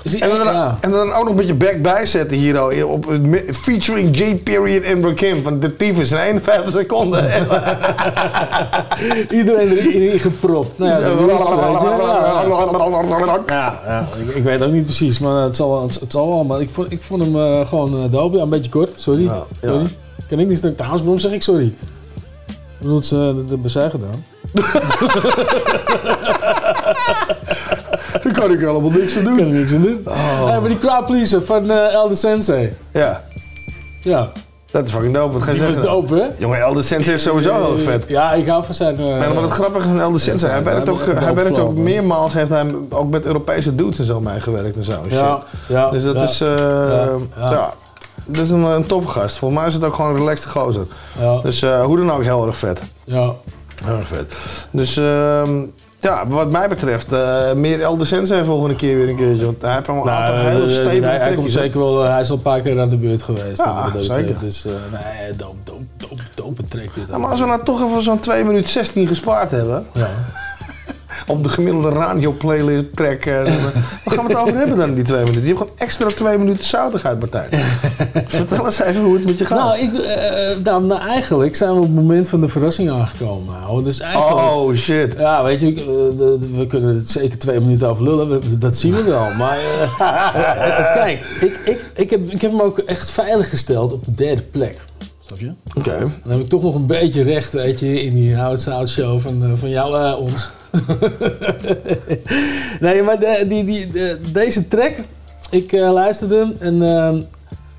En 0.03 0.29
dan, 0.29 0.45
ja. 0.45 0.77
en 0.79 0.91
dan 0.91 1.13
ook 1.13 1.23
nog 1.23 1.29
een 1.29 1.35
beetje 1.35 1.53
back 1.53 1.81
bijzetten 1.81 2.37
hier 2.37 2.57
al. 2.57 2.87
Op, 2.87 3.05
featuring 3.53 4.17
J. 4.17 4.35
Period 4.35 4.83
en 4.83 5.03
Rakim 5.03 5.43
van 5.43 5.59
de 5.59 5.75
tyfus 5.75 6.11
in 6.11 6.17
51 6.17 6.71
seconden. 6.79 7.23
Iedereen 9.29 9.77
erin 9.77 10.19
gepropt. 10.19 10.77
Nou 10.77 10.91
ja, 10.91 10.97
de 10.99 11.15
ik, 14.35 14.43
weet 14.43 14.63
ook 14.63 14.71
niet 14.71 14.85
precies, 14.85 15.19
maar 15.19 15.43
het 15.43 15.55
zal, 15.55 15.69
wel- 15.71 15.83
het, 15.83 15.99
het 15.99 16.11
zal 16.11 16.27
wel. 16.27 16.43
Maar 16.43 16.61
ik 16.61 16.69
vond, 16.71 16.91
ik 16.91 17.01
vond 17.01 17.23
hem 17.23 17.35
eh, 17.35 17.67
gewoon 17.67 18.03
eh, 18.03 18.11
dope. 18.11 18.37
Ja, 18.37 18.43
een 18.43 18.49
beetje 18.49 18.69
kort, 18.69 18.89
sorry. 18.95 19.23
Ja, 19.23 19.43
ja. 19.61 19.69
sorry. 19.69 19.87
Kan 20.29 20.39
ik 20.39 20.47
niet 20.47 20.57
stuk 20.57 20.75
trouwens, 20.75 21.01
waarom 21.03 21.19
zeg 21.21 21.31
ik 21.31 21.41
sorry? 21.41 21.65
Ik 22.47 22.79
bedoel, 22.79 22.99
dat 23.09 23.49
hebben 23.49 23.69
zij 23.69 23.89
gedaan. 23.89 24.25
Daar 28.31 28.33
kan 28.33 28.51
ik 28.51 28.59
helemaal 28.59 28.89
niks 28.89 29.17
aan 29.17 29.23
doen. 29.23 29.37
Kan 29.37 29.53
niks 29.59 29.73
aan 29.73 29.81
doen. 29.81 30.01
Hey, 30.09 30.59
maar 30.59 30.69
die 30.69 30.77
crowd 30.77 31.05
pleaser 31.05 31.45
van 31.45 31.71
eh 31.71 31.93
Elder 31.93 32.17
Sensei. 32.17 32.73
Ja. 32.91 33.23
Ja. 34.01 34.31
Dat 34.71 34.85
is 34.85 34.91
fucking 34.91 35.13
dope. 35.13 35.33
Wat 35.33 35.41
ga 35.41 35.51
je 35.51 35.57
Die 35.57 35.67
was 35.67 35.85
dope, 35.85 36.15
hè? 36.15 36.27
Jongen, 36.37 36.59
Elder 36.59 36.83
Sensei 36.83 37.15
is 37.15 37.23
sowieso 37.23 37.53
heel 37.53 37.77
vet. 37.77 38.03
Ja, 38.07 38.31
ik 38.33 38.47
hou 38.47 38.65
van 38.65 38.75
zijn... 38.75 38.97
eh, 38.99 39.05
maar 39.33 39.41
het 39.43 39.51
grappige 39.51 39.87
aan 39.87 39.99
Elder 40.01 40.19
Sensei, 40.19 40.51
hij 40.51 40.63
werkt 40.63 40.89
ook, 40.89 41.05
hij 41.05 41.33
werkt 41.33 41.57
ook 41.59 41.75
meermaals, 41.77 42.33
heeft 42.33 42.49
hij 42.49 42.75
ook 42.89 43.09
met 43.09 43.25
Europese 43.25 43.75
dudes 43.75 43.99
en 43.99 44.05
zo 44.05 44.19
meegewerkt 44.19 44.75
en 44.75 44.83
zo. 44.83 45.03
Ja, 45.07 45.39
ja, 45.67 45.89
dus 45.89 46.03
dat 46.03 46.15
is, 46.15 46.41
eh, 46.41 46.49
Ja, 47.37 47.73
dat 48.25 48.43
is 48.45 48.49
een, 48.49 48.63
een 48.63 48.85
toffe 48.85 49.07
gast. 49.09 49.37
Volgens 49.37 49.59
mij 49.59 49.69
is 49.69 49.75
het 49.75 49.83
ook 49.83 49.93
gewoon 49.93 50.11
een 50.11 50.17
relaxte 50.17 50.49
gozer. 50.49 50.85
Ja. 51.19 51.39
Dus 51.41 51.61
eh, 51.61 51.83
hoe 51.83 51.97
dan 51.97 52.11
ook 52.11 52.23
heel 52.23 52.45
erg 52.47 52.57
vet. 52.57 52.81
Ja. 53.03 53.33
Heel 53.83 53.97
erg 53.97 54.07
vet. 54.07 54.33
Dus 54.71 54.97
ehm, 54.97 55.61
ja, 56.03 56.27
wat 56.27 56.51
mij 56.51 56.69
betreft, 56.69 57.11
eh, 57.11 57.53
meer 57.53 57.81
Elder 57.81 58.07
Sensei 58.07 58.43
volgende 58.43 58.75
keer 58.75 58.97
weer 58.97 59.09
een 59.09 59.15
keertje. 59.15 59.45
Want 59.45 59.61
hij 59.61 59.73
heeft 59.73 59.87
allemaal 59.87 60.07
een 60.07 60.13
aantal 60.13 60.35
Nou, 60.35 60.47
hele 60.47 60.65
eh, 60.65 60.71
stevige 60.71 61.05
hij, 61.05 61.17
hij 61.17 61.33
komt 61.33 61.51
zeker 61.51 61.79
wel, 61.79 62.03
eh, 62.03 62.11
hij 62.11 62.21
is 62.21 62.29
al 62.29 62.35
een 62.35 62.41
paar 62.41 62.61
keer 62.61 62.79
aan 62.79 62.89
de 62.89 62.97
beurt 62.97 63.23
geweest. 63.23 63.57
Ja, 63.57 63.89
dat 63.89 64.03
zeker. 64.03 64.23
betreft. 64.23 64.41
Dus 64.41 64.65
eh, 64.65 64.71
nee, 64.91 65.35
dope, 65.35 65.55
dope, 65.63 65.83
dope, 65.97 66.21
dope 66.33 66.67
track 66.67 66.95
dit. 66.95 67.03
Ja, 67.09 67.17
maar 67.17 67.29
als 67.29 67.39
we 67.39 67.45
nou 67.45 67.63
toch 67.63 67.89
even 67.89 68.01
zo'n 68.01 68.19
2 68.19 68.43
minuten 68.43 68.69
16 68.69 69.07
gespaard 69.07 69.51
hebben. 69.51 69.85
Ja. 69.93 70.09
Op 71.27 71.43
de 71.43 71.49
gemiddelde 71.49 71.89
radio-playlist 71.89 72.95
track. 72.95 73.25
eh, 73.25 73.43
Waar 74.03 74.13
gaan 74.15 74.25
we 74.25 74.31
het 74.33 74.41
over 74.41 74.55
hebben 74.57 74.77
dan, 74.77 74.93
die 74.93 75.03
2 75.03 75.19
minuten? 75.19 75.41
Je 75.41 75.47
hebt 75.47 75.57
gewoon 75.59 75.73
extra 75.77 76.07
2 76.07 76.37
minuten 76.37 76.65
zoutigheid, 76.65 77.19
Martijn. 77.19 77.49
Vertel 78.27 78.65
eens 78.65 78.81
even 78.81 79.03
hoe 79.03 79.13
het 79.15 79.25
met 79.25 79.37
je 79.39 79.45
gaat. 79.45 79.57
Nou, 79.59 79.79
ik, 79.79 79.97
eh, 79.99 80.57
nou, 80.63 80.83
nou, 80.83 81.01
eigenlijk 81.01 81.55
zijn 81.55 81.69
we 81.71 81.77
op 81.77 81.83
het 81.83 81.93
moment 81.95 82.29
van 82.29 82.41
de 82.41 82.47
verrassing 82.47 82.89
aangekomen. 82.91 83.55
ouwe. 83.65 83.83
Dus 83.83 83.99
eigenlijk, 83.99 84.31
Oh 84.33 84.73
shit. 84.75 85.13
Ja, 85.17 85.43
weet 85.43 85.59
je, 85.59 85.67
ik, 85.67 85.77
eh, 85.77 85.85
we 86.57 86.65
kunnen 86.67 86.95
het 86.95 87.09
zeker 87.09 87.37
twee 87.37 87.59
minuten 87.59 87.87
over 87.87 88.03
lullen. 88.03 88.29
We- 88.29 88.57
dat 88.57 88.75
zien 88.75 88.93
we 88.95 89.03
wel. 89.03 89.31
Maar 89.37 89.57
kijk, 90.93 91.19
ik, 91.41 91.59
ik, 91.65 91.81
ik, 91.95 92.09
heb, 92.09 92.29
ik 92.31 92.41
heb 92.41 92.51
hem 92.51 92.61
ook 92.61 92.79
echt 92.79 93.09
veilig 93.11 93.49
gesteld 93.49 93.93
op 93.93 94.05
de 94.05 94.13
derde 94.13 94.41
plek. 94.41 94.77
Oké. 95.77 95.97
Dan 96.23 96.31
heb 96.31 96.39
ik 96.41 96.49
toch 96.49 96.61
nog 96.63 96.75
een 96.75 96.85
beetje 96.85 97.23
recht, 97.23 97.53
weet 97.53 97.79
je, 97.79 98.01
in 98.03 98.13
die 98.13 98.35
Hout 98.35 98.67
Out 98.67 98.89
show 98.89 99.19
van, 99.19 99.43
van 99.57 99.69
jou, 99.69 99.99
eh, 100.03 100.19
ons. 100.19 100.49
nee, 102.79 103.01
maar 103.03 103.19
de, 103.19 103.45
die, 103.47 103.65
die, 103.65 103.91
de- 103.91 104.19
deze 104.33 104.67
track, 104.67 104.93
ik 105.49 105.71
eh, 105.71 105.91
luisterde 105.91 106.35
hem 106.35 106.55
en 106.59 106.81
eh, 106.97 107.13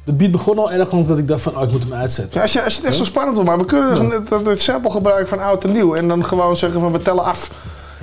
de 0.05 0.13
beat 0.13 0.31
begon 0.31 0.59
al 0.59 0.73
ergens 0.73 1.07
dat 1.07 1.19
ik 1.19 1.29
dacht 1.29 1.43
van, 1.43 1.57
oh, 1.57 1.63
ik 1.63 1.71
moet 1.71 1.83
hem 1.83 1.93
uitzetten. 1.93 2.35
Ja, 2.37 2.43
als, 2.43 2.53
je, 2.53 2.63
als 2.63 2.73
je 2.75 2.79
het 2.81 2.89
echt 2.89 2.99
zo 2.99 3.05
spannend 3.05 3.37
wil, 3.37 3.47
maar 3.47 3.59
we 3.59 3.65
kunnen 3.65 4.11
het, 4.11 4.31
het, 4.31 4.47
het 4.47 4.61
sample 4.61 4.91
gebruiken 4.91 5.29
van 5.29 5.39
oud 5.39 5.65
en 5.65 5.73
nieuw. 5.73 5.95
En 5.95 6.09
dan 6.09 6.25
gewoon 6.25 6.57
zeggen 6.57 6.81
van 6.81 6.93
we 6.93 6.99
tellen 6.99 7.25
af. 7.25 7.51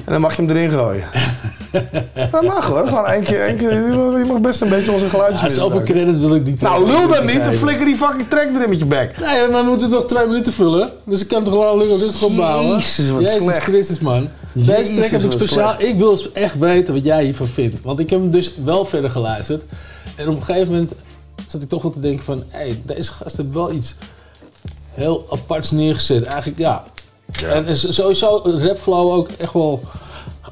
En 0.05 0.11
dan 0.11 0.21
mag 0.21 0.35
je 0.35 0.41
hem 0.41 0.51
erin 0.51 0.71
gooien. 0.71 1.05
dat 2.31 2.41
mag 2.41 2.65
hoor. 2.65 2.87
Gewoon 2.87 3.05
één 3.05 3.23
keer, 3.23 3.45
één 3.45 3.57
keer. 3.57 3.71
Je 4.17 4.25
mag 4.27 4.39
best 4.39 4.61
een 4.61 4.69
beetje 4.69 4.91
onze 4.91 5.09
geluidjes 5.09 5.41
Ja, 5.41 5.61
zoveel 5.61 5.83
credit 5.83 6.19
wil 6.19 6.35
ik 6.35 6.43
niet. 6.43 6.61
Nou, 6.61 6.85
lul 6.85 7.07
dan 7.07 7.25
niet. 7.25 7.43
Dan 7.43 7.53
flikker 7.53 7.85
die 7.85 7.95
fucking 7.95 8.27
track 8.29 8.47
erin 8.53 8.69
met 8.69 8.79
je 8.79 8.85
bek. 8.85 9.19
Nee, 9.19 9.47
maar 9.47 9.63
we 9.63 9.69
moeten 9.69 9.89
nog 9.89 10.05
twee 10.05 10.27
minuten 10.27 10.53
vullen. 10.53 10.89
Dus 11.05 11.21
ik 11.21 11.27
kan 11.27 11.43
toch 11.43 11.53
gewoon 11.53 11.77
lukken 11.77 11.97
rustig 11.97 12.23
opbouwen. 12.23 12.67
Jezus, 12.67 13.09
wat 13.09 13.21
Jezus 13.21 13.43
slecht. 13.43 13.63
Christus, 13.63 13.99
man. 13.99 14.29
Deze 14.53 14.95
track 14.95 15.09
heb 15.09 15.21
ik 15.21 15.31
speciaal... 15.31 15.71
slecht. 15.71 15.91
Ik 15.91 15.97
wil 15.97 16.11
eens 16.11 16.31
echt 16.31 16.59
weten 16.59 16.93
wat 16.93 17.03
jij 17.03 17.23
hiervan 17.23 17.47
vindt. 17.47 17.81
Want 17.83 17.99
ik 17.99 18.09
heb 18.09 18.19
hem 18.19 18.31
dus 18.31 18.53
wel 18.63 18.85
verder 18.85 19.09
geluisterd. 19.09 19.63
En 20.15 20.27
op 20.27 20.35
een 20.35 20.43
gegeven 20.43 20.71
moment 20.71 20.93
zat 21.47 21.61
ik 21.61 21.69
toch 21.69 21.81
wel 21.81 21.91
te 21.91 21.99
denken 21.99 22.25
van... 22.25 22.43
Hé, 22.47 22.59
hey, 22.59 22.81
deze 22.85 23.11
gast 23.11 23.37
heeft 23.37 23.53
wel 23.53 23.71
iets 23.71 23.95
heel 24.93 25.25
aparts 25.29 25.71
neergezet. 25.71 26.23
Eigenlijk, 26.23 26.59
ja. 26.59 26.83
En 27.49 27.65
is 27.65 27.95
sowieso 27.95 28.41
rapflow 28.43 29.13
ook 29.13 29.29
echt 29.37 29.53
wel... 29.53 29.81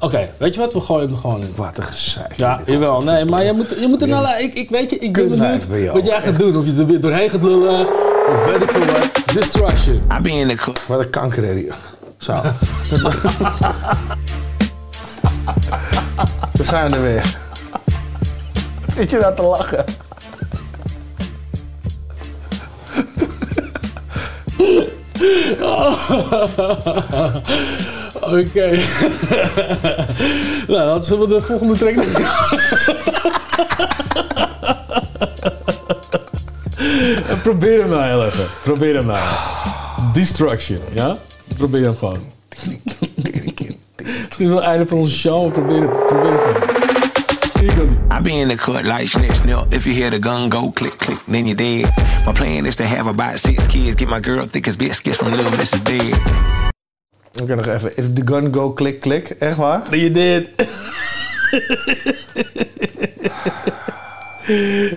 Oké, 0.00 0.28
weet 0.36 0.54
je 0.54 0.60
wat? 0.60 0.72
We 0.72 0.80
gooien 0.80 1.08
hem 1.08 1.18
gewoon 1.18 1.40
in. 1.40 1.52
Wat 1.56 1.78
een 1.78 1.84
gezeik. 1.84 2.36
Ja, 2.36 2.60
jawel. 2.66 3.02
Nee, 3.02 3.24
maar 3.24 3.44
je 3.44 3.52
moet, 3.52 3.68
je 3.80 3.86
moet 3.88 4.02
er 4.02 4.08
nou... 4.08 4.38
Ik, 4.38 4.54
ik 4.54 4.70
weet 4.70 4.90
je, 4.90 4.98
ik 4.98 5.12
ben 5.12 5.28
benieuwd 5.28 5.66
wat 5.92 6.06
jij 6.06 6.20
gaat 6.20 6.38
doen. 6.38 6.56
Of 6.56 6.66
je 6.66 6.74
er 6.78 6.86
weer 6.86 7.00
doorheen 7.00 7.30
gaat 7.30 7.42
lullen. 7.42 7.86
Of 8.28 8.44
weet 8.44 8.62
ik 8.62 8.70
veel 8.70 8.86
wat. 8.86 9.10
Destruction. 9.34 10.02
I 10.18 10.20
be 10.22 10.30
in 10.30 10.48
the 10.48 10.72
Wat 10.86 11.00
een 11.00 11.10
kanker 11.10 11.42
hier. 11.42 11.74
Zo. 12.18 12.32
We 16.52 16.64
zijn 16.64 16.92
er 16.92 17.02
weer. 17.02 17.36
Wat 18.86 18.96
zit 18.96 19.10
je 19.10 19.18
daar 19.18 19.34
te 19.34 19.42
lachen? 19.42 19.84
Oké. 28.14 28.68
nou, 30.72 30.84
dan 30.86 31.04
zullen 31.04 31.28
we 31.28 31.34
de 31.34 31.42
volgende 31.42 31.74
track 31.74 31.94
doen. 31.94 32.12
Probeer 37.42 37.80
hem 37.80 37.88
nou 37.88 38.02
heel 38.02 38.24
even. 38.24 38.44
Probeer 38.62 38.94
hem 38.94 39.06
nou. 39.06 39.18
Destruction, 40.12 40.78
ja? 40.92 41.16
Probeer 41.56 41.84
hem 41.84 41.96
gewoon. 41.96 42.18
Het 42.50 42.66
is 44.06 44.14
Misschien 44.26 44.48
wel 44.48 44.56
het 44.56 44.66
einde 44.66 44.86
van 44.86 44.98
onze 44.98 45.14
show. 45.14 45.52
Probeer 45.52 45.80
het. 45.80 46.06
Probeer 46.06 46.32
het. 46.32 46.78
I 48.12 48.20
be 48.22 48.30
in 48.30 48.48
the 48.48 48.56
cut 48.56 48.84
like 48.84 49.08
snip 49.08 49.34
snip. 49.34 49.72
If 49.72 49.84
you 49.84 49.94
hear 49.94 50.10
the 50.10 50.18
gun 50.18 50.50
go 50.50 50.70
click 50.70 50.98
click, 50.98 51.18
then 51.26 51.46
you're 51.46 51.54
dead. 51.54 51.92
My 52.26 52.32
plan 52.32 52.66
is 52.66 52.74
to 52.76 52.84
have 52.84 53.06
about 53.06 53.38
six 53.38 53.66
kids. 53.66 53.94
Get 53.96 54.08
my 54.08 54.20
girl 54.20 54.46
thick 54.46 54.66
as 54.66 54.76
biscuits 54.76 55.18
from 55.18 55.32
Little 55.32 55.52
Mrs. 55.52 55.84
Dead. 55.84 56.69
Oké, 57.38 57.54
nog 57.54 57.66
even. 57.66 57.96
If 57.96 58.12
the 58.12 58.22
gun 58.24 58.54
go 58.54 58.72
klik 58.72 59.00
klik. 59.00 59.30
Echt 59.30 59.56
waar? 59.56 59.96
Je 59.96 60.10
did. 60.10 60.48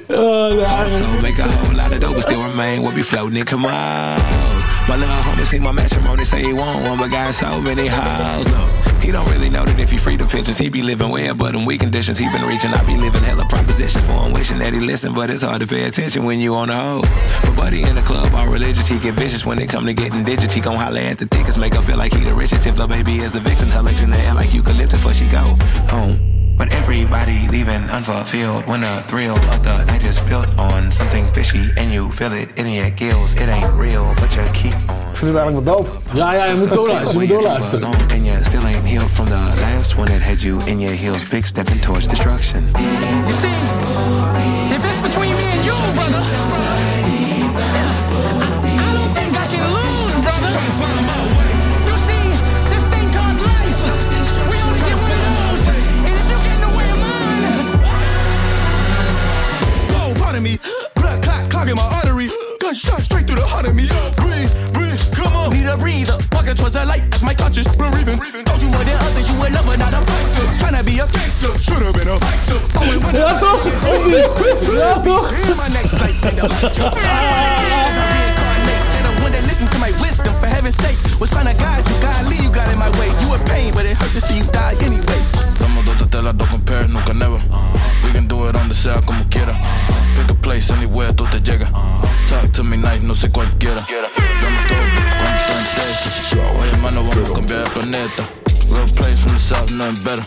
oh, 0.10 0.66
Also 0.66 1.22
make 1.22 1.38
a 1.38 1.44
whole 1.44 1.76
lot 1.76 1.94
of 1.94 2.02
dope, 2.02 2.16
but 2.16 2.22
still 2.22 2.44
remain. 2.44 2.82
We'll 2.82 2.96
be 2.96 3.04
floating 3.04 3.38
in 3.38 3.46
Camos. 3.46 4.64
My 4.88 4.98
little 4.98 5.16
homie 5.16 5.46
seen 5.46 5.64
my 5.64 5.72
matrimony, 5.72 6.26
say 6.26 6.42
he 6.42 6.54
want 6.54 6.88
one, 6.88 6.98
but 6.98 7.10
got 7.10 7.34
so 7.34 7.62
many 7.62 7.88
hoes. 7.88 8.48
No, 8.48 9.00
he 9.00 9.12
don't 9.12 9.30
really 9.30 9.50
know 9.50 9.64
that 9.64 9.80
if 9.80 9.92
he 9.92 9.98
free 9.98 10.18
the 10.18 10.26
pictures, 10.26 10.58
he 10.58 10.70
be 10.70 10.82
living 10.82 11.10
well, 11.10 11.36
but 11.36 11.56
in 11.56 11.66
weak 11.66 11.80
conditions, 11.82 12.18
he 12.18 12.28
been 12.30 12.46
reaching. 12.46 12.72
I 12.74 12.86
be 12.86 12.98
living 12.98 13.24
hella 13.24 13.46
propositions 13.46 14.06
for 14.06 14.14
him, 14.14 14.34
wishing 14.34 14.60
that 14.60 14.74
he 14.74 14.80
listen, 14.80 15.14
but 15.14 15.30
it's 15.30 15.42
hard 15.42 15.62
to 15.62 15.68
pay 15.68 15.86
attention 15.86 16.26
when 16.26 16.40
you 16.40 16.56
on 16.56 16.68
the 16.68 16.76
hose. 16.76 17.12
But 17.44 17.56
buddy 17.56 17.84
in 17.84 17.96
the 17.96 18.02
club, 18.02 18.34
all 18.36 18.48
religious, 18.48 18.88
he 18.88 19.00
get 19.00 19.14
vicious 19.16 19.46
when 19.46 19.60
it 19.60 19.70
come 19.70 19.86
to 19.86 19.94
getting 19.94 20.24
digits. 20.24 20.54
He 20.54 20.62
gon' 20.62 20.76
holler 20.76 21.00
at 21.00 21.20
the 21.20 21.28
thickest, 21.28 21.58
make 21.58 21.74
her 21.76 21.82
feel 21.82 21.98
like 21.98 22.14
he 22.14 22.24
the 22.24 22.34
richest. 22.34 22.68
If 22.68 22.76
the 22.76 22.88
baby 22.88 23.20
is 23.20 23.36
a 23.36 23.40
vixen, 23.40 23.70
her 23.70 23.82
legs 23.82 24.02
in 24.02 24.10
the 24.10 24.18
air 24.18 24.34
like 24.34 24.54
eucalyptus, 24.54 25.00
before 25.00 25.14
she 25.14 25.28
go 25.28 25.56
home. 25.88 26.33
But 26.58 26.72
everybody 26.72 27.48
leaving 27.50 27.90
unfulfilled 27.90 28.66
when 28.68 28.82
the 28.82 29.04
thrill 29.08 29.36
of 29.36 29.64
the 29.64 29.86
night 29.86 30.04
is 30.06 30.20
built 30.22 30.54
on 30.58 30.92
something 30.92 31.32
fishy 31.34 31.72
and 31.78 31.92
you 31.92 32.12
feel 32.12 32.32
it 32.34 32.50
in 32.58 32.68
your 32.68 32.90
gills. 32.92 33.34
It 33.34 33.50
ain't 33.50 33.74
real, 33.74 34.14
but 34.16 34.36
you 34.36 34.44
keep 34.54 34.74
on. 34.90 35.04
Ik 35.12 35.20
vind 35.20 35.32
het 35.32 35.36
eigenlijk 35.38 35.66
wel 35.66 35.76
dope. 35.76 35.90
Ja, 36.14 36.34
ja, 36.34 36.46
je 36.46 36.58
moet 36.58 36.74
doorluisteren. 36.74 37.14
Je 37.14 37.20
moet 37.20 37.42
doorluisteren. 37.42 37.84
And 38.12 38.26
you 38.26 38.44
still 38.44 38.64
ain't 38.66 38.88
healed 38.88 39.12
from 39.12 39.26
the 39.26 39.60
last 39.62 39.96
one 39.98 40.08
that 40.08 40.22
had 40.22 40.42
you 40.42 40.60
in 40.66 40.80
your 40.80 40.96
heels, 40.96 41.30
big 41.30 41.46
stepping 41.46 41.82
towards 41.82 42.08
destruction. 42.08 42.64
You 43.28 43.38
see, 43.42 43.56
if 44.76 44.84
it's 44.84 45.02
between 45.08 45.36
me 45.36 45.44
and 45.52 45.64
you, 45.66 45.76
brother, 45.94 46.43
me. 60.44 60.60
Blood 60.96 61.24
clot 61.24 61.50
clogging 61.50 61.76
my 61.76 61.88
artery. 62.04 62.28
Gunshot 62.60 63.02
straight 63.02 63.26
through 63.26 63.40
the 63.40 63.48
heart 63.48 63.66
of 63.66 63.76
me. 63.76 63.88
Breathe, 64.20 64.52
breathe, 64.74 65.00
come 65.16 65.34
on. 65.34 65.54
need 65.56 65.66
a 65.66 65.78
breather. 65.78 66.20
Walking 66.34 66.56
towards 66.56 66.76
the 66.76 66.86
light 66.86 67.04
as 67.16 67.24
my 67.24 67.34
conscious 67.34 67.68
breathing. 67.76 68.20
Told 68.20 68.62
you 68.62 68.70
more 68.70 68.84
than 68.84 69.00
others, 69.00 69.26
you 69.32 69.38
a 69.40 69.48
lover, 69.50 69.78
not 69.78 69.94
a 69.96 70.02
fighter. 70.04 70.46
Tryna 70.60 70.84
be 70.86 71.00
a 71.00 71.08
gangster, 71.08 71.58
should've 71.58 71.96
been 71.96 72.10
a 72.12 72.20
fighter. 72.20 72.60
Only 72.78 72.98
when 73.00 73.16
Ja, 73.16 73.40
toch? 73.40 73.64
Ja, 74.68 75.00
toch? 75.02 75.32
My 75.56 75.70
next 75.72 75.94
life, 76.04 76.20
and 76.28 76.38
the 76.38 76.46
reincarnate. 78.04 78.84
And 79.00 79.06
the 79.08 79.14
one 79.24 79.32
that 79.32 79.44
listen 79.48 79.68
to 79.68 79.80
my 79.80 79.92
wisdom, 80.04 80.36
for 80.42 80.48
heaven's 80.48 80.76
sake. 80.84 81.00
Was 81.20 81.30
trying 81.30 81.48
to 81.48 81.56
guide 81.56 81.88
you, 81.88 81.96
God 82.02 82.28
lead 82.28 82.44
you, 82.44 82.52
got 82.52 82.68
in 82.72 82.78
my 82.78 82.92
way. 83.00 83.08
You 83.24 83.34
a 83.34 83.40
pain, 83.46 83.74
but 83.74 83.86
it 83.86 83.96
hurt 83.96 84.12
to 84.12 84.22
see 84.22 84.40
you 84.40 84.46
die 84.52 84.76
anyway. 84.84 85.33
Telas, 86.14 86.38
dos 86.38 86.48
compare, 86.48 86.88
nunca 86.88 87.12
never. 87.12 87.40
We 88.04 88.12
can 88.12 88.28
do 88.28 88.48
it 88.48 88.54
donde 88.54 88.76
sea, 88.76 89.02
como 89.02 89.24
quiera. 89.32 89.52
Pick 90.16 90.30
a 90.30 90.36
place, 90.36 90.70
anywhere, 90.72 91.12
tú 91.12 91.24
te 91.26 91.40
llegas. 91.40 91.72
Talk 92.30 92.52
to 92.54 92.64
me 92.64 92.78
nice, 92.78 93.02
no 93.02 93.16
sé 93.16 93.32
cualquiera. 93.32 93.84
Dame 93.90 94.62
todo, 94.70 94.78
cuánto 95.18 95.54
interesa. 95.60 96.12
Oye, 96.60 96.70
hermano, 96.70 97.04
vamos 97.04 97.32
a 97.32 97.34
cambiar 97.34 97.62
el 97.62 97.70
planeta. 97.72 98.30
Real 98.70 98.88
place 98.96 99.18
from 99.24 99.34
the 99.34 99.40
south, 99.40 99.72
nothing 99.72 100.04
better. 100.04 100.24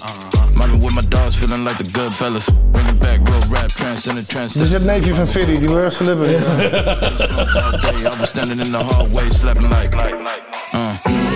Mommy 0.56 0.76
with 0.76 0.92
my 0.92 1.02
dogs, 1.02 1.36
feeling 1.36 1.64
like 1.64 1.78
the 1.78 1.88
good 1.92 2.12
fellas. 2.12 2.50
Bring 2.72 2.88
it 2.88 2.98
back, 2.98 3.20
real 3.28 3.40
rap, 3.48 3.68
transcendent, 3.68 4.26
Er 4.28 4.32
transcendent. 4.32 4.70
zit 4.72 4.84
neefje 4.84 5.14
van 5.14 5.28
Fiddy, 5.28 5.58
die 5.60 5.90
flippen. 5.92 6.34
All 6.34 7.78
day, 7.78 8.06
I 8.06 8.18
was 8.18 8.28
standing 8.30 8.58
in 8.58 8.72
the 8.72 8.82
hallway, 8.82 9.30
slapping 9.30 9.70
like, 9.70 9.94
like, 9.94 10.16
like. 10.18 11.35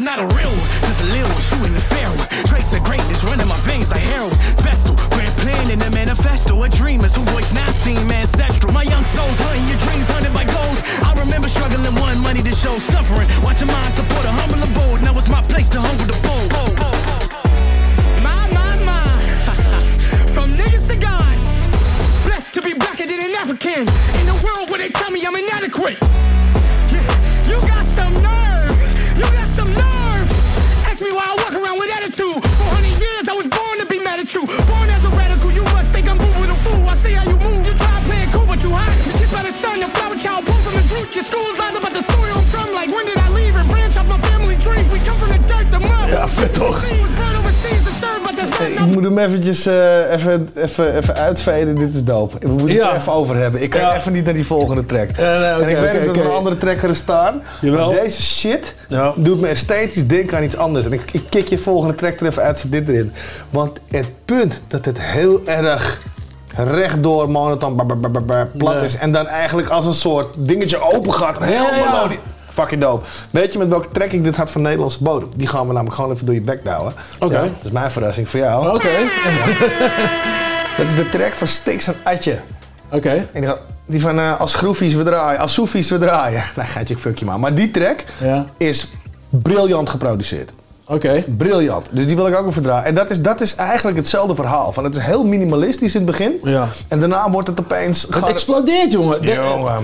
Not 0.00 0.18
a 0.18 0.26
real 0.36 0.50
one. 0.50 0.68
Just 0.88 1.00
a 1.02 1.04
little 1.04 1.30
one, 1.30 1.42
shooting 1.42 1.74
the 1.74 1.80
fair 1.80 2.08
one. 2.08 2.28
Traits 2.46 2.72
of 2.72 2.82
greatness 2.82 3.22
running 3.24 3.46
my 3.46 3.58
veins 3.60 3.90
like 3.90 4.00
heroin. 4.00 4.36
Vessel, 4.64 4.94
grand 5.10 5.36
plan 5.38 5.70
in 5.70 5.78
the 5.78 5.90
manifesto. 5.90 6.62
A 6.62 6.68
dreamers 6.68 7.14
who 7.14 7.22
voice 7.34 7.52
not 7.52 7.70
seen 7.74 8.10
ancestral. 8.10 8.72
My 8.72 8.84
young 8.84 9.04
souls 9.16 9.38
hunting 9.38 9.66
your 9.68 9.78
dreams 9.78 10.08
hunted 10.08 10.32
by 10.32 10.44
goals. 10.44 10.80
I 11.04 11.12
remember 11.20 11.48
struggling 11.48 11.94
one 11.94 12.20
money 12.20 12.42
to 12.42 12.54
show 12.54 12.78
suffering. 12.78 13.28
Watching 13.42 13.68
mind 13.68 13.79
Hey, 46.40 46.48
not 48.68 48.80
ik 48.80 48.86
moet 48.94 49.04
hem 49.04 49.18
eventjes 49.18 49.66
eh, 49.66 50.12
even, 50.12 50.48
even, 50.54 50.96
even 50.96 51.14
uitveden. 51.16 51.74
Dit 51.74 51.94
is 51.94 52.04
dope. 52.04 52.36
We 52.40 52.48
moeten 52.48 52.68
het 52.68 52.78
er 52.86 52.94
even 52.94 53.12
over 53.12 53.36
hebben. 53.36 53.62
Ik 53.62 53.70
kan 53.70 53.80
Ja. 53.80 53.96
even 53.96 54.12
niet 54.12 54.24
naar 54.24 54.34
die 54.34 54.46
volgende 54.46 54.86
track. 54.86 55.16
nee, 55.16 55.26
en 55.26 55.68
ik 55.68 55.76
weet 55.76 55.92
dat 55.92 56.02
er 56.02 56.08
oké. 56.08 56.20
een 56.20 56.30
andere 56.30 56.58
track 56.58 56.82
er 56.82 56.96
staan. 56.96 57.42
Jawel. 57.60 57.90
Maar 57.92 58.00
deze 58.00 58.22
shit 58.22 58.74
doet 59.16 59.40
me 59.40 59.48
esthetisch 59.48 60.06
denken 60.06 60.36
aan 60.36 60.42
iets 60.42 60.56
anders. 60.56 60.86
En 60.86 60.92
ik, 60.92 61.02
ik 61.12 61.22
kick 61.28 61.48
je 61.48 61.58
volgende 61.58 61.94
track 61.94 62.20
er 62.20 62.26
even 62.26 62.42
uit, 62.42 62.58
zet 62.58 62.72
dit 62.72 62.88
erin. 62.88 63.12
Want 63.50 63.78
het 63.90 64.12
punt 64.24 64.60
dat 64.68 64.84
het 64.84 65.00
heel 65.00 65.40
erg 65.44 66.00
rechtdoor 66.56 67.30
monoton 67.30 67.76
plat 68.56 68.74
Ja. 68.74 68.80
is. 68.80 68.96
En 68.96 69.12
dan 69.12 69.26
eigenlijk 69.26 69.68
als 69.68 69.86
een 69.86 69.94
soort 69.94 70.34
dingetje 70.38 70.92
open 70.94 71.12
gaat. 71.14 71.38
Heel 71.44 71.52
Ja, 71.52 71.76
ja. 71.76 71.92
melodie- 71.92 72.18
Fucking 72.60 72.80
dope. 72.80 73.04
Weet 73.30 73.52
je 73.52 73.58
met 73.58 73.68
welke 73.68 73.88
track 73.92 74.10
ik 74.12 74.24
dit 74.24 74.36
had 74.36 74.50
van 74.50 74.62
Nederlandse 74.62 75.02
bodem? 75.02 75.28
Die 75.36 75.46
gaan 75.46 75.66
we 75.66 75.72
namelijk 75.72 75.94
gewoon 75.94 76.12
even 76.12 76.26
door 76.26 76.34
je 76.34 76.40
bek 76.40 76.64
douwen. 76.64 76.92
Oké. 77.18 77.34
Ja, 77.34 77.40
dat 77.42 77.50
is 77.64 77.70
mijn 77.70 77.90
verrassing 77.90 78.28
voor 78.28 78.40
jou. 78.40 78.74
Oké. 78.74 78.88
Dat 80.76 80.86
is 80.86 80.94
de 80.94 81.08
track 81.08 81.32
van 81.32 81.46
Stix 81.46 81.86
en 81.86 81.94
Atje. 82.02 82.38
Oké. 82.90 83.28
En 83.32 83.40
die, 83.40 83.50
die 83.86 84.00
van 84.00 84.18
eh, 84.18 84.40
als 84.40 84.52
schroefies 84.52 84.94
we 84.94 85.02
draaien, 85.02 85.40
als 85.40 85.52
soefies 85.54 85.90
we 85.90 85.98
draaien. 85.98 86.42
Nee, 86.56 86.66
gaatje, 86.66 86.96
fuck 86.96 87.18
je 87.18 87.24
maar. 87.24 87.40
Maar 87.40 87.54
die 87.54 87.70
track 87.70 88.04
Ja. 88.20 88.46
is 88.56 88.92
briljant 89.28 89.88
geproduceerd. 89.90 90.50
Oké. 90.90 91.24
Briljant. 91.36 91.86
Dus 91.90 92.06
die 92.06 92.16
wil 92.16 92.26
ik 92.26 92.36
ook 92.36 92.46
even 92.46 92.62
draaien. 92.62 92.84
En 92.84 92.94
dat 92.94 93.10
is, 93.10 93.22
dat 93.22 93.40
is 93.40 93.54
eigenlijk 93.54 93.96
hetzelfde 93.96 94.34
verhaal. 94.34 94.72
Van 94.72 94.84
het 94.84 94.96
is 94.96 95.02
heel 95.02 95.24
minimalistisch 95.24 95.94
in 95.94 96.00
het 96.00 96.10
begin. 96.10 96.32
Ja. 96.44 96.68
En 96.88 96.98
daarna 97.00 97.30
wordt 97.30 97.48
het 97.48 97.60
opeens... 97.60 98.06
Het 98.10 98.26
explodeert, 98.26 98.92
jongen. 98.92 99.22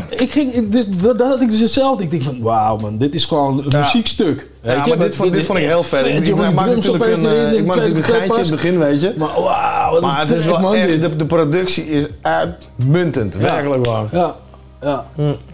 Ik 0.08 0.30
ging, 0.30 0.68
dus, 0.68 0.84
dat 0.88 1.20
had 1.20 1.40
ik 1.40 1.50
dus 1.50 1.60
hetzelfde. 1.60 2.02
Ik 2.02 2.10
denk 2.10 2.22
van, 2.22 2.40
wauw 2.42 2.76
man, 2.76 2.98
dit 2.98 3.14
is 3.14 3.24
gewoon 3.24 3.58
een 3.58 3.64
Ja. 3.68 3.78
muziekstuk. 3.78 4.46
Ja, 4.62 4.86
maar 4.86 4.98
dit 4.98 5.14
vond, 5.14 5.32
dit 5.32 5.44
vond 5.44 5.58
ik 5.58 5.64
heel 5.64 5.82
vet. 5.82 6.06
vet, 6.06 6.26
Ik, 6.26 6.34
maak 6.34 6.66
natuurlijk 6.66 7.06
een, 7.06 7.26
eh, 7.26 7.52
ik 7.52 7.66
maak 7.66 7.76
natuurlijk 7.76 8.06
een 8.06 8.14
geintje 8.14 8.34
in 8.34 8.40
het 8.40 8.50
begin, 8.50 8.78
weet 8.78 9.00
je. 9.00 9.14
Maar 9.16 9.28
wauw, 9.42 10.00
Maar 10.00 10.18
het 10.18 10.30
is 10.30 10.44
wel 10.44 10.58
man, 10.60 10.74
echt, 10.74 11.00
de, 11.00 11.16
de 11.16 11.24
productie 11.24 11.90
is 11.90 12.06
uitmuntend. 12.22 13.34
Ja. 13.34 13.40
Werkelijk 13.40 13.86
waar. 13.86 14.04
Ja. 14.12 14.34
Ja. 14.82 15.04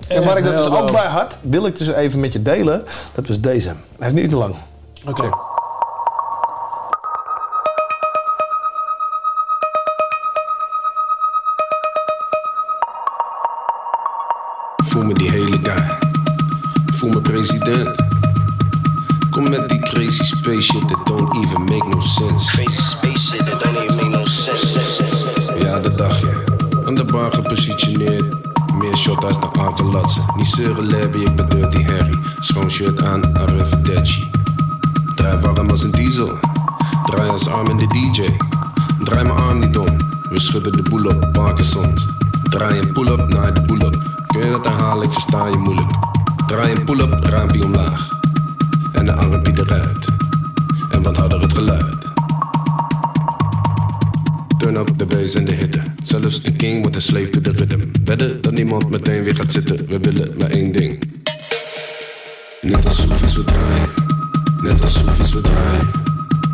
En 0.09 0.25
waar 0.25 0.39
ik 0.39 0.45
dat 0.45 0.57
dus 0.57 0.67
ook 0.67 0.93
bij 0.93 1.07
had, 1.07 1.37
wil 1.41 1.67
ik 1.67 1.79
dus 1.79 1.89
even 1.93 2.21
met 2.21 2.33
je 2.33 2.43
delen. 2.43 2.85
Dat 3.15 3.29
was 3.29 3.41
deze. 3.41 3.73
Hij 3.99 4.09
is 4.09 4.13
niet 4.15 4.31
te 4.31 4.37
lang. 4.37 4.55
Oké. 5.05 5.31
Voel 14.85 15.05
me 15.05 15.15
die 15.15 15.31
hele 15.31 15.59
guy. 15.63 15.99
Voel 16.95 17.11
me 17.11 17.21
president. 17.21 18.05
Kom 19.31 19.49
met 19.51 19.69
die 19.69 19.79
crazy 19.81 20.25
space 20.25 20.63
shit 20.63 20.89
that 20.89 21.07
don't 21.07 21.37
even 21.37 21.65
make 21.65 21.89
no 21.89 22.01
sense. 22.01 22.51
Crazy 22.51 22.81
space 22.81 23.31
shit 23.31 23.45
that 23.45 23.63
don't 23.63 23.77
even 23.77 23.97
make 23.97 24.19
no 24.19 24.25
sense. 24.25 25.03
Ja, 25.59 25.79
dat 25.79 25.99
dacht 25.99 26.21
je. 26.21 26.45
Aan 26.87 26.95
de 26.95 27.05
bar 27.05 27.33
gepositioneerd. 27.33 28.25
Meer 28.75 28.97
shot 28.97 29.25
als 29.25 29.41
de 29.41 29.53
aanverlatsen. 29.53 30.25
Niet 30.37 30.47
zeuren 30.47 30.91
labby, 30.91 31.19
ik 31.19 31.37
ben 31.37 31.49
Dirty 31.49 31.83
Harry. 31.83 32.19
Schoon 32.39 32.71
shirt 32.71 33.03
aan, 33.03 33.37
Arrivederci. 33.37 34.31
Draai 35.15 35.41
warm 35.41 35.71
als 35.71 35.83
een 35.83 35.91
diesel. 35.91 36.39
Draai 37.05 37.29
als 37.29 37.49
arm 37.49 37.69
in 37.69 37.77
de 37.77 37.87
DJ. 37.87 38.29
Draai 39.05 39.25
mijn 39.25 39.39
arm 39.39 39.59
niet 39.59 39.79
om. 39.79 39.97
We 40.31 40.41
schudden 40.41 40.73
de 40.73 40.83
boel 40.83 41.05
op, 41.05 41.33
Parkinson's. 41.33 42.07
Draai 42.43 42.79
een 42.79 42.93
pull-up 42.93 43.29
naar 43.29 43.55
de 43.55 43.63
pull-up. 43.63 44.25
Kun 44.27 44.41
je 44.41 44.51
dat 44.51 44.65
herhalen, 44.65 45.05
ik 45.05 45.13
versta 45.13 45.47
je 45.47 45.57
moeilijk. 45.57 45.91
Draai 46.47 46.75
een 46.75 46.85
pull-up, 46.85 47.25
raampie 47.25 47.65
omlaag. 47.65 48.09
En 48.93 49.05
de 49.05 49.13
armpie 49.13 49.53
eruit. 49.59 50.07
En 50.91 51.03
wat 51.03 51.17
harder 51.17 51.41
het 51.41 51.53
geluid. 51.53 52.11
Turn 54.59 54.77
up 54.77 54.99
de 54.99 55.07
bass 55.07 55.35
en 55.35 55.45
de 55.45 55.53
hitte. 55.53 55.83
Zelfs 56.03 56.41
een 56.45 56.57
king 56.57 56.81
wordt 56.81 56.97
een 56.97 57.03
slave 57.03 57.31
to 57.31 57.41
the 57.41 57.51
rhythm. 57.51 57.81
Wedden 58.05 58.43
dat 58.43 58.53
niemand 58.53 58.91
meteen 58.91 59.23
weer 59.23 59.37
gaat 59.37 59.53
zitten. 59.53 59.87
We 59.87 59.99
willen 59.99 60.35
maar 60.39 60.51
één 60.51 60.73
ding. 60.73 61.03
Net 62.61 62.85
als 62.85 63.03
soefies 63.03 63.35
we 63.35 63.45
draaien. 63.45 64.02
Net 64.63 64.81
als 64.83 64.93
soefies 64.93 65.33
we. 65.33 65.41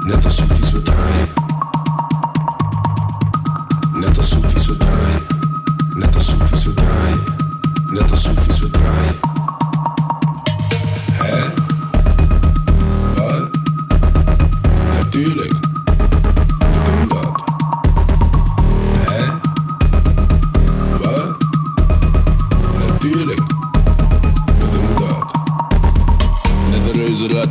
Net 0.05 0.25
als 0.25 0.37
soefies 0.37 0.71
we. 0.73 0.83
Net 3.93 4.17
als 4.17 4.29
soefies 4.29 4.67
we. 4.67 4.77
Net 5.95 6.15
als 6.15 6.27
soefies 6.27 6.65
we. 6.65 6.73
Net 7.91 8.11
als 8.11 8.23
soefies 8.23 8.61
we. 8.61 8.69
Hè? 11.13 11.45
Wat? 13.15 13.51
Natuurlijk. 14.99 15.68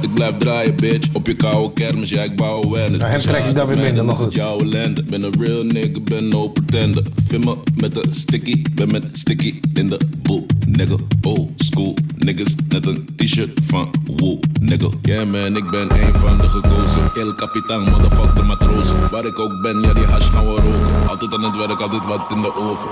Ik 0.03 0.14
blijf 0.14 0.36
draaien, 0.36 0.76
bitch. 0.76 1.10
Op 1.14 1.28
je 1.28 1.36
koude 1.36 1.74
kermis, 1.74 2.10
ja, 2.10 2.24
ik 2.24 2.36
bouw 2.36 2.64
awareness. 2.64 3.03
Ja, 3.03 3.10
hem 3.10 3.19
trek 3.19 3.45
ik 3.45 3.56
dan 3.56 3.68
weer 3.68 3.78
minder, 3.78 4.06
maar 4.06 4.15
nog 4.15 4.24
goed. 4.24 4.34
jouw 4.34 4.60
ellende. 4.60 5.03
Ben 5.03 5.24
een 5.24 5.34
real 5.40 5.64
nigga, 5.64 5.99
ben 6.03 6.28
no 6.28 6.49
pretender. 6.49 7.03
Vind 7.26 7.45
me 7.45 7.56
met 7.76 8.06
een 8.06 8.14
sticky, 8.14 8.61
ben 8.74 8.91
met 8.91 9.03
sticky 9.14 9.60
in 9.74 9.90
de 9.90 9.99
boel. 10.22 10.45
Nigga, 10.65 10.95
old 11.22 11.49
school 11.56 11.95
niggas, 12.28 12.56
net 12.69 12.88
een 12.88 13.07
t-shirt 13.15 13.60
van 13.64 13.91
wool. 14.06 14.40
Nigga, 14.60 14.90
yeah 15.02 15.26
man, 15.32 15.56
ik 15.56 15.69
ben 15.69 15.91
een 15.91 16.14
van 16.14 16.38
de 16.38 16.49
gekozen. 16.49 17.02
El 17.15 17.36
Capitan, 17.36 17.84
motherfuck 17.84 18.36
de 18.36 18.41
matrozen. 18.41 19.10
Waar 19.11 19.26
ik 19.26 19.40
ook 19.40 19.61
ben, 19.61 19.82
ja, 19.82 19.94
die 19.94 20.03
hash 20.03 20.30
gaan 20.30 20.45
we 20.45 20.52
roken. 20.52 21.10
Altijd 21.10 21.34
aan 21.34 21.44
het 21.44 21.56
werk, 21.56 21.80
altijd 21.80 22.06
wat 22.06 22.32
in 22.32 22.41
de 22.41 22.56
oven. 22.56 22.90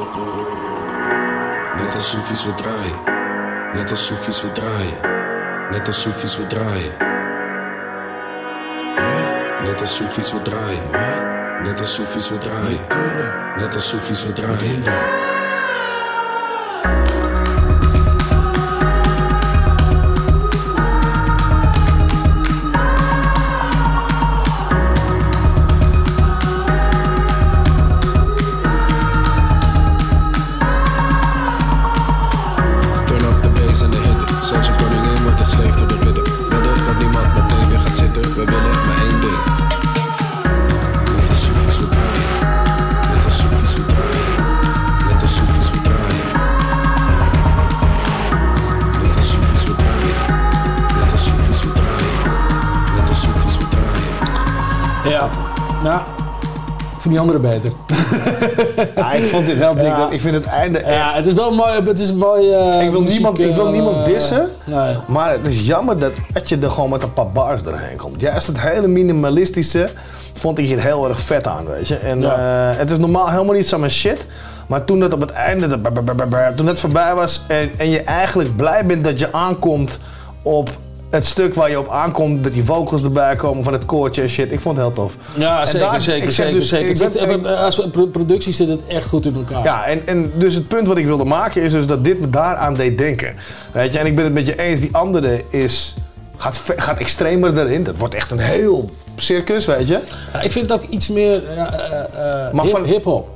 Net 1.83 1.95
als 1.95 2.09
soefies 2.09 2.45
we 2.45 2.53
draaien. 2.53 2.99
Net 3.73 3.89
als 3.89 4.05
soefies 4.05 4.41
we 4.41 4.51
draaien. 4.51 5.14
Net 5.71 5.87
als 5.87 6.01
soefies 6.01 6.37
we 6.37 6.47
draaien. 6.47 6.93
Net 9.63 9.81
als 9.81 9.95
soefies 9.95 10.31
we 10.31 10.41
draaien. 10.41 10.83
Net 11.63 11.79
als 11.79 11.93
soefies 11.93 12.29
we 12.29 12.37
draaien. 12.37 12.79
Net 13.57 13.73
als 13.73 13.89
soefies 13.89 14.25
we 14.25 14.33
draaien. 14.33 14.83
Beter. 57.49 57.71
Ja, 58.95 59.11
ik 59.13 59.25
vond 59.25 59.45
dit 59.45 59.57
heel 59.57 59.73
dik. 59.73 59.83
Ja. 59.83 60.09
Ik 60.11 60.21
vind 60.21 60.35
het 60.35 60.43
einde 60.45 60.77
echt... 60.79 60.95
Ja, 60.95 61.13
het 61.13 61.25
is 61.25 61.33
wel 61.33 61.51
mooi, 61.51 61.81
het 61.85 61.99
is 61.99 62.13
mooi. 62.13 62.51
eh, 62.51 62.83
ik 62.83 62.91
wil 62.91 62.99
muziek, 63.01 63.13
niemand, 63.19 63.39
ik 63.39 63.55
wil 63.55 63.65
eh, 63.65 63.71
niemand 63.71 64.05
dissen, 64.05 64.49
nee. 64.63 64.95
maar 65.07 65.31
het 65.31 65.45
is 65.45 65.65
jammer 65.67 65.99
dat, 65.99 66.11
dat 66.33 66.49
je 66.49 66.57
er 66.57 66.69
gewoon 66.71 66.89
met 66.89 67.03
een 67.03 67.13
paar 67.13 67.27
bars 67.29 67.63
doorheen 67.63 67.97
komt. 67.97 68.21
Juist 68.21 68.47
het 68.47 68.59
hele 68.61 68.87
minimalistische 68.87 69.89
vond 70.33 70.57
ik 70.59 70.65
hier 70.65 70.81
heel 70.81 71.07
erg 71.09 71.19
vet 71.19 71.47
aan, 71.47 71.65
weet 71.65 71.87
je. 71.87 71.95
En 71.95 72.19
Ja. 72.21 72.71
eh, 72.71 72.77
het 72.77 72.91
is 72.91 72.97
normaal 72.97 73.29
helemaal 73.29 73.53
niet 73.55 73.67
zo 73.67 73.77
mijn 73.77 73.91
shit. 73.91 74.25
Maar 74.67 74.83
toen 74.85 74.99
dat 74.99 75.13
op 75.13 75.19
het 75.21 75.31
einde, 75.31 75.67
dat 75.67 75.79
toen 76.55 76.67
het 76.67 76.79
voorbij 76.79 77.15
was 77.15 77.41
en, 77.47 77.69
en 77.77 77.89
je 77.89 78.01
eigenlijk 78.01 78.55
blij 78.55 78.85
bent 78.85 79.03
dat 79.03 79.19
je 79.19 79.33
aankomt 79.33 79.99
op 80.41 80.69
het 81.15 81.25
stuk 81.25 81.53
waar 81.53 81.69
je 81.69 81.79
op 81.79 81.89
aankomt, 81.89 82.43
dat 82.43 82.53
die 82.53 82.63
vocals 82.63 83.01
erbij 83.03 83.35
komen 83.35 83.63
van 83.63 83.73
het 83.73 83.85
koortje 83.85 84.21
en 84.21 84.29
shit. 84.29 84.51
Ik 84.51 84.59
vond 84.59 84.77
het 84.77 84.85
heel 84.85 84.95
tof. 84.95 85.15
Ja, 85.33 85.61
En 85.61 85.67
zeker, 85.67 85.87
daar- 85.91 86.01
zeker, 86.01 86.31
zeker. 86.31 86.53
dus, 86.53 86.69
zeker. 86.69 86.89
ik 86.89 86.97
Het 86.97 87.27
ben- 87.27 87.31
zit- 87.43 87.45
als 87.57 87.87
pro- 87.91 88.05
productie 88.07 88.53
zit 88.53 88.67
het 88.67 88.81
echt 88.87 89.05
goed 89.07 89.25
in 89.25 89.35
elkaar. 89.35 89.63
Ja, 89.63 89.85
en, 89.85 90.01
en 90.05 90.31
dus 90.35 90.55
het 90.55 90.67
punt 90.67 90.87
wat 90.87 90.97
ik 90.97 91.05
wilde 91.05 91.25
maken 91.25 91.61
is 91.61 91.71
dus 91.71 91.85
dat 91.87 92.03
dit 92.03 92.19
me 92.19 92.29
daaraan 92.29 92.73
deed 92.73 92.97
denken. 92.97 93.35
Weet 93.71 93.93
je, 93.93 93.99
en 93.99 94.05
ik 94.05 94.15
ben 94.15 94.23
het 94.25 94.33
met 94.33 94.47
je 94.47 94.59
eens, 94.59 94.79
die 94.79 94.89
andere 94.95 95.43
is, 95.49 95.93
gaat, 96.37 96.61
gaat 96.77 96.97
extremer 96.97 97.57
erin. 97.57 97.83
Dat 97.83 97.95
wordt 97.97 98.13
echt 98.13 98.31
een 98.31 98.39
heel 98.39 98.89
circus, 99.15 99.65
weet 99.65 99.87
je. 99.87 99.99
Ja, 100.33 100.41
ik 100.41 100.51
vind 100.51 100.69
het 100.69 100.81
ook 100.81 100.89
iets 100.89 101.07
meer 101.07 101.43
eh, 101.47 101.57
Maar 102.51 102.63
hip- 102.65 102.71
van- 102.75 102.83
hip-hop. 102.85 103.27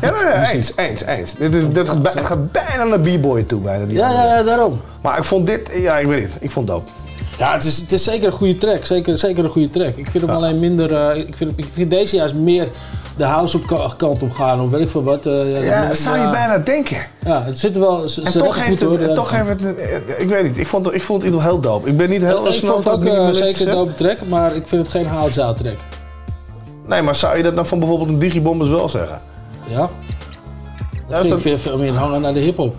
Ja, 0.00 0.10
nee, 0.10 0.24
nee, 0.24 0.46
eens, 0.54 0.72
eens, 0.76 1.04
eens. 1.04 1.34
Dit, 1.34 1.54
is, 1.54 1.64
dit 1.72 1.88
gaat, 1.88 2.02
bij- 2.02 2.12
het 2.14 2.26
gaat 2.26 2.52
bijna 2.52 2.84
naar 2.84 3.00
b-boy 3.00 3.42
toe, 3.42 3.60
bijna. 3.60 3.84
Die 3.84 3.96
Ja, 3.96 4.10
ja, 4.10 4.24
ja, 4.24 4.42
daarom. 4.42 4.80
Maar 5.02 5.18
ik 5.18 5.24
vond 5.24 5.46
dit, 5.46 5.70
ja, 5.72 5.98
ik 5.98 6.06
weet 6.06 6.20
niet, 6.20 6.36
ik 6.40 6.50
vond 6.50 6.68
het 6.68 6.76
dope. 6.76 6.90
Ja, 7.38 7.52
het 7.52 7.64
is, 7.64 7.78
het 7.78 7.92
is 7.92 8.04
zeker 8.04 8.26
een 8.26 8.32
goede 8.32 8.56
track. 8.58 8.84
Zeker, 8.84 9.18
zeker 9.18 9.44
een 9.44 9.50
goede 9.50 9.70
track. 9.70 9.96
Ik 9.96 10.10
vind 10.10 10.26
hem 10.26 10.36
alleen 10.36 10.58
minder. 10.58 10.94
eh, 10.94 11.16
ik, 11.16 11.36
vind, 11.36 11.52
ik 11.56 11.66
vind 11.72 11.90
deze 11.90 12.16
juist 12.16 12.34
meer 12.34 12.68
de 13.16 13.24
house 13.24 13.56
op 13.56 13.66
ka- 13.66 13.94
kant 13.96 14.22
op 14.22 14.32
gaan. 14.32 14.60
Of 14.60 14.70
weet 14.70 14.80
ik 14.80 14.88
veel 14.90 15.02
wat. 15.02 15.26
eh, 15.26 15.52
ja, 15.52 15.58
Ja, 15.60 15.78
dat- 15.80 15.88
dat 15.88 15.98
zou 15.98 16.16
je 16.16 16.22
ja. 16.22 16.30
bijna 16.30 16.58
denken. 16.58 16.96
Ja, 17.24 17.42
het 17.44 17.58
zit 17.58 17.74
er 17.74 17.80
wel. 17.80 18.08
Ze, 18.08 18.22
En 18.22 18.30
ze 18.32 18.38
toch 18.38 18.54
heeft, 18.64 18.82
goed, 18.82 18.98
het, 18.98 19.04
hoor, 19.06 19.14
toch 19.14 19.30
heeft 19.30 19.48
het, 19.60 19.76
eh, 19.76 20.20
ik 20.20 20.28
weet 20.28 20.42
niet, 20.42 20.58
ik 20.58 20.66
vond, 20.66 20.94
ik 20.94 21.02
vond 21.02 21.22
het 21.22 21.40
heel 21.42 21.60
dope. 21.60 21.88
Ik 21.88 21.96
ben 21.96 22.10
niet 22.10 22.22
heel 22.22 22.46
ik 22.48 22.52
snel 22.54 22.72
vond 22.72 22.84
het 22.84 22.94
ook 22.94 23.00
eh, 23.04 23.10
minimalistisch, 23.10 23.56
zeker 23.56 23.68
een 23.68 23.74
dope 23.78 23.94
track, 23.94 24.16
maar 24.28 24.54
ik 24.56 24.68
vind 24.68 24.82
het 24.82 24.90
geen 24.90 25.06
houtzaal 25.06 25.54
track. 25.54 25.76
Nee, 26.86 27.02
maar 27.02 27.16
zou 27.16 27.36
je 27.36 27.42
dat 27.42 27.56
dan 27.56 27.66
van 27.66 27.78
bijvoorbeeld 27.78 28.08
een 28.08 28.18
Digibombers 28.18 28.70
wel 28.70 28.88
zeggen? 28.88 29.20
Ja. 29.66 29.78
Dat 29.78 29.90
is 31.24 31.30
vind 31.30 31.44
ik 31.44 31.50
dat- 31.52 31.60
veel 31.60 31.78
meer 31.78 31.92
hangen 31.94 32.20
naar 32.20 32.34
de 32.34 32.40
hip-hop. 32.40 32.74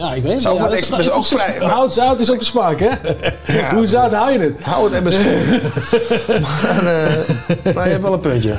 Ja, 0.00 0.12
ik 0.14 0.22
weet 0.22 0.32
het 0.32 0.42
Zou 0.42 0.54
niet. 0.54 0.62
ook 0.64 0.70
Ja, 0.72 0.90
dat 0.90 1.00
is 1.00 1.10
ook 1.10 1.24
vrij- 1.24 1.56
maar- 1.60 1.68
Hout 1.70 1.92
zout 1.92 2.20
is 2.20 2.30
ook 2.30 2.38
de 2.38 2.44
smaak, 2.44 2.80
hè? 2.80 2.88
Ja. 3.46 3.74
Hoe 3.74 3.86
zout 3.86 4.12
hou 4.14 4.32
je 4.32 4.38
het? 4.38 4.52
Hou 4.60 4.94
het 4.94 5.02
maar, 6.42 6.86
eh, 6.86 7.74
maar 7.74 7.84
je 7.84 7.90
hebt 7.90 8.02
wel 8.02 8.12
een 8.12 8.20
puntje. 8.20 8.54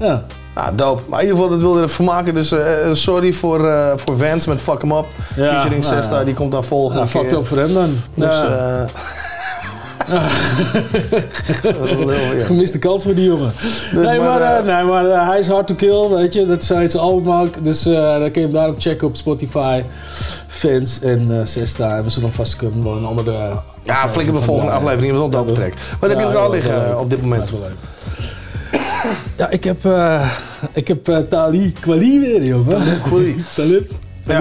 Ja. 0.00 0.24
Nou, 0.54 0.74
dope. 0.74 1.02
Maar 1.08 1.20
in 1.20 1.26
ieder 1.26 1.36
geval, 1.42 1.52
dat 1.52 1.60
wilde 1.66 1.82
ervoor 1.82 2.04
maken. 2.04 2.34
Dus 2.34 2.52
eh, 2.52 2.92
sorry 2.92 3.32
voor, 3.32 3.68
eh 3.68 3.92
voor 3.96 4.18
Vance 4.18 4.48
met 4.48 4.60
Fuck 4.60 4.82
'em 4.82 4.92
Up. 4.92 5.06
Ja, 5.36 5.50
Featuring 5.50 5.84
nou 5.84 5.94
Sesta, 5.96 6.18
ja. 6.18 6.24
die 6.24 6.34
komt 6.34 6.52
dan 6.52 6.64
volgende 6.64 7.00
Ja, 7.02 7.06
keer. 7.10 7.20
fucked 7.20 7.38
up 7.38 7.46
voor 7.46 7.58
hem 7.58 7.74
dan. 7.74 8.00
Dus, 8.14 8.36
Ja. 8.38 8.44
eh, 8.82 8.84
lul, 11.82 12.12
ja. 12.12 12.44
Gemiste 12.44 12.78
kans 12.78 13.02
voor 13.02 13.14
die 13.14 13.24
jongen. 13.24 13.52
Dus 13.92 14.06
nee, 14.06 14.18
maar, 14.18 14.28
maar, 14.28 14.40
eh, 14.40 14.58
eh, 14.58 14.64
nee, 14.64 14.84
maar 14.84 15.10
eh, 15.10 15.28
hij 15.28 15.38
is 15.38 15.48
hard 15.48 15.66
to 15.66 15.74
kill, 15.74 16.08
weet 16.08 16.34
je. 16.34 16.46
Dat 16.46 16.64
zei 16.64 16.88
zijn 16.88 17.02
album 17.02 17.32
ook. 17.32 17.64
Dus 17.64 17.86
eh, 17.86 18.18
dan 18.18 18.30
kun 18.30 18.40
je 18.40 18.46
hem 18.46 18.52
daarop 18.52 18.74
checken 18.78 19.06
op 19.06 19.16
Spotify. 19.16 19.82
Fans 20.46 21.00
en 21.00 21.48
Sesta. 21.48 21.96
En 21.96 22.04
we 22.04 22.10
zullen 22.10 22.32
vast 22.32 22.56
kunnen 22.56 22.84
wel 22.84 22.96
een 22.96 23.04
andere... 23.04 23.52
Ja, 23.82 24.08
flikker 24.08 24.34
de 24.34 24.42
volgende 24.42 24.72
aflevering. 24.72 25.12
Dat 25.12 25.22
is 25.22 25.30
wel 25.30 25.40
een 25.40 25.46
dope 25.46 25.52
track. 25.52 25.72
Wat 26.00 26.10
heb 26.10 26.18
je 26.18 26.26
er 26.26 26.36
al 26.36 26.50
liggen 26.50 27.00
op 27.00 27.10
dit 27.10 27.22
moment? 27.22 27.40
Dat 27.40 27.52
is 27.52 27.58
wel 27.58 27.68
leuk. 27.68 27.78
Ja, 29.36 29.50
ik 29.50 29.64
heb, 29.64 29.88
ik 30.72 30.88
heb 30.88 31.28
Tali 31.30 31.72
Kwali 31.80 32.20
weer, 32.20 32.44
jongen. 32.44 33.00
Kweli. 33.02 33.44
Talib. 33.56 33.90
Ja, 34.26 34.40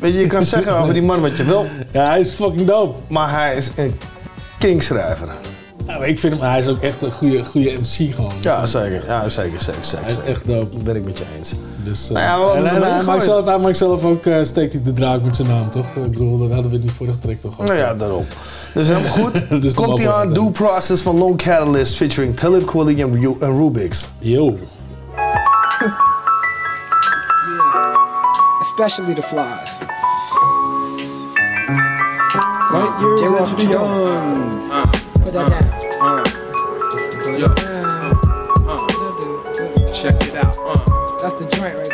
weet 0.00 0.12
je, 0.12 0.20
je 0.20 0.26
kan 0.26 0.42
zeggen 0.42 0.76
over 0.76 0.92
die 0.92 1.02
man 1.02 1.20
wat 1.20 1.36
je 1.36 1.44
wil. 1.44 1.66
Ja, 1.92 2.08
hij 2.08 2.20
is 2.20 2.28
fucking 2.28 2.66
dope. 2.66 2.98
Maar 3.08 3.30
hij 3.30 3.56
is 3.56 3.70
een 3.76 3.98
kingschrijver. 4.58 5.28
Ja, 5.86 5.98
maar 5.98 6.08
ik 6.08 6.18
vind 6.18 6.32
hem, 6.38 6.42
hij 6.42 6.58
is 6.58 6.66
ook 6.66 6.80
echt 6.82 7.02
een 7.02 7.12
goede, 7.12 7.44
goede 7.44 7.72
MC 7.72 8.14
gewoon. 8.14 8.32
Ja, 8.40 8.66
zeker. 8.66 9.02
Ja, 9.06 9.28
zeker, 9.28 9.60
zeker, 9.62 9.84
zeker. 9.84 10.04
Hij 10.04 10.10
is 10.12 10.16
zeker. 10.18 10.30
echt 10.32 10.46
dope. 10.46 10.74
Dat 10.76 10.84
ben 10.84 10.96
ik 10.96 11.04
met 11.04 11.18
je 11.18 11.24
eens. 11.38 11.54
Dus, 11.84 12.08
eh, 12.08 12.14
Nou 12.14 12.24
ja, 12.24 12.54
en, 12.58 12.64
het 12.64 12.74
en 12.82 12.92
hij, 12.92 13.02
maakt 13.02 13.24
zelf, 13.24 13.44
hij 13.44 13.58
maakt 13.58 13.76
zelf 13.76 14.04
ook, 14.04 14.26
eh, 14.26 14.44
steekt 14.44 14.72
hij 14.72 14.82
de 14.82 14.92
draak 14.92 15.22
met 15.22 15.36
zijn 15.36 15.48
naam, 15.48 15.70
toch? 15.70 15.86
Ik 15.94 16.10
bedoel, 16.10 16.38
dat 16.38 16.50
hadden 16.52 16.70
we 16.70 16.76
in 16.76 16.82
die 16.82 16.90
vorige 16.92 17.18
track 17.18 17.36
toch 17.40 17.52
ook. 17.60 17.66
Nou 17.66 17.78
ja, 17.78 17.94
daarom. 17.94 18.26
Dus 18.74 18.88
helemaal 18.88 19.10
goed. 19.10 19.62
Dus 19.62 19.74
Komt 19.74 19.98
hij 19.98 20.12
aan 20.12 20.32
Due 20.32 20.50
Process 20.50 21.02
van 21.02 21.18
Long 21.18 21.36
Catalyst 21.36 21.96
featuring 21.96 22.36
Talib 22.36 22.66
Kweli 22.66 23.02
en, 23.02 23.12
Ru- 23.20 23.36
en 23.40 23.56
Rubix. 23.56 24.06
Yo. 24.18 24.56
especially 28.60 29.14
the 29.14 29.22
flies. 29.22 29.78
Light 32.76 33.00
years 33.00 33.22
and 33.22 33.56
beyond. 33.56 34.70
Put 35.24 35.32
that 35.32 35.48
down. 35.48 35.64
Yo. 37.40 37.46
Uh, 37.46 37.56
uh, 38.68 38.76
check 39.94 40.16
it 40.28 40.36
out. 40.36 40.52
Uh, 40.58 41.16
That's 41.22 41.36
the 41.36 41.46
joint 41.56 41.74
right 41.74 41.85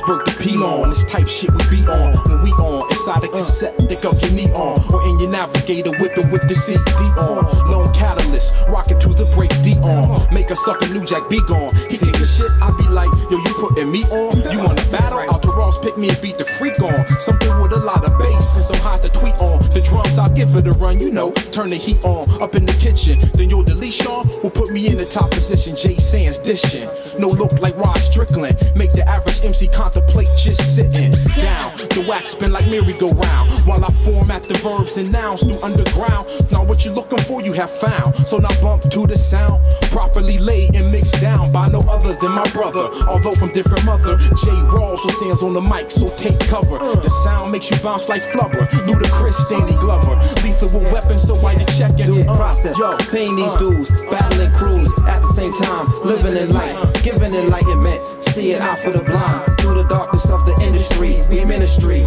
from 0.00 0.18
Pittsburgh 0.18 0.24
to 0.26 0.32
Pelon, 0.42 0.88
this 0.88 1.04
type 1.04 1.28
shit 1.28 1.50
we 1.52 1.62
be 1.70 1.86
on. 1.86 2.14
When 2.28 2.42
we 2.42 2.50
on, 2.52 2.88
inside 2.90 3.24
a 3.24 3.30
uh. 3.30 3.32
cassette, 3.32 3.76
thick 3.88 4.04
of 4.04 4.20
your 4.22 4.32
neon. 4.32 4.78
Or 4.92 5.02
in 5.08 5.18
your 5.18 5.30
navigator, 5.30 5.90
whipping 5.98 6.30
with 6.30 6.46
the 6.48 6.54
CD 6.54 6.80
on. 7.18 7.44
Lone 7.70 7.92
catalyst, 7.92 8.54
rocking 8.68 8.98
to 9.00 9.08
the 9.10 9.26
break 9.34 9.50
D 9.62 9.74
on. 9.82 10.32
Make 10.34 10.50
a 10.50 10.56
sucker 10.56 10.88
new 10.92 11.04
jack 11.04 11.28
be 11.28 11.40
gone. 11.42 11.74
He 11.90 11.98
kick 11.98 12.16
shit, 12.16 12.50
I 12.62 12.74
be 12.78 12.88
like, 12.88 13.10
yo, 13.30 13.38
you 13.38 13.54
putting 13.54 13.90
me 13.90 14.02
on? 14.10 14.36
You 14.50 14.58
wanna 14.58 14.84
battle? 14.90 15.18
Out 15.32 15.42
to 15.42 15.50
Ross, 15.50 15.78
pick 15.80 15.96
me 15.96 16.08
and 16.08 16.20
beat 16.20 16.38
the 16.38 16.44
freak 16.44 16.80
on. 16.80 17.06
Something 17.18 17.60
with 17.60 17.72
a 17.72 17.78
lot 17.78 18.04
of 18.04 18.18
bass, 18.18 18.56
and 18.56 18.64
some 18.64 18.80
hot 18.80 19.02
to 19.02 19.08
tweet 19.10 19.34
on. 19.38 19.60
The 19.70 19.80
drums, 19.80 20.18
I'll 20.18 20.32
give 20.32 20.54
it 20.56 20.66
a 20.66 20.72
run, 20.72 20.98
you 20.98 21.10
know. 21.10 21.32
Turn 21.52 21.70
the 21.70 21.76
heat 21.76 22.04
on, 22.04 22.28
up 22.42 22.54
in 22.54 22.66
the 22.66 22.74
kitchen. 22.74 23.18
Then 23.34 23.50
you'll 23.50 23.62
delete 23.62 23.92
Sean, 23.92 24.28
will 24.42 24.50
put 24.50 24.72
me 24.72 24.88
in 24.88 24.96
the 24.96 25.04
top 25.04 25.30
position. 25.30 25.76
J. 25.76 25.96
Sands 25.96 26.38
dishing. 26.38 26.88
No 27.18 27.28
look 27.28 27.52
like 27.62 27.76
Rod 27.76 27.98
Strickland. 27.98 28.56
Make 28.74 28.92
the 28.92 29.08
average 29.08 29.44
MC 29.44 29.68
contemplate 29.84 30.28
just 30.38 30.74
sitting 30.74 31.10
down. 31.36 31.76
The 31.92 32.06
wax 32.08 32.30
spin 32.30 32.52
like 32.52 32.66
merry-go-round. 32.68 33.50
While 33.68 33.84
I 33.84 33.92
format 34.04 34.42
the 34.44 34.54
verbs 34.64 34.96
and 34.96 35.12
nouns 35.12 35.42
through 35.42 35.60
underground. 35.60 36.24
Now 36.50 36.64
what 36.64 36.86
you 36.86 36.90
looking 36.92 37.18
for, 37.18 37.42
you 37.42 37.52
have 37.52 37.70
found. 37.70 38.16
So 38.16 38.38
now 38.38 38.48
bump 38.62 38.82
to 38.90 39.06
the 39.06 39.16
sound. 39.16 39.60
Properly 39.92 40.38
laid 40.38 40.74
and 40.74 40.90
mixed 40.90 41.20
down 41.20 41.52
by 41.52 41.68
no 41.68 41.80
other 41.80 42.14
than 42.14 42.32
my 42.32 42.48
brother. 42.52 42.88
Although 43.10 43.34
from 43.34 43.52
different 43.52 43.84
mother. 43.84 44.16
J. 44.16 44.48
Rawls 44.72 45.04
with 45.04 45.20
hands 45.20 45.42
on 45.42 45.52
the 45.52 45.60
mic, 45.60 45.90
so 45.90 46.08
take 46.16 46.40
cover. 46.48 46.78
The 46.78 47.10
sound 47.22 47.52
makes 47.52 47.70
you 47.70 47.76
bounce 47.80 48.08
like 48.08 48.22
flubber. 48.22 48.64
Ludacris, 48.88 49.36
Danny 49.50 49.76
Glover. 49.78 50.16
Lethal 50.42 50.70
with 50.72 50.90
weapons, 50.92 51.22
so 51.22 51.34
why 51.36 51.52
you 51.52 51.66
checking? 51.76 52.06
Due 52.06 52.24
Uh, 52.24 52.36
process, 52.36 52.78
yo, 52.78 52.96
paying 53.12 53.36
these 53.36 53.52
uh, 53.54 53.58
dues, 53.58 53.90
battling 54.10 54.50
crews 54.52 54.88
at 55.06 55.20
the 55.20 55.32
same 55.34 55.52
time, 55.52 55.86
living 56.04 56.36
in 56.36 56.52
life, 56.54 56.76
giving 57.02 57.34
enlightenment, 57.34 58.00
seeing 58.22 58.60
out 58.60 58.78
for 58.78 58.90
the 58.90 59.02
blind. 59.04 59.42
The 59.74 59.82
darkness 59.88 60.30
of 60.30 60.46
the 60.46 60.54
industry, 60.62 61.20
we 61.28 61.44
ministry. 61.44 62.06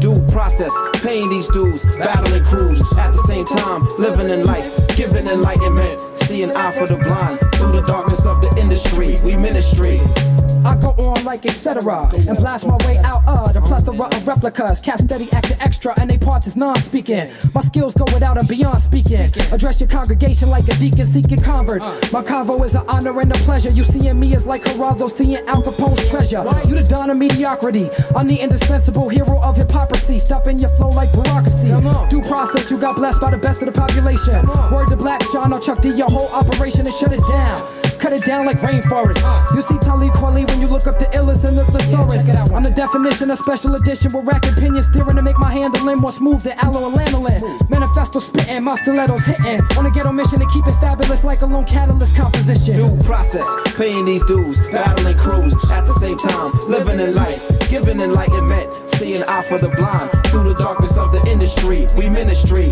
Due 0.00 0.20
process, 0.32 0.72
paying 1.00 1.30
these 1.30 1.48
dues, 1.48 1.84
battling 1.96 2.42
crews. 2.44 2.82
At 2.98 3.12
the 3.12 3.22
same 3.28 3.46
time, 3.46 3.86
living 3.98 4.30
in 4.30 4.44
life, 4.44 4.66
giving 4.96 5.28
enlightenment, 5.28 6.13
seeing 6.26 6.54
eye 6.56 6.72
for 6.72 6.86
the 6.86 6.96
blind. 6.96 7.38
Through 7.54 7.72
the 7.72 7.82
darkness 7.82 8.26
of 8.26 8.40
the 8.40 8.54
industry, 8.58 9.18
we 9.24 9.36
ministry. 9.36 10.00
I 10.64 10.76
go 10.76 10.90
on 10.92 11.22
like 11.24 11.44
etc. 11.44 12.08
and 12.14 12.38
blast 12.38 12.66
my 12.66 12.76
way 12.86 12.96
out 12.98 13.22
of 13.28 13.52
the 13.52 13.60
plethora 13.60 14.06
of 14.06 14.26
replicas. 14.26 14.80
Cast 14.80 15.04
steady 15.04 15.28
acting 15.32 15.60
extra 15.60 15.92
and 16.00 16.08
they 16.08 16.16
parts 16.16 16.46
is 16.46 16.56
non-speaking. 16.56 17.30
My 17.54 17.60
skills 17.60 17.94
go 17.94 18.04
without 18.14 18.38
and 18.38 18.48
beyond 18.48 18.80
speaking. 18.80 19.30
Address 19.52 19.80
your 19.80 19.90
congregation 19.90 20.48
like 20.48 20.66
a 20.68 20.74
deacon 20.76 21.04
seeking 21.04 21.42
converts. 21.42 21.86
My 22.12 22.22
convo 22.22 22.64
is 22.64 22.74
an 22.74 22.84
honor 22.88 23.20
and 23.20 23.30
a 23.30 23.34
pleasure. 23.40 23.70
You 23.70 23.84
seeing 23.84 24.18
me 24.18 24.34
is 24.34 24.46
like 24.46 24.62
Geraldo 24.62 25.10
seeing 25.10 25.46
Al 25.46 25.60
Capone's 25.60 26.08
treasure. 26.08 26.42
You 26.66 26.76
the 26.76 26.86
don 26.88 27.10
of 27.10 27.18
mediocrity. 27.18 27.90
I'm 28.16 28.26
the 28.26 28.36
indispensable 28.36 29.10
hero 29.10 29.42
of 29.42 29.58
hypocrisy. 29.58 30.18
Stopping 30.18 30.58
your 30.58 30.70
flow 30.76 30.88
like 30.88 31.12
bureaucracy. 31.12 31.68
Due 32.08 32.22
process, 32.22 32.70
you 32.70 32.78
got 32.78 32.96
blessed 32.96 33.20
by 33.20 33.30
the 33.30 33.38
best 33.38 33.60
of 33.62 33.66
the 33.66 33.78
population. 33.78 34.46
Word 34.72 34.88
to 34.88 34.96
Black 34.96 35.22
Sean, 35.24 35.52
I'll 35.52 35.60
Chuck 35.60 35.82
D 35.82 35.90
your 35.90 36.08
whole 36.14 36.30
operation 36.32 36.86
and 36.86 36.94
shut 36.94 37.12
it 37.12 37.24
down. 37.26 37.66
Cut 37.98 38.12
it 38.12 38.24
down 38.24 38.46
like 38.46 38.58
rainforest. 38.58 39.18
You 39.54 39.62
see 39.62 39.78
Talib 39.78 40.12
Kweli 40.12 40.46
when 40.46 40.60
you 40.60 40.68
look 40.68 40.86
up 40.86 40.98
the 40.98 41.06
illest 41.06 41.44
and 41.44 41.56
the 41.56 41.64
thesaurus. 41.64 42.28
I'm 42.28 42.62
the 42.62 42.70
definition 42.70 43.30
of 43.30 43.38
special 43.38 43.74
edition 43.74 44.12
with 44.12 44.26
rack 44.26 44.46
opinions 44.46 44.86
steering 44.86 45.16
to 45.16 45.22
make 45.22 45.38
my 45.38 45.50
handling 45.50 45.98
more 45.98 46.12
smooth 46.12 46.42
than 46.42 46.58
aloe 46.58 46.86
and 46.86 46.94
lanolin. 46.94 47.40
Manifesto 47.70 48.20
spitting, 48.20 48.62
my 48.62 48.76
stilettos 48.76 49.24
hitting. 49.24 49.60
On 49.78 49.86
a 49.86 49.90
ghetto 49.90 50.12
mission 50.12 50.38
to 50.38 50.46
keep 50.46 50.66
it 50.66 50.76
fabulous 50.80 51.24
like 51.24 51.42
a 51.42 51.46
lone 51.46 51.64
catalyst 51.64 52.14
composition. 52.14 52.74
Due 52.74 52.96
process, 53.04 53.48
paying 53.74 54.04
these 54.04 54.24
dues, 54.24 54.60
battling 54.68 55.16
crews 55.16 55.54
at 55.70 55.86
the 55.86 55.94
same 55.94 56.18
time, 56.18 56.52
living 56.68 57.00
in 57.00 57.14
life, 57.14 57.40
giving 57.70 58.00
enlightenment, 58.00 58.68
seeing 58.90 59.22
eye 59.24 59.42
for 59.42 59.58
the 59.58 59.70
blind. 59.70 60.10
Through 60.28 60.44
the 60.44 60.54
darkness 60.54 60.98
of 60.98 61.10
the 61.10 61.26
industry, 61.26 61.86
we 61.96 62.08
ministry. 62.08 62.70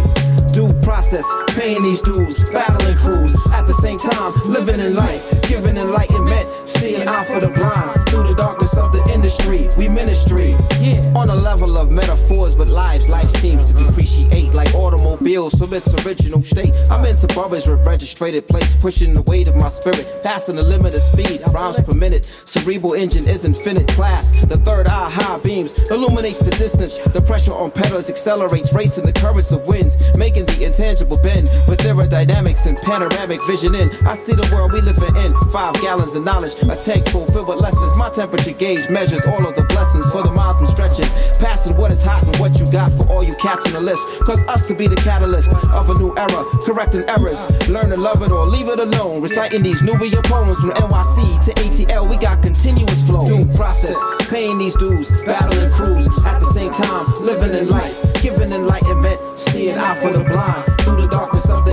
Due 0.52 0.72
process, 0.82 1.26
paying 1.56 1.82
these 1.82 2.02
dues, 2.02 2.44
battling 2.50 2.96
crews 2.96 3.34
at 3.52 3.66
the 3.66 3.72
same 3.72 3.98
time, 3.98 4.32
living 4.44 4.80
in 4.80 4.94
life, 4.94 5.24
giving 5.48 5.78
enlightenment, 5.78 6.46
seeing 6.68 7.08
out 7.08 7.26
for 7.26 7.40
the 7.40 7.48
blind. 7.48 8.06
Through 8.10 8.24
the 8.24 8.34
darkness 8.34 8.76
of 8.76 8.92
the 8.92 9.02
industry, 9.14 9.70
we 9.78 9.88
ministry. 9.88 10.54
On 11.14 11.30
a 11.30 11.34
level 11.34 11.78
of 11.78 11.90
metaphors, 11.90 12.54
but 12.54 12.68
lives, 12.68 13.08
life 13.08 13.30
seems 13.36 13.64
to 13.72 13.78
depreciate 13.78 14.52
like 14.52 14.74
automobiles 15.22 15.54
from 15.54 15.72
its 15.72 15.94
original 16.04 16.42
state. 16.42 16.74
I'm 16.90 17.04
into 17.04 17.26
barbers 17.28 17.68
with 17.68 17.86
registered 17.86 18.46
plates, 18.48 18.74
pushing 18.76 19.14
the 19.14 19.22
weight 19.22 19.48
of 19.48 19.56
my 19.56 19.68
spirit, 19.68 20.06
passing 20.22 20.56
the 20.56 20.62
limit 20.62 20.94
of 20.94 21.02
speed, 21.02 21.42
rhymes 21.52 21.80
per 21.80 21.92
minute. 21.92 22.28
Cerebral 22.44 22.94
engine 22.94 23.28
is 23.28 23.44
infinite 23.44 23.88
class. 23.88 24.32
The 24.46 24.56
third 24.56 24.86
eye 24.86 25.10
high 25.10 25.38
beams 25.38 25.78
illuminates 25.90 26.40
the 26.40 26.50
distance. 26.50 26.98
The 26.98 27.20
pressure 27.20 27.52
on 27.52 27.70
pedals 27.70 28.10
accelerates, 28.10 28.72
racing 28.72 29.06
the 29.06 29.12
currents 29.12 29.52
of 29.52 29.66
winds, 29.66 29.96
making 30.16 30.46
the 30.46 30.64
intangible 30.64 31.18
bend 31.18 31.48
with 31.68 31.80
aerodynamics 31.80 32.66
and 32.66 32.76
panoramic 32.78 33.44
vision 33.46 33.74
in. 33.74 33.90
I 34.06 34.14
see 34.14 34.34
the 34.34 34.48
world 34.52 34.72
we 34.72 34.80
living 34.80 35.14
in. 35.16 35.34
Five 35.50 35.74
gallons 35.80 36.14
of 36.16 36.24
knowledge, 36.24 36.54
a 36.62 36.76
tank 36.76 37.08
full 37.08 37.26
filled 37.26 37.48
with 37.48 37.60
lessons. 37.60 37.96
My 37.96 38.10
temperature 38.10 38.52
gauge 38.52 38.88
measures 38.90 39.24
all 39.26 39.46
of 39.46 39.54
the 39.54 39.64
blessings 39.64 40.08
for 40.10 40.22
the 40.22 40.32
miles 40.32 40.60
I'm 40.60 40.66
stretching. 40.66 41.08
Passing 41.38 41.76
what 41.76 41.92
is 41.92 42.02
hot 42.02 42.22
and 42.24 42.36
what 42.38 42.58
you 42.58 42.70
got 42.70 42.90
for 42.92 43.08
all 43.08 43.22
you 43.22 43.34
cats 43.36 43.66
on 43.66 43.72
the 43.72 43.80
list. 43.80 44.02
Cause 44.24 44.42
us 44.48 44.66
to 44.66 44.74
be 44.74 44.88
the 44.88 44.96
catalyst 45.12 45.52
of 45.78 45.90
a 45.90 45.94
new 45.98 46.14
era, 46.16 46.42
correcting 46.64 47.04
errors. 47.06 47.40
Learn 47.68 47.90
to 47.90 47.98
love 47.98 48.22
it 48.22 48.30
or 48.30 48.46
leave 48.46 48.68
it 48.68 48.78
alone. 48.80 49.20
Reciting 49.20 49.62
these 49.62 49.82
Nubia 49.82 50.22
poems 50.22 50.58
from 50.58 50.70
NYC 50.70 51.44
to 51.44 51.52
ATL, 51.64 52.08
we 52.08 52.16
got 52.16 52.40
continuous 52.42 53.06
flow. 53.06 53.26
Due 53.26 53.44
process, 53.54 53.98
paying 54.28 54.56
these 54.58 54.74
dues, 54.76 55.10
battling 55.26 55.70
crews 55.70 56.06
at 56.24 56.38
the 56.40 56.50
same 56.54 56.72
time, 56.72 57.04
living 57.20 57.54
in 57.54 57.68
life, 57.68 57.94
giving 58.22 58.50
enlightenment, 58.52 59.18
seeing 59.38 59.76
out 59.76 59.98
for 59.98 60.10
the 60.10 60.24
blind. 60.24 60.81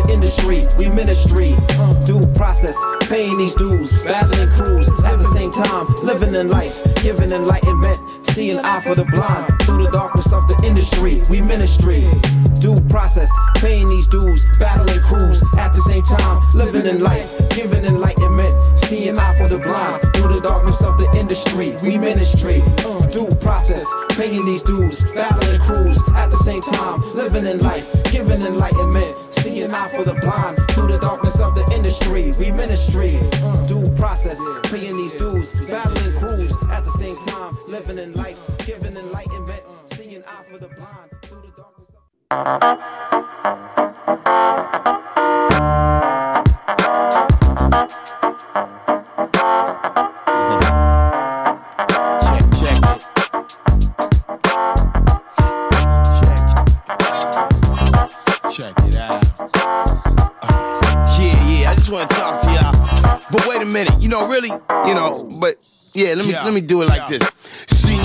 Industry, 0.10 0.68
we 0.78 0.90
ministry. 0.90 1.52
Mm, 1.78 2.06
due 2.06 2.26
process, 2.36 2.78
paying 3.08 3.38
these 3.38 3.56
dues, 3.56 4.04
battling 4.04 4.50
crews 4.50 4.90
at 5.04 5.18
the 5.18 5.30
same 5.34 5.52
time, 5.52 5.88
living 6.04 6.36
in 6.36 6.48
life, 6.48 6.76
giving 7.02 7.32
enlightenment, 7.32 8.00
seeing 8.26 8.60
eye 8.60 8.82
for 8.82 8.96
the 8.96 9.06
blind. 9.06 9.48
Through 9.64 9.84
the 9.84 9.92
darkness 9.92 10.34
of 10.34 10.48
the 10.48 10.60
industry, 10.66 11.22
we 11.30 11.42
ministry. 11.42 12.04
Due 12.60 12.76
process, 12.90 13.32
paying 13.56 13.88
these 13.88 14.08
dues, 14.08 14.46
battling 14.60 15.00
crews 15.02 15.42
at 15.58 15.72
the 15.74 15.82
same 15.88 16.04
time, 16.04 16.44
living 16.54 16.86
in 16.86 17.00
life, 17.00 17.30
giving 17.56 17.86
enlightenment, 17.86 18.54
seeing 18.78 19.18
eye 19.18 19.36
for 19.38 19.48
the 19.48 19.58
blind. 19.58 20.02
Through 20.14 20.34
the 20.34 20.42
darkness 20.42 20.82
of 20.82 20.98
the 20.98 21.10
industry, 21.18 21.76
we 21.82 21.98
ministry. 21.98 22.60
Mm, 22.84 23.12
due 23.12 23.30
process, 23.38 23.86
paying 24.10 24.46
these 24.46 24.64
dues, 24.64 25.04
battling 25.14 25.62
crews 25.62 25.98
at 26.16 26.30
the 26.30 26.38
same 26.44 26.62
time, 26.62 27.02
living 27.14 27.46
in 27.46 27.60
life, 27.60 27.88
giving 28.12 28.42
enlightenment, 28.42 29.16
seeing 29.42 29.72
eye 29.72 29.88
for 29.90 30.04
the 30.04 30.14
blind. 30.16 30.58
Through 30.72 30.88
the 30.88 31.00
darkness 31.00 31.40
of 31.40 31.56
the 31.56 31.70
industry, 31.74 32.32
we 32.40 32.52
ministry. 32.52 33.20
Due 33.68 33.90
process, 33.96 34.40
paying 34.70 34.96
these 34.96 35.14
dues, 35.14 35.54
battling 35.68 36.16
crews 36.18 36.54
at 36.72 36.84
the 36.84 36.92
same 36.92 37.16
time, 37.28 37.58
living 37.68 37.98
in 37.98 38.14
life, 38.14 38.40
giving 38.66 38.96
enlightenment, 38.96 39.62
seeing 39.86 40.24
eye 40.26 40.44
for 40.50 40.58
the 40.58 40.68
blind. 40.68 41.10
Through 41.24 41.42
the 41.42 41.52
darkness 41.56 41.90
of 41.90 41.96
You 64.10 64.16
know, 64.16 64.28
really, 64.28 64.50
you 64.50 64.96
know, 64.96 65.24
but 65.40 65.60
yeah, 65.94 66.16
let 66.16 66.26
me 66.26 66.34
let 66.34 66.52
me 66.52 66.62
do 66.62 66.82
it 66.82 66.88
like 66.88 67.08
this. 67.10 67.22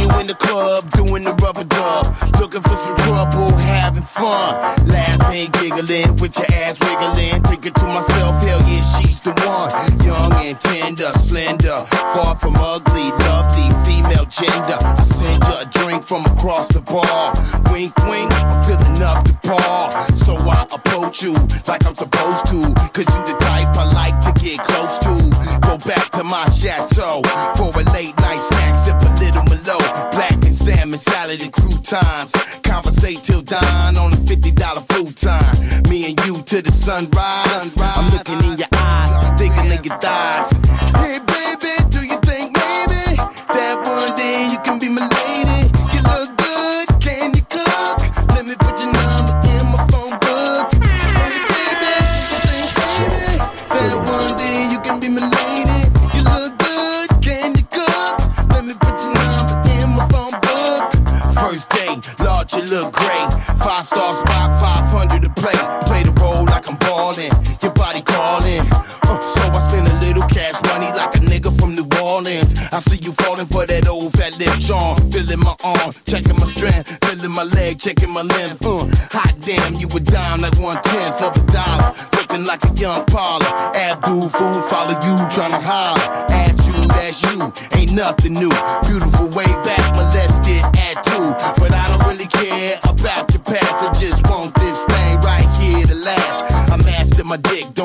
You 0.05 0.11
in 0.21 0.27
the 0.27 0.35
club 0.35 0.91
doing 0.91 1.25
the 1.25 1.33
rubber 1.41 1.65
dub. 1.65 2.05
Looking 2.39 2.61
for 2.61 2.77
some 2.77 2.95
trouble, 3.09 3.57
having 3.57 4.03
fun. 4.03 4.85
Laughing, 4.87 5.49
giggling, 5.53 6.17
with 6.17 6.37
your 6.37 6.45
ass 6.61 6.79
wiggling. 6.79 7.43
Thinking 7.45 7.73
to 7.73 7.87
myself, 7.87 8.37
hell 8.45 8.61
yeah, 8.69 8.85
she's 9.01 9.23
the 9.23 9.33
one. 9.49 9.73
Young 10.05 10.31
and 10.45 10.61
tender, 10.61 11.11
slender. 11.17 11.87
Far 12.13 12.37
from 12.37 12.55
ugly, 12.57 13.17
lovely, 13.25 13.73
female 13.89 14.27
gender. 14.29 14.77
I 14.77 15.05
send 15.05 15.43
you 15.43 15.57
a 15.57 15.65
drink 15.73 16.05
from 16.05 16.27
across 16.27 16.69
the 16.69 16.81
bar. 16.81 17.33
Wink, 17.73 17.97
wink, 18.05 18.29
I'm 18.45 18.65
filling 18.65 19.01
up 19.01 19.25
the 19.25 19.33
bar. 19.49 19.89
So 20.13 20.37
I 20.37 20.67
approach 20.71 21.23
you 21.23 21.33
like 21.67 21.87
I'm 21.87 21.97
supposed 21.97 22.45
to. 22.53 22.61
Cause 22.93 23.09
you 23.09 23.21
the 23.25 23.37
type 23.41 23.73
I 23.73 23.89
like 23.97 24.21
to 24.29 24.33
get 24.37 24.59
close 24.59 24.99
to. 24.99 25.15
Go 25.65 25.79
back 25.89 26.11
to 26.11 26.25
my 26.25 26.45
chateau 26.51 27.23
for 27.57 27.73
a 27.73 27.85
late 27.97 28.15
night 28.21 28.41
snack. 28.53 28.77
Sip 28.79 29.01
a 29.01 29.24
Merlot. 29.65 30.13
Black 30.13 30.33
and 30.33 30.55
salmon, 30.55 30.99
salad 30.99 31.43
and 31.43 31.53
croutons. 31.53 32.33
Conversate 32.63 33.23
till 33.23 33.43
dawn 33.43 33.97
on 33.97 34.13
a 34.13 34.17
$50 34.17 34.93
food 34.93 35.17
time. 35.17 35.83
Me 35.91 36.11
and 36.11 36.25
you 36.25 36.43
to 36.43 36.63
the 36.63 36.73
sunrise. 36.73 37.77
I'm 37.81 38.11
looking 38.11 38.51
in 38.51 38.59
your 38.59 38.69
eyes, 38.73 39.39
thinking 39.39 39.73
of 39.73 39.85
your 39.85 39.99
thighs. 39.99 40.54
Look 62.75 62.93
great. 62.93 63.29
Five 63.63 63.87
star 63.87 64.15
spot, 64.15 64.51
500 64.61 65.23
to 65.23 65.31
play. 65.41 65.59
Play 65.87 66.03
the 66.03 66.13
role 66.21 66.45
like 66.45 66.69
I'm 66.69 66.77
ballin'. 66.77 67.31
Your 67.63 67.73
body 67.73 68.03
calling. 68.03 68.67
Uh, 69.07 69.21
so 69.21 69.43
I 69.47 69.61
spend 69.69 69.87
a 69.89 69.97
little 70.05 70.27
cash 70.29 70.59
money 70.71 70.91
like 70.99 71.15
a 71.15 71.21
nigga 71.21 71.51
from 71.59 71.75
New 71.79 71.87
Orleans. 72.03 72.53
I 72.73 72.81
see 72.81 72.99
you 72.99 73.13
falling 73.13 73.47
for 73.47 73.65
that 73.67 73.89
old 73.89 74.13
fat 74.15 74.39
lip 74.39 74.59
John. 74.59 74.97
Feeling 75.13 75.41
my 75.41 75.55
arm, 75.63 75.93
checking 76.05 76.37
my 76.37 76.47
strength. 76.47 76.99
Feeling 77.07 77.31
my 77.31 77.45
leg, 77.45 77.79
checking 77.79 78.11
my 78.11 78.23
limb. 78.23 78.59
Uh, 78.65 78.91
hot 79.15 79.35
damn, 79.41 79.75
you 79.75 79.87
were 79.89 80.01
dime 80.01 80.41
like 80.41 80.59
one 80.59 80.81
tenth 80.83 81.23
of 81.23 81.37
a 81.37 81.45
dollar. 81.53 81.95
Looking 82.19 82.45
like 82.45 82.65
a 82.65 82.73
young 82.75 83.07
Paula. 83.07 83.47
Abdul 83.75 84.29
fool, 84.31 84.63
follow 84.67 84.99
you, 85.07 85.15
tryna 85.31 85.63
holler. 85.63 86.27
At 86.35 86.59
you, 86.67 86.89
that's 86.89 87.23
you. 87.23 87.39
Ain't 87.79 87.93
nothing 87.93 88.35
new. 88.35 88.53
Beautiful 88.83 89.29
way 89.39 89.54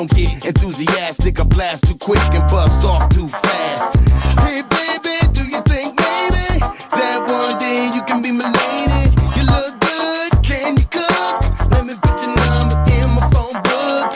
don't 0.06 0.16
get 0.16 0.46
enthusiastic. 0.46 1.38
I 1.40 1.44
blast 1.44 1.84
too 1.86 1.96
quick 1.96 2.22
and 2.32 2.50
bust 2.50 2.86
off 2.86 3.06
too 3.10 3.28
fast. 3.28 3.98
Hey 4.40 4.62
baby, 4.62 5.16
do 5.34 5.44
you 5.44 5.60
think 5.68 5.92
maybe 5.92 6.56
that 6.96 7.20
one 7.28 7.58
day 7.58 7.90
you 7.92 8.00
can 8.08 8.22
be 8.22 8.32
my 8.32 8.48
lady? 8.48 9.12
You 9.36 9.44
look 9.44 9.76
good, 9.78 10.32
can 10.42 10.78
you 10.78 10.86
cook? 10.88 11.44
Let 11.72 11.84
me 11.84 11.94
put 12.00 12.16
your 12.24 12.32
number 12.32 12.80
in 12.96 13.10
my 13.12 13.28
phone 13.28 13.60
book. 13.60 14.08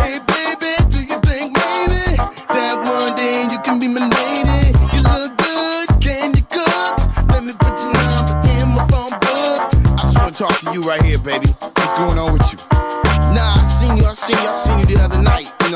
Hey 0.00 0.16
baby, 0.24 0.72
do 0.88 1.04
you 1.04 1.18
think 1.28 1.52
maybe 1.52 2.16
that 2.56 2.80
one 2.88 3.12
day 3.20 3.44
you 3.52 3.60
can 3.60 3.76
be 3.78 3.88
my 3.88 4.08
lady? 4.08 4.72
You 4.96 5.02
look 5.04 5.36
good, 5.36 5.88
can 6.00 6.32
you 6.32 6.44
cook? 6.48 6.96
Let 7.28 7.44
me 7.44 7.52
put 7.60 7.76
your 7.76 7.92
number 7.92 8.40
in 8.56 8.72
my 8.72 8.88
phone 8.88 9.12
book. 9.20 9.60
I 9.84 10.08
just 10.08 10.16
wanna 10.16 10.32
talk 10.32 10.56
to 10.64 10.72
you 10.72 10.80
right 10.80 11.02
here, 11.02 11.18
baby. 11.18 11.52
What's 11.60 11.92
going 11.92 12.16
on 12.16 12.32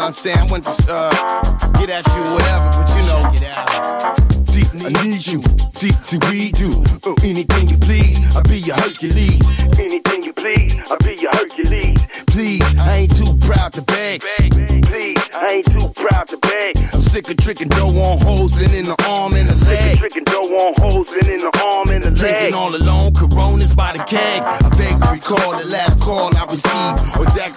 know 0.01 0.07
what 0.07 0.09
I'm 0.09 0.15
saying? 0.15 0.39
I 0.39 0.47
went 0.51 0.65
to 0.65 0.85
uh, 0.89 1.73
get 1.73 1.91
at 1.91 2.07
you, 2.15 2.23
whatever, 2.33 2.71
but 2.73 2.89
you 2.97 3.03
know. 3.05 3.21
Get 3.33 3.57
out. 3.57 4.49
See, 4.49 4.65
I 4.81 5.05
need 5.05 5.27
you. 5.27 5.43
See, 5.75 5.93
see, 5.93 6.19
we 6.31 6.53
do. 6.53 6.73
Oh, 7.05 7.15
anything 7.23 7.69
you 7.69 7.77
please, 7.77 8.35
I'll 8.35 8.43
be 8.45 8.61
your 8.61 8.77
Hercules. 8.77 9.45
Anything 9.79 10.23
you 10.23 10.33
please, 10.33 10.81
I'll 10.91 10.97
be 11.05 11.17
your 11.21 11.31
Hercules. 11.33 12.01
Please, 12.27 12.79
I 12.79 13.05
ain't 13.05 13.17
too 13.17 13.33
proud 13.47 13.73
to 13.75 13.83
beg. 13.83 14.23
Please, 14.23 15.19
I 15.35 15.61
ain't 15.61 15.67
too 15.67 15.89
proud 15.95 16.29
to 16.29 16.39
beg. 16.39 16.79
I'm 16.95 17.03
sick 17.03 17.29
of 17.29 17.37
tricking 17.37 17.69
dough 17.69 17.89
on 17.89 18.21
hoes, 18.21 18.57
been 18.57 18.73
in 18.73 18.85
the 18.85 18.97
arm 19.07 19.35
and 19.35 19.49
the 19.49 19.57
leg. 19.67 19.99
Tricking 19.99 20.25
dough 20.25 20.49
on 20.65 20.75
hoes, 20.79 21.11
been 21.11 21.31
in 21.31 21.41
the 21.41 21.53
arm 21.65 21.91
and 21.91 22.05
the 22.05 22.11
leg. 22.11 22.19
Drinking 22.19 22.55
all 22.55 22.75
alone, 22.75 23.13
coronas 23.15 23.75
by 23.75 23.93
the 23.93 24.03
keg. 24.05 24.43
I 24.43 24.69
beg 24.77 25.01
to 25.03 25.13
recall 25.13 25.59
the 25.59 25.67
last 25.67 26.01
call 26.01 26.35
I 26.37 26.45
received. 26.47 27.19
Or 27.19 27.25
exactly 27.25 27.50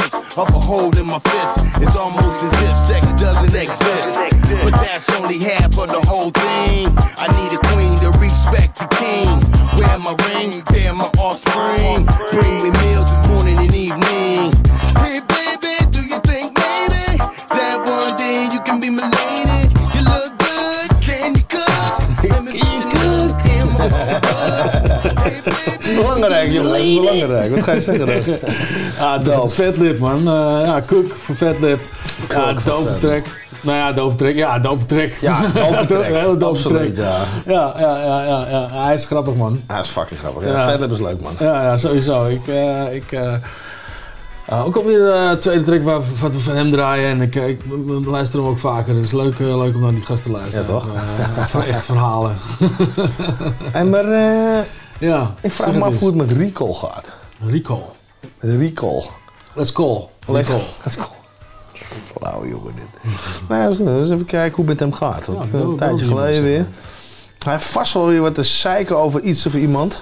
Assist 0.00 0.38
of 0.38 0.48
a 0.48 0.60
hold 0.60 0.98
in 0.98 1.06
my 1.06 1.18
fist. 1.18 1.58
It's 1.82 1.96
almost 1.96 2.42
as 2.42 2.52
if 2.52 2.76
sex 2.78 3.12
doesn't 3.20 3.54
exist. 3.54 4.14
But 4.64 4.72
that's 4.80 5.10
only 5.16 5.38
half 5.38 5.78
of 5.78 5.88
the 5.88 6.00
whole 6.08 6.30
thing. 6.30 6.88
I 7.18 7.26
need 7.36 7.52
a 7.52 7.60
queen 7.68 7.96
to 8.00 8.10
respect 8.18 8.78
the 8.78 8.86
king. 8.96 9.28
Wear 9.78 9.98
my 9.98 10.14
ring, 10.26 10.62
bear 10.72 10.94
my 10.94 11.10
offspring. 11.18 12.06
Bring 12.30 12.62
me 12.62 12.70
meals 12.80 13.10
Belangrijk, 26.02 26.50
jongen. 26.50 26.70
Dat 26.70 26.80
is 26.80 26.98
belangrijk. 27.00 27.54
Wat 27.54 27.62
ga 27.64 27.72
je 27.72 27.80
zeggen 27.80 28.06
dan? 28.06 28.36
Ah, 29.06 29.24
dat 29.24 29.44
is 29.44 29.54
Vetlip, 29.54 29.98
man. 29.98 30.18
Eh, 30.18 30.60
ja, 30.64 30.82
Cook 30.86 31.16
voor 31.20 31.36
Vetlip. 31.36 31.80
Ja, 32.28 32.52
dope 32.52 32.98
track. 33.00 33.24
Nou 33.62 33.78
ja, 33.78 33.92
dope 33.92 34.14
track. 34.14 34.34
Ja, 34.34 34.58
dope 34.58 34.86
track. 34.86 35.10
Ja, 35.20 35.40
dope 35.40 35.84
track. 35.94 36.04
Hele 36.04 36.36
dope 36.36 36.44
Absoluut, 36.44 36.94
track. 36.94 37.08
ja. 37.46 37.52
Ja, 37.52 37.74
ja, 37.78 37.98
ja, 38.04 38.24
ja, 38.24 38.46
ja. 38.50 38.84
Hij 38.84 38.94
is 38.94 39.04
grappig, 39.04 39.34
man. 39.34 39.62
Hij 39.66 39.80
is 39.80 39.88
fucking 39.88 40.18
grappig. 40.18 40.44
Ja. 40.44 40.64
Vetlip 40.70 40.90
is 40.90 41.00
leuk, 41.00 41.20
man. 41.20 41.32
Ja, 41.38 41.62
ja 41.62 41.76
sowieso. 41.76 42.26
Ik, 42.26 42.48
eh, 42.48 42.94
ik, 42.94 43.18
ah, 44.48 44.66
ook 44.66 44.76
alweer 44.76 44.98
de 44.98 45.36
tweede 45.40 45.64
track 45.64 45.82
waar, 45.82 46.00
wat 46.20 46.34
we 46.34 46.40
van 46.40 46.54
hem 46.54 46.70
draaien. 46.70 47.10
En 47.10 47.20
ik, 47.20 47.58
luister 48.06 48.38
hem 48.38 48.48
ook 48.48 48.58
vaker. 48.58 48.94
Het 48.94 49.04
is 49.04 49.12
leuk, 49.12 49.38
leuk 49.38 49.74
om 49.74 49.80
naar 49.80 49.94
die 49.94 50.04
gast 50.04 50.22
te 50.22 50.30
luisteren. 50.30 50.66
Ja, 50.66 50.72
toch? 50.72 50.88
Van 51.48 51.62
echt 51.64 51.84
verhalen. 51.84 52.36
En 53.72 53.90
maar, 53.90 54.04
ja, 55.00 55.34
ik 55.42 55.52
vraag 55.52 55.66
me 55.66 55.74
het 55.74 55.82
af 55.82 55.90
eens. 55.92 56.00
hoe 56.00 56.08
het 56.08 56.18
met 56.18 56.32
Recall 56.32 56.72
gaat. 56.72 57.04
Recall. 57.46 57.82
Met 58.40 58.56
Recall. 58.56 59.04
Let's 59.54 59.72
call. 59.72 60.08
Let's, 60.26 60.48
Recall. 60.48 60.66
let's 60.84 60.96
call. 60.96 61.18
Flauw, 62.16 62.46
jongen, 62.46 62.74
dit. 62.74 63.12
nou 63.48 63.60
ja. 63.60 63.98
Dus 63.98 64.10
even 64.10 64.24
kijken 64.24 64.56
hoe 64.56 64.64
het 64.64 64.80
met 64.80 64.80
hem 64.80 64.92
gaat. 64.92 65.26
Want, 65.26 65.50
Ja, 65.52 65.58
eh, 65.58 65.64
een 65.64 65.76
tijdje 65.76 66.04
geleden 66.04 66.42
weer. 66.42 66.66
Hij 67.38 67.52
heeft 67.52 67.66
vast 67.66 67.92
wel 67.92 68.06
weer 68.06 68.20
wat 68.20 68.34
te 68.34 68.42
zeiken 68.42 68.96
over 68.96 69.20
iets 69.20 69.46
of 69.46 69.54
iemand. 69.54 70.00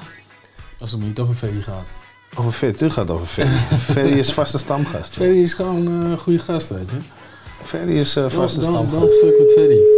Als 0.80 0.90
het 0.90 1.00
niet 1.00 1.18
over 1.18 1.34
Ferry 1.34 1.62
gaat. 1.62 1.84
Over 2.36 2.52
Ferry. 2.52 2.78
Dit 2.78 2.92
gaat 2.92 3.10
over 3.10 3.26
Ferry. 3.26 3.56
Ferry 3.92 4.18
is 4.18 4.32
vaste 4.32 4.58
stamgast. 4.58 5.12
Ferry 5.12 5.42
is 5.42 5.52
gewoon 5.54 5.86
eh, 5.86 6.10
een 6.10 6.18
goede 6.18 6.38
gast, 6.38 6.68
weet 6.68 6.90
je. 6.90 6.96
Ferry 7.64 7.98
is 7.98 8.16
eh, 8.16 8.24
vaste 8.28 8.60
stamgast. 8.60 8.90
Don't 8.90 9.12
fuck 9.12 9.38
with 9.38 9.52
Ferry. 9.52 9.97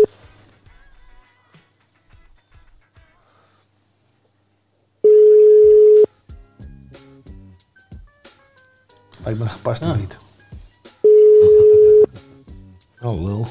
Lijkt 9.31 9.45
me 9.45 9.49
een 9.51 9.57
gepaste 9.57 9.85
Ja. 9.87 9.97
beat. 9.97 10.17
Oh, 13.03 13.23
lul. 13.23 13.47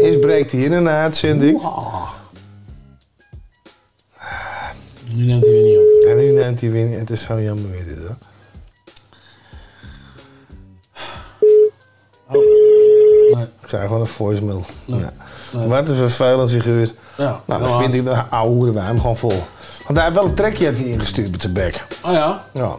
Eerst 0.00 0.20
breekt 0.20 0.52
hij 0.52 0.60
in 0.60 0.72
een 0.72 0.88
uitzending. 0.88 1.62
Nu 5.14 5.24
neemt 5.24 5.44
hij 5.44 5.52
weer 5.52 5.62
niet 5.62 5.78
op. 5.78 6.04
En 6.10 6.16
nu 6.16 6.30
neemt 6.32 6.60
hij 6.60 6.70
weer 6.70 6.84
niet. 6.86 6.98
Het 6.98 7.10
is 7.10 7.22
zo 7.22 7.40
jammer 7.40 7.70
weer 7.70 7.84
dit, 7.84 7.98
hoor. 7.98 8.16
Nee. 13.34 13.42
Ik 13.42 13.48
krijg 13.60 13.86
gewoon 13.86 14.00
een 14.00 14.06
voicemail. 14.06 14.64
Nee. 14.84 15.00
Ja. 15.00 15.12
Nee. 15.52 15.68
Wat 15.68 15.88
een 15.88 15.96
vervelend 15.96 16.50
figuur. 16.50 16.92
Ja, 17.16 17.40
nou, 17.44 17.62
dan 17.62 17.78
vind 17.78 17.94
ik 17.94 18.04
de 18.04 18.24
oude 18.24 18.80
hem 18.80 19.00
gewoon 19.00 19.16
vol. 19.16 19.42
Want 19.88 20.00
hij 20.00 20.08
heeft 20.08 20.18
wel 20.20 20.28
een 20.28 20.34
trekje 20.34 20.64
heeft 20.64 20.78
hij 20.78 20.88
ingestuurd 20.88 21.30
met 21.30 21.40
zijn 21.42 21.52
bek. 21.52 21.84
Oh 22.04 22.12
ja? 22.12 22.44
Ja. 22.52 22.76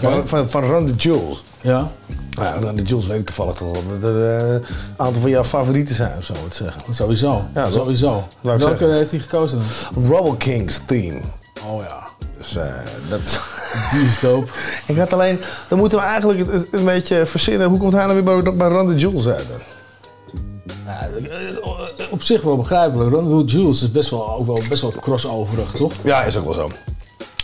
Van, 0.00 0.28
van, 0.28 0.50
van 0.50 0.64
Run 0.64 0.86
the 0.86 0.92
Jewels. 0.92 1.42
Ja. 1.60 1.90
Ja, 2.30 2.52
Run 2.60 2.74
the 2.74 2.82
Jewels 2.82 3.06
weet 3.06 3.18
ik 3.18 3.26
toevallig 3.26 3.54
toch 3.54 3.72
wel. 3.72 3.98
Dat 4.00 4.10
er 4.10 4.36
eh, 4.36 4.52
een 4.52 4.62
aantal 4.96 5.20
van 5.20 5.30
jouw 5.30 5.44
favorieten 5.44 5.94
zijn, 5.94 6.18
of 6.18 6.24
zo 6.24 6.32
te 6.32 6.56
zeggen. 6.56 6.94
Sowieso. 6.94 7.44
Ja? 7.54 7.64
Sowieso. 7.64 8.26
Welke 8.40 8.62
zeggen. 8.62 8.94
heeft 8.94 9.10
hij 9.10 9.20
gekozen 9.20 9.58
dan? 9.92 10.04
Rubble 10.04 10.36
Kings 10.36 10.80
theme. 10.86 11.20
Oh 11.66 11.82
ja. 11.88 12.06
Dus 12.38 12.56
eh, 12.56 12.64
dat 13.08 13.20
is... 13.20 13.40
Die 13.92 14.02
is 14.02 14.20
dope. 14.20 14.52
ik 14.86 14.96
had 14.96 15.12
alleen... 15.12 15.40
Dan 15.68 15.78
moeten 15.78 15.98
we 15.98 16.04
eigenlijk 16.04 16.40
een 16.70 16.84
beetje 16.84 17.26
verzinnen. 17.26 17.68
Hoe 17.68 17.78
komt 17.78 17.92
hij 17.92 18.06
nou 18.06 18.24
weer 18.24 18.42
bij, 18.42 18.54
bij 18.54 18.68
Run 18.68 18.88
the 18.88 18.94
Jewels 18.94 19.26
uit 19.26 19.46
dan? 19.48 19.79
Op 22.10 22.22
zich 22.22 22.42
wel 22.42 22.56
begrijpelijk. 22.56 23.10
The 23.28 23.44
Jules 23.44 23.82
is 23.82 23.92
best 23.92 24.10
wel, 24.10 24.34
ook 24.34 24.46
wel, 24.46 24.58
best 24.68 24.80
wel 24.80 24.90
crossoverig, 25.00 25.70
toch? 25.70 25.92
Ja, 26.02 26.22
is 26.22 26.36
ook 26.36 26.44
wel 26.44 26.54
zo. 26.54 26.68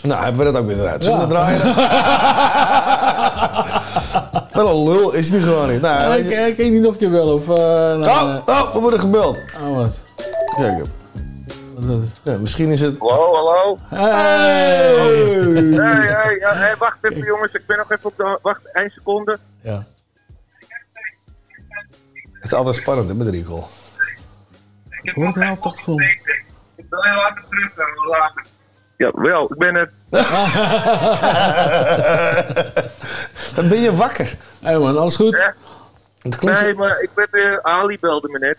Nou, 0.03 0.23
hebben 0.25 0.47
we 0.47 0.53
dat 0.53 0.63
ook 0.63 0.69
weer 0.69 0.81
eruit. 0.81 1.05
Zullen 1.05 1.21
we 1.21 1.27
draaien? 1.27 1.75
Wel 4.53 4.69
een 4.69 4.83
lul 4.93 5.13
is 5.13 5.31
die 5.31 5.43
gewoon 5.43 5.69
niet. 5.71 5.81
Nou, 5.81 6.25
Ja, 6.25 6.45
ik, 6.45 6.57
je 6.57 6.65
niet 6.65 6.83
nog 6.83 6.93
een 6.93 6.99
keer 6.99 7.11
bellen? 7.11 7.35
Of, 7.35 7.49
eh, 7.49 7.57
nou, 7.57 8.05
Oh, 8.05 8.35
eh, 8.47 8.63
oh, 8.63 8.73
we 8.73 8.81
worden 8.81 9.01
gebeld. 9.01 9.39
Oh, 9.63 9.77
wat? 9.77 9.93
Kijk. 10.57 10.85
Ja, 12.25 12.37
misschien 12.39 12.71
is 12.71 12.81
het... 12.81 12.99
Hallo, 12.99 13.35
hallo. 13.35 13.77
Hey! 13.89 14.95
Hey, 15.75 16.07
hey, 16.07 16.39
hey, 16.41 16.75
wacht 16.79 16.97
even 17.01 17.23
jongens, 17.23 17.53
ik 17.53 17.67
ben 17.67 17.77
nog 17.77 17.91
even 17.93 18.05
op 18.05 18.17
de... 18.17 18.39
Wacht, 18.43 18.61
één 18.73 18.91
seconde. 18.91 19.39
Ja. 19.63 19.85
Het 22.47 22.55
is 22.55 22.61
altijd 22.61 22.77
spannend 22.83 23.09
hè, 23.09 23.15
met 23.15 23.29
Rico. 23.29 23.55
Hoor 23.55 23.69
ik 25.29 25.35
nou 25.35 25.55
de 25.55 25.61
achtergrond? 25.61 26.01
Ik 26.01 26.21
wil 26.91 27.03
heel 27.03 27.15
later 27.15 27.45
terug, 27.49 27.75
dan 27.75 27.87
later. 28.09 28.45
Ja, 28.97 29.11
wel, 29.15 29.53
ik 29.53 29.59
ben 29.59 29.75
het. 29.75 29.91
Dan 33.55 33.69
ben 33.69 33.81
je 33.81 33.95
wakker. 33.97 34.27
Hé 34.61 34.69
hey 34.69 34.79
man, 34.79 34.99
alles 34.99 35.17
goed? 35.17 35.53
Nee, 36.41 36.75
maar 36.75 37.01
ik 37.01 37.11
ben 37.15 37.27
weer... 37.31 37.63
Ali 37.63 37.99
belde 38.01 38.29
me 38.29 38.39
net. 38.39 38.59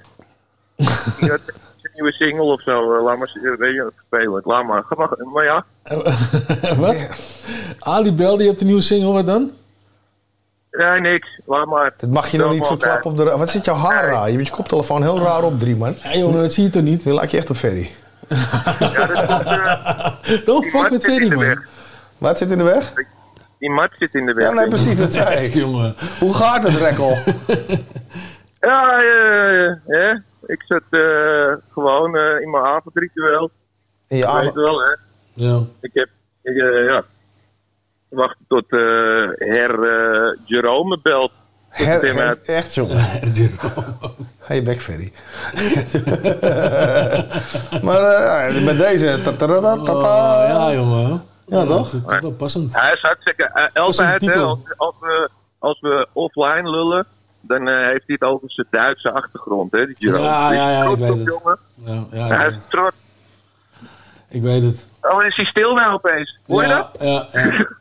Die 1.20 1.30
had 1.30 1.40
een 1.48 1.90
nieuwe 1.94 2.14
single 2.14 2.44
of 2.44 2.62
zo. 2.62 2.96
eh, 2.96 3.04
Laat 3.04 3.18
maar, 3.18 3.32
eh, 3.44 3.58
weet 3.58 3.74
je, 3.74 3.92
vervelend. 4.10 4.46
Laat 4.46 4.66
maar. 4.66 4.84
Ga 4.84 4.96
maar, 4.96 5.10
maar 5.34 5.44
ja. 5.44 5.66
wat? 6.86 6.96
Ali 7.80 8.14
Bel, 8.14 8.38
die 8.38 8.48
hebt 8.48 8.60
een 8.62 8.68
nieuwe 8.68 8.82
single, 8.82 9.12
wat 9.12 9.26
dan? 9.26 9.52
Nee, 10.78 11.00
niks. 11.00 11.40
Laat 11.46 11.66
maar. 11.66 11.94
Dat 11.98 12.10
mag 12.10 12.28
je 12.28 12.38
nog 12.38 12.52
niet 12.52 12.66
verklappen 12.66 13.12
op 13.12 13.18
de... 13.18 13.24
Wat 13.24 13.50
zit 13.50 13.66
jouw 13.66 13.76
haar 13.76 14.06
raar? 14.06 14.30
Je 14.30 14.36
hebt 14.36 14.48
je 14.48 14.54
koptelefoon 14.54 15.02
heel 15.02 15.20
raar 15.20 15.44
op, 15.44 15.60
drie 15.60 15.76
man. 15.76 15.96
Ja 16.04 16.16
jongen, 16.16 16.42
dat 16.42 16.54
zie 16.54 16.64
je 16.64 16.70
toch 16.70 16.84
niet? 16.84 17.06
Nu 17.06 17.12
laat 17.12 17.32
je 17.32 17.38
echt 17.38 17.50
op 17.50 17.56
Ferry. 17.56 17.90
Don't 20.46 20.66
fuck 20.66 20.92
met 20.92 21.04
Ferry, 21.04 21.34
man. 21.34 21.64
Wat 22.18 22.38
zit 22.38 22.50
in 22.50 22.58
de 22.58 22.64
weg? 22.64 22.94
Die 23.60 23.70
mat 23.70 23.90
zit 24.00 24.14
in 24.14 24.26
de 24.26 24.34
weg. 24.34 24.48
Ja, 24.48 24.54
nee, 24.54 24.68
precies, 24.68 24.98
dat 24.98 25.14
zei 25.14 25.46
ik. 25.46 25.54
jongen. 25.64 25.96
Hoe 26.20 26.34
gaat 26.34 26.64
het, 26.64 26.76
Rekkel? 26.76 27.18
Ja, 28.60 29.00
eh, 29.00 29.76
ja. 29.88 30.22
ik 30.46 30.64
zat 30.68 30.82
eh, 30.90 31.54
gewoon 31.72 32.18
eh, 32.18 32.42
in 32.42 32.50
mijn 32.50 32.64
avondritueel. 32.64 33.50
In 34.08 34.18
je 34.18 34.28
avond... 34.28 34.54
wel, 34.54 34.80
hè. 34.80 34.96
Ja. 35.34 35.60
Ik 35.82 35.92
heb, 35.94 36.10
ik, 36.42 36.56
eh, 36.56 36.86
ja, 36.86 37.04
wachten 38.10 38.46
tot 38.48 38.72
eh 38.72 38.80
her 39.38 39.84
eh, 39.84 40.38
Jerome 40.46 41.00
belt. 41.04 41.32
Her- 41.70 42.02
her- 42.02 42.28
uit. 42.28 42.42
echt, 42.42 42.74
jongen. 42.74 43.06
Hey, 44.48 44.64
back 44.64 44.80
Ferry. 44.82 45.12
maar 47.88 48.02
eh, 48.02 48.66
met 48.66 48.78
deze... 48.78 49.20
ta- 49.24 49.32
ta- 49.32 49.48
ta- 49.48 49.60
ta- 49.62 49.76
ta- 49.78 49.84
ta- 49.84 49.94
Oh, 49.94 50.48
ja 50.48 50.74
jongen. 50.74 51.24
Ja, 51.46 51.66
toch? 51.66 51.90
Dat 51.92 52.14
is 52.14 52.20
wel 52.22 52.32
passend. 52.32 52.80
Hij 52.80 52.94
is 52.94 53.02
hartstikke... 53.02 53.72
altijd, 53.74 54.26
hè, 54.26 54.36
als, 54.42 54.60
als, 54.78 54.96
we, 55.00 55.30
als 55.60 55.80
we 55.80 56.08
offline 56.14 56.70
lullen, 56.70 57.06
dan 57.42 57.68
eh, 57.68 57.76
heeft 57.76 58.04
hij 58.06 58.16
het 58.20 58.22
over 58.22 58.52
zijn 58.52 58.68
Duitse 58.70 59.12
achtergrond, 59.12 59.72
hè, 59.72 59.86
die 59.86 59.96
Jerome. 60.00 60.24
Ja, 60.24 60.52
ja, 60.54 60.70
ja, 60.72 60.84
ik 60.92 60.98
weet 60.98 61.10
het. 61.18 61.26
jongen. 61.26 61.58
Ja, 61.86 62.06
ja, 62.12 62.26
ik 62.26 62.32
Hij 62.32 62.38
weet 62.38 62.50
is 62.52 62.56
het. 62.56 62.70
trots. 62.70 62.96
Ik 64.30 64.42
weet 64.42 64.64
het. 64.64 64.88
Oh, 65.02 65.26
is 65.26 65.36
hij 65.36 65.46
stil 65.46 65.74
nou 65.74 65.94
opeens? 65.94 66.38
Hoor 66.48 66.62
je 66.62 66.68
ja, 66.68 66.78
dat? 66.78 66.90
Ja, 67.00 67.28
ja. 67.42 67.68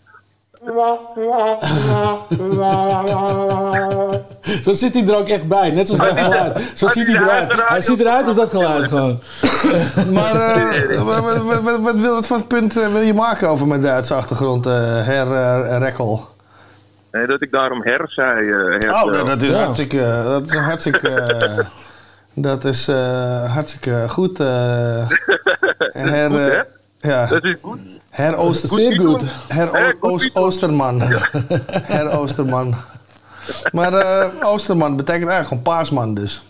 Zo 4.65 4.73
zit 4.75 4.95
hij 4.95 5.07
er 5.09 5.17
ook 5.17 5.29
echt 5.29 5.49
bij, 5.49 5.71
net 5.71 5.89
zoals 5.89 6.03
dat 6.03 6.19
geluid. 6.19 6.61
Zo 6.75 6.89
ziet 6.89 7.07
hij 7.07 7.17
eruit. 7.17 7.53
Hij 7.69 7.81
ziet 7.81 8.01
eruit 8.01 8.27
als 8.27 8.37
dat 8.37 8.51
geluid 8.51 8.89
gewoon. 8.89 9.21
Maar 10.13 10.35
eh, 10.35 11.03
wat, 11.03 11.21
wat, 11.21 11.43
wat, 11.63 11.79
wat, 11.81 11.95
wil, 11.97 12.23
punt 12.47 12.77
eh, 12.77 12.93
wil 12.93 13.01
je 13.01 13.15
maken 13.15 13.49
over 13.49 13.67
mijn 13.67 13.81
Duitse 13.83 14.15
achtergrond, 14.15 14.67
eh 14.67 15.05
her 15.05 15.79
Rekkel? 15.79 16.29
Nee, 17.13 17.27
dat 17.27 17.43
ik 17.43 17.51
daarom 17.51 17.83
her 17.83 18.03
zei. 18.07 18.51
eh, 18.51 18.59
her, 18.79 19.05
Oh, 19.05 19.27
dat 19.27 19.43
is 19.43 19.51
ja. 19.51 19.57
hartstikke... 19.57 20.23
Dat 20.25 20.43
is 20.47 20.55
hartstikke... 20.55 21.65
dat 22.35 22.65
is 22.65 22.89
eh, 22.89 23.55
hartstikke 23.55 24.05
goed. 24.09 24.41
eh 24.41 24.47
her, 25.93 26.31
Goed, 26.31 26.39
hè? 26.39 26.61
ja. 27.11 27.27
Dat 27.27 27.45
is 27.45 27.57
goed. 27.63 27.79
Her 28.17 28.37
Ooster... 28.37 28.69
Zeer 28.69 29.01
goed. 29.01 29.23
Her 29.49 29.69
Oost- 30.01 30.01
Beatles. 30.01 30.35
Oosterman. 30.35 31.01
Her 31.97 32.11
Oosterman. 32.19 32.75
Maar 33.73 33.93
eh, 33.93 34.47
Oosterman 34.49 34.97
betekent 34.97 35.29
eigenlijk 35.31 35.49
gewoon 35.49 35.63
paasman 35.63 36.15
dus. 36.15 36.43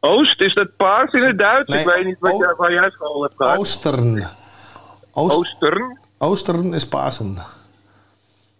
Oost, 0.00 0.40
is 0.40 0.54
dat 0.54 0.76
paars 0.76 1.12
in 1.12 1.22
het 1.22 1.38
Duits? 1.38 1.68
Nee, 1.68 1.80
ik 1.80 1.86
weet 1.94 2.04
niet 2.04 2.16
wat 2.20 2.36
jij, 2.38 2.54
waar 2.56 2.72
jij 2.72 2.90
school 2.90 3.22
hebt 3.22 3.34
gehad. 3.36 3.58
Oostern. 3.58 4.28
Oost- 5.12 5.36
Oostern? 5.36 5.98
Oostern 6.18 6.74
is 6.74 6.88
Pasen. 6.88 7.38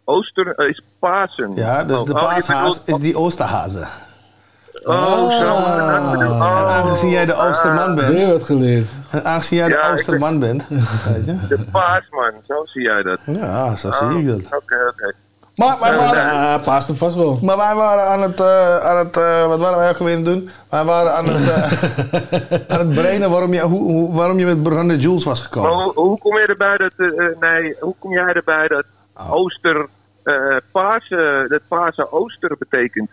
Ooster 0.05 0.55
eh, 0.55 0.69
is 0.69 0.83
Pasen. 0.99 1.55
Ja, 1.55 1.85
dus 1.85 2.01
Oh, 2.01 2.07
de 2.07 2.13
oh, 2.13 2.21
paashaas 2.21 2.79
bedoelt- 2.85 2.89
is 3.01 3.05
die 3.07 3.17
Oosterhazen. 3.17 3.89
Oh, 4.85 5.39
zo. 5.41 5.47
Ah. 5.47 6.13
Oh. 6.13 6.59
En 6.59 6.67
aangezien 6.67 7.11
jij 7.11 7.27
de 7.27 7.35
Oosterman 7.35 7.95
bent... 7.95 8.09
Weer 8.09 8.27
wat 8.33 8.43
geleerd. 8.43 8.89
En 9.11 9.25
aangezien 9.25 9.59
jij 9.59 9.69
de 9.69 9.75
Ja, 9.75 9.93
Oosterman 9.93 10.39
bent... 10.39 10.65
Weet 10.69 11.27
je? 11.27 11.37
De 11.49 11.59
paasman, 11.73 12.33
zo 12.49 12.63
zie 12.65 12.83
jij 12.83 13.03
dat. 13.03 13.19
Ja, 13.25 13.77
zo 13.77 13.91
zie 13.91 14.19
ik 14.19 14.27
dat. 14.27 14.39
Oké, 14.61 14.77
oké. 14.93 15.13
Maar 15.57 15.77
wij 15.81 15.97
waren, 15.97 16.23
Ja, 16.35 16.59
paast 16.59 16.89
hem 16.89 16.97
vast 16.97 17.15
wel. 17.17 17.39
maar 17.43 17.57
wij 17.57 17.75
waren 17.75 18.05
aan 18.05 18.23
het... 18.23 18.41
eh, 18.41 18.77
aan 18.77 18.97
het 18.97 19.17
eh, 19.17 19.47
wat 19.47 19.59
waren 19.61 19.79
wij 19.79 19.89
ook 19.91 19.97
alweer 19.99 20.17
aan 20.17 20.25
het 20.25 20.33
doen? 20.35 20.51
Wij 20.71 20.85
waren 20.85 21.15
aan 21.15 21.29
het, 21.29 21.49
eh, 21.51 22.61
aan 22.75 22.79
het 22.79 22.95
brainen 22.95 23.31
waarom 23.31 23.53
je, 23.55 23.61
hoe, 23.61 23.81
hoe- 23.93 24.15
waarom 24.15 24.39
je 24.39 24.47
met 24.47 24.63
Brandon 24.63 24.99
Jules 24.99 25.25
was 25.25 25.41
gekomen. 25.41 25.71
Maar 25.71 25.83
hoe, 25.85 25.93
hoe 25.95 26.19
kom 26.19 26.37
je 26.39 26.47
erbij 26.47 26.77
dat... 26.77 26.93
nee, 27.41 27.77
hoe 27.81 27.95
kom 27.99 28.13
jij 28.13 28.33
erbij 28.33 28.69
dat 28.69 28.85
Oh. 29.17 29.33
Ooster... 29.33 29.87
eh 30.23 30.57
Pasen, 30.73 31.49
dat 31.49 31.61
Pasen 31.69 32.13
Ooster 32.13 32.57
betekent? 32.59 33.11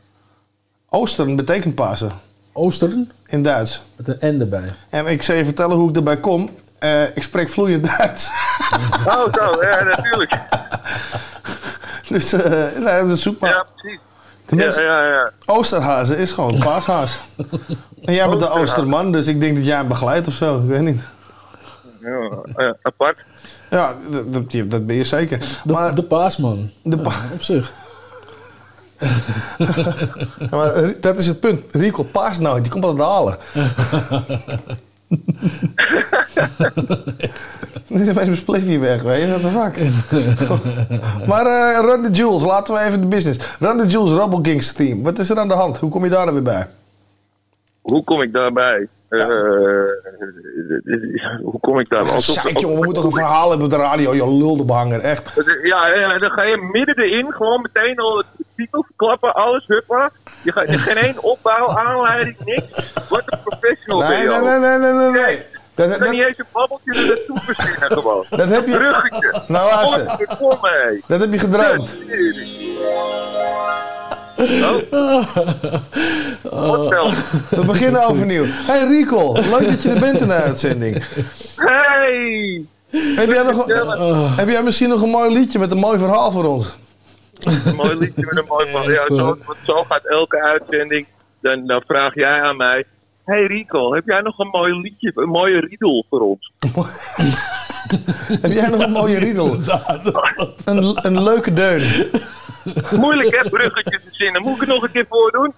Oostern 0.90 1.36
betekent 1.36 1.76
Pasen. 1.76 2.12
Oostern? 2.54 3.12
In 3.28 3.44
Duits. 3.44 3.82
Met 3.96 4.22
een 4.24 4.38
N 4.38 4.42
erbij. 4.42 4.74
En 4.90 5.06
ik 5.08 5.24
zal 5.24 5.36
je 5.36 5.46
vertellen 5.46 5.76
hoe 5.78 5.90
ik 5.90 5.96
erbij 5.96 6.18
kom. 6.18 6.50
Eh, 6.80 7.16
ik 7.16 7.24
spreek 7.24 7.50
vloeiend 7.50 7.86
Duits. 7.98 8.30
Oh, 9.06 9.34
zo, 9.34 9.62
ja, 9.64 9.84
natuurlijk. 9.84 10.40
dus 12.10 12.34
eh 12.34 12.66
nee, 12.80 13.06
dus 13.08 13.22
zoek 13.22 13.40
maar. 13.40 13.50
Ja, 13.50 13.66
precies. 14.46 14.76
Ja, 14.76 14.82
ja, 14.84 15.08
ja. 15.08 15.32
Oosterhazen 15.46 16.18
is 16.18 16.32
gewoon 16.32 16.60
paashaas. 16.64 17.20
en 18.04 18.14
jij 18.14 18.28
bent 18.30 18.40
de. 18.42 18.50
Oosterman, 18.50 19.12
dus 19.12 19.28
ik 19.28 19.42
denk 19.42 19.56
dat 19.56 19.66
jij 19.66 19.76
hem 19.78 19.88
begeleidt 19.88 20.28
of 20.28 20.34
zo. 20.34 20.58
Ik 20.62 20.68
weet 20.70 20.82
niet. 20.82 21.02
ja 22.02 22.30
eh, 22.56 22.72
apart. 22.82 23.20
Ja, 23.70 23.94
dat, 24.12 24.34
dat, 24.34 24.70
dat 24.70 24.86
ben 24.86 24.96
je 24.96 25.04
zeker. 25.04 25.40
De, 25.64 25.74
Maar 25.74 25.96
de 25.96 26.04
paasman. 26.04 26.72
de 26.84 26.98
pa- 26.98 27.22
Op 27.34 27.42
zich. 27.42 27.72
Ja, 28.98 30.48
maar 30.58 30.74
eh, 30.74 30.90
dat 31.00 31.18
is 31.18 31.28
het 31.28 31.40
punt. 31.40 31.66
Rico 31.72 32.04
paast 32.04 32.40
nooit, 32.40 32.64
die 32.64 32.72
komt 32.72 32.84
altijd 32.84 33.08
halen. 33.08 33.38
Dit 37.88 38.00
is 38.08 38.14
mijn 38.14 38.36
spliffie 38.36 38.80
weg, 38.80 39.02
weet 39.02 39.22
je? 39.22 39.28
What 39.28 39.42
the 39.42 39.50
fuck? 39.50 39.78
maar 41.30 41.46
eh 41.46 41.80
Run 41.80 42.04
the 42.04 42.12
Jewels, 42.12 42.44
laten 42.44 42.74
we 42.74 42.80
even 42.80 43.02
de 43.02 43.08
business. 43.08 43.58
Run 43.60 43.78
the 43.78 43.88
Jewels 43.88 44.12
Rebel 44.12 44.42
Kings 44.42 44.74
team. 44.74 45.04
Wat 45.04 45.20
is 45.20 45.30
er 45.30 45.40
aan 45.40 45.48
de 45.48 45.54
hand? 45.54 45.78
Hoe 45.78 45.90
kom 45.90 46.04
je 46.04 46.10
daar 46.10 46.26
dan 46.26 46.34
weer 46.34 46.44
bij? 46.44 46.68
Hoe 47.82 48.04
kom 48.04 48.22
ik 48.22 48.34
daarbij? 48.34 48.88
Eh, 49.10 49.28
hoe 51.44 51.60
kom 51.60 51.80
ik 51.80 51.90
daar? 51.90 52.22
Zeik, 52.22 52.60
jongen, 52.60 52.80
we 52.80 52.86
moeten 52.86 53.04
toch 53.04 53.06
een 53.06 53.20
verhaal 53.20 53.50
hebben 53.50 53.66
op 53.66 53.72
de 53.72 53.80
radio. 53.80 54.14
Je 54.14 54.38
lulde 54.38 54.64
behanger, 54.64 55.00
echt. 55.00 55.32
Ja, 55.64 56.08
dan 56.18 56.32
ga 56.32 56.44
je 56.44 56.70
midden 56.72 56.98
erin 56.98 57.32
gewoon 57.32 57.62
meteen 57.62 57.98
al 57.98 58.24
titel 58.58 58.84
verklappen, 58.84 59.34
alles, 59.34 59.64
huppa. 59.68 60.12
Je 60.42 60.52
gaat 60.52 60.70
je 60.72 60.78
geen 60.78 60.98
één 60.98 61.24
opbouw, 61.24 61.68
aanleiding, 61.78 62.36
niks. 62.46 62.92
Wat 63.10 63.22
een 63.26 63.40
professional 63.44 64.00
Nee, 64.10 64.22
je 64.22 64.28
nee, 64.28 64.60
nee, 64.60 64.78
nee, 64.78 64.92
nee, 64.94 65.12
nee. 65.12 65.42
Dat, 65.76 65.90
kan 65.90 66.00
dat, 66.00 66.10
niet 66.10 66.22
eens 66.22 66.38
een 66.38 66.46
babbeltje 66.52 66.92
er 66.94 67.08
naartoe 67.08 67.40
verzinnen 67.56 67.92
gewoon. 68.02 68.26
Dat 68.30 68.50
heb 68.50 68.66
je- 68.68 68.72
Bruggetje. 68.78 69.42
Nou, 69.48 69.74
luister. 69.76 70.26
Kom 70.28 70.38
voor 70.38 70.58
mij. 70.62 71.02
dat 71.08 71.20
heb 71.20 71.32
je 71.32 71.40
gedroomd. 71.40 71.96
Vertel. 76.42 77.12
We 77.50 77.64
beginnen 77.66 78.06
overnieuw. 78.08 78.44
Hey 78.48 78.84
Rico, 78.84 79.34
leuk 79.34 79.68
dat 79.70 79.84
je 79.84 79.90
er 79.90 80.00
bent 80.00 80.20
in 80.20 80.28
de 80.28 80.34
uitzending. 80.34 81.04
Hey! 81.56 82.66
Heb 83.16 83.30
jij, 83.30 83.44
nog, 83.44 83.68
een- 83.68 84.30
heb 84.36 84.50
jij 84.50 84.64
misschien 84.64 84.90
nog 84.90 85.02
een 85.02 85.10
mooi 85.10 85.34
liedje 85.34 85.60
met 85.60 85.72
een 85.72 85.78
mooi 85.78 86.00
verhaal 86.00 86.32
voor 86.32 86.46
ons? 86.46 86.76
Een 87.40 87.76
mooi 87.76 87.96
liedje 87.96 88.26
met 88.26 88.38
een 88.38 88.46
mooi 88.48 88.66
verhaal. 88.66 88.90
Ja, 88.90 89.06
zo, 89.08 89.38
want 89.46 89.58
zo 89.66 89.84
gaat 89.84 90.06
elke 90.06 90.42
uitzending. 90.42 91.06
Dan, 91.42 91.68
dan 91.68 91.82
vraag 91.88 92.16
jij 92.16 92.42
aan 92.42 92.58
mij. 92.58 92.84
Hey 93.26 93.46
Rico, 93.46 93.94
heb 93.94 94.04
jij 94.06 94.22
nog 94.22 94.40
een 94.40 94.48
mooi 94.48 94.74
liedje, 94.74 95.12
een 95.16 95.30
mooie 95.30 95.60
riedel 95.60 96.06
voor 96.10 96.22
ons? 96.22 96.52
Heb 98.42 98.52
jij 98.52 98.70
nog 98.70 98.80
een 98.80 98.92
mooie 98.92 99.18
riedel? 99.18 99.56
Een, 100.66 101.06
een 101.06 101.24
leuke 101.24 101.54
deun. 101.54 102.10
Moeilijk 103.00 103.36
hè, 103.36 103.50
bruggetjes 103.50 104.04
te 104.04 104.10
zinnen. 104.12 104.42
Moet 104.42 104.54
ik 104.54 104.60
het 104.60 104.70
nog 104.70 104.84
een 104.84 104.92
keer 104.92 105.06
voordoen? 105.10 105.54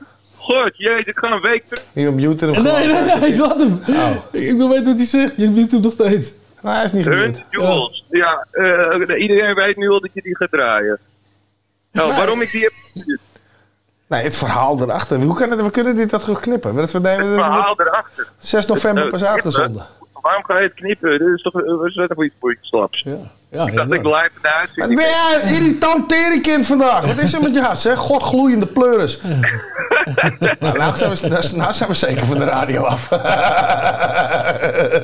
god, 0.50 0.78
jezus, 0.78 1.06
ik 1.06 1.18
ga 1.18 1.32
een 1.32 1.42
week 1.42 1.66
terug. 1.66 1.84
Je 1.94 2.12
mute 2.12 2.46
hem 2.46 2.64
Nee, 2.64 2.88
nee, 2.88 3.20
nee, 3.20 3.38
laat 3.38 3.60
hem. 3.60 3.82
Oh. 3.88 4.16
Ik 4.32 4.58
wil 4.58 4.70
weten 4.70 4.86
wat 4.86 4.96
hij 4.96 5.06
zegt. 5.06 5.34
Je 5.38 5.50
mute 5.50 5.76
hem 5.76 5.84
nog 5.84 5.92
steeds. 5.92 6.34
Nou, 6.62 6.76
hij 6.76 6.86
is 6.86 6.92
niet 6.92 7.06
Hunt 7.06 7.44
Jules. 7.50 8.04
Ja, 8.10 8.46
eh, 8.52 9.22
iedereen 9.22 9.56
weet 9.56 9.78
nu 9.78 9.90
al 9.90 10.02
dat 10.02 10.10
je 10.14 10.22
die 10.22 10.36
gaat 10.36 10.52
draaien. 10.52 11.00
Nou, 11.92 12.16
waarom 12.16 12.42
ik 12.42 12.52
die 12.52 12.62
heb... 12.62 12.74
Nee, 14.08 14.24
het 14.24 14.38
verhaal 14.38 14.82
erachter. 14.82 15.22
Hoe 15.22 15.36
kan 15.36 15.50
het, 15.52 15.62
we 15.62 15.72
kunnen 15.72 15.96
dit 15.96 16.10
dat 16.10 16.24
goed 16.24 16.40
knippen. 16.40 16.76
Het 16.76 16.92
verhaal 16.92 17.80
erachter. 17.80 18.28
6 18.38 18.66
november 18.66 19.04
Eh, 19.04 19.10
pas 19.10 19.24
uitgezonden. 19.24 19.86
Waarom 20.22 20.44
ga 20.46 20.58
je 20.58 20.64
het 20.64 20.74
knippen? 20.74 21.10
Dit 21.20 21.28
is 21.28 21.42
toch, 21.42 21.62
is 21.86 21.96
dat 21.96 22.24
iets 22.24 22.36
voor 22.40 22.52
iets 22.52 22.68
slaps? 22.68 23.02
Ja, 23.02 23.18
ik 23.52 23.76
dacht 23.76 23.92
ik 23.94 24.04
live 24.04 24.30
in 24.34 24.42
de 24.42 24.68
Wat 24.76 24.88
ben 24.88 24.98
jij 24.98 25.40
een 25.42 25.50
irritant 25.50 26.10
teringkind 26.10 26.66
vandaag? 26.66 27.06
Wat 27.06 27.18
is 27.18 27.34
er 27.34 27.42
met 27.42 27.56
jou, 27.56 27.76
zeg? 27.76 27.98
Godgloeiende 27.98 28.68
pleuris. 28.68 29.20
nou, 30.60 30.78
nou, 30.78 30.96
zijn 30.96 31.12
we, 31.12 31.28
nou, 31.28 31.56
nou 31.56 31.74
zijn 31.74 31.90
we 31.90 31.96
zeker 31.96 32.26
van 32.26 32.40
de 32.40 32.46
radio 32.46 32.84
af. 32.84 33.10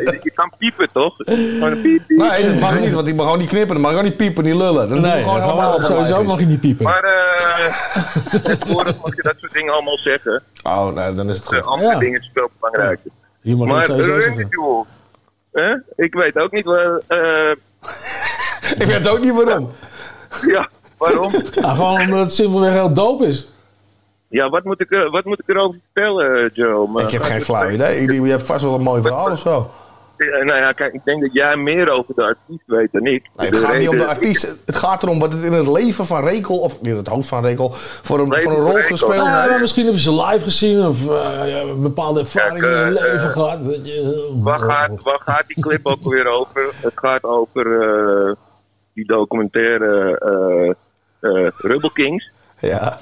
Je 0.05 0.31
kan 0.33 0.51
piepen, 0.57 0.89
toch? 0.93 1.13
Gewoon 1.17 1.71
een 1.71 1.81
piep, 1.81 2.07
piep. 2.07 2.17
nee, 2.17 2.45
dat 2.45 2.59
mag 2.59 2.79
niet, 2.79 2.93
want 2.93 3.05
die 3.05 3.15
mag 3.15 3.25
gewoon 3.25 3.39
niet 3.39 3.49
knippen. 3.49 3.73
Dan 3.73 3.81
mag 3.81 3.89
gewoon 3.89 4.05
niet 4.05 4.17
piepen, 4.17 4.43
niet 4.43 4.55
lullen. 4.55 4.89
Dan 4.89 4.89
doen 4.89 5.01
we 5.01 5.07
Nee, 5.07 5.23
gewoon 5.23 5.39
dat 5.39 5.49
allemaal 5.49 5.81
sowieso 5.81 6.23
mag 6.23 6.39
je 6.39 6.45
niet 6.45 6.59
piepen. 6.59 6.85
Maar 6.85 7.03
eh 7.03 8.43
tegenwoordig 8.43 8.95
mag 9.01 9.15
je 9.15 9.21
dat 9.21 9.35
soort 9.37 9.53
dingen 9.53 9.73
allemaal 9.73 9.97
zeggen. 9.97 10.43
Oh, 10.63 10.87
nee, 10.87 11.13
dan 11.13 11.29
is 11.29 11.35
het 11.35 11.45
goed. 11.45 11.57
Eh, 11.57 11.63
andere 11.65 11.99
dingen 11.99 12.19
is 12.19 12.31
veel 12.33 12.49
belangrijker. 12.59 13.11
Je 13.41 13.55
maar 13.55 13.85
zeggen. 13.85 14.47
Jules, 14.49 14.85
hè? 15.51 15.75
ik 15.95 16.13
weet 16.13 16.37
ook 16.37 16.51
niet 16.51 16.65
waar... 16.65 17.01
eh, 17.07 17.55
Ik 18.79 18.85
weet 18.87 19.09
ook 19.09 19.19
niet 19.19 19.33
waarom. 19.43 19.71
ja, 20.47 20.69
waarom? 20.97 21.31
Ja, 21.51 21.73
gewoon 21.75 21.99
omdat 22.01 22.19
het 22.19 22.33
simpelweg 22.33 22.71
heel 22.73 22.93
doop 22.93 23.21
is. 23.21 23.47
Ja, 24.27 24.49
wat 24.49 24.63
moet 24.63 24.81
ik, 24.81 24.91
er- 24.95 25.09
wat 25.11 25.25
moet 25.25 25.39
ik 25.39 25.49
erover 25.55 25.79
vertellen, 25.93 26.43
eh, 26.43 26.49
Joe? 26.53 26.87
Maar 26.87 27.03
Ik 27.03 27.11
heb 27.11 27.21
ga 27.21 27.27
geen 27.27 27.41
flauw 27.41 27.69
idee. 27.69 28.01
Je 28.01 28.21
je 28.21 28.29
hebt 28.29 28.43
vast 28.43 28.63
wel 28.63 28.73
een 28.73 28.81
mooi 28.81 29.01
verhaal 29.01 29.31
of 29.31 29.39
zo. 29.39 29.69
Eh, 30.17 30.27
Nou 30.45 30.59
ja, 30.59 30.71
kijk, 30.71 30.93
ik 30.93 31.01
denk 31.05 31.21
dat 31.21 31.33
jij 31.33 31.55
meer 31.55 31.91
over 31.91 32.13
de 32.15 32.21
artiest 32.23 32.63
weet 32.65 32.89
dan 32.91 33.05
ik. 33.05 33.29
Nee, 33.37 33.47
het 33.47 33.57
gaat 33.59 33.77
niet 33.77 33.89
om 33.89 33.95
de 33.95 34.01
reden- 34.01 34.15
artiest. 34.15 34.55
Het 34.65 34.75
gaat 34.75 35.03
erom 35.03 35.19
wat 35.19 35.31
het 35.33 35.43
in 35.43 35.53
het 35.53 35.67
leven 35.67 36.05
van 36.05 36.23
Rekel, 36.23 36.59
of 36.59 36.77
in 36.81 36.95
het 36.97 37.07
hoofd 37.07 37.27
van 37.27 37.43
Rekel, 37.45 37.69
voor 37.73 38.19
een, 38.19 38.39
voor 38.41 38.51
een 38.51 38.57
rol 38.57 38.75
Rekel. 38.75 38.89
gespeeld 38.97 39.13
Ja, 39.25 39.47
heeft. 39.47 39.61
misschien 39.61 39.83
hebben 39.83 40.01
ze 40.01 40.15
live 40.25 40.43
gezien 40.43 40.85
of 40.87 41.09
eh, 41.09 41.49
ja, 41.49 41.59
een 41.59 41.81
bepaalde 41.81 42.19
ervaring 42.19 42.59
Kijk, 42.59 42.71
in 42.71 42.77
hun 42.77 42.97
eh, 42.97 43.01
leven 43.03 43.25
eh, 43.27 43.31
gehad. 43.31 43.65
Dat 43.65 43.85
je, 43.87 44.31
Waar 44.43 44.59
gaat, 44.59 44.89
waar 45.03 45.21
gaat 45.25 45.43
die 45.47 45.59
clip 45.63 45.85
ook 45.85 46.03
weer 46.09 46.27
over? 46.27 46.65
Het 46.81 46.93
gaat 46.95 47.23
over 47.23 47.81
eh, 47.81 48.33
die 48.95 49.05
documentaire 49.05 50.17
eh 50.19 51.29
eh 51.29 51.51
Rebel 51.57 51.89
Kings, 51.89 52.29
Ja. 52.59 53.01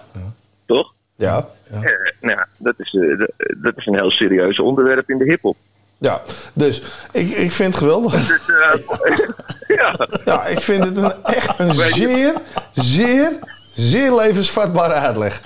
toch? 0.66 0.94
Ja. 1.16 1.48
Eh, 1.72 1.80
nou, 2.22 2.38
ja, 2.38 2.48
dat 2.58 2.74
is, 2.78 2.94
eh, 2.94 3.26
dat- 3.62 3.78
is 3.78 3.86
een 3.86 3.96
heel 3.96 4.12
serieus 4.12 4.60
onderwerp 4.60 5.10
in 5.10 5.18
de 5.18 5.24
hiphop. 5.24 5.58
Ja, 5.98 6.22
dus 6.54 6.82
ik, 7.12 7.30
ik 7.30 7.52
vind 7.52 7.70
het 7.74 7.84
geweldig. 7.84 8.28
Dus, 8.28 8.42
eh, 8.50 9.18
ja. 9.78 10.08
Ja, 10.26 10.46
ik 10.46 10.60
vind 10.60 10.84
het 10.86 10.98
een, 10.98 11.24
echt 11.24 11.60
een 11.60 11.74
zeer, 11.74 12.34
zeer, 12.74 13.32
zeer 13.76 14.14
levensvatbare 14.16 14.94
uitleg. 14.94 15.42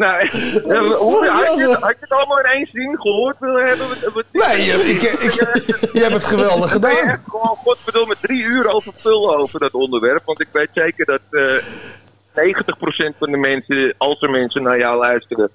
Nou, 0.00 0.20
eh, 0.28 0.80
hoe, 0.80 1.26
had, 1.26 1.58
je, 1.58 1.76
had 1.80 1.90
je 1.90 1.96
het 2.00 2.12
allemaal 2.12 2.38
in 2.38 2.44
één 2.44 2.68
zin 2.72 2.96
gehoord 3.00 3.38
willen 3.38 3.66
hebben? 3.66 3.86
Nee, 4.32 4.64
je, 4.64 4.72
ik, 4.72 5.02
ik, 5.02 5.32
je 5.92 6.00
hebt 6.00 6.12
het 6.12 6.24
geweldig 6.24 6.64
Ik 6.64 6.70
gedaan. 6.70 6.96
echt 6.96 7.20
gewoon, 7.28 7.56
godverdomme, 7.56 8.14
drie 8.20 8.42
uur 8.42 8.68
over 8.68 8.92
vullen 8.96 9.36
over 9.36 9.60
dat 9.60 9.72
onderwerp. 9.72 10.22
Want 10.24 10.40
ik 10.40 10.48
weet 10.52 10.68
zeker 10.74 11.04
dat 11.06 11.20
eh 11.30 11.64
90% 12.34 13.18
van 13.18 13.30
de 13.30 13.36
mensen, 13.36 13.94
als 13.98 14.22
er 14.22 14.30
mensen 14.30 14.62
naar 14.62 14.78
jou 14.78 14.98
luisteren, 14.98 15.50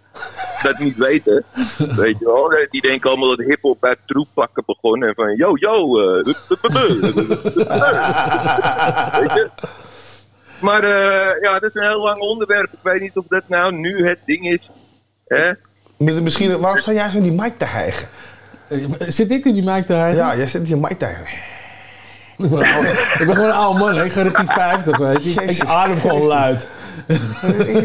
dat 0.62 0.80
niet 0.80 0.98
weten. 0.98 1.44
Weet 1.78 2.20
je 2.20 2.26
wel? 2.26 2.68
Die 2.70 2.82
denken 2.82 3.10
allemaal 3.10 3.36
dat 3.36 3.46
hip-hop 3.46 3.78
bij 3.80 3.96
troeppakken 4.06 4.64
begon. 4.66 5.04
En 5.04 5.14
van, 5.16 5.36
yo, 5.36 5.56
yo. 5.56 6.00
eh, 6.00 6.26
weet 9.20 9.34
je? 9.34 9.50
Maar 10.66 10.84
eh, 10.84 11.42
ja, 11.42 11.60
dat 11.60 11.70
is 11.70 11.76
een 11.76 11.88
heel 11.88 12.02
lang 12.02 12.20
onderwerp. 12.20 12.74
Ik 12.74 12.80
weet 12.82 13.02
niet 13.02 13.18
of 13.18 13.26
dat 13.28 13.44
nou 13.48 13.74
nu 13.74 14.08
het 14.08 14.20
ding 14.26 14.52
is. 14.52 14.70
Hè? 15.28 15.52
Misschien, 15.98 16.60
waarom 16.60 16.80
sta 16.80 16.92
jij 16.92 17.10
zo 17.10 17.18
in 17.18 17.24
die 17.24 17.42
mic 17.42 17.58
te 17.58 17.66
hijgen? 17.66 18.08
Zit 19.00 19.32
ik 19.32 19.46
in 19.46 19.54
die 19.54 19.64
mic 19.64 19.86
te 19.86 19.94
hijgen? 19.94 20.20
Ja, 20.20 20.36
jij 20.36 20.48
zit 20.48 20.62
in 20.62 20.68
die 20.68 20.78
mic 20.78 21.00
te 21.00 21.06
hijgen. 21.06 21.55
Ik 22.38 22.50
ben, 22.50 22.60
een 22.60 22.74
oude- 22.74 22.90
ik 22.90 23.26
ben 23.26 23.36
gewoon 23.36 23.50
een 23.50 23.56
oude 23.56 23.80
man, 23.80 23.96
hè. 23.96 24.04
ik 24.06 24.12
ga 24.12 24.22
richting 24.22 24.52
50, 24.52 24.98
weet 24.98 25.24
je. 25.34 25.42
Ik 25.44 25.64
adem 25.68 26.00
gewoon 26.00 26.24
luid. 26.26 26.70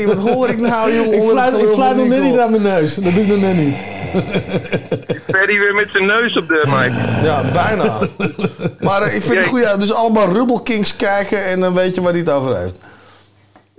Wat 0.07 0.21
hoor 0.29 0.49
ik 0.49 0.59
nou, 0.61 0.95
jongen? 0.95 1.13
Ik 1.23 1.29
fluit, 1.29 1.59
ik 1.59 1.69
fluit 1.69 1.97
nog 1.97 2.07
net 2.07 2.23
niet 2.23 2.39
aan 2.39 2.51
mijn 2.51 2.63
neus. 2.63 2.95
Dat 2.95 3.13
doe 3.13 3.23
ik 3.23 3.29
nog 3.29 3.41
net 3.41 3.57
niet. 3.57 3.77
Ferry 5.27 5.59
weer 5.59 5.75
met 5.75 5.89
zijn 5.93 6.07
neus 6.07 6.37
op 6.37 6.49
de 6.49 6.65
mic. 6.67 7.25
Ja, 7.25 7.43
bijna. 7.53 7.99
Maar 8.81 9.03
eh, 9.03 9.15
ik 9.15 9.23
vind 9.23 9.35
het 9.39 9.47
goed, 9.47 9.61
ja, 9.61 9.77
dus 9.77 9.93
allemaal 9.93 10.33
Rubble 10.33 10.63
Kings 10.63 10.97
kijken 10.97 11.45
en 11.45 11.61
dan 11.61 11.75
weet 11.75 11.95
je 11.95 12.01
waar 12.01 12.11
hij 12.11 12.21
het 12.21 12.31
over 12.31 12.57
heeft. 12.57 12.81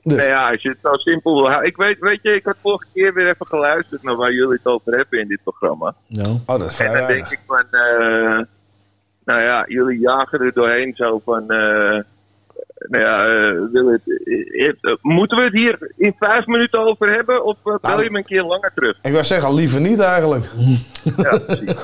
Nou 0.04 0.22
ja, 0.22 0.50
als 0.52 0.62
je 0.62 0.70
het 0.70 0.78
zo 0.82 0.94
simpel 0.94 1.34
wil 1.36 1.48
houden. 1.48 1.70
Ik 1.70 1.78
weet, 1.78 2.00
weet 2.00 2.20
je, 2.22 2.36
ik 2.36 2.46
had 2.46 2.56
vorige 2.62 2.86
keer 2.94 3.14
weer 3.14 3.28
even 3.28 3.48
geluisterd 3.48 4.04
naar 4.04 4.16
waar 4.16 4.32
jullie 4.34 4.60
het 4.64 4.66
over 4.66 4.94
hebben 4.96 5.20
in 5.20 5.28
dit 5.28 5.40
programma. 5.44 5.94
No. 6.08 6.40
Oh, 6.46 6.60
dat 6.60 6.72
is 6.72 6.80
En 6.80 6.94
dan 6.94 7.08
denk 7.08 7.30
ik 7.30 7.40
van, 7.48 7.64
eh, 7.72 8.40
nou 9.26 9.42
ja, 9.42 9.66
jullie 9.68 10.00
jagen 10.00 10.40
er 10.40 10.54
doorheen 10.54 10.96
zo 10.96 11.22
van, 11.26 11.42
eh, 11.42 12.00
nou 12.90 13.04
ja, 13.04 13.26
eh, 13.26 13.72
wil 13.72 13.88
het, 13.92 14.02
eh, 14.82 14.94
moeten 15.02 15.38
we 15.38 15.44
het 15.44 15.54
hier 15.54 15.92
in 15.98 16.16
vijf 16.20 16.46
minuten 16.46 16.80
over 16.80 17.14
hebben 17.14 17.44
of 17.46 17.58
uh, 17.66 17.76
bel 17.82 18.02
je 18.02 18.12
me 18.12 18.18
een 18.18 18.24
keer 18.24 18.44
langer 18.44 18.72
terug? 18.76 18.98
Ik 19.02 19.12
wou 19.12 19.24
zeggen, 19.24 19.54
liever 19.54 19.82
niet 19.82 20.00
eigenlijk. 20.00 20.46
Ja, 21.18 21.38
precies. 21.38 21.76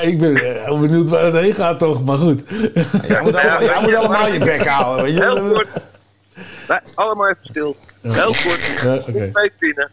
Ik 0.00 0.20
ben 0.20 0.36
heel 0.36 0.80
benieuwd 0.80 1.08
waar 1.08 1.24
het 1.24 1.34
heen 1.34 1.54
gaat 1.54 1.78
toch, 1.78 2.04
maar 2.04 2.18
goed. 2.18 2.42
Jij 3.08 3.22
moet 3.22 3.34
allemaal, 3.36 3.62
jij 3.62 3.80
moet 3.82 3.94
allemaal 3.94 4.28
je 4.32 4.38
bek 4.38 4.66
houden, 4.66 5.04
weet 5.04 5.16
je. 5.16 5.22
Heel 5.22 5.48
kort. 5.52 5.68
Nee, 6.68 6.78
allemaal 6.94 7.28
even 7.28 7.44
stil. 7.44 7.76
Heel 8.02 8.24
kort. 8.24 8.80
Ja, 8.84 8.94
oké. 8.94 9.30
Twee 9.32 9.52
binnen. 9.58 9.90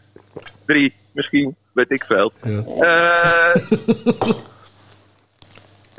Drie, 0.66 0.94
misschien. 1.12 1.56
Weet 1.72 1.92
ik 1.92 2.04
veel. 2.04 2.32
Eh, 2.80 3.56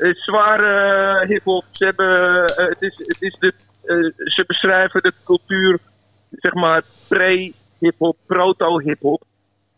het 0.07 0.17
is 0.17 0.23
zwaar 0.23 0.59
eh, 0.63 1.27
hip-hop. 1.27 1.65
Ze, 1.71 1.85
hebben, 1.85 2.45
eh, 2.45 2.67
het 2.67 2.81
is, 2.81 2.95
het 2.97 3.21
is 3.21 3.35
de, 3.39 3.53
eh, 3.83 3.95
ze 4.15 4.43
beschrijven 4.47 5.01
de 5.01 5.13
cultuur, 5.23 5.79
zeg 6.31 6.53
maar, 6.53 6.83
pre-hip-hop, 7.07 8.17
proto-hip-hop. 8.25 9.23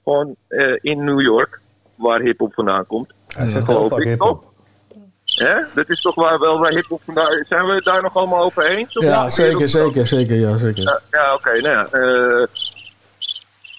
Gewoon 0.03 0.35
eh, 0.47 0.77
in 0.81 1.03
New 1.03 1.21
York, 1.21 1.59
waar 1.95 2.21
hip-hop 2.21 2.53
vandaan 2.53 2.85
komt. 2.85 3.13
Hij 3.27 3.47
zegt 3.47 3.67
heel 3.67 3.87
vaak 3.87 4.03
hip-hop. 4.03 4.51
Hè? 5.25 5.61
Dat 5.73 5.89
is 5.89 6.01
toch 6.01 6.15
waar, 6.15 6.39
wel 6.39 6.59
waar 6.59 6.73
hip-hop 6.73 7.01
vandaan 7.05 7.45
Zijn 7.47 7.65
we 7.65 7.73
het 7.73 7.83
daar 7.83 8.01
nog 8.01 8.15
allemaal 8.15 8.43
over 8.43 8.65
eens? 8.65 8.97
Of 8.97 9.03
Ja, 9.03 9.29
zeker, 9.29 9.69
zeker, 9.69 10.07
zeker, 10.07 10.35
ja, 10.35 10.57
zeker. 10.57 10.83
Ja, 10.83 10.99
ja, 11.09 11.33
oké. 11.33 11.61
nou 11.61 11.75
ja, 11.75 11.87
eh, 11.91 12.47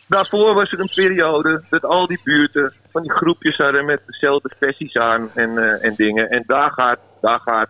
daarvoor 0.09 0.55
was 0.55 0.73
er 0.73 0.81
een 0.81 0.91
periode 0.95 1.62
dat 1.71 1.85
al 1.85 2.07
die 2.07 2.21
buurten 2.25 2.73
van 2.95 3.03
die 3.03 3.12
groepjes 3.12 3.57
hadden 3.57 3.85
met 3.85 4.01
dezelfde 4.07 4.51
versies 4.61 4.97
aan 4.97 5.29
en, 5.35 5.59
eh, 5.59 5.85
en 5.85 5.95
dingen. 5.97 6.29
En 6.29 6.45
daar 6.47 6.71
gaat, 6.71 6.99
daar 7.21 7.41
gaat 7.41 7.69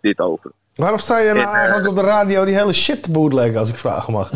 dit 0.00 0.18
over. 0.18 0.50
Waarom 0.74 0.98
sta 0.98 1.18
je 1.18 1.32
nou 1.32 1.38
En, 1.38 1.46
eh, 1.46 1.54
eigenlijk 1.54 1.88
op 1.88 1.94
de 1.94 2.02
radio 2.02 2.44
die 2.44 2.54
hele 2.54 2.72
shit 2.72 3.02
te 3.02 3.10
bootleggen, 3.10 3.58
als 3.58 3.70
ik 3.70 3.76
vragen 3.76 4.12
mag? 4.12 4.30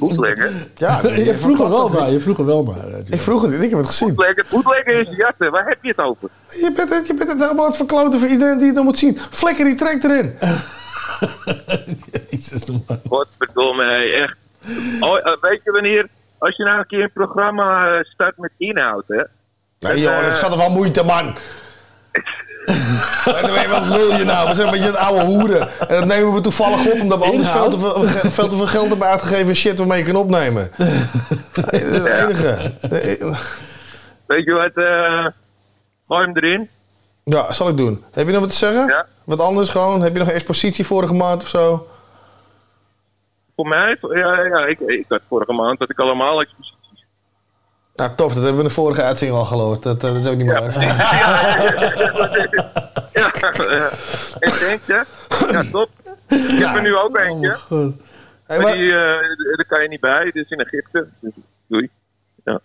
Bootleggen? 0.00 0.52
Ja, 0.74 1.00
je 1.30 1.38
vroeg 1.38 1.60
er 1.60 1.68
wel 1.68 1.88
maar, 1.88 2.10
je 2.10 2.20
vroeg 2.20 2.38
er 2.38 2.46
wel 2.46 2.62
maar. 2.62 2.84
Ik 3.08 3.20
vroeg 3.20 3.42
het 3.42 3.50
niet, 3.50 3.62
ik 3.62 3.70
heb 3.70 3.78
het 3.78 3.88
gezien. 3.88 4.14
Bootleggen, 4.14 4.44
bootleggen 4.50 5.00
is 5.00 5.16
jatten. 5.16 5.50
Waar 5.50 5.66
heb 5.66 5.78
je 5.82 5.88
het 5.88 6.00
over? 6.00 6.28
Je 6.48 6.72
bent, 6.76 6.90
het, 6.90 7.06
je 7.06 7.14
bent 7.14 7.30
het 7.30 7.40
helemaal 7.40 7.64
aan 7.64 7.70
het 7.70 7.76
verkloten 7.76 8.20
voor 8.20 8.28
iedereen 8.28 8.58
die 8.58 8.66
het 8.66 8.76
nog 8.76 8.84
moet 8.84 8.98
zien. 8.98 9.18
Flikker 9.30 9.64
die 9.64 9.74
trek 9.74 10.02
erin. 10.02 10.38
Jezus, 12.30 12.66
man. 12.66 13.00
Godverdomme, 13.08 13.84
hey, 13.84 14.14
echt. 14.14 14.36
Oh, 15.00 15.18
eh, 15.18 15.36
weet 15.40 15.60
je 15.64 15.70
wanneer, 15.70 16.08
als 16.40 16.56
je 16.56 16.64
nou 16.64 16.78
een 16.78 16.86
keer 16.86 17.02
een 17.02 17.12
programma 17.12 17.86
eh, 17.86 18.04
start 18.04 18.38
met 18.38 18.50
inhoud, 18.58 19.04
hè? 19.06 19.22
Nee 19.78 19.92
En, 19.92 19.98
joh, 19.98 20.16
eh, 20.16 20.22
dat 20.22 20.32
is 20.32 20.40
toch 20.40 20.56
wel 20.56 20.70
moeite, 20.70 21.04
man. 21.04 21.34
En 23.24 23.70
wat 23.70 23.86
lul 23.86 24.16
je 24.16 24.24
nou? 24.24 24.48
We 24.48 24.54
zijn 24.54 24.66
een 24.66 24.72
beetje 24.72 24.88
een 24.88 24.96
oude 24.96 25.24
hoeren. 25.24 25.60
En 25.60 25.98
dat 25.98 26.04
nemen 26.04 26.32
we 26.32 26.40
toevallig 26.40 26.86
op, 26.92 27.00
omdat 27.00 27.18
we 27.18 27.24
anders 27.24 27.50
veel 27.50 27.70
te, 27.70 27.78
veel, 27.78 28.04
veel 28.30 28.48
te 28.48 28.56
veel 28.56 28.66
geld 28.66 28.88
hebben 28.88 29.08
uitgegeven 29.08 29.48
in 29.48 29.56
shit 29.56 29.78
waarmee 29.78 29.98
je 29.98 30.04
kan 30.04 30.16
opnemen. 30.16 30.70
Dat 31.52 31.72
is 31.72 31.80
het 31.80 32.04
enige. 32.04 32.72
Weet 34.26 34.44
je 34.44 34.52
wat, 34.52 34.84
eh 34.84 35.26
gooi 36.08 36.24
hem 36.24 36.36
erin. 36.36 36.68
Ja, 37.24 37.52
zal 37.52 37.68
ik 37.68 37.76
doen. 37.76 38.04
Heb 38.12 38.26
je 38.26 38.32
nog 38.32 38.40
wat 38.40 38.50
te 38.50 38.56
zeggen? 38.56 38.86
Ja. 38.86 39.06
Wat 39.24 39.40
anders 39.40 39.68
gewoon? 39.68 40.02
Heb 40.02 40.12
je 40.12 40.18
nog 40.18 40.28
een 40.28 40.34
expositie 40.34 40.86
vorige 40.86 41.14
maand 41.14 41.42
of 41.42 41.48
zo? 41.48 41.88
Voor 43.60 43.68
mij, 43.68 43.96
ja, 44.14 44.44
ja 44.44 44.66
ik, 44.66 44.80
ik 44.80 45.04
had 45.08 45.20
vorige 45.28 45.52
maand 45.52 45.78
had 45.78 45.90
ik 45.90 45.98
allemaal 45.98 46.40
exposities. 46.40 47.04
Nou, 47.94 48.10
tof. 48.16 48.34
Dat 48.34 48.42
hebben 48.42 48.52
we 48.52 48.62
in 48.62 48.68
de 48.68 48.74
vorige 48.74 49.02
uitzending 49.02 49.38
al 49.38 49.44
gehoord. 49.44 49.82
Dat, 49.82 50.04
eh, 50.04 50.10
dat 50.10 50.16
is 50.16 50.26
ook 50.26 50.36
niet 50.36 50.46
meer. 50.46 50.62
Ja, 53.12 53.32
eh, 53.32 53.82
en 54.38 54.52
denk 54.66 54.80
je? 54.86 55.04
Ja, 55.50 55.62
top. 55.72 55.88
Ik 56.28 56.58
heb 56.58 56.74
er 56.76 56.82
nu 56.82 56.96
ook 56.96 57.16
eentje. 57.16 57.58
Hey, 58.46 58.60
maar 58.60 58.72
die, 58.72 58.90
eh, 58.90 59.56
daar 59.56 59.66
kan 59.68 59.82
je 59.82 59.88
niet 59.88 60.00
bij, 60.00 60.30
dus 60.32 60.50
in 60.50 60.58
Egypte. 60.60 61.08
Dus, 61.20 61.32
doei. 61.66 61.90
Ja. 62.44 62.60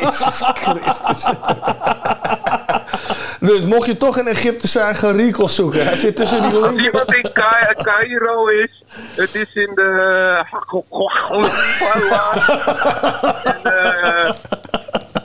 Jezus 0.00 0.42
Christus. 0.54 1.24
dus 3.40 3.60
mocht 3.60 3.86
je 3.86 3.96
toch 3.96 4.18
in 4.18 4.26
Egypte 4.26 4.68
zijn, 4.68 4.94
ga 4.94 5.10
Rico 5.10 5.46
zoeken. 5.46 5.84
Hij 5.84 5.96
zit 5.96 6.16
tussen 6.16 6.50
die 6.50 6.60
Als 6.60 6.76
iemand 6.76 7.14
in 7.14 7.30
Ca- 7.32 7.74
Cairo 7.82 8.46
is, 8.46 8.75
het 9.14 9.34
is 9.34 9.54
in 9.54 9.70
de... 9.74 10.44
en, 13.44 13.62
eh, 13.62 14.32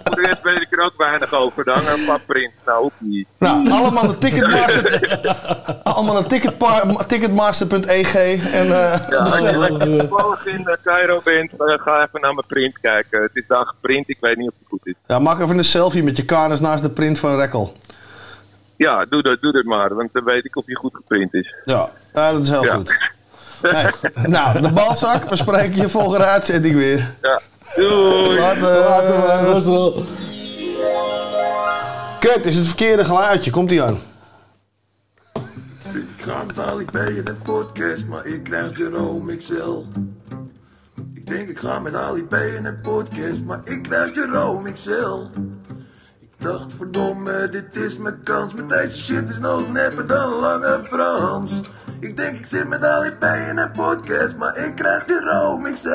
voor 0.03 0.15
de 0.15 0.21
rest 0.27 0.41
weet 0.43 0.61
ik 0.61 0.67
er 0.71 0.83
ook 0.85 0.93
weinig 0.97 1.33
over 1.33 1.63
dan. 1.63 1.87
Een 1.87 2.05
paar 2.05 2.19
prints, 2.25 2.55
nou 2.65 2.83
ook 2.83 2.91
niet. 2.97 3.27
Nou, 3.37 3.69
allemaal 3.71 4.03
naar 4.03 4.17
Ticketmaster. 4.17 5.19
allemaal 5.83 6.13
naar 6.13 6.27
ticketpa- 6.27 7.03
ticketmaster.eg 7.07 8.15
en 8.15 8.65
eh 8.65 9.09
Ja, 9.09 9.17
als 9.17 9.37
je 9.37 9.97
toevallig 10.07 10.45
in 10.45 10.67
eh, 10.67 10.75
Cairo 10.83 11.21
bent, 11.23 11.51
eh, 11.51 11.57
ga 11.81 11.95
even 12.03 12.21
naar 12.21 12.33
mijn 12.33 12.47
print 12.47 12.79
kijken. 12.79 13.21
Het 13.21 13.31
is 13.33 13.47
daar 13.47 13.65
geprint, 13.65 14.09
ik 14.09 14.17
weet 14.19 14.37
niet 14.37 14.47
of 14.49 14.53
het 14.59 14.67
goed 14.69 14.87
is. 14.87 14.93
Ja, 15.07 15.19
maak 15.19 15.39
even 15.39 15.57
een 15.57 15.63
selfie 15.65 16.03
met 16.03 16.17
je 16.17 16.25
kanus 16.25 16.59
naast 16.59 16.83
de 16.83 16.89
print 16.89 17.19
van 17.19 17.35
Rekkel. 17.37 17.75
Ja, 18.75 19.05
doe 19.05 19.21
dat, 19.21 19.41
doe 19.41 19.51
dat 19.51 19.63
maar, 19.63 19.95
want 19.95 20.09
dan 20.13 20.23
weet 20.23 20.45
ik 20.45 20.55
of 20.55 20.65
je 20.67 20.75
goed 20.75 20.95
geprint 20.95 21.33
is. 21.33 21.55
Ja, 21.65 21.89
ja 22.13 22.31
dat 22.31 22.41
is 22.41 22.49
heel 22.49 22.63
Ja. 22.63 22.75
goed. 22.75 22.97
Hey, 23.61 23.91
nou, 24.25 24.61
de 24.61 24.71
balzak, 24.71 25.29
we 25.29 25.35
spreken 25.35 25.75
je 25.75 25.89
volgende 25.89 26.25
uitzending 26.25 26.75
weer. 26.75 27.15
Ja, 27.21 27.41
doei! 27.75 28.39
Later. 28.39 28.79
Later. 28.79 29.53
Russell. 29.53 30.03
Kut, 32.19 32.45
is 32.45 32.57
het 32.57 32.67
verkeerde 32.67 33.05
geluidje. 33.05 33.51
Komt 33.51 33.71
ie 33.71 33.83
aan. 33.83 33.99
Ik 35.93 36.27
ga 36.27 36.43
met 36.43 36.59
Ali 36.59 36.85
B 36.85 36.95
in 36.95 37.27
een 37.27 37.41
podcast, 37.43 38.07
maar 38.07 38.25
ik 38.25 38.43
krijg 38.43 38.77
Jerome 38.77 39.37
XL. 39.37 39.83
Ik 41.13 41.25
denk 41.25 41.49
ik 41.49 41.57
ga 41.57 41.79
met 41.79 41.93
Ali 41.93 42.23
B 42.23 42.33
in 42.33 42.65
een 42.65 42.81
podcast, 42.81 43.43
maar 43.45 43.59
ik 43.63 43.83
krijg 43.83 44.15
Jerome 44.15 44.71
XL. 44.71 45.19
Ik 46.19 46.29
dacht 46.37 46.73
verdomme, 46.77 47.49
dit 47.49 47.75
is 47.75 47.97
mijn 47.97 48.23
kans, 48.23 48.53
maar 48.53 48.67
deze 48.67 49.03
shit 49.03 49.29
is 49.29 49.39
nog 49.39 49.71
nepper 49.71 50.07
dan 50.07 50.29
Lange 50.29 50.79
Frans. 50.83 51.51
Ik 52.01 52.17
denk 52.17 52.37
ik 52.37 52.45
zit 52.45 52.67
met 52.67 52.83
Ali 52.83 53.09
B 53.11 53.23
in 53.23 53.57
een 53.57 53.71
podcast, 53.71 54.37
maar 54.37 54.57
ik 54.57 54.75
krijg 54.75 55.07
Jerome 55.07 55.71
XL. 55.71 55.89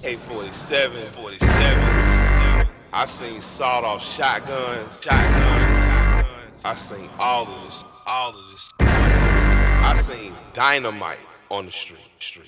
Hey, 0.00 0.18
47, 0.28 1.14
47. 1.16 2.66
I 2.92 3.06
seen 3.18 3.42
sawed 3.56 3.84
off 3.84 4.04
shotguns, 4.04 5.00
shotguns. 5.00 6.26
I 6.64 6.74
seen 6.88 7.08
all 7.18 7.42
of 7.42 7.48
this, 7.66 7.84
all 8.06 8.28
of 8.28 8.34
this. 8.52 8.72
I 8.80 10.02
seen 10.06 10.32
dynamite 10.52 11.18
on 11.48 11.64
the 11.64 11.72
street. 11.72 12.10
street. 12.18 12.46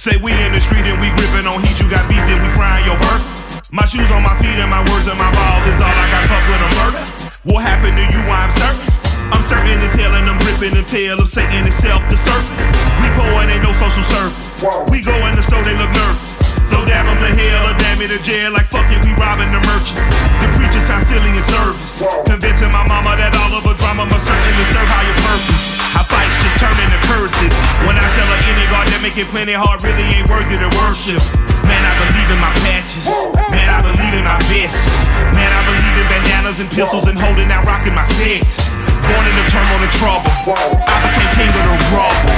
Say 0.00 0.16
we 0.16 0.32
in 0.32 0.56
the 0.56 0.64
street 0.64 0.88
and 0.88 0.96
we 0.96 1.12
gripping 1.12 1.44
on 1.44 1.60
heat. 1.60 1.76
You 1.76 1.84
got 1.84 2.08
beef, 2.08 2.24
then 2.24 2.40
we 2.40 2.48
frying 2.56 2.88
your 2.88 2.96
burger. 3.04 3.20
My 3.68 3.84
shoes 3.84 4.08
on 4.16 4.24
my 4.24 4.32
feet 4.40 4.56
and 4.56 4.72
my 4.72 4.80
words 4.88 5.04
and 5.04 5.20
my 5.20 5.28
balls 5.28 5.68
is 5.68 5.76
all 5.76 5.92
I 5.92 6.08
got. 6.08 6.24
Fuck 6.24 6.40
with 6.48 6.56
a 6.56 6.70
murder. 6.80 7.04
What 7.44 7.60
happened 7.60 8.00
to 8.00 8.04
you? 8.08 8.24
I'm 8.24 8.48
certain. 8.56 8.80
I'm 9.28 9.44
certain 9.44 9.76
as 9.76 9.92
hell 9.92 10.16
and 10.16 10.24
I'm 10.24 10.40
gripping 10.40 10.72
the 10.72 10.88
tail 10.88 11.20
of 11.20 11.28
Satan 11.28 11.68
itself, 11.68 12.00
the 12.08 12.16
serpent. 12.16 12.72
We 13.04 13.12
poor 13.12 13.44
ain't 13.44 13.60
no 13.60 13.76
social 13.76 14.00
service. 14.00 14.64
We 14.88 15.04
go 15.04 15.12
in 15.28 15.36
the 15.36 15.44
store, 15.44 15.60
they 15.68 15.76
look 15.76 15.92
nervous. 15.92 16.49
So 16.70 16.78
damn 16.86 17.02
them 17.02 17.18
to 17.18 17.30
hell 17.34 17.66
or 17.66 17.74
damn 17.82 17.98
it 17.98 18.14
to 18.14 18.20
jail 18.22 18.54
like 18.54 18.70
fuck 18.70 18.86
it, 18.94 19.02
we 19.02 19.10
robbing 19.18 19.50
the 19.50 19.58
merchants. 19.66 20.06
The 20.38 20.46
preachers 20.54 20.86
sound 20.86 21.02
silly 21.02 21.34
in 21.34 21.42
service. 21.42 22.06
Convincing 22.30 22.70
my 22.70 22.86
mama 22.86 23.18
that 23.18 23.34
all 23.34 23.58
of 23.58 23.66
her 23.66 23.74
drama 23.74 24.06
must 24.06 24.30
certainly 24.30 24.66
serve 24.70 24.86
higher 24.86 25.16
purpose. 25.26 25.74
How 25.90 26.06
fights 26.06 26.30
just 26.46 26.62
turn 26.62 26.76
into 26.78 27.00
curses. 27.10 27.50
When 27.82 27.98
I 27.98 28.06
tell 28.14 28.28
her 28.30 28.40
any 28.46 28.62
God 28.70 28.86
that 28.86 29.02
make 29.02 29.18
it 29.18 29.26
plenty 29.34 29.58
hard 29.58 29.82
really 29.82 30.06
ain't 30.14 30.30
worthy 30.30 30.54
to 30.62 30.70
worship. 30.78 31.18
Man, 31.66 31.82
I 31.82 31.92
believe 31.98 32.30
in 32.30 32.38
my 32.38 32.54
patches. 32.62 33.10
Man, 33.50 33.66
I 33.66 33.82
believe 33.82 34.14
in 34.14 34.22
my 34.22 34.38
vests. 34.46 35.10
Man, 35.34 35.50
I 35.50 35.60
believe 35.66 35.96
in 35.98 36.06
bandanas 36.06 36.62
and 36.62 36.70
pistols 36.70 37.10
and 37.10 37.18
holding 37.18 37.50
out 37.50 37.66
rocking 37.66 37.98
my 37.98 38.06
sets. 38.14 38.70
Born 39.10 39.26
in 39.26 39.34
the 39.34 39.46
turmoil 39.50 39.82
and 39.82 39.94
trouble. 39.98 40.30
I 40.54 40.96
became 41.02 41.30
king 41.34 41.50
of 41.50 41.64
the 41.66 41.74
rubble. 41.98 42.30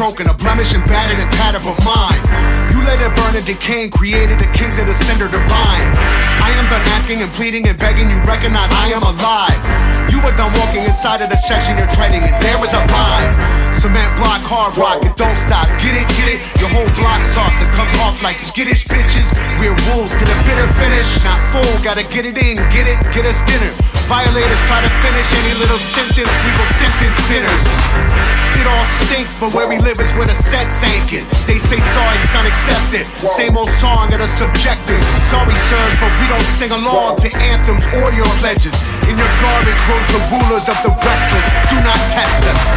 Broken, 0.00 0.26
a 0.28 0.34
blemish 0.34 0.74
and 0.74 0.82
battered 0.86 1.18
and 1.18 1.30
tattered 1.30 1.62
but 1.62 1.76
mine. 1.84 2.69
It 2.90 2.98
burn 3.14 3.38
and 3.38 3.46
created 3.94 4.42
the 4.42 4.50
kings 4.50 4.74
of 4.74 4.84
the 4.84 4.92
cinder 4.92 5.30
divine. 5.30 5.88
I 6.42 6.50
am 6.58 6.66
done 6.66 6.82
asking 6.98 7.22
and 7.22 7.30
pleading 7.30 7.62
and 7.70 7.78
begging 7.78 8.10
you 8.10 8.18
recognize 8.26 8.66
I 8.74 8.90
am 8.90 9.06
alive. 9.06 9.62
You 10.10 10.18
are 10.26 10.34
done 10.34 10.50
walking 10.58 10.82
inside 10.82 11.22
of 11.22 11.30
the 11.30 11.38
section 11.38 11.78
you're 11.78 11.88
treading 11.94 12.18
and 12.18 12.34
there 12.42 12.58
is 12.66 12.74
a 12.74 12.82
line. 12.90 13.30
Cement 13.78 14.10
block, 14.18 14.42
hard 14.42 14.74
rock, 14.74 15.06
it 15.06 15.14
don't 15.14 15.38
stop. 15.38 15.70
Get 15.78 15.94
it, 15.94 16.04
get 16.18 16.34
it? 16.34 16.40
Your 16.58 16.68
whole 16.74 16.90
block's 16.98 17.38
off 17.38 17.54
that 17.62 17.70
comes 17.78 17.94
off 18.02 18.18
like 18.26 18.42
skittish 18.42 18.82
bitches. 18.84 19.38
We're 19.62 19.78
wolves 19.94 20.12
to 20.12 20.24
the 20.26 20.36
bitter 20.42 20.66
finish, 20.76 21.06
not 21.22 21.38
full, 21.54 21.70
gotta 21.86 22.02
get 22.02 22.26
it 22.26 22.36
in, 22.42 22.58
get 22.74 22.90
it, 22.90 22.98
get 23.14 23.22
us 23.22 23.38
dinner. 23.46 23.70
Violators 24.10 24.60
try 24.66 24.82
to 24.82 24.90
finish 24.98 25.30
any 25.46 25.54
little 25.62 25.78
sentence, 25.78 26.34
we 26.42 26.50
will 26.58 26.70
sentence 26.74 27.16
sinners. 27.30 27.79
Stinks, 29.10 29.40
but 29.40 29.52
where 29.52 29.66
we 29.68 29.76
live 29.78 29.98
is 29.98 30.14
where 30.14 30.26
the 30.26 30.34
set 30.34 30.70
sank 30.70 31.12
it. 31.12 31.26
They 31.42 31.58
say 31.58 31.82
sorry, 31.98 32.20
son, 32.30 32.46
accept 32.46 32.94
it. 32.94 33.06
Same 33.26 33.56
old 33.56 33.68
song 33.82 34.12
at 34.12 34.20
a 34.20 34.26
subjective. 34.26 35.02
Sorry, 35.26 35.56
sirs, 35.66 35.98
but 35.98 36.14
we 36.22 36.30
don't 36.30 36.46
sing 36.54 36.70
along 36.70 37.16
to 37.26 37.28
anthems 37.42 37.82
or 37.98 38.14
your 38.14 38.30
pledges. 38.38 38.78
In 39.10 39.18
your 39.18 39.32
garbage 39.42 39.82
rose 39.90 40.06
the 40.14 40.22
rulers 40.30 40.70
of 40.70 40.78
the 40.86 40.94
restless. 40.94 41.46
Do 41.74 41.82
not 41.82 41.98
test 42.14 42.38
us. 42.54 42.70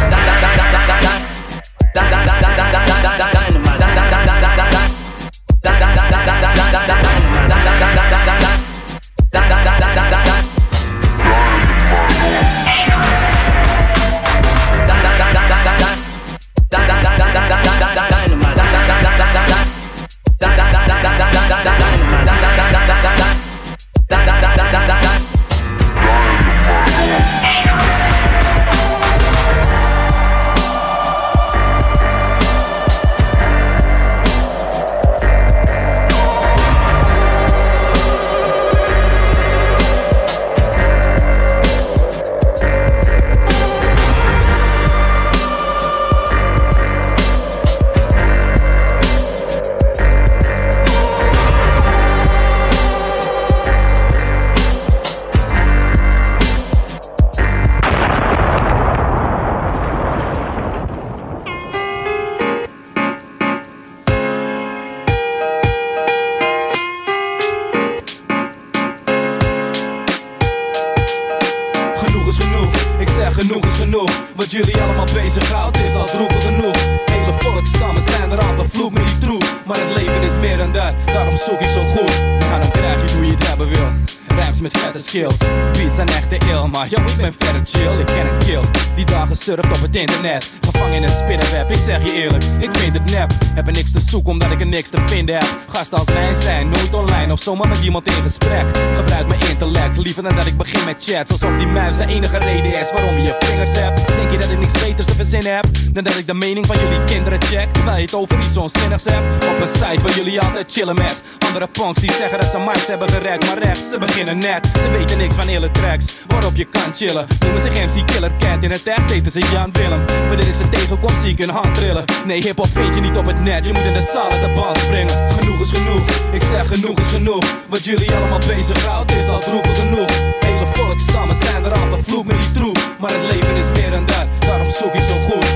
Gevangen 90.60 90.96
in 90.96 91.02
een 91.02 91.08
spinnenweb, 91.08 91.70
ik 91.70 91.76
zeg 91.84 92.04
je 92.04 92.12
eerlijk 92.12 92.44
Ik 92.58 92.70
vind 92.72 92.94
het 92.94 93.10
nep, 93.10 93.32
heb 93.54 93.66
er 93.66 93.72
niks 93.72 93.92
te 93.92 94.00
zoeken 94.00 94.32
omdat 94.32 94.50
ik 94.50 94.60
er 94.60 94.66
niks 94.66 94.90
te 94.90 95.02
vinden 95.06 95.34
heb. 95.34 95.46
Gasten 95.68 95.98
als 95.98 96.08
mij 96.08 96.34
zijn, 96.34 96.68
nooit 96.68 96.94
online 96.94 97.32
of 97.32 97.40
zomaar 97.40 97.68
met 97.68 97.80
iemand 97.84 98.06
in 98.06 98.22
gesprek. 98.22 98.66
Gebruik 98.94 99.28
mijn 99.28 99.40
intellect, 99.40 99.96
liever 99.96 100.22
dan 100.22 100.34
dat 100.34 100.46
ik 100.46 100.56
begin 100.56 100.84
met 100.84 101.04
chats. 101.04 101.30
Alsof 101.30 101.56
die 101.58 101.66
muis 101.66 101.96
de 101.96 102.06
enige 102.06 102.38
reden 102.38 102.80
is 102.80 102.92
waarom 102.92 103.16
je 103.16 103.22
je 103.22 103.36
vingers 103.38 103.72
hebt. 103.72 104.06
Denk 104.06 104.30
je 104.30 104.38
dat 104.38 104.50
ik 104.50 104.58
niks 104.58 104.72
beters 104.72 105.06
te 105.06 105.14
verzinnen 105.14 105.54
heb? 105.54 105.66
Dan 105.92 106.04
dat 106.04 106.16
ik 106.16 106.26
de 106.26 106.34
mening 106.34 106.66
van 106.66 106.78
jullie 106.78 107.04
kinderen 107.04 107.42
check. 107.42 107.72
Terwijl 107.72 107.96
je 107.96 108.02
het 108.02 108.14
over 108.14 108.36
iets 108.38 108.56
onzinnigs 108.56 109.04
hebt. 109.04 109.44
Op 109.48 109.60
een 109.60 109.68
site 109.68 110.02
waar 110.02 110.14
jullie 110.14 110.40
altijd 110.40 110.72
chillen 110.72 110.94
met 110.94 111.22
Andere 111.54 111.72
punks 111.72 112.00
die 112.00 112.12
zeggen 112.12 112.40
dat 112.40 112.50
ze 112.50 112.58
mics 112.58 112.86
hebben 112.86 113.08
gerekt 113.08 113.46
Maar 113.46 113.58
echt, 113.58 113.88
ze 113.88 113.98
beginnen 113.98 114.38
net. 114.38 114.70
Ze 114.80 114.90
weten 114.90 115.18
niks 115.18 115.34
van 115.34 115.46
hele 115.46 115.70
tracks 115.70 116.06
Waarop 116.26 116.56
je 116.56 116.64
kan 116.64 116.94
chillen. 116.94 117.26
Noemen 117.40 117.60
zich 117.60 117.72
MC 117.72 118.06
Killer 118.06 118.32
Cat 118.38 118.62
In 118.62 118.70
het 118.70 118.86
echt 118.86 119.10
eten 119.10 119.30
ze 119.30 119.40
Jan 119.52 119.72
Willem. 119.72 120.06
Wanneer 120.06 120.48
ik 120.48 120.54
ze 120.54 120.68
tegenkom 120.68 121.12
zie 121.20 121.30
ik 121.30 121.38
een 121.38 121.48
hand 121.48 121.74
trillen. 121.74 122.04
Nee 122.26 122.42
hiphop 122.42 122.68
vind 122.72 122.94
je 122.94 123.00
niet 123.00 123.16
op 123.16 123.26
het 123.26 123.40
net 123.40 123.66
Je 123.66 123.72
moet 123.72 123.84
in 123.84 123.92
de 123.92 124.08
zaal 124.12 124.30
uit 124.30 124.40
de 124.40 124.52
band 124.52 124.76
springen. 124.76 125.32
Genoeg 125.32 125.60
is 125.60 125.70
genoeg 125.70 126.08
Ik 126.32 126.42
zeg 126.42 126.68
genoeg 126.68 126.98
is 126.98 127.06
genoeg. 127.06 127.44
Wat 127.68 127.84
jullie 127.84 128.12
allemaal 128.12 128.38
bezighoudt 128.38 129.12
is 129.12 129.28
al 129.28 129.40
droevig 129.40 129.78
genoeg. 129.78 130.10
Hele 130.40 130.66
volkstammen 130.72 131.36
zijn 131.36 131.64
er 131.64 131.72
al 131.72 131.88
vervloekt 131.88 132.26
met 132.26 132.40
die 132.40 132.52
troep. 132.52 132.78
Maar 133.00 133.10
het 133.10 133.32
leven 133.32 133.56
is 133.56 133.70
meer 133.80 133.90
dan 133.90 134.06
dat 134.06 134.26
Daarom 134.38 134.70
zoek 134.70 134.94
ik 134.94 135.02
zo 135.02 135.14
goed. 135.28 135.46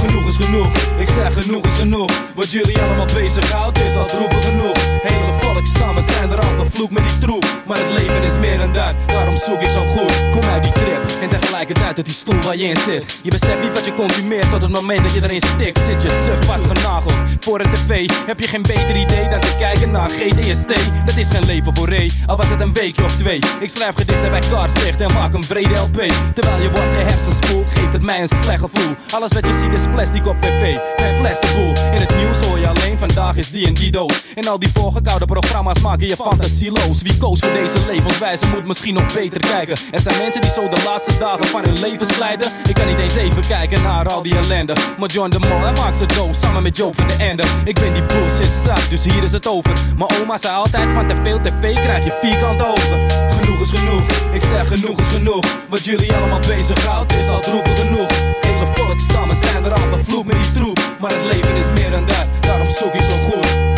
Genoeg 0.00 0.26
is 0.26 0.36
genoeg, 0.36 0.68
ik 0.98 1.06
zeg 1.06 1.42
genoeg 1.42 1.64
is 1.64 1.78
genoeg. 1.78 2.10
Wat 2.34 2.50
jullie 2.50 2.78
allemaal 2.80 3.06
bezighoudt 3.06 3.78
is 3.78 3.96
al 3.96 4.06
droevig 4.06 4.44
genoeg. 4.44 4.76
Hele 5.02 5.43
volkstammen 5.64 6.02
zijn 6.02 6.30
er 6.30 6.40
al 6.40 6.54
met 6.90 7.08
die 7.08 7.18
troep. 7.18 7.62
Maar 7.66 7.78
het 7.78 7.90
leven 7.90 8.22
is 8.22 8.38
meer 8.38 8.58
dan 8.58 8.72
dat, 8.72 8.94
daarom 9.06 9.36
zoek 9.36 9.60
ik 9.60 9.70
zo 9.70 9.84
goed. 9.86 10.30
Kom 10.30 10.42
uit 10.42 10.62
die 10.62 10.72
trip. 10.72 11.04
En 11.20 11.28
tegelijkertijd 11.28 11.96
uit 11.96 12.04
die 12.04 12.14
stoel 12.14 12.40
waar 12.40 12.56
je 12.56 12.64
in 12.64 12.76
zit. 12.76 13.20
Je 13.22 13.30
beseft 13.30 13.62
niet 13.62 13.72
wat 13.72 13.84
je 13.84 13.94
consumeert 13.94 14.50
tot 14.50 14.62
het 14.62 14.70
moment 14.70 15.02
dat 15.02 15.12
je 15.12 15.22
erin 15.22 15.42
stikt. 15.56 15.80
Zit 15.86 16.02
je 16.02 16.24
suf 16.24 16.46
vastgenageld 16.46 17.14
voor 17.40 17.60
een 17.60 17.70
tv? 17.70 18.10
Heb 18.26 18.40
je 18.40 18.48
geen 18.48 18.62
beter 18.62 18.96
idee 18.96 19.28
dan 19.28 19.40
te 19.40 19.54
kijken 19.58 19.90
naar 19.90 20.10
GDST 20.10 20.68
Dat 21.06 21.16
is 21.16 21.28
geen 21.30 21.44
leven 21.44 21.76
voor 21.76 21.88
Ray, 21.88 22.10
al 22.26 22.36
was 22.36 22.48
het 22.48 22.60
een 22.60 22.72
weekje 22.72 23.04
of 23.04 23.16
twee. 23.16 23.38
Ik 23.60 23.68
schrijf 23.68 23.94
gedichten 23.94 24.30
bij 24.30 24.40
Kaartslicht 24.50 25.00
en 25.00 25.12
maak 25.12 25.34
een 25.34 25.44
vrede 25.44 25.74
LP 25.74 26.02
Terwijl 26.34 26.62
je 26.62 26.70
wordt 26.70 26.94
gehersenspoeld, 26.96 27.66
geeft 27.68 27.92
het 27.92 28.02
mij 28.02 28.20
een 28.20 28.28
slecht 28.28 28.60
gevoel. 28.60 28.94
Alles 29.10 29.32
wat 29.32 29.46
je 29.46 29.54
ziet 29.54 29.72
is 29.72 29.88
plastic 29.90 30.26
op 30.26 30.40
tv, 30.40 30.76
mijn 30.96 31.16
fles 31.16 31.40
de 31.40 31.52
boel. 31.56 31.92
In 31.92 32.00
het 32.00 32.16
nieuws 32.16 32.40
hoor 32.40 32.58
je 32.58 32.68
alleen, 32.68 32.98
vandaag 32.98 33.36
is 33.36 33.50
die 33.50 33.66
en 33.66 33.74
die 33.74 33.90
dood. 33.90 34.24
En 34.34 34.46
al 34.46 34.58
die 34.58 34.70
voorgekoude 34.74 35.24
programma's 35.24 35.53
maken 35.62 36.06
je 36.06 36.16
fantasieloos. 36.16 37.02
Wie 37.02 37.16
koos 37.16 37.40
voor 37.40 37.52
deze 37.52 37.78
levenswijze 37.86 38.46
moet 38.46 38.64
misschien 38.64 38.94
nog 38.94 39.14
beter 39.14 39.40
kijken. 39.40 39.76
Er 39.90 40.00
zijn 40.00 40.18
mensen 40.18 40.40
die 40.40 40.50
zo 40.50 40.68
de 40.68 40.82
laatste 40.84 41.18
dagen 41.18 41.44
van 41.44 41.64
hun 41.64 41.80
leven 41.80 42.06
slijden 42.06 42.52
Ik 42.68 42.74
kan 42.74 42.86
niet 42.86 42.98
eens 42.98 43.14
even 43.14 43.46
kijken 43.46 43.82
naar 43.82 44.08
al 44.08 44.22
die 44.22 44.36
ellende. 44.36 44.76
Maar 44.98 45.08
John 45.08 45.30
de 45.30 45.38
Mol, 45.38 45.60
hij 45.60 45.72
maakt 45.72 45.96
ze 45.96 46.06
dood 46.06 46.36
samen 46.36 46.62
met 46.62 46.76
Joe 46.76 46.94
van 46.94 47.08
de 47.08 47.14
Ende. 47.14 47.44
Ik 47.64 47.74
ben 47.74 47.92
die 47.92 48.04
bullshit 48.04 48.54
zat, 48.64 48.86
dus 48.90 49.04
hier 49.04 49.22
is 49.22 49.32
het 49.32 49.46
over. 49.46 49.72
Mijn 49.96 50.10
oma 50.22 50.36
zei 50.36 50.54
altijd 50.54 50.92
van 50.92 51.08
te 51.08 51.16
veel 51.22 51.40
tv 51.40 51.74
krijg 51.74 52.04
je 52.04 52.18
vierkante 52.22 52.66
ogen 52.66 53.10
Genoeg 53.30 53.60
is 53.60 53.70
genoeg, 53.70 54.02
ik 54.32 54.42
zeg 54.42 54.68
genoeg 54.68 54.98
is 54.98 55.06
genoeg. 55.06 55.44
Wat 55.68 55.84
jullie 55.84 56.14
allemaal 56.14 56.40
bezighoudt 56.40 57.12
is 57.12 57.28
al 57.28 57.40
droevig 57.40 57.80
genoeg. 57.80 58.10
Hele 58.40 58.66
volkstammen 58.74 59.36
zijn 59.36 59.64
er 59.64 59.72
al 59.72 59.88
met 60.24 60.34
die 60.42 60.52
troep. 60.52 60.80
Maar 61.00 61.10
het 61.10 61.24
leven 61.32 61.56
is 61.56 61.70
meer 61.80 61.90
dan 61.90 62.06
dat, 62.06 62.26
daarom 62.40 62.68
zoek 62.68 62.94
ik 62.94 63.02
zo 63.02 63.16
goed 63.30 63.73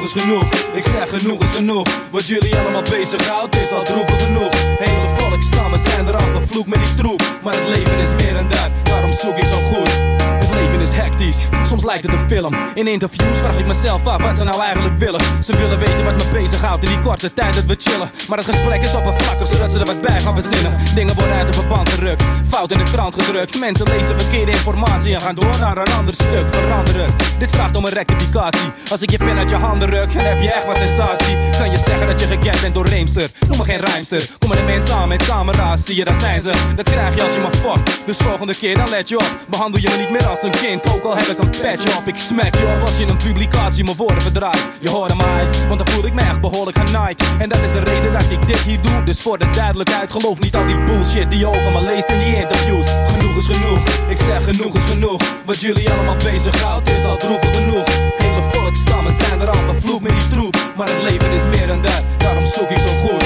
Genoeg 0.00 0.16
is 0.16 0.22
genoeg, 0.22 0.44
ik 0.74 0.82
zeg 0.82 1.08
genoeg 1.08 1.42
is 1.42 1.50
genoeg. 1.50 1.86
Wat 2.10 2.26
jullie 2.26 2.56
allemaal 2.56 2.82
bezighoudt 2.82 3.56
is 3.56 3.72
al 3.72 3.84
droevig 3.84 4.24
genoeg. 4.24 4.50
Hele 4.78 5.16
volkstammen 5.18 5.78
zijn 5.78 6.06
er 6.06 6.14
al 6.14 6.30
vervloekt 6.34 6.68
met 6.68 6.78
die 6.78 6.94
troep. 6.94 7.22
Maar 7.42 7.54
het 7.54 7.68
leven 7.68 7.98
is 7.98 8.10
meer 8.10 8.34
dan 8.34 8.48
dat, 8.48 8.70
daarom 8.82 9.12
zoek 9.12 9.36
ik 9.36 9.46
zo 9.46 9.56
goed 9.72 10.19
Leven 10.54 10.80
is 10.80 10.92
hectisch, 10.92 11.46
soms 11.64 11.84
lijkt 11.84 12.06
het 12.06 12.12
een 12.12 12.28
film. 12.28 12.54
In 12.74 12.86
interviews 12.86 13.38
vraag 13.38 13.58
ik 13.58 13.66
mezelf 13.66 14.06
af 14.06 14.22
wat 14.22 14.36
ze 14.36 14.44
nou 14.44 14.62
eigenlijk 14.62 14.98
willen. 14.98 15.20
Ze 15.42 15.56
willen 15.56 15.78
weten 15.78 16.04
wat 16.04 16.16
me 16.16 16.24
bezighoudt 16.32 16.84
in 16.84 16.90
die 16.90 17.00
korte 17.00 17.34
tijd 17.34 17.54
dat 17.54 17.64
we 17.64 17.74
chillen. 17.78 18.10
Maar 18.28 18.38
het 18.38 18.46
gesprek 18.46 18.82
is 18.82 18.94
oppervlakkig 18.94 19.46
zodat 19.46 19.70
ze 19.70 19.78
er 19.78 19.86
wat 19.86 20.00
bij 20.00 20.20
gaan 20.20 20.40
verzinnen. 20.40 20.78
Dingen 20.94 21.14
worden 21.14 21.34
uit 21.34 21.46
de 21.46 21.52
verband 21.52 21.88
gerukt, 21.88 22.24
fout 22.48 22.72
in 22.72 22.78
de 22.78 22.84
krant 22.84 23.22
gedrukt. 23.22 23.58
Mensen 23.58 23.86
lezen 23.88 24.20
verkeerde 24.20 24.52
informatie 24.52 25.14
en 25.14 25.20
gaan 25.20 25.34
door 25.34 25.58
naar 25.60 25.76
een 25.76 25.92
ander 25.92 26.14
stuk. 26.14 26.50
Veranderen, 26.50 27.10
dit 27.38 27.50
vraagt 27.50 27.76
om 27.76 27.84
een 27.84 27.92
rectificatie. 27.92 28.72
Als 28.90 29.02
ik 29.02 29.10
je 29.10 29.16
pen 29.16 29.38
uit 29.38 29.50
je 29.50 29.56
handen 29.56 29.88
ruk, 29.88 30.14
dan 30.14 30.24
heb 30.24 30.40
je 30.40 30.52
echt 30.52 30.66
wat 30.66 30.78
sensatie. 30.78 31.36
Kan 31.58 31.70
je 31.70 31.78
zeggen 31.78 32.06
dat 32.06 32.20
je 32.20 32.26
gekend 32.26 32.60
bent 32.60 32.74
door 32.74 32.86
Reemster? 32.86 33.30
Noem 33.48 33.58
me 33.58 33.64
geen 33.64 33.80
rijmster, 33.80 34.28
komen 34.38 34.56
de 34.56 34.62
mensen 34.62 34.94
aan 34.94 35.08
met 35.08 35.26
camera's. 35.26 35.84
Zie 35.84 35.96
je, 35.96 36.04
daar 36.04 36.20
zijn 36.20 36.40
ze, 36.40 36.52
dat 36.76 36.90
krijg 36.90 37.14
je 37.14 37.22
als 37.22 37.32
je 37.32 37.40
me 37.40 37.50
fuck 37.50 38.06
Dus 38.06 38.16
volgende 38.16 38.54
keer 38.54 38.74
dan 38.74 38.88
let 38.88 39.08
je 39.08 39.16
op. 39.16 39.36
Behandel 39.48 39.80
je 39.80 39.88
me 39.88 39.96
niet 39.96 40.10
meer 40.10 40.26
als 40.26 40.39
een 40.42 40.50
kind, 40.50 40.94
ook 40.94 41.04
al 41.04 41.16
heb 41.16 41.26
ik 41.26 41.38
een 41.38 41.50
petje 41.50 41.96
op 41.96 42.06
Ik 42.06 42.16
smack 42.16 42.54
je 42.54 42.74
op 42.76 42.80
als 42.80 42.96
je 42.96 43.06
een 43.06 43.16
publicatie 43.16 43.84
mijn 43.84 43.96
woorden 43.96 44.22
verdraait. 44.22 44.62
Je 44.80 44.88
hoorde 44.88 45.14
mij, 45.14 45.48
want 45.68 45.78
dan 45.78 45.88
voel 45.88 46.06
ik 46.06 46.12
me 46.12 46.20
echt 46.20 46.40
behoorlijk 46.40 46.78
genaaid. 46.78 47.22
En 47.38 47.48
dat 47.48 47.58
is 47.58 47.72
de 47.72 47.80
reden 47.80 48.12
dat 48.12 48.30
ik 48.30 48.46
dit 48.46 48.58
hier 48.58 48.80
doe. 48.80 49.02
Dus 49.04 49.20
voor 49.20 49.38
de 49.38 49.50
duidelijkheid, 49.50 50.12
geloof 50.12 50.40
niet 50.40 50.54
al 50.54 50.66
die 50.66 50.84
bullshit 50.84 51.30
die 51.30 51.38
je 51.38 51.46
over 51.46 51.72
me 51.72 51.82
leest 51.82 52.08
in 52.08 52.18
die 52.18 52.36
interviews. 52.36 52.86
Genoeg 53.06 53.36
is 53.36 53.46
genoeg, 53.46 53.78
ik 54.08 54.16
zeg 54.16 54.44
genoeg 54.44 54.74
is 54.76 54.84
genoeg. 54.84 55.20
Wat 55.44 55.60
jullie 55.60 55.90
allemaal 55.90 56.16
bezighoudt 56.16 56.88
is 56.88 57.04
al 57.04 57.16
droevig 57.16 57.56
genoeg. 57.56 57.86
Hele 58.16 58.42
volkstammen 58.52 59.12
zijn 59.12 59.40
er 59.40 59.48
al 59.48 59.62
vervloekt 59.68 60.02
met 60.02 60.12
die 60.12 60.28
troep. 60.28 60.56
Maar 60.76 60.88
het 60.88 61.02
leven 61.02 61.30
is 61.30 61.44
meer 61.44 61.66
dan 61.66 61.82
dat, 61.82 62.02
daarom 62.18 62.44
zoek 62.44 62.70
ik 62.70 62.78
zo 62.78 62.92
goed. 63.02 63.24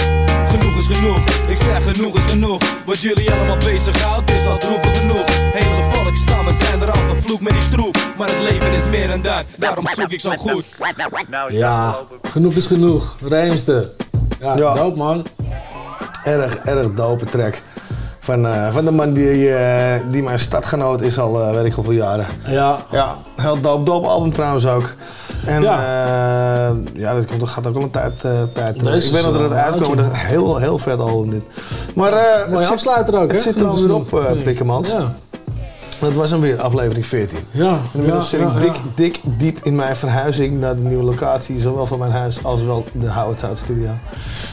Genoeg 0.50 0.76
is 0.78 0.86
genoeg, 0.86 1.18
genoeg 1.84 2.16
is 2.16 2.24
genoeg 2.24 2.60
Wat 2.86 3.00
jullie 3.00 3.30
allemaal 3.32 3.56
bezighoudt 3.56 4.30
is 4.30 4.46
al 4.46 4.58
droevig 4.58 4.98
genoeg 4.98 5.24
Hele 5.52 5.90
volkstammen 5.92 6.52
zijn 6.54 6.80
er 6.82 6.90
al 6.90 7.08
vervloekt 7.08 7.40
met 7.40 7.52
die 7.52 7.68
troep 7.68 7.96
Maar 8.18 8.28
het 8.28 8.40
leven 8.52 8.72
is 8.72 8.88
meer 8.88 9.08
dan 9.08 9.22
dat, 9.22 9.44
daarom 9.58 9.86
zoek 9.86 10.10
ik 10.12 10.20
zo 10.20 10.30
goed 10.30 10.64
Ja, 11.58 11.96
genoeg 12.22 12.54
is 12.54 12.66
genoeg. 12.66 13.16
Rijmste. 13.28 13.92
Ja, 14.40 14.56
Ja. 14.56 14.74
dope 14.74 14.96
man. 14.96 15.26
Erg, 16.24 16.56
erg 16.56 16.94
dope 16.94 17.24
track. 17.24 17.62
Van, 18.24 18.46
eh, 18.46 18.72
van 18.72 18.84
de 18.84 18.90
man 18.90 19.12
die, 19.12 19.50
eh, 19.54 20.00
die 20.08 20.22
mijn 20.22 20.38
stadgenoot 20.38 21.00
is 21.00 21.18
al, 21.18 21.40
eh, 21.42 21.54
weet 21.54 21.64
ik 21.64 21.72
hoeveel 21.72 21.92
jaren. 21.92 22.26
Ja. 22.46 22.76
Ja, 22.90 23.14
heel 23.36 23.60
dope, 23.60 23.82
dope 23.84 24.06
album 24.08 24.32
trouwens 24.32 24.66
ook. 24.66 24.94
En 25.46 25.62
Ja. 25.62 25.80
ja, 25.82 26.72
ja 26.94 27.14
dat, 27.14 27.26
komt, 27.26 27.40
dat 27.40 27.48
gaat 27.48 27.66
ook 27.66 27.76
al 27.76 27.82
een 27.82 27.90
tijd, 27.90 28.20
tijd 28.52 28.76
Ik 28.76 28.82
weet 28.82 29.12
nog 29.22 29.32
dat 29.32 29.40
het 29.40 29.52
uitkwam, 29.52 29.88
oudje. 29.88 29.96
dat 30.02 30.12
heel, 30.14 30.56
heel 30.58 30.78
vet 30.78 31.00
album 31.00 31.30
dit. 31.30 31.44
Maar 31.94 32.12
het 32.50 32.62
zit- 32.62 32.72
afsluiter 32.72 33.14
ook, 33.14 33.22
Het 33.22 33.30
hè? 33.32 33.38
zit 33.52 33.60
er 33.60 33.66
alweer 33.66 33.84
is 33.84 33.90
op, 33.90 34.12
uh, 34.12 34.42
Pikkemans. 34.44 34.88
Ja. 34.88 35.12
Dat 36.04 36.12
was 36.12 36.30
hem 36.30 36.40
weer, 36.40 36.60
aflevering 36.60 37.06
14. 37.06 37.38
Ja, 37.50 37.68
En 37.68 37.80
inmiddels 37.92 38.30
ja, 38.30 38.38
zit 38.38 38.62
ik 38.62 38.74
dik, 38.74 38.80
dik 38.96 39.20
diep 39.38 39.58
in 39.62 39.74
mijn 39.74 39.96
verhuizing 39.96 40.60
naar 40.60 40.76
de 40.76 40.82
nieuwe 40.82 41.04
locatie, 41.04 41.60
zowel 41.60 41.86
van 41.86 41.98
mijn 41.98 42.12
huis 42.12 42.44
als 42.44 42.64
wel 42.64 42.84
de 42.92 43.12
Howard 43.12 43.40
Sound 43.40 43.58
Studio. 43.58 43.90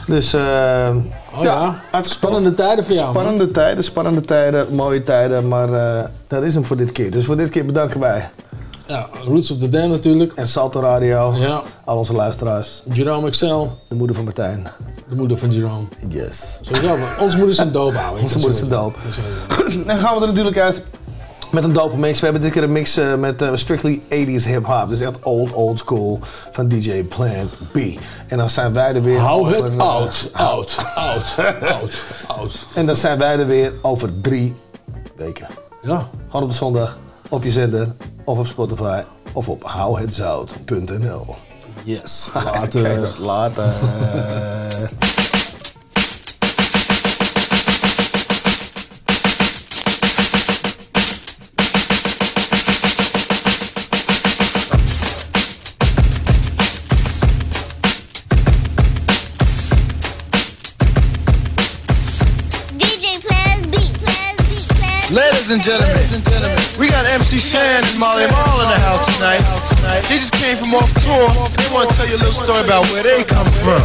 Dus 0.06 0.32
eh 0.32 0.88
Oh 1.36 1.42
ja, 1.42 1.80
spannende 2.02 2.54
tijden 2.54 2.84
voor 2.84 2.94
jou, 2.94 3.12
man. 3.12 3.22
Spannende 3.22 3.50
tijden, 3.50 3.84
spannende 3.84 4.20
tijden, 4.20 4.74
mooie 4.74 5.02
tijden, 5.02 5.48
maar 5.48 5.72
eh, 5.72 6.04
dat 6.26 6.42
is 6.42 6.54
hem 6.54 6.64
voor 6.64 6.76
dit 6.76 6.92
keer. 6.92 7.10
Dus 7.10 7.24
voor 7.24 7.36
dit 7.36 7.50
keer 7.50 7.64
bedanken 7.64 8.00
wij. 8.00 8.30
Ja, 8.86 9.08
Roots 9.24 9.50
of 9.50 9.58
the 9.58 9.68
Dam 9.68 9.90
natuurlijk. 9.90 10.32
En 10.34 10.48
Salto 10.48 10.80
Radio. 10.80 11.34
Ja. 11.34 11.62
Al 11.84 11.96
onze 11.96 12.12
luisteraars. 12.12 12.82
Jerome 12.92 13.26
Excel. 13.26 13.78
De 13.88 13.94
moeder 13.94 14.16
van 14.16 14.24
Martijn. 14.24 14.66
De 15.08 15.16
moeder 15.16 15.38
van 15.38 15.52
Jerome. 15.52 15.84
Yes. 16.08 16.58
Sowieso, 16.62 16.96
onze 17.20 17.36
moeders 17.36 17.56
zijn 17.56 17.72
dope, 17.72 17.98
ouwe. 17.98 18.20
Onze 18.20 18.38
moeders 18.38 18.58
zijn 18.58 18.70
dope. 18.70 18.98
Dan 19.86 19.98
gaan 19.98 20.14
we 20.14 20.20
er 20.20 20.26
natuurlijk 20.26 20.58
uit 20.58 20.82
met 21.52 21.64
een 21.64 21.72
dope 21.72 21.96
mix. 21.96 22.18
We 22.18 22.24
hebben 22.24 22.42
dit 22.42 22.52
keer 22.52 22.62
een 22.62 22.72
mix 22.72 22.96
eh, 22.96 23.14
met 23.14 23.42
eh, 23.42 23.50
strictly 23.54 24.00
80s 24.08 24.44
hip-hop. 24.44 24.88
Dus 24.88 25.00
echt 25.00 25.22
old, 25.22 25.52
old 25.52 25.78
school 25.78 26.18
van 26.50 26.68
DJ 26.68 27.04
Plan 27.04 27.50
B. 27.72 27.76
En 28.26 28.38
dan 28.38 28.50
zijn 28.50 28.72
wij 28.72 28.94
er 28.94 29.02
weer. 29.02 29.18
Hou 29.18 29.54
het 29.54 29.78
oud, 29.78 30.30
oud, 30.32 30.76
oud, 30.94 31.34
oud, 31.60 32.00
oud. 32.26 32.66
En 32.74 32.86
dan 32.86 32.96
zijn 32.96 33.18
wij 33.18 33.38
er 33.38 33.46
weer 33.46 33.72
over 33.82 34.20
drie 34.20 34.54
weken. 35.16 35.46
Ja. 35.80 36.08
Gewoon 36.26 36.42
op 36.42 36.50
de 36.50 36.56
zondag, 36.56 36.98
op 37.28 37.42
je 37.42 37.50
zender, 37.50 37.94
of 38.24 38.38
op 38.38 38.46
Spotify, 38.46 39.02
of 39.32 39.48
op 39.48 39.62
houhetzout.nl. 39.64 41.34
Yes. 41.84 42.30
Later. 42.44 43.14
Later. 43.18 43.72
B. 65.52 65.56
and 65.60 65.64
gentlemen, 65.68 66.56
we 66.80 66.88
got 66.88 67.04
MC 67.12 67.36
Shan 67.36 67.84
and 67.84 67.98
Marley 68.00 68.24
Marl 68.32 68.64
in 68.64 68.72
the 68.72 68.80
house 68.88 69.04
tonight. 69.04 69.44
They 70.08 70.16
just 70.16 70.32
came 70.40 70.56
from 70.56 70.72
off 70.80 70.88
tour. 71.04 71.28
They 71.28 71.68
want 71.76 71.92
to 71.92 71.96
tell 72.00 72.08
you 72.08 72.16
a 72.16 72.24
little 72.24 72.32
story 72.32 72.64
about 72.64 72.88
where 72.88 73.04
they 73.04 73.20
come 73.20 73.44
from. 73.60 73.84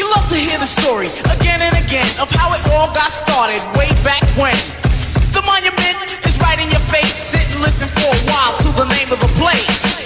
You 0.00 0.06
love 0.16 0.26
to 0.32 0.38
hear 0.40 0.56
the 0.56 0.64
story 0.64 1.12
again 1.28 1.60
and 1.60 1.76
again 1.76 2.08
of 2.24 2.32
how 2.32 2.56
it 2.56 2.64
all 2.72 2.88
got 2.96 3.12
started 3.12 3.60
way 3.76 3.92
back 4.00 4.24
when. 4.40 4.56
The 5.36 5.44
monument 5.44 6.16
is 6.24 6.40
right 6.40 6.56
in 6.56 6.72
your 6.72 6.84
face. 6.88 7.12
Sit 7.12 7.44
and 7.52 7.60
listen 7.60 7.84
for 7.84 8.08
a 8.08 8.20
while 8.32 8.56
to 8.64 8.72
the 8.80 8.88
name 8.96 9.12
of 9.12 9.20
the 9.20 9.28
place. 9.36 10.05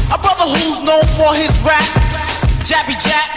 A 0.11 0.17
brother 0.19 0.43
who's 0.43 0.83
known 0.83 1.07
for 1.15 1.31
his 1.31 1.51
rap, 1.63 1.87
Jabby 2.67 2.99
Jab. 2.99 3.31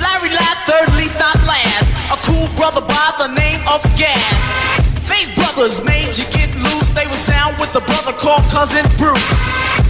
Larry 0.00 0.32
Ladd, 0.32 0.58
third 0.64 0.88
least 0.96 1.20
not 1.20 1.36
last. 1.44 2.12
A 2.12 2.16
cool 2.24 2.48
brother 2.56 2.80
by 2.80 3.08
the 3.20 3.28
name 3.36 3.60
of 3.68 3.84
Gas. 4.00 4.80
Face 5.04 5.28
brothers 5.36 5.84
made 5.84 6.16
you 6.16 6.24
get 6.32 6.48
loose. 6.56 6.88
They 6.96 7.04
was 7.12 7.28
down 7.28 7.52
with 7.60 7.76
a 7.76 7.84
brother 7.84 8.16
called 8.16 8.40
Cousin 8.48 8.88
Bruce. 8.96 9.20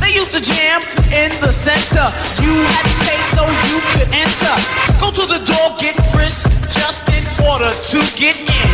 They 0.02 0.10
used 0.10 0.34
to 0.34 0.42
jam 0.42 0.82
in 1.14 1.30
the 1.38 1.54
center. 1.54 2.02
You 2.42 2.52
had 2.74 2.84
to 2.90 2.96
pay 3.06 3.20
so 3.30 3.46
you 3.46 3.78
could 3.94 4.10
enter. 4.10 4.54
Go 4.98 5.14
to 5.14 5.24
the 5.30 5.38
door, 5.46 5.66
get 5.78 5.94
frisked 6.10 6.50
just 6.66 7.06
in 7.14 7.22
order 7.46 7.70
to 7.70 7.98
get 8.18 8.42
in. 8.42 8.70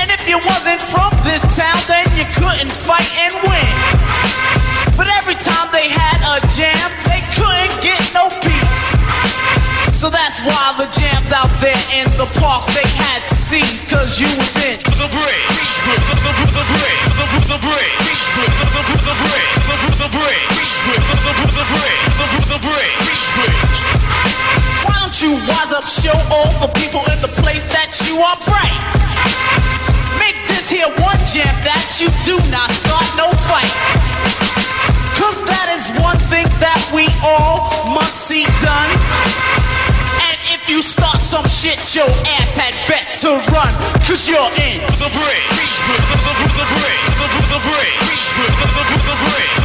And 0.00 0.08
if 0.08 0.24
you 0.24 0.40
wasn't 0.48 0.80
from 0.80 1.12
this 1.28 1.44
town, 1.52 1.76
then 1.92 2.08
you 2.16 2.24
couldn't 2.40 2.72
fight 2.72 3.08
and 3.20 3.34
win. 3.44 4.23
But 4.96 5.10
every 5.20 5.34
time 5.34 5.68
they 5.74 5.90
had 5.90 6.18
a 6.22 6.38
jam, 6.54 6.86
they 7.10 7.18
couldn't 7.34 7.74
get 7.82 7.98
no 8.14 8.30
peace. 8.42 8.94
So 9.90 10.10
that's 10.10 10.38
why 10.46 10.74
the 10.78 10.86
jams 10.94 11.32
out 11.32 11.50
there 11.58 11.82
in 11.96 12.06
the 12.14 12.28
parks 12.38 12.70
they 12.76 12.86
had 13.02 13.26
to 13.26 13.34
seize, 13.34 13.88
cause 13.90 14.20
you 14.20 14.30
was 14.38 14.54
in 14.62 14.78
the 15.00 15.08
break. 15.10 15.42
The 22.54 22.60
break. 22.60 22.94
Why 24.84 24.94
don't 25.00 25.16
you 25.22 25.34
wise 25.48 25.72
up, 25.72 25.84
show 25.84 26.14
all 26.30 26.52
the 26.62 26.70
people 26.78 27.00
in 27.10 27.18
the 27.18 27.32
place 27.42 27.64
that 27.72 27.90
you 28.06 28.20
are 28.22 28.36
bright? 28.46 28.78
Make 30.20 30.38
this 30.46 30.70
here 30.70 30.86
one 31.02 31.18
jam 31.26 31.50
that 31.64 31.98
you 31.98 32.06
do 32.22 32.36
not 32.50 32.70
start 32.70 33.08
no 33.16 33.30
fight. 33.48 34.53
Cause 35.24 35.40
that 35.48 35.72
is 35.72 35.88
one 36.04 36.20
thing 36.28 36.44
that 36.60 36.76
we 36.92 37.08
all 37.24 37.64
must 37.96 38.28
see 38.28 38.44
done. 38.60 38.92
And 40.20 40.36
if 40.52 40.68
you 40.68 40.84
start 40.84 41.16
some 41.16 41.48
shit, 41.48 41.80
your 41.96 42.04
ass 42.36 42.60
had 42.60 42.76
bet 42.84 43.16
to 43.24 43.40
run. 43.48 43.72
Cause 44.04 44.28
you're 44.28 44.52
in 44.60 44.84
the 45.00 45.08
break. 45.16 45.44
The 45.48 45.96
break. 45.96 46.52
The 46.60 46.66
break. 46.76 47.00
The 47.16 47.60
break. 47.64 47.96
The 48.04 48.84
break. 48.84 49.00
The 49.08 49.16
break. 49.24 49.63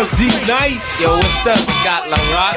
Up, 0.00 0.08
Z 0.16 0.28
Nice? 0.48 1.00
Yo, 1.00 1.12
what's 1.16 1.46
up, 1.46 1.58
Scott 1.84 2.08
LaRock? 2.08 2.56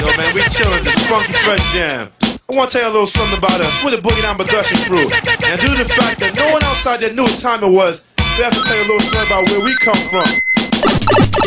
Yo, 0.00 0.10
man, 0.18 0.34
we 0.34 0.42
chilling 0.50 0.82
this 0.82 0.98
funky 1.06 1.32
fresh 1.46 1.62
jam. 1.72 2.10
I 2.50 2.56
want 2.56 2.70
to 2.70 2.78
tell 2.78 2.86
you 2.86 2.90
a 2.90 2.94
little 2.94 3.06
something 3.06 3.38
about 3.38 3.60
us. 3.60 3.84
We're 3.84 3.94
the 3.94 4.02
Boogie 4.02 4.22
Down 4.22 4.36
Production 4.36 4.78
crew. 4.90 5.06
And 5.46 5.60
due 5.60 5.70
to 5.70 5.84
the 5.84 5.90
fact 5.94 6.18
that 6.18 6.34
no 6.34 6.50
one 6.50 6.62
outside 6.64 6.98
there 6.98 7.14
knew 7.14 7.22
what 7.22 7.38
time 7.38 7.62
it 7.62 7.70
was, 7.70 8.02
we 8.36 8.42
have 8.42 8.54
to 8.54 8.62
tell 8.66 8.74
you 8.74 8.82
a 8.82 8.88
little 8.90 9.06
story 9.06 9.26
about 9.30 9.46
where 9.46 9.62
we 9.62 9.72
come 9.78 10.02
from. 10.10 10.30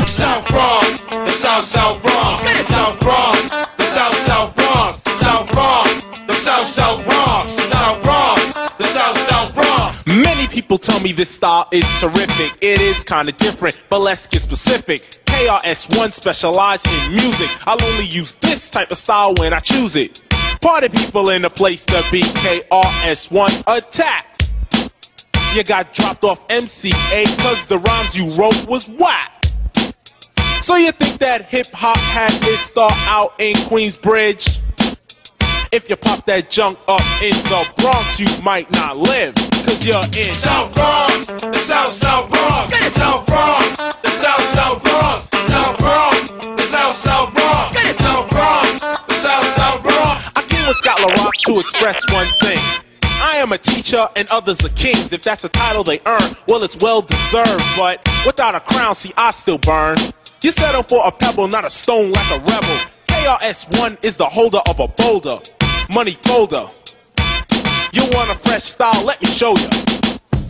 South 0.07 0.47
Bronx, 0.47 1.03
the 1.11 1.35
South 1.35 1.65
South 1.65 2.01
Bronx, 2.01 2.39
the 2.39 2.63
South 2.63 2.99
Bronx, 3.03 3.49
the 3.51 3.83
South 3.83 4.15
South 4.15 4.55
Bronx, 4.55 5.03
South 5.19 5.51
Bronx, 5.51 5.91
the 6.23 6.35
South 6.39 6.67
South 6.67 7.03
Bronx, 7.03 7.12
Many 10.15 10.47
people 10.47 10.77
tell 10.77 10.99
me 10.99 11.11
this 11.11 11.31
style 11.31 11.67
is 11.71 11.83
terrific. 11.99 12.55
It 12.61 12.79
is 12.81 13.03
kinda 13.03 13.31
different, 13.31 13.83
but 13.89 13.99
let's 13.99 14.27
get 14.27 14.43
specific. 14.43 15.01
KRS-One 15.25 16.11
specialize 16.11 16.85
in 16.85 17.15
music. 17.15 17.49
I'll 17.65 17.83
only 17.83 18.05
use 18.05 18.31
this 18.39 18.69
type 18.69 18.91
of 18.91 18.97
style 18.99 19.33
when 19.33 19.53
I 19.53 19.59
choose 19.59 19.95
it. 19.95 20.21
Party 20.61 20.89
people 20.89 21.31
in 21.31 21.41
the 21.41 21.49
place 21.49 21.83
to 21.87 22.03
be. 22.11 22.21
KRS-One 22.21 23.51
attacked. 23.65 24.47
You 25.55 25.63
got 25.63 25.95
dropped 25.95 26.23
off 26.23 26.47
MCA 26.47 27.25
cause 27.39 27.65
the 27.65 27.79
rhymes 27.79 28.15
you 28.15 28.35
wrote 28.35 28.67
was 28.67 28.87
whack. 28.87 29.45
So 30.61 30.75
you 30.75 30.91
think 30.91 31.17
that 31.21 31.45
hip 31.45 31.71
hop 31.73 31.97
had 31.97 32.31
its 32.43 32.61
start 32.61 32.93
out 33.07 33.33
in 33.39 33.55
Queensbridge? 33.67 34.59
If 35.71 35.89
you 35.89 35.95
pop 35.95 36.23
that 36.27 36.51
junk 36.51 36.77
up 36.87 37.01
in 37.19 37.33
the 37.49 37.67
Bronx, 37.77 38.19
you 38.19 38.27
might 38.43 38.69
not 38.69 38.97
live, 38.97 39.33
cause 39.65 39.85
you're 39.85 40.03
in 40.15 40.35
South 40.35 40.73
Bronx, 40.73 41.27
the 41.27 41.53
South 41.59 41.93
South 41.93 42.29
Bronx, 42.29 42.69
South 42.95 43.25
Bronx, 43.25 43.77
the 44.01 44.11
South 44.11 44.45
South 44.55 44.83
Bronx, 44.83 45.29
South 45.47 45.77
Bronx, 45.77 46.31
the 46.57 46.63
South 46.63 46.95
South 46.95 47.33
Bronx, 47.33 47.71
South 47.99 48.29
Bronx, 48.29 48.79
the 49.07 49.13
South 49.15 49.47
South 49.55 49.83
Bronx. 49.83 50.23
I 50.35 50.41
came 50.47 50.67
with 50.67 50.77
Scott 50.77 50.97
LaRock 50.99 51.33
to 51.45 51.59
express 51.59 52.03
one 52.11 52.27
thing. 52.39 52.59
I 53.03 53.37
am 53.37 53.51
a 53.51 53.57
teacher 53.57 54.07
and 54.15 54.27
others 54.29 54.63
are 54.65 54.69
kings. 54.69 55.13
If 55.13 55.23
that's 55.23 55.43
a 55.43 55.49
title 55.49 55.83
they 55.83 55.99
earn, 56.05 56.35
well, 56.47 56.63
it's 56.63 56.77
well 56.77 57.01
deserved. 57.01 57.63
But 57.77 58.07
without 58.25 58.55
a 58.55 58.59
crown, 58.59 58.95
see, 58.95 59.13
I 59.17 59.31
still 59.31 59.57
burn. 59.57 59.97
You 60.41 60.51
settle 60.51 60.83
for 60.83 61.01
a 61.05 61.11
pebble, 61.11 61.47
not 61.47 61.63
a 61.63 61.69
stone 61.69 62.11
like 62.11 62.29
a 62.31 62.39
rebel. 62.39 62.77
KRS-One 63.07 63.97
is 64.03 64.17
the 64.17 64.25
holder 64.25 64.59
of 64.67 64.79
a 64.79 64.87
boulder. 64.89 65.39
Money 65.93 66.17
folder. 66.23 66.69
You 67.93 68.01
want 68.11 68.31
a 68.31 68.37
fresh 68.39 68.63
style? 68.63 69.05
Let 69.05 69.21
me 69.21 69.27
show 69.27 69.55
you. 69.55 69.69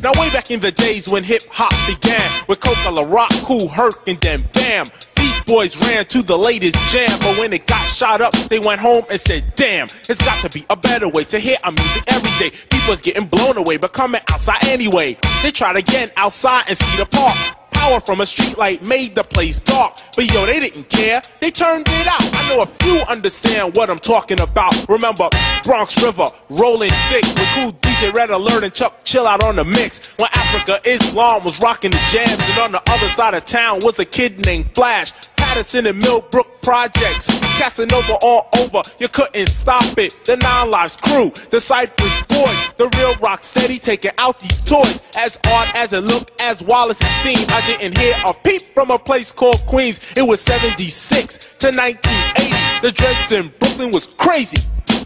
Now, 0.02 0.12
way 0.16 0.30
back 0.32 0.50
in 0.50 0.62
the 0.62 0.72
days 0.72 1.10
when 1.10 1.26
hip 1.26 1.44
hop 1.52 1.74
began, 1.94 2.22
with 2.48 2.62
Coke 2.62 2.90
La 2.90 3.04
Rock, 3.04 3.32
Kool 3.44 3.68
Herc, 3.68 4.08
and 4.08 4.18
then 4.22 4.46
Bam, 4.54 4.86
Beach 5.16 5.46
Boys 5.46 5.76
ran 5.82 6.06
to 6.06 6.24
the 6.24 6.38
latest 6.38 6.78
jam. 6.94 7.20
But 7.20 7.38
when 7.40 7.52
it 7.52 7.68
got 7.68 7.84
shot 7.86 8.22
up, 8.22 8.32
they 8.48 8.60
went 8.60 8.80
home 8.80 9.04
and 9.10 9.20
said, 9.20 9.56
Damn, 9.56 9.88
it's 10.08 10.24
got 10.24 10.40
to 10.40 10.50
be 10.58 10.66
a 10.70 10.78
better 10.78 11.10
way 11.10 11.26
to 11.26 11.40
hear 11.40 11.58
our 11.66 11.74
music 11.74 12.04
every 12.08 12.32
day. 12.40 12.56
People's 12.70 13.02
getting 13.02 13.26
blown 13.26 13.58
away, 13.58 13.76
but 13.76 13.92
coming 13.92 14.22
outside 14.30 14.64
anyway. 14.66 15.18
They 15.42 15.52
tried 15.52 15.76
again 15.76 16.12
outside 16.16 16.64
and 16.70 16.78
see 16.78 16.98
the 16.98 17.06
park. 17.06 17.36
Power 17.84 18.00
from 18.00 18.22
a 18.22 18.26
street 18.26 18.58
light 18.58 18.82
made 18.82 19.14
the 19.14 19.26
place 19.26 19.60
dark. 19.60 19.98
But 20.16 20.34
yo, 20.34 20.46
they 20.46 20.62
didn't 20.62 20.88
care. 20.88 21.22
They 21.42 21.52
turned 21.52 21.86
it 21.86 22.08
out. 22.08 22.22
I 22.22 22.48
know 22.48 22.62
a 22.62 22.66
few 22.66 23.02
understand 23.10 23.76
what 23.76 23.90
I'm 23.90 24.00
talking 24.00 24.40
about. 24.40 24.74
Remember 24.88 25.28
Bronx 25.66 26.02
River, 26.02 26.30
rolling 26.50 26.92
thick 27.12 27.26
with 27.26 27.48
cool 27.56 27.74
DJ 27.82 28.14
Red 28.14 28.30
Alert 28.30 28.64
and 28.64 28.74
Chuck 28.74 29.04
Chillout 29.04 29.44
on 29.44 29.58
the 29.58 29.66
mix. 29.66 30.14
When 30.18 30.30
Afrika 30.30 30.80
Islam 30.86 31.44
was 31.44 31.60
rocking 31.60 31.92
the 31.92 32.00
jams, 32.10 32.42
and 32.52 32.60
on 32.60 32.72
the 32.72 32.82
other 32.90 33.08
side 33.10 33.34
of 33.34 33.44
town 33.46 33.80
was 33.84 34.00
a 34.00 34.06
kid 34.06 34.46
named 34.46 34.74
Flash. 34.74 35.12
Patterson 35.54 35.86
and 35.86 36.00
Millbrook 36.00 36.64
projects, 36.64 37.28
Casanova 37.60 38.18
all 38.24 38.50
over. 38.58 38.82
You 38.98 39.08
couldn't 39.08 39.46
stop 39.50 40.00
it. 40.00 40.26
The 40.26 40.36
Nine 40.36 40.72
Lives 40.72 40.98
crew, 40.98 41.32
the 41.52 41.60
Cypress 41.60 42.24
boys, 42.24 42.70
the 42.78 42.90
real 42.98 43.14
rock 43.22 43.44
steady 43.44 43.78
taking 43.78 44.14
out 44.18 44.40
these 44.40 44.60
toys. 44.62 45.04
As 45.16 45.38
odd 45.46 45.70
as 45.76 45.94
it 45.94 46.00
looked, 46.00 46.42
as 46.42 46.64
Wallace 46.64 47.00
it 47.00 47.06
seemed, 47.22 47.52
I 47.52 47.64
didn't 47.68 47.96
hear 48.00 48.16
a 48.26 48.34
peep 48.34 48.64
from 48.74 48.90
a 48.90 48.98
place 48.98 49.32
called 49.32 49.64
Queens. 49.68 50.00
It 50.18 50.24
was 50.24 50.42
76 50.42 51.36
to 51.60 51.68
1980. 51.68 52.82
The 52.82 52.92
dreads 52.92 53.32
in 53.32 53.54
Brooklyn 53.60 53.92
was 53.92 54.08
crazy. 54.08 54.58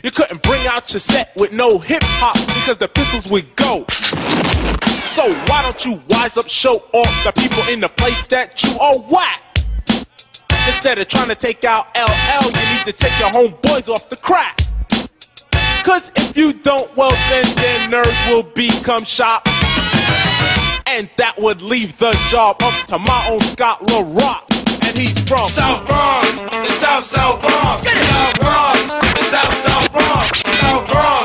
You 0.02 0.12
couldn't 0.12 0.44
bring 0.44 0.66
out 0.66 0.94
your 0.94 1.02
set 1.02 1.36
with 1.36 1.52
no 1.52 1.78
hip 1.78 2.04
hop 2.04 2.36
because 2.36 2.78
the 2.78 2.88
pistols 2.88 3.30
would 3.30 3.54
go. 3.58 3.86
So 5.04 5.30
why 5.48 5.64
don't 5.64 5.84
you 5.84 6.02
wise 6.10 6.38
up, 6.38 6.48
show 6.48 6.86
off 6.94 7.24
the 7.26 7.34
people 7.34 7.64
in 7.70 7.82
the 7.82 7.90
place 7.90 8.28
that 8.28 8.64
you 8.64 8.80
are 8.80 8.98
whack? 9.00 9.42
Instead 10.68 11.00
of 11.00 11.08
trying 11.08 11.30
to 11.30 11.36
take 11.36 11.64
out 11.64 11.88
LL, 11.96 12.46
you 12.46 12.52
need 12.52 12.86
to 12.86 12.92
take 12.94 13.18
your 13.20 13.30
homeboys 13.30 13.88
off 13.88 14.10
the 14.10 14.18
crack. 14.18 14.62
Cause 15.84 16.12
if 16.18 16.36
you 16.36 16.52
don't, 16.52 16.94
well 16.98 17.12
then 17.30 17.56
their 17.56 17.90
nerves 17.90 18.20
will 18.28 18.44
become 18.44 19.04
shot. 19.06 19.42
And 20.86 21.10
that 21.18 21.36
would 21.38 21.62
leave 21.62 21.98
the 21.98 22.12
job 22.30 22.58
up 22.62 22.74
to 22.88 23.00
my 23.00 23.28
own 23.32 23.40
Scott 23.40 23.80
LaRock. 23.82 24.44
And 24.86 24.98
he's 24.98 25.18
from 25.22 25.48
South 25.48 25.88
Bronx, 25.88 26.42
the 26.52 26.68
South 26.74 27.04
South 27.04 27.40
Bronx, 27.42 27.84
South 27.84 28.40
Bronx, 28.40 28.84
the 29.20 29.26
South 29.26 29.54
South 29.64 29.92
Bronx, 29.94 30.42
South 30.42 30.88
Bronx, 30.92 31.17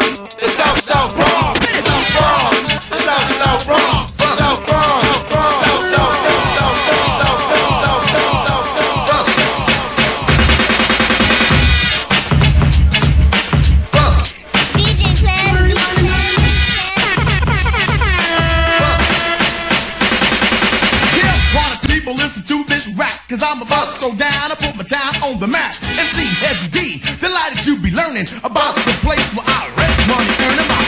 I'm 23.63 23.69
about 23.69 23.95
to 23.95 24.01
go 24.01 24.17
down 24.17 24.51
and 24.51 24.59
put 24.59 24.75
my 24.75 24.83
town 24.83 25.15
on 25.23 25.39
the 25.39 25.47
map. 25.47 25.77
And 25.87 26.07
see 26.19 26.27
Heavy 26.43 26.67
D, 26.67 26.99
delighted 27.21 27.65
you 27.65 27.79
be 27.79 27.93
learning 27.93 28.27
about 28.43 28.75
the 28.75 28.91
place 29.07 29.23
where 29.39 29.47
I 29.47 29.71
rest 29.79 30.03
money 30.11 30.35
earning 30.43 30.67
my 30.67 30.83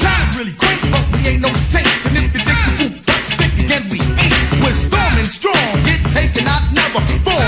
time's 0.00 0.38
really 0.38 0.56
but 0.88 1.04
we 1.12 1.28
ain't 1.28 1.42
no 1.42 1.52
saints. 1.52 2.06
And 2.06 2.16
if 2.16 2.32
you 2.32 2.40
think 2.40 2.80
we 2.80 2.96
think 3.36 3.60
again 3.60 3.90
we 3.92 4.00
ain't. 4.00 4.32
We're 4.64 4.72
storming 4.72 5.28
strong, 5.28 5.84
get 5.84 6.00
taken 6.16 6.44
never 6.72 7.00
fall. 7.28 7.44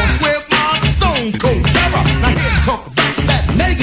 Stone 0.92 1.32
cold 1.40 1.61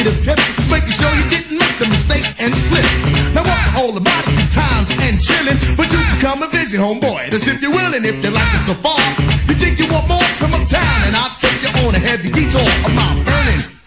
that 0.04 0.12
negative 0.12 0.24
tip, 0.24 0.72
making 0.72 0.92
sure 0.92 1.12
you 1.16 1.30
didn't 1.30 1.58
make 1.58 1.78
the 1.80 1.88
mistake 1.88 2.26
and 2.40 2.56
slip. 2.56 2.86
Now 3.34 3.44
what 3.44 3.80
all 3.80 3.98
about 3.98 4.24
it, 4.28 4.52
times 4.52 4.90
and 5.04 5.20
chilling, 5.22 5.58
but 5.76 5.92
you 5.92 6.00
come 6.22 6.44
and 6.44 6.52
visit, 6.52 6.80
homeboy. 6.80 7.32
That's 7.32 7.48
if 7.48 7.62
you're 7.62 7.72
willing, 7.72 8.06
if 8.06 8.24
you 8.24 8.32
like 8.32 8.54
it 8.56 8.66
so 8.66 8.74
far. 8.76 9.00
You 9.48 9.56
think 9.56 9.80
you 9.80 9.88
want 9.88 10.08
more? 10.08 10.30
Come 10.40 10.54
uptown 10.54 11.00
and 11.08 11.16
I'll 11.16 11.36
take 11.38 11.62
you 11.62 11.72
on 11.88 11.96
a 11.96 12.00
heavy 12.00 12.30
detour 12.32 12.62
of 12.62 12.94
my 12.96 13.24
burning. 13.24 13.79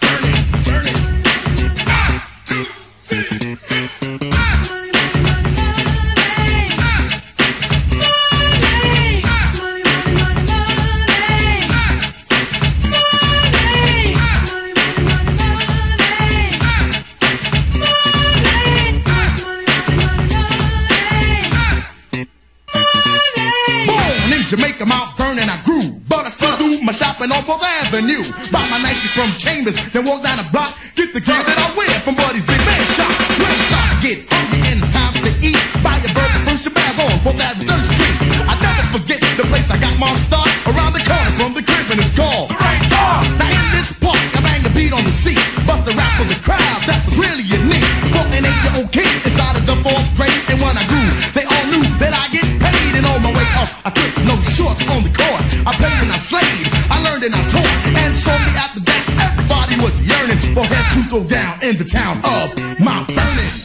Shopping 27.23 27.37
on 27.37 27.45
4th 27.45 27.63
Avenue. 27.63 28.23
Buy 28.51 28.67
my 28.71 28.79
Nike 28.83 29.07
from 29.15 29.31
Chambers, 29.39 29.77
then 29.93 30.05
walk 30.05 30.23
down 30.23 30.39
the 30.39 30.47
block. 30.51 30.75
Get 30.95 31.15
the 31.15 31.21
gear 31.21 31.39
that 31.39 31.59
I 31.59 31.69
wear 31.77 31.91
from 32.03 32.15
Buddy's 32.15 32.43
Big 32.43 32.59
Man 32.67 32.83
Shop. 32.95 33.11
When 33.39 33.47
I 33.47 33.59
start 33.71 33.89
to 33.91 33.97
get 34.03 34.19
hungry 34.27 34.61
and 34.71 34.79
it's 34.83 34.91
time 34.91 35.15
to 35.23 35.31
eat, 35.39 35.61
buy 35.83 35.99
a 36.03 36.11
burger 36.11 36.41
from 36.43 36.57
Shabazz 36.59 36.99
on 36.99 37.19
4th 37.23 37.43
Avenue 37.43 37.83
Street. 37.95 38.17
I 38.49 38.55
never 38.59 38.85
forget 38.99 39.21
the 39.39 39.45
place 39.47 39.69
I 39.71 39.79
got 39.79 39.95
my 39.99 40.11
start. 40.19 40.51
Around 40.67 40.93
the 40.99 41.05
corner 41.07 41.33
from 41.39 41.51
the 41.55 41.63
crib 41.63 41.87
and 41.95 42.01
it's 42.03 42.15
called 42.15 42.51
The 42.51 42.59
Right. 42.59 42.83
Now 43.39 43.51
in 43.51 43.67
this 43.77 43.93
park, 44.03 44.19
I 44.19 44.41
bang 44.43 44.63
the 44.67 44.73
beat 44.75 44.93
on 44.93 45.05
the 45.05 45.15
seat. 45.15 45.41
Bust 45.67 45.87
a 45.87 45.93
rap 45.95 46.13
for 46.19 46.27
the 46.27 46.39
crowd, 46.43 46.81
that 46.91 47.03
was 47.07 47.17
really 47.19 47.47
unique. 47.47 47.87
Brought 48.11 48.31
an 48.35 48.43
eight-year-old 48.43 48.91
kid 48.91 49.11
inside 49.23 49.55
of 49.55 49.65
the 49.67 49.77
fourth 49.85 50.09
grade. 50.19 50.43
And 50.51 50.59
when 50.59 50.75
I 50.75 50.85
grew, 50.91 51.11
they 51.37 51.47
all 51.47 51.67
knew 51.71 51.87
that 52.03 52.15
I 52.15 52.27
get 52.35 52.47
paid. 52.59 52.93
And 52.99 53.07
on 53.07 53.23
my 53.23 53.31
way 53.31 53.49
up, 53.63 53.71
I 53.87 53.91
took 53.95 54.11
no 54.27 54.35
shorts 54.43 54.83
on 54.91 55.07
the 55.07 55.13
court. 55.15 55.43
I 55.63 55.71
played 55.79 56.03
and 56.03 56.11
I 56.11 56.19
slaved, 56.19 56.67
I 57.23 57.27
learned 57.27 57.35
and 57.35 57.35
I 57.35 57.49
taught. 57.51 57.67
And 58.03 58.17
shortly 58.17 58.53
after 58.59 58.81
that, 58.81 59.03
everybody 59.31 59.77
was 59.79 59.95
yearning 60.03 60.39
for 60.55 60.65
head 60.65 60.87
to 60.95 61.09
throw 61.09 61.25
down 61.25 61.63
in 61.63 61.79
the 61.79 61.85
town 61.85 62.19
of 62.25 62.51
Mount 62.81 63.11
Vernon. 63.11 63.63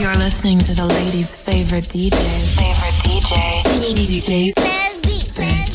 You're 0.00 0.16
listening 0.16 0.60
to 0.60 0.74
the 0.74 0.86
ladies' 0.86 1.36
favorite 1.36 1.84
DJ. 1.84 2.14
Favorite 2.56 2.94
DJ. 3.04 3.62
DJ. 3.92 4.52
Bridge. 5.34 5.67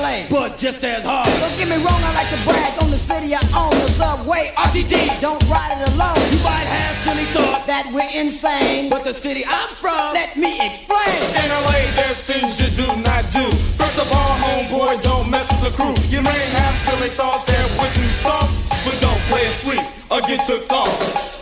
But 0.00 0.56
just 0.56 0.82
as 0.82 1.04
hard. 1.04 1.28
Don't 1.28 1.56
get 1.60 1.68
me 1.68 1.76
wrong, 1.84 2.00
I 2.00 2.16
like 2.16 2.32
to 2.32 2.40
brag 2.48 2.72
on 2.80 2.90
the 2.90 2.96
city 2.96 3.34
I 3.36 3.42
own. 3.52 3.68
The 3.68 3.88
subway, 3.92 4.48
RTD. 4.56 5.20
Don't 5.20 5.44
ride 5.44 5.76
it 5.76 5.92
alone. 5.92 6.16
You 6.32 6.40
might 6.40 6.64
have 6.64 6.96
silly 7.04 7.28
thoughts 7.36 7.66
that 7.66 7.84
we're 7.92 8.08
insane. 8.08 8.88
But 8.88 9.04
the 9.04 9.12
city 9.12 9.44
I'm 9.44 9.68
from, 9.74 10.14
let 10.14 10.38
me 10.38 10.56
explain. 10.64 11.12
In 11.36 11.52
LA, 11.52 11.84
there's 12.00 12.24
things 12.24 12.56
you 12.56 12.72
do 12.72 12.88
not 13.04 13.28
do. 13.28 13.44
First 13.76 14.00
of 14.00 14.08
all, 14.08 14.32
homeboy, 14.40 15.02
don't 15.02 15.28
mess 15.28 15.52
with 15.52 15.68
the 15.68 15.76
crew. 15.76 15.92
You 16.08 16.22
may 16.22 16.40
have 16.56 16.78
silly 16.78 17.10
thoughts 17.12 17.44
that 17.44 17.68
we're 17.76 17.92
too 17.92 18.08
soft, 18.08 18.56
but 18.88 18.96
don't 19.04 19.20
play 19.28 19.44
it 19.44 19.52
sweet 19.52 19.84
or 20.08 20.24
get 20.24 20.46
took 20.46 20.64
off. 20.72 21.39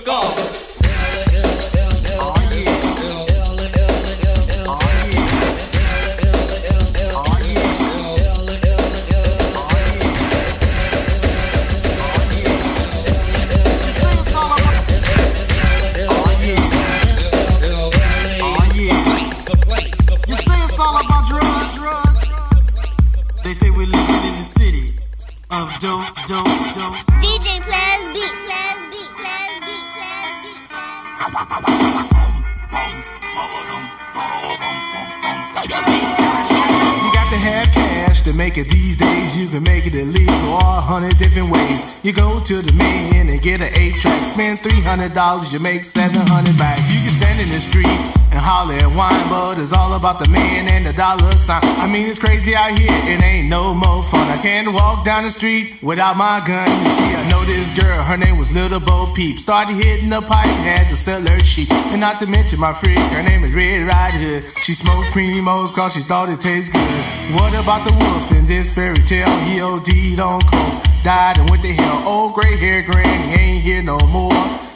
Get 0.00 0.21
spend 44.32 44.60
three 44.60 44.80
hundred 44.80 45.12
dollars, 45.12 45.52
you 45.52 45.58
make 45.58 45.84
seven 45.84 46.26
hundred 46.26 46.56
back. 46.56 46.78
You 46.90 47.00
can 47.00 47.10
stand 47.10 47.40
in 47.40 47.48
the 47.48 47.60
street 47.60 47.86
and 48.32 48.40
holler 48.40 48.74
at 48.74 48.90
wine, 48.96 49.28
but 49.28 49.58
it's 49.58 49.72
all 49.72 49.92
about 49.92 50.18
the 50.18 50.28
man 50.28 50.68
and 50.68 50.86
the 50.86 50.92
dollar 50.92 51.36
sign. 51.36 51.60
I 51.62 51.86
mean, 51.86 52.06
it's 52.06 52.18
crazy 52.18 52.54
out 52.54 52.72
here, 52.72 52.88
it 53.12 53.22
ain't 53.22 53.48
no 53.48 53.74
more 53.74 54.02
fun. 54.02 54.26
I 54.28 54.38
can't 54.40 54.72
walk 54.72 55.04
down 55.04 55.24
the 55.24 55.30
street 55.30 55.82
without 55.82 56.16
my 56.16 56.40
gun. 56.46 56.68
You 56.84 56.90
see, 56.96 57.14
I 57.14 57.28
know 57.28 57.44
this 57.44 57.68
girl, 57.78 58.02
her 58.04 58.16
name 58.16 58.38
was 58.38 58.50
Little 58.52 58.80
Bo 58.80 59.12
Peep. 59.12 59.38
Started 59.38 59.76
hitting 59.76 60.08
the 60.08 60.22
pipe, 60.22 60.46
had 60.64 60.88
to 60.88 60.96
sell 60.96 61.20
her 61.20 61.40
sheep. 61.40 61.70
And 61.92 62.00
not 62.00 62.18
to 62.20 62.26
mention 62.26 62.58
my 62.58 62.72
freak, 62.72 62.98
her 62.98 63.22
name 63.22 63.44
is 63.44 63.52
Red 63.52 63.82
Riding 63.82 64.20
Hood. 64.20 64.44
She 64.62 64.72
smoked 64.72 65.08
primos 65.08 65.74
cause 65.74 65.92
she 65.92 66.00
thought 66.00 66.30
it 66.30 66.40
tastes 66.40 66.72
good. 66.72 67.04
What 67.36 67.52
about 67.52 67.84
the 67.86 67.92
wolf 67.92 68.32
in 68.32 68.46
this 68.46 68.72
fairy 68.72 69.02
tale? 69.04 69.28
He 69.44 69.60
OD'd 69.60 70.20
on 70.20 70.40
coke, 70.40 70.84
died 71.02 71.38
and 71.38 71.50
went 71.50 71.62
to 71.62 71.72
hell. 71.72 72.08
Old 72.08 72.34
gray 72.34 72.56
hair 72.56 72.82
granny 72.82 73.32
ain't 73.34 73.62
here 73.62 73.82
no 73.82 73.98
more. 73.98 74.32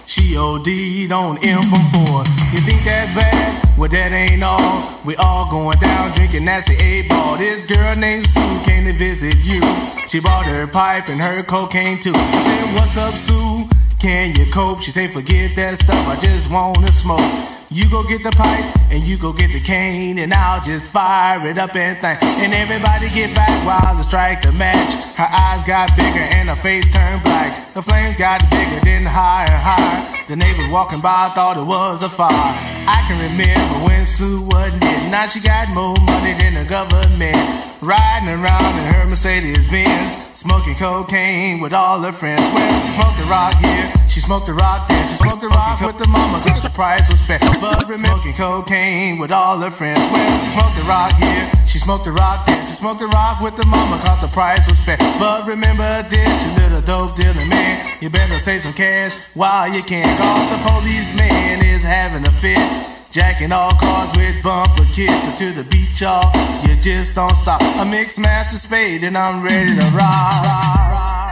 She 0.06 0.36
OD'd 0.36 1.12
on 1.12 1.38
M 1.44 1.62
from 1.62 1.84
four. 1.90 2.24
You 2.52 2.60
think 2.60 2.84
that's 2.84 3.14
bad? 3.14 3.78
Well, 3.78 3.88
that 3.88 4.12
ain't 4.12 4.42
all. 4.42 5.00
We 5.04 5.16
all 5.16 5.50
going 5.50 5.78
down 5.78 6.14
drinking 6.14 6.44
the 6.44 6.76
eight 6.80 7.08
ball. 7.08 7.36
This 7.36 7.64
girl 7.64 7.96
named 7.96 8.28
Sue 8.28 8.60
came 8.64 8.86
to 8.86 8.92
visit 8.92 9.36
you. 9.38 9.60
She 10.08 10.20
bought 10.20 10.46
her 10.46 10.66
pipe 10.66 11.08
and 11.08 11.20
her 11.20 11.42
cocaine 11.42 12.00
too. 12.00 12.12
I 12.14 12.42
said, 12.42 12.74
What's 12.74 12.96
up, 12.96 13.14
Sue? 13.14 13.68
Can 13.98 14.34
you 14.36 14.50
cope? 14.52 14.80
She 14.82 14.90
said, 14.90 15.10
Forget 15.10 15.56
that 15.56 15.78
stuff. 15.78 16.08
I 16.08 16.18
just 16.20 16.50
wanna 16.50 16.92
smoke. 16.92 17.55
You 17.68 17.90
go 17.90 18.04
get 18.04 18.22
the 18.22 18.30
pipe 18.30 18.76
and 18.92 19.02
you 19.02 19.18
go 19.18 19.32
get 19.32 19.52
the 19.52 19.60
cane 19.60 20.18
and 20.18 20.32
I'll 20.32 20.62
just 20.62 20.84
fire 20.84 21.44
it 21.48 21.58
up 21.58 21.74
and 21.74 21.98
think. 21.98 22.22
And 22.22 22.54
everybody 22.54 23.10
get 23.10 23.34
back 23.34 23.50
while 23.66 23.96
the 23.96 24.04
strike 24.04 24.42
the 24.42 24.52
match. 24.52 24.94
Her 25.16 25.26
eyes 25.26 25.64
got 25.64 25.90
bigger 25.96 26.26
and 26.36 26.48
her 26.48 26.54
face 26.56 26.88
turned 26.92 27.24
black. 27.24 27.74
The 27.74 27.82
flames 27.82 28.16
got 28.16 28.48
bigger, 28.50 28.78
then 28.84 29.02
higher, 29.02 29.50
higher. 29.50 30.26
The 30.28 30.36
neighbors 30.36 30.70
walking 30.70 31.00
by 31.00 31.32
thought 31.34 31.56
it 31.56 31.66
was 31.66 32.02
a 32.02 32.08
fire. 32.08 32.30
I 32.32 33.02
can 33.08 33.18
remember 33.32 33.84
when 33.84 34.06
Sue 34.06 34.42
wasn't 34.42 34.84
it. 34.84 35.10
Now 35.10 35.26
she 35.26 35.40
got 35.40 35.68
more 35.70 35.96
money 36.06 36.34
than 36.34 36.54
the 36.54 36.64
government. 36.64 37.36
Riding 37.82 38.28
around 38.28 38.78
in 38.78 38.94
her 38.94 39.06
Mercedes 39.06 39.68
Benz. 39.68 40.25
Smoking 40.36 40.74
cocaine 40.74 41.60
with 41.60 41.72
all 41.72 42.02
her 42.02 42.12
friends. 42.12 42.42
Well, 42.52 42.84
she 42.84 42.92
smoked 42.92 43.16
the 43.16 43.24
rock 43.24 43.54
here, 43.54 43.92
she 44.06 44.20
smoked 44.20 44.44
the 44.44 44.52
rock 44.52 44.86
there. 44.86 45.08
She 45.08 45.14
smoked 45.14 45.40
the 45.40 45.48
rock 45.48 45.80
with 45.80 45.96
the 45.96 46.06
mama 46.08 46.44
cause 46.44 46.62
the 46.62 46.68
price 46.68 47.10
was 47.10 47.22
fair. 47.22 47.38
But 47.58 47.88
remember, 47.88 48.20
smoking 48.20 48.34
cocaine 48.34 49.16
with 49.16 49.32
all 49.32 49.56
her 49.60 49.70
friends. 49.70 49.98
Well, 50.12 50.44
she 50.44 50.50
smoked 50.52 50.76
the 50.76 50.84
rock 50.84 51.12
here, 51.16 51.50
she 51.64 51.78
smoked 51.78 52.04
the 52.04 52.12
rock 52.12 52.46
there. 52.46 52.66
She 52.66 52.74
smoked 52.74 53.00
the 53.00 53.06
rock 53.06 53.40
with 53.40 53.56
the 53.56 53.64
mama 53.64 53.96
cause 54.04 54.20
the 54.20 54.28
price 54.28 54.68
was 54.68 54.78
fair. 54.78 54.98
But 55.18 55.46
remember 55.46 56.02
this, 56.10 56.28
you 56.44 56.62
little 56.62 56.82
dope 56.82 57.16
dealing 57.16 57.48
man. 57.48 57.96
You 58.02 58.10
better 58.10 58.38
save 58.38 58.60
some 58.60 58.74
cash 58.74 59.14
while 59.32 59.72
you 59.72 59.82
can. 59.82 60.04
Cause 60.18 60.50
the 60.50 60.60
policeman 60.68 61.64
is 61.64 61.82
having 61.82 62.26
a 62.26 62.30
fit. 62.30 62.95
Jacking 63.16 63.50
all 63.50 63.70
cars 63.70 64.14
with 64.14 64.42
bumper 64.42 64.84
kits 64.92 65.26
or 65.26 65.38
to 65.38 65.50
the 65.50 65.64
beach, 65.70 66.02
y'all. 66.02 66.30
You 66.68 66.76
just 66.76 67.14
don't 67.14 67.34
stop. 67.34 67.62
A 67.80 67.84
mixed 67.86 68.18
master 68.18 68.58
spade 68.58 69.02
and 69.04 69.16
I'm 69.16 69.42
ready 69.42 69.74
to 69.74 69.86
rock. 69.96 70.44
Oh, 70.44 71.25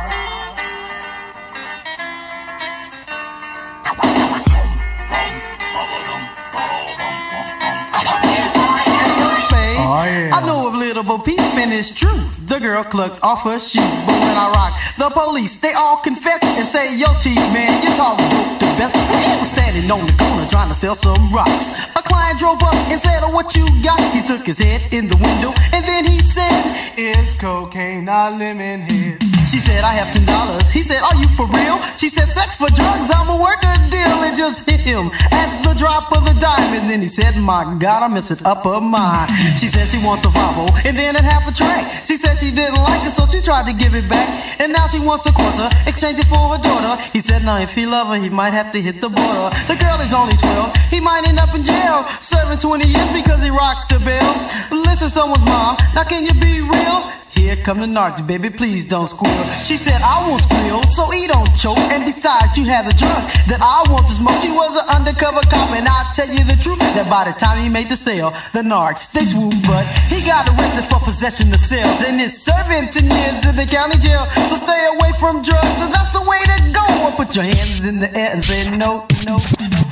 Peep, 11.03 11.41
and 11.59 11.73
it's 11.73 11.91
true. 11.91 12.21
The 12.47 12.61
girl 12.61 12.85
clucked 12.85 13.19
off 13.21 13.43
her 13.43 13.59
shoe. 13.59 13.81
But 14.07 14.15
when 14.15 14.37
I 14.39 14.47
rock, 14.55 14.73
the 14.97 15.11
police, 15.11 15.57
they 15.57 15.73
all 15.73 15.97
confess 15.97 16.39
and 16.43 16.67
say, 16.69 16.97
Yo, 16.97 17.07
T, 17.19 17.35
man, 17.51 17.83
you 17.83 17.91
talk 17.97 18.17
dope 18.17 18.61
the 18.63 18.71
best. 18.79 18.95
He 18.95 19.35
was 19.41 19.51
standing 19.51 19.91
on 19.91 20.07
the 20.07 20.13
corner 20.13 20.47
trying 20.47 20.69
to 20.69 20.75
sell 20.75 20.95
some 20.95 21.33
rocks. 21.35 21.75
A 21.97 22.03
client 22.03 22.39
drove 22.39 22.63
up 22.63 22.75
and 22.95 23.01
said, 23.01 23.19
Oh, 23.25 23.33
what 23.35 23.57
you 23.57 23.67
got? 23.83 23.99
He 24.15 24.21
stuck 24.21 24.47
his 24.47 24.61
head 24.61 24.87
in 24.93 25.09
the 25.09 25.17
window, 25.17 25.53
and 25.73 25.85
then 25.85 26.05
he 26.07 26.21
said, 26.21 26.63
It's 26.97 27.35
cocaine, 27.35 28.05
not 28.05 28.39
lemon 28.39 28.81
head. 28.81 29.19
She 29.51 29.59
said, 29.59 29.83
I 29.83 29.95
have 29.95 30.13
ten 30.13 30.25
dollars. 30.27 30.71
He 30.71 30.83
said, 30.83 31.03
Are 31.03 31.17
you 31.17 31.27
for 31.35 31.47
real? 31.47 31.83
She 31.99 32.09
said, 32.09 32.29
Sex 32.29 32.55
for 32.55 32.71
drugs, 32.71 33.11
work 33.39 33.61
a 33.63 33.75
deal. 33.91 34.19
And 34.25 34.37
just 34.37 34.69
hit 34.69 34.81
him 34.81 35.11
at 35.31 35.51
the 35.63 35.75
drop 35.75 36.11
of 36.13 36.25
the 36.25 36.35
dime. 36.41 36.73
And 36.75 36.89
then 36.89 37.01
he 37.03 37.09
said, 37.09 37.37
My 37.37 37.63
God, 37.79 38.03
I 38.03 38.09
miss 38.09 38.31
it 38.31 38.45
up 38.45 38.65
her 38.65 38.81
mind. 38.81 39.31
She 39.59 39.69
said 39.69 39.89
she 39.89 39.99
wants 40.05 40.25
a 40.25 40.29
Volvo, 40.29 40.67
and 40.85 40.99
then 40.99 41.17
at 41.17 41.25
half 41.25 41.49
a 41.49 41.53
track. 41.53 42.05
She 42.07 42.17
said 42.17 42.39
she 42.39 42.51
didn't 42.51 42.77
like 42.77 43.07
it, 43.07 43.13
so 43.13 43.27
she 43.27 43.41
tried 43.41 43.67
to 43.67 43.73
give 43.73 43.95
it 43.95 44.09
back. 44.09 44.29
And 44.61 44.73
now 44.73 44.87
she 44.89 45.01
wants 45.01 45.27
a 45.27 45.33
quarter, 45.33 45.69
exchange 45.87 46.19
it 46.19 46.27
for 46.27 46.39
her 46.53 46.59
daughter. 46.59 47.01
He 47.13 47.21
said, 47.21 47.45
Now 47.45 47.59
if 47.61 47.75
he 47.75 47.87
love 47.87 48.09
her, 48.09 48.17
he 48.21 48.31
might 48.31 48.53
have 48.53 48.71
to 48.73 48.81
hit 48.81 49.01
the 49.01 49.09
border. 49.09 49.51
The 49.67 49.77
girl 49.77 50.01
is 50.01 50.13
only 50.13 50.37
12, 50.37 50.77
he 50.91 51.01
might 51.01 51.27
end 51.27 51.39
up 51.39 51.55
in 51.55 51.63
jail. 51.63 52.05
Serving 52.21 52.59
20 52.59 52.87
years 52.87 53.13
because 53.13 53.43
he 53.43 53.51
rocked 53.51 53.89
the 53.89 53.99
bells. 54.01 54.43
Listen, 54.71 55.11
someone's 55.11 55.45
mom, 55.45 55.77
now 55.95 56.05
can 56.05 56.25
you 56.25 56.35
be 56.35 56.61
real? 56.61 57.04
Come 57.45 57.81
the 57.81 57.87
narcs, 57.87 58.27
baby, 58.27 58.51
please 58.51 58.85
don't 58.85 59.07
squeal. 59.07 59.33
She 59.65 59.77
said, 59.77 60.01
I 60.03 60.29
won't 60.29 60.43
squeal, 60.43 60.83
so 60.89 61.11
he 61.11 61.27
don't 61.27 61.49
choke. 61.57 61.79
And 61.93 62.05
besides, 62.05 62.57
you 62.57 62.65
have 62.65 62.87
a 62.87 62.93
drug 62.93 63.21
that 63.49 63.61
I 63.61 63.85
want 63.93 64.09
to 64.09 64.15
smoke. 64.15 64.41
She 64.41 64.51
was 64.51 64.73
an 64.77 64.89
undercover 64.97 65.41
cop, 65.49 65.71
and 65.73 65.87
I'll 65.89 66.13
tell 66.13 66.29
you 66.29 66.45
the 66.45 66.57
truth. 66.57 66.81
That 66.97 67.09
by 67.09 67.25
the 67.25 67.37
time 67.37 67.61
he 67.63 67.69
made 67.69 67.89
the 67.89 67.97
sale, 67.97 68.33
the 68.53 68.61
narcs, 68.61 69.13
they 69.13 69.25
swoop. 69.25 69.55
But 69.65 69.85
he 70.09 70.25
got 70.25 70.49
arrested 70.49 70.85
for 70.89 71.01
possession 71.01 71.53
of 71.53 71.61
sales. 71.61 72.03
And 72.03 72.21
it's 72.21 72.41
serving 72.45 72.91
10 72.91 73.05
years 73.05 73.47
in 73.47 73.57
the 73.57 73.67
county 73.67 73.97
jail. 73.97 74.25
So 74.49 74.57
stay 74.57 74.81
away 74.97 75.13
from 75.21 75.41
drugs, 75.41 75.81
and 75.85 75.93
that's 75.93 76.13
the 76.13 76.25
way 76.25 76.41
to 76.45 76.59
go. 76.73 76.85
And 76.85 77.17
put 77.17 77.37
your 77.37 77.45
hands 77.45 77.85
in 77.85 78.01
the 78.01 78.09
air 78.17 78.33
and 78.33 78.45
say, 78.45 78.77
no, 78.77 79.07
no, 79.29 79.37
no. 79.37 79.84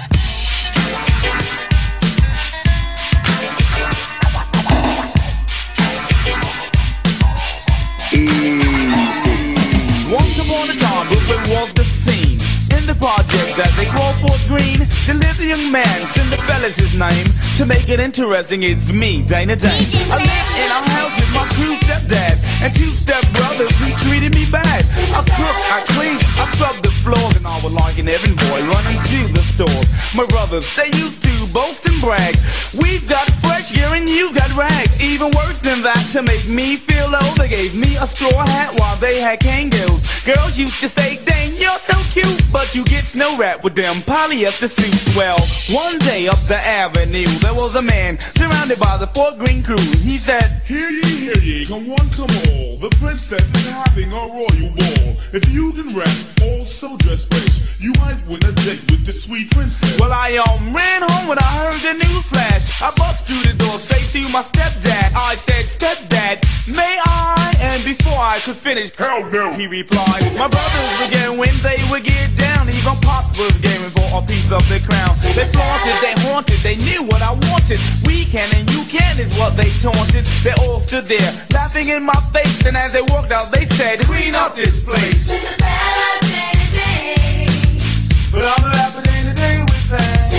Project 13.02 13.58
as 13.58 13.74
they 13.74 13.86
call 13.86 14.12
Fort 14.22 14.38
Greene, 14.46 14.86
there 15.10 15.18
lived 15.18 15.40
a 15.40 15.46
young 15.46 15.72
man, 15.72 15.98
Cinderfella's 16.14 16.76
his 16.76 16.94
name. 16.94 17.26
To 17.58 17.66
make 17.66 17.88
it 17.88 17.98
interesting, 17.98 18.62
it's 18.62 18.86
me, 18.92 19.22
Dana 19.26 19.56
Dane. 19.56 19.90
I 20.06 20.22
live 20.22 20.48
in 20.62 20.70
a 20.70 20.80
house 20.86 21.10
with 21.18 21.34
my 21.34 21.42
crew 21.58 21.74
stepdad 21.82 22.38
and 22.62 22.70
two 22.72 22.94
step 22.94 23.26
brothers 23.34 23.74
who 23.82 23.90
treated 24.06 24.36
me 24.36 24.46
bad. 24.46 24.86
I 25.18 25.26
cook, 25.34 25.58
I 25.66 25.82
clean, 25.98 26.14
I 26.38 26.46
scrub 26.54 26.78
the 26.84 26.94
floors, 27.02 27.34
and 27.34 27.44
I 27.44 27.58
was 27.64 27.72
like 27.72 27.98
an 27.98 28.06
errand 28.08 28.36
boy 28.38 28.60
running 28.70 28.98
to 29.10 29.20
the 29.34 29.42
store. 29.50 29.82
My 30.14 30.24
brothers, 30.30 30.62
they 30.76 30.86
used 30.94 31.20
to 31.24 31.32
boast 31.52 31.84
and 31.86 32.00
brag. 32.00 32.36
We've 32.78 33.06
got 33.08 33.26
fresh 33.42 33.72
gear 33.72 33.94
and 33.94 34.08
you've 34.08 34.34
got 34.34 34.54
rags. 34.56 34.94
Even 35.02 35.30
worse 35.36 35.60
than 35.60 35.82
that, 35.82 36.06
to 36.12 36.22
make 36.22 36.46
me 36.48 36.76
feel 36.76 37.10
low, 37.10 37.34
they 37.36 37.48
gave 37.48 37.74
me 37.74 37.96
a 37.96 38.06
straw 38.06 38.46
hat 38.46 38.78
while 38.78 38.96
they 38.96 39.20
had 39.20 39.40
kangaroos. 39.40 40.02
Girls 40.24 40.56
used 40.56 40.80
to 40.80 40.88
say, 40.88 41.18
dang, 41.24 41.52
you're 41.56 41.78
so 41.80 41.98
cute, 42.10 42.42
but 42.52 42.74
you 42.74 42.84
get 42.92 43.06
snow 43.06 43.38
wrapped 43.38 43.64
with 43.64 43.74
them 43.74 44.02
polyester 44.02 44.68
suits. 44.68 45.16
Well, 45.16 45.40
one 45.72 45.98
day 46.00 46.28
up 46.28 46.40
the 46.46 46.58
avenue, 46.58 47.26
there 47.40 47.54
was 47.54 47.74
a 47.74 47.80
man 47.80 48.20
surrounded 48.20 48.78
by 48.78 48.98
the 48.98 49.06
Fort 49.06 49.38
Greene 49.38 49.62
crew. 49.62 49.86
He 50.04 50.18
said, 50.18 50.60
Hear 50.66 50.90
ye, 50.90 51.10
hear 51.24 51.38
ye, 51.38 51.66
come 51.66 51.86
one, 51.88 52.10
come 52.10 52.32
all. 52.52 52.76
The 52.76 52.90
princess 53.00 53.40
is 53.40 53.68
having 53.68 54.12
a 54.12 54.24
royal 54.36 54.70
ball. 54.76 55.08
If 55.32 55.48
you 55.48 55.72
can 55.72 55.96
rap, 55.96 56.16
also 56.42 56.96
dress 56.98 57.24
fresh, 57.24 57.80
you 57.80 57.92
might 57.96 58.20
win 58.28 58.44
a 58.44 58.52
date 58.60 58.84
with 58.92 59.06
the 59.06 59.12
sweet 59.12 59.50
princess. 59.52 59.98
Well, 59.98 60.12
I 60.12 60.36
um 60.36 60.76
ran 60.76 61.00
home 61.00 61.28
when 61.28 61.38
I 61.38 61.50
heard 61.64 61.80
the 61.80 61.94
news 62.04 62.24
flash. 62.28 62.82
I 62.82 62.90
bust 62.96 63.24
through 63.24 63.42
the 63.48 63.56
door 63.56 63.78
straight 63.78 64.08
to 64.12 64.28
my 64.28 64.42
stepdad. 64.42 65.16
I 65.16 65.36
said, 65.36 65.64
Stepdad, 65.64 66.44
may 66.68 67.00
I? 67.06 67.56
And 67.60 67.82
before 67.84 68.18
I 68.20 68.38
could 68.40 68.56
finish, 68.56 68.94
hell 68.96 69.24
no, 69.30 69.52
he 69.54 69.66
replied. 69.66 70.22
My 70.36 70.48
brothers 70.48 71.08
get 71.08 71.30
when 71.32 71.56
they 71.62 71.80
would 71.90 72.04
get 72.04 72.36
down. 72.36 72.52
Even 72.82 72.98
Pops 73.02 73.38
was 73.38 73.54
gaming 73.58 73.94
for 73.94 74.10
a 74.10 74.20
piece 74.26 74.50
of 74.50 74.58
the 74.68 74.82
crown. 74.82 75.14
They 75.38 75.46
flaunted, 75.54 75.94
they 76.02 76.14
haunted, 76.26 76.58
they 76.66 76.74
knew 76.82 77.04
what 77.04 77.22
I 77.22 77.30
wanted. 77.30 77.78
We 78.02 78.24
can 78.24 78.50
and 78.56 78.68
you 78.74 78.82
can 78.90 79.20
is 79.20 79.32
what 79.38 79.56
they 79.56 79.70
taunted. 79.78 80.24
They 80.42 80.50
all 80.66 80.80
stood 80.80 81.06
there, 81.06 81.30
laughing 81.54 81.90
in 81.90 82.02
my 82.02 82.18
face. 82.34 82.66
And 82.66 82.76
as 82.76 82.92
they 82.92 83.02
walked 83.02 83.30
out, 83.30 83.52
they 83.52 83.66
said, 83.66 84.00
Clean 84.00 84.34
up 84.34 84.56
this 84.56 84.82
place. 84.82 85.30
But 88.32 88.42
I'm 88.50 88.62
the 88.66 88.70
rapper 88.74 89.02
day 89.06 89.30
day 89.30 89.62
with 89.62 89.88
that. 89.90 90.32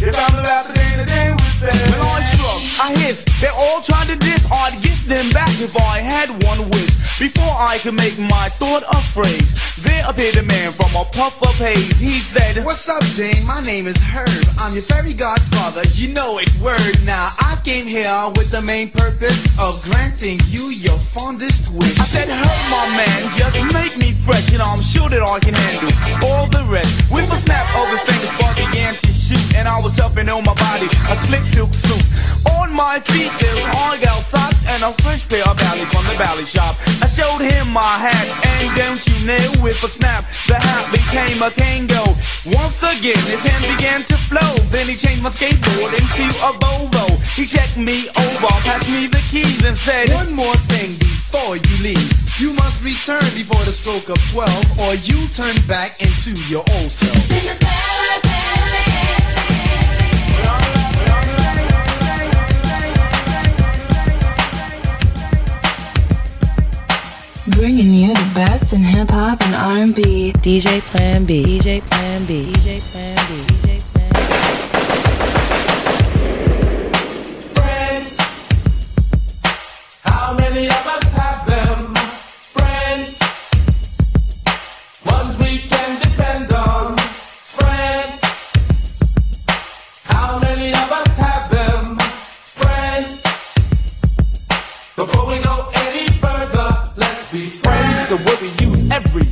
If 0.00 0.16
I'm 0.16 0.36
the 0.36 0.42
rapper 0.42 0.74
day 0.74 1.04
day 1.04 1.30
with 1.32 1.60
that. 1.60 2.19
I 2.80 2.94
struck, 2.94 2.96
I 2.96 2.98
hissed. 3.00 3.28
They 3.40 3.48
all 3.48 3.82
tried 3.82 4.08
to 4.08 4.16
diss. 4.16 4.46
I'd 4.50 4.82
give 4.82 5.06
them 5.06 5.30
back 5.30 5.50
if 5.60 5.76
I 5.76 5.98
had 5.98 6.30
one 6.44 6.70
wish. 6.70 7.18
Before 7.18 7.52
I 7.52 7.78
could 7.78 7.94
make 7.94 8.18
my 8.18 8.48
thought 8.56 8.82
a 8.88 9.00
phrase, 9.12 9.52
there 9.82 10.04
appeared 10.08 10.36
a 10.36 10.42
man 10.42 10.72
from 10.72 10.96
a 10.96 11.04
puff 11.04 11.40
of 11.42 11.54
haze. 11.56 11.98
He 11.98 12.20
said, 12.20 12.64
What's 12.64 12.88
up, 12.88 13.02
Dane? 13.16 13.44
My 13.46 13.60
name 13.62 13.86
is 13.86 14.00
Herb. 14.00 14.28
I'm 14.58 14.72
your 14.72 14.82
fairy 14.82 15.12
godfather. 15.12 15.82
You 15.94 16.12
know 16.14 16.38
it, 16.38 16.48
word. 16.60 16.96
Now, 17.04 17.30
I 17.38 17.60
came 17.64 17.86
here 17.86 18.12
with 18.36 18.50
the 18.50 18.62
main 18.62 18.90
purpose 18.90 19.44
of 19.58 19.82
granting 19.84 20.40
you 20.48 20.72
your 20.72 20.98
fondest 20.98 21.70
wish. 21.72 21.98
I 22.00 22.04
said, 22.04 22.28
Herb, 22.28 22.60
my 22.72 22.86
man, 22.96 23.20
just 23.36 23.56
make 23.74 23.96
me 23.98 24.12
fresh. 24.12 24.50
You 24.50 24.58
know, 24.58 24.68
I'm 24.68 24.82
sure 24.82 25.08
that 25.08 25.22
I 25.22 25.38
can 25.40 25.54
handle 25.54 25.92
all 26.28 26.46
the 26.48 26.64
rest. 26.72 26.92
With 27.10 27.30
a 27.30 27.36
snap 27.36 27.68
of 27.76 27.88
his 27.92 28.00
fingers, 28.08 28.32
Bart 28.40 28.56
began 28.56 28.94
to 28.94 29.09
shoot, 29.30 29.54
and 29.54 29.68
I 29.68 29.78
was 29.78 29.98
up 30.00 30.16
and 30.16 30.28
on 30.30 30.42
my 30.44 30.54
body, 30.54 30.90
a 31.06 31.14
slick 31.26 31.46
silk 31.46 31.70
suit. 31.70 32.02
On 32.58 32.72
my 32.74 32.98
feet, 32.98 33.30
there 33.38 33.54
was 33.54 33.70
argyle 33.86 34.22
socks 34.26 34.58
and 34.74 34.82
a 34.82 34.90
fresh 35.02 35.22
pair 35.28 35.46
of 35.46 35.56
ballies 35.56 35.86
from 35.94 36.04
the 36.10 36.16
bally 36.18 36.44
shop. 36.44 36.74
I 36.98 37.06
showed 37.06 37.38
him 37.38 37.70
my 37.70 37.94
hat, 38.02 38.26
and 38.58 38.66
don't 38.74 39.02
you 39.06 39.16
know, 39.26 39.46
with 39.62 39.78
a 39.86 39.88
snap, 39.88 40.26
the 40.50 40.58
hat 40.58 40.84
became 40.90 41.38
a 41.42 41.50
tango. 41.54 42.02
Once 42.58 42.82
again, 42.82 43.22
his 43.30 43.42
hand 43.46 43.64
began 43.70 44.02
to 44.10 44.16
flow. 44.26 44.52
Then 44.74 44.88
he 44.90 44.96
changed 44.96 45.22
my 45.22 45.30
skateboard 45.30 45.94
into 45.94 46.26
a 46.42 46.50
Volvo. 46.58 47.06
He 47.38 47.46
checked 47.46 47.76
me 47.76 48.08
over, 48.10 48.52
passed 48.66 48.90
me 48.90 49.06
the 49.06 49.22
keys, 49.30 49.62
and 49.64 49.76
said, 49.76 50.10
One 50.10 50.34
more 50.34 50.58
thing 50.72 50.98
before 50.98 51.54
you 51.56 51.76
leave. 51.82 52.10
You 52.40 52.54
must 52.54 52.82
return 52.82 53.28
before 53.36 53.62
the 53.68 53.72
stroke 53.72 54.08
of 54.08 54.18
12, 54.32 54.80
or 54.80 54.94
you 55.06 55.28
turn 55.28 55.60
back 55.68 56.00
into 56.00 56.32
your 56.48 56.64
old 56.74 56.90
self. 56.90 58.09
Bringing 67.56 67.92
you 67.92 68.14
the 68.14 68.32
best 68.34 68.72
in 68.72 68.80
hip 68.80 69.10
hop 69.10 69.42
and 69.42 69.54
R&B. 69.54 70.32
DJ 70.34 70.80
Plan 70.80 71.24
B. 71.24 71.42
DJ 71.42 71.82
Plan 71.82 72.24
B. 72.24 72.40
DJ 72.40 72.80
Plan 72.92 73.16
B. 73.16 73.42
DJ 73.44 73.60
Plan 73.60 73.78
B. 73.78 73.79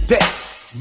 day. 0.08 0.24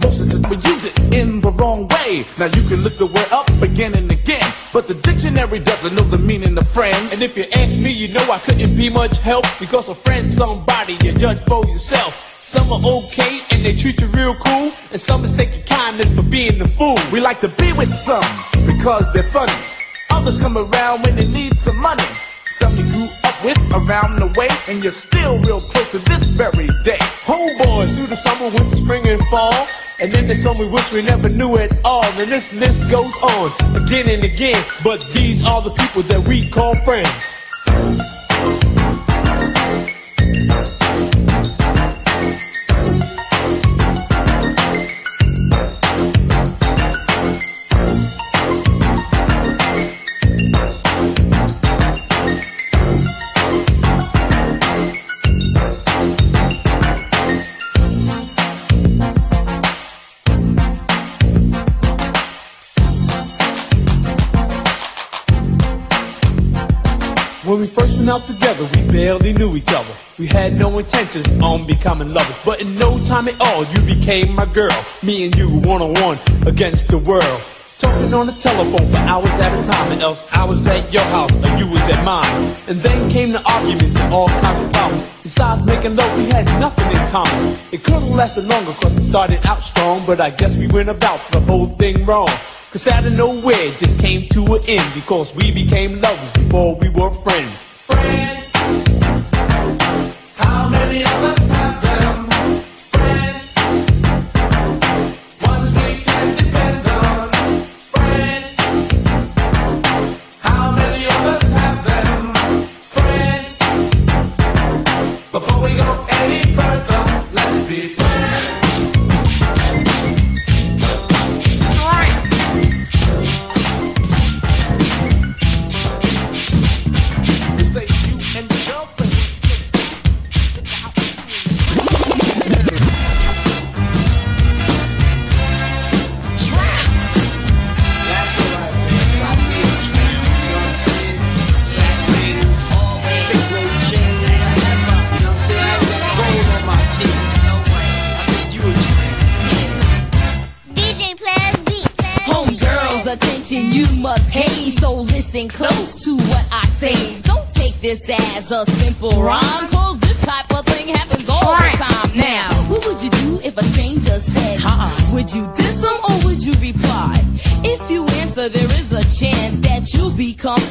Most 0.03 0.21
of 0.21 0.31
the 0.31 0.39
time 0.39 0.49
we 0.49 0.57
use 0.57 0.85
it 0.85 0.95
in 1.13 1.39
the 1.41 1.51
wrong 1.51 1.87
way. 1.87 2.23
Now 2.39 2.47
you 2.47 2.63
can 2.67 2.79
look 2.83 2.95
the 2.95 3.07
word 3.07 3.31
up 3.31 3.47
again 3.61 3.93
and 3.95 4.09
again, 4.11 4.43
but 4.73 4.87
the 4.87 4.95
dictionary 4.95 5.59
doesn't 5.59 5.93
know 5.95 6.03
the 6.03 6.17
meaning 6.17 6.57
of 6.57 6.67
friends. 6.67 7.11
And 7.11 7.21
if 7.21 7.37
you 7.37 7.43
ask 7.53 7.79
me, 7.83 7.91
you 7.91 8.13
know 8.13 8.23
I 8.31 8.39
couldn't 8.39 8.75
be 8.75 8.89
much 8.89 9.19
help 9.19 9.45
because 9.59 9.89
a 9.89 9.95
friend's 9.95 10.35
somebody 10.35 10.97
you 11.03 11.11
judge 11.13 11.39
for 11.43 11.65
yourself. 11.67 12.15
Some 12.25 12.71
are 12.71 12.83
okay 13.03 13.39
and 13.51 13.65
they 13.65 13.75
treat 13.75 13.99
you 13.99 14.07
real 14.07 14.35
cool, 14.35 14.71
and 14.91 14.99
some 14.99 15.21
mistake 15.21 15.53
your 15.55 15.65
kindness 15.65 16.11
for 16.15 16.23
being 16.23 16.57
the 16.59 16.67
fool. 16.67 16.97
We 17.11 17.19
like 17.19 17.39
to 17.41 17.51
be 17.59 17.73
with 17.73 17.93
some 17.93 18.27
because 18.65 19.11
they're 19.13 19.31
funny. 19.31 19.59
Others 20.11 20.39
come 20.39 20.57
around 20.57 21.03
when 21.03 21.15
they 21.15 21.27
need 21.27 21.55
some 21.55 21.77
money. 21.77 22.07
Some 22.59 22.73
you 22.75 22.83
grew 22.93 23.07
up 23.23 23.26
with 23.43 23.57
around 23.71 24.19
the 24.19 24.27
way, 24.37 24.47
and 24.67 24.83
you're 24.83 24.91
still 24.91 25.39
real 25.41 25.61
close 25.61 25.91
to 25.91 25.99
this 25.99 26.23
very 26.25 26.67
day. 26.83 26.99
Homeboys 27.25 27.95
through 27.95 28.07
the 28.07 28.15
summer, 28.15 28.49
winter, 28.49 28.75
spring, 28.75 29.07
and 29.07 29.21
fall. 29.27 29.67
And 29.99 30.11
then 30.11 30.27
there's 30.27 30.43
some 30.43 30.57
we 30.57 30.67
wish 30.67 30.91
we 30.91 31.01
never 31.01 31.29
knew 31.29 31.57
at 31.57 31.79
all. 31.83 32.05
And 32.05 32.31
this 32.31 32.59
list 32.59 32.91
goes 32.91 33.17
on 33.23 33.51
again 33.75 34.09
and 34.09 34.23
again. 34.23 34.63
But 34.83 35.01
these 35.13 35.43
are 35.43 35.61
the 35.61 35.71
people 35.71 36.03
that 36.03 36.27
we 36.27 36.47
call 36.49 36.75
friends. 36.85 38.76
First 67.77 67.97
went 67.99 68.09
out 68.09 68.27
together, 68.27 68.63
we 68.73 68.91
barely 68.91 69.33
knew 69.33 69.55
each 69.55 69.71
other. 69.71 69.93
We 70.19 70.25
had 70.25 70.53
no 70.53 70.79
intentions 70.79 71.27
on 71.41 71.67
becoming 71.67 72.11
lovers, 72.11 72.39
but 72.43 72.59
in 72.59 72.79
no 72.79 72.97
time 73.05 73.27
at 73.27 73.39
all, 73.39 73.63
you 73.65 73.81
became 73.81 74.33
my 74.33 74.45
girl. 74.45 74.77
Me 75.03 75.25
and 75.25 75.35
you 75.35 75.47
one 75.59 75.81
on 75.81 75.93
one 76.01 76.17
against 76.47 76.87
the 76.87 76.97
world. 76.97 77.41
Talking 77.77 78.11
on 78.15 78.25
the 78.25 78.31
telephone 78.31 78.87
for 78.89 78.97
hours 78.97 79.39
at 79.39 79.53
a 79.53 79.61
time, 79.63 79.91
and 79.91 80.01
else 80.01 80.33
I 80.33 80.43
was 80.43 80.65
at 80.67 80.91
your 80.91 81.03
house 81.15 81.31
or 81.35 81.55
you 81.59 81.67
was 81.67 81.87
at 81.89 82.03
mine. 82.03 82.25
And 82.67 82.77
then 82.81 83.11
came 83.11 83.31
the 83.31 83.43
arguments 83.47 83.99
and 83.99 84.11
all 84.11 84.29
kinds 84.29 84.63
of 84.63 84.73
problems. 84.73 85.05
Besides 85.21 85.63
making 85.63 85.95
love, 85.95 86.17
we 86.17 86.25
had 86.25 86.45
nothing 86.59 86.89
in 86.89 87.07
common. 87.07 87.53
It 87.71 87.83
could 87.83 87.93
have 87.93 88.15
lasted 88.15 88.45
longer 88.45 88.71
cause 88.81 88.97
it 88.97 89.03
started 89.03 89.45
out 89.45 89.61
strong, 89.61 90.03
but 90.07 90.19
I 90.19 90.31
guess 90.31 90.57
we 90.57 90.65
went 90.65 90.89
about 90.89 91.19
the 91.31 91.41
whole 91.41 91.65
thing 91.65 92.03
wrong. 92.05 92.29
Cause 92.71 92.87
out 92.89 93.05
of 93.05 93.17
nowhere 93.17 93.55
it 93.57 93.77
just 93.77 93.97
came 93.97 94.27
to 94.29 94.55
an 94.55 94.61
end 94.67 94.93
because 94.93 95.35
we 95.37 95.51
became 95.51 96.01
lovers 96.01 96.31
before 96.31 96.75
we 96.75 96.89
were 96.89 97.13
friends. 97.13 97.87
How 97.89 98.46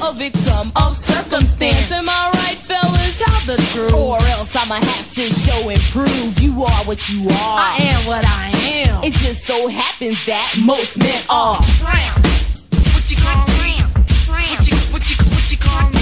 a 0.07 0.13
victim 0.13 0.71
of 0.77 0.97
circumstance. 0.97 1.91
Am 1.91 2.09
I 2.09 2.31
right, 2.35 2.57
fellas? 2.59 3.19
Tell 3.19 3.41
the 3.47 3.57
truth. 3.73 3.93
Or 3.93 4.19
else 4.35 4.55
I'ma 4.55 4.77
have 4.77 5.11
to 5.13 5.31
show 5.31 5.69
and 5.69 5.81
prove 5.91 6.39
you 6.39 6.63
are 6.63 6.85
what 6.85 7.09
you 7.09 7.27
are. 7.27 7.59
I 7.59 7.77
am 7.81 8.07
what 8.07 8.25
I 8.25 8.53
am. 8.87 9.03
It 9.03 9.15
just 9.15 9.45
so 9.45 9.67
happens 9.69 10.25
that 10.27 10.55
most 10.65 10.99
men 10.99 11.23
are. 11.29 11.57
What 11.57 13.11
you 13.11 13.17
call 13.17 13.47
me? 13.59 13.81
What 14.29 14.69
you, 14.69 14.77
what 14.93 15.11
you, 15.11 15.17
what 15.27 15.51
you 15.51 15.59
call 15.59 15.91
me? 15.91 15.97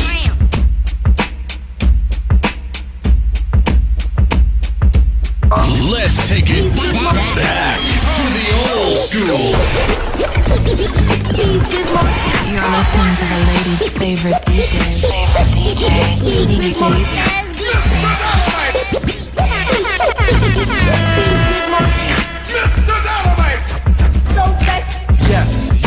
Let's 5.91 6.29
take 6.29 6.51
it 6.51 6.71
back 7.41 7.79
to 8.17 8.25
the 8.37 8.47
old 8.75 8.97
school. 8.97 9.55
Listening 12.71 13.17
to 13.17 13.25
the 13.29 13.39
ladies' 13.53 13.89
favorite 13.91 14.41
DJ. 14.47 15.01
Favorite 15.03 15.49
DJ. 15.53 15.85
Yes, 17.61 17.85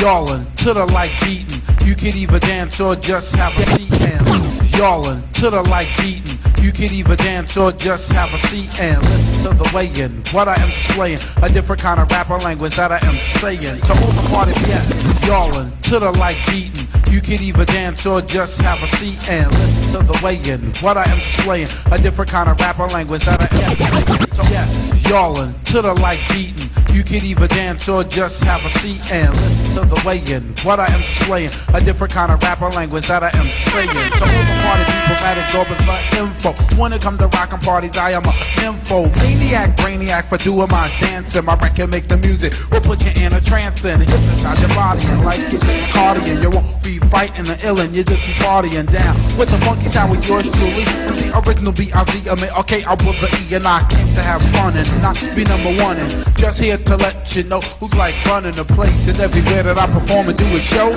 y'allin' 0.01 0.45
to 0.57 0.73
the 0.73 0.85
like 0.93 1.11
beatin'. 1.21 1.61
You 1.87 1.95
can 1.95 2.15
either 2.17 2.39
dance 2.39 2.79
or 2.79 2.95
just 2.95 3.35
have 3.35 3.57
a 3.57 3.63
seat 3.71 4.01
and 4.01 4.73
y'allin' 4.75 5.23
to 5.33 5.49
the 5.49 5.61
like 5.69 5.87
beatin'. 5.97 6.37
You 6.63 6.71
can 6.71 6.91
either 6.91 7.15
dance 7.15 7.55
or 7.55 7.71
just 7.71 8.11
have 8.13 8.33
a 8.33 8.37
seat 8.47 8.79
and 8.79 9.03
listen 9.05 9.43
to 9.43 9.63
the 9.63 9.71
weighing. 9.73 10.23
What 10.31 10.47
I 10.47 10.53
am 10.53 10.67
slaying, 10.67 11.19
a 11.41 11.47
different 11.47 11.81
kind 11.81 11.99
of 11.99 12.09
rapper 12.11 12.37
language 12.37 12.75
that 12.75 12.91
I 12.91 12.95
am 12.95 13.13
saying. 13.13 13.79
To 13.81 13.93
all 14.01 14.11
the 14.11 14.27
party, 14.29 14.51
yes, 14.67 14.87
y'allin' 15.25 15.71
to 15.83 15.99
the 15.99 16.11
like 16.17 16.37
beatin'. 16.47 16.85
You 17.13 17.21
can 17.21 17.41
either 17.41 17.65
dance 17.65 18.05
or 18.05 18.21
just 18.21 18.61
have 18.61 18.81
a 18.83 18.87
seat 18.97 19.29
and 19.29 19.51
listen 19.53 19.93
to 19.93 20.11
the 20.11 20.19
weighing. 20.23 20.73
What 20.81 20.97
I 20.97 21.01
am 21.01 21.17
slaying, 21.17 21.67
a 21.91 21.97
different 21.97 22.29
kind 22.29 22.49
of 22.49 22.59
rapper 22.59 22.87
language 22.87 23.23
that 23.25 23.39
I 23.39 23.45
am 23.45 23.75
saying. 23.75 24.33
So 24.33 24.43
yes, 24.49 24.91
y'allin' 25.09 25.53
to 25.71 25.81
the 25.81 25.93
like 26.01 26.19
beatin'. 26.29 26.86
You 26.97 27.03
can 27.03 27.23
either 27.23 27.45
dance 27.45 27.87
or 27.87 28.03
just 28.03 28.43
have 28.45 28.65
a 28.65 28.69
seat 28.79 29.11
and 29.11 29.29
listen 29.35 29.75
to 29.75 29.85
the 29.85 30.01
weighing. 30.03 30.41
What 30.65 30.79
I 30.79 30.85
am 30.85 30.97
slaying, 30.97 31.51
a 31.75 31.79
different 31.79 32.11
kind 32.11 32.31
of 32.31 32.41
rapper 32.41 32.69
language 32.69 33.05
that 33.05 33.21
I 33.21 33.27
am 33.27 33.45
saying. 33.45 33.93
To 33.93 34.25
all 34.25 34.45
the 34.49 34.57
party 34.65 34.83
people 34.89 35.17
that 35.21 35.37
is 35.37 35.53
open 35.53 35.77
for 35.85 35.93
info. 36.17 36.81
When 36.81 36.93
it 36.93 37.03
comes 37.03 37.19
to 37.19 37.27
rockin' 37.27 37.59
parties, 37.59 37.97
I 37.97 38.17
am 38.17 38.23
a 38.25 38.33
info 38.65 39.13
maniac, 39.21 39.77
brainiac 39.77 40.25
for 40.25 40.37
doing 40.37 40.67
my 40.71 40.89
dancing. 40.99 41.45
My 41.45 41.53
record 41.57 41.91
make 41.91 42.07
the 42.07 42.17
music 42.17 42.57
will 42.71 42.81
put 42.81 43.05
you 43.05 43.13
in 43.21 43.31
a 43.31 43.41
trance 43.41 43.85
and 43.85 44.01
hypnotize 44.01 44.59
your 44.59 44.69
body 44.69 45.05
and 45.05 45.23
like 45.23 45.53
it 45.53 45.61
cardigan. 45.93 46.41
You 46.41 46.49
won't 46.49 46.81
be 46.81 46.97
fighting 47.13 47.45
the 47.45 47.61
illin', 47.61 47.93
you 47.93 48.03
just 48.03 48.25
be 48.25 48.43
partying 48.43 48.89
down 48.89 49.13
with 49.37 49.53
the 49.53 49.61
funky 49.61 49.87
sound 49.87 50.09
with 50.09 50.27
yours 50.27 50.49
truly. 50.49 50.81
With 51.05 51.21
the 51.21 51.29
original 51.45 51.73
B-I-Z, 51.73 52.25
I 52.25 52.33
mean, 52.41 52.49
okay, 52.65 52.83
I 52.83 52.93
was 53.05 53.21
the 53.21 53.29
E 53.37 53.53
and 53.53 53.69
I 53.69 53.85
came 53.85 54.15
to 54.15 54.23
have 54.25 54.41
fun 54.49 54.75
and 54.75 54.89
not 54.99 55.13
be 55.37 55.45
number 55.45 55.77
one 55.77 55.97
and 56.01 56.09
just 56.35 56.59
here 56.59 56.77
to 56.87 56.95
let 56.95 57.35
you 57.35 57.43
know 57.43 57.59
who's 57.81 57.93
like 57.97 58.15
running 58.25 58.53
the 58.53 58.63
place 58.63 59.07
and 59.07 59.19
everywhere 59.19 59.61
that 59.61 59.77
I 59.77 59.87
perform 59.87 60.29
and 60.29 60.37
do 60.37 60.45
a 60.55 60.59
show. 60.59 60.95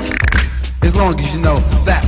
As 0.86 0.94
long 0.94 1.18
as 1.18 1.34
you 1.34 1.40
know 1.40 1.56
that. 1.82 2.06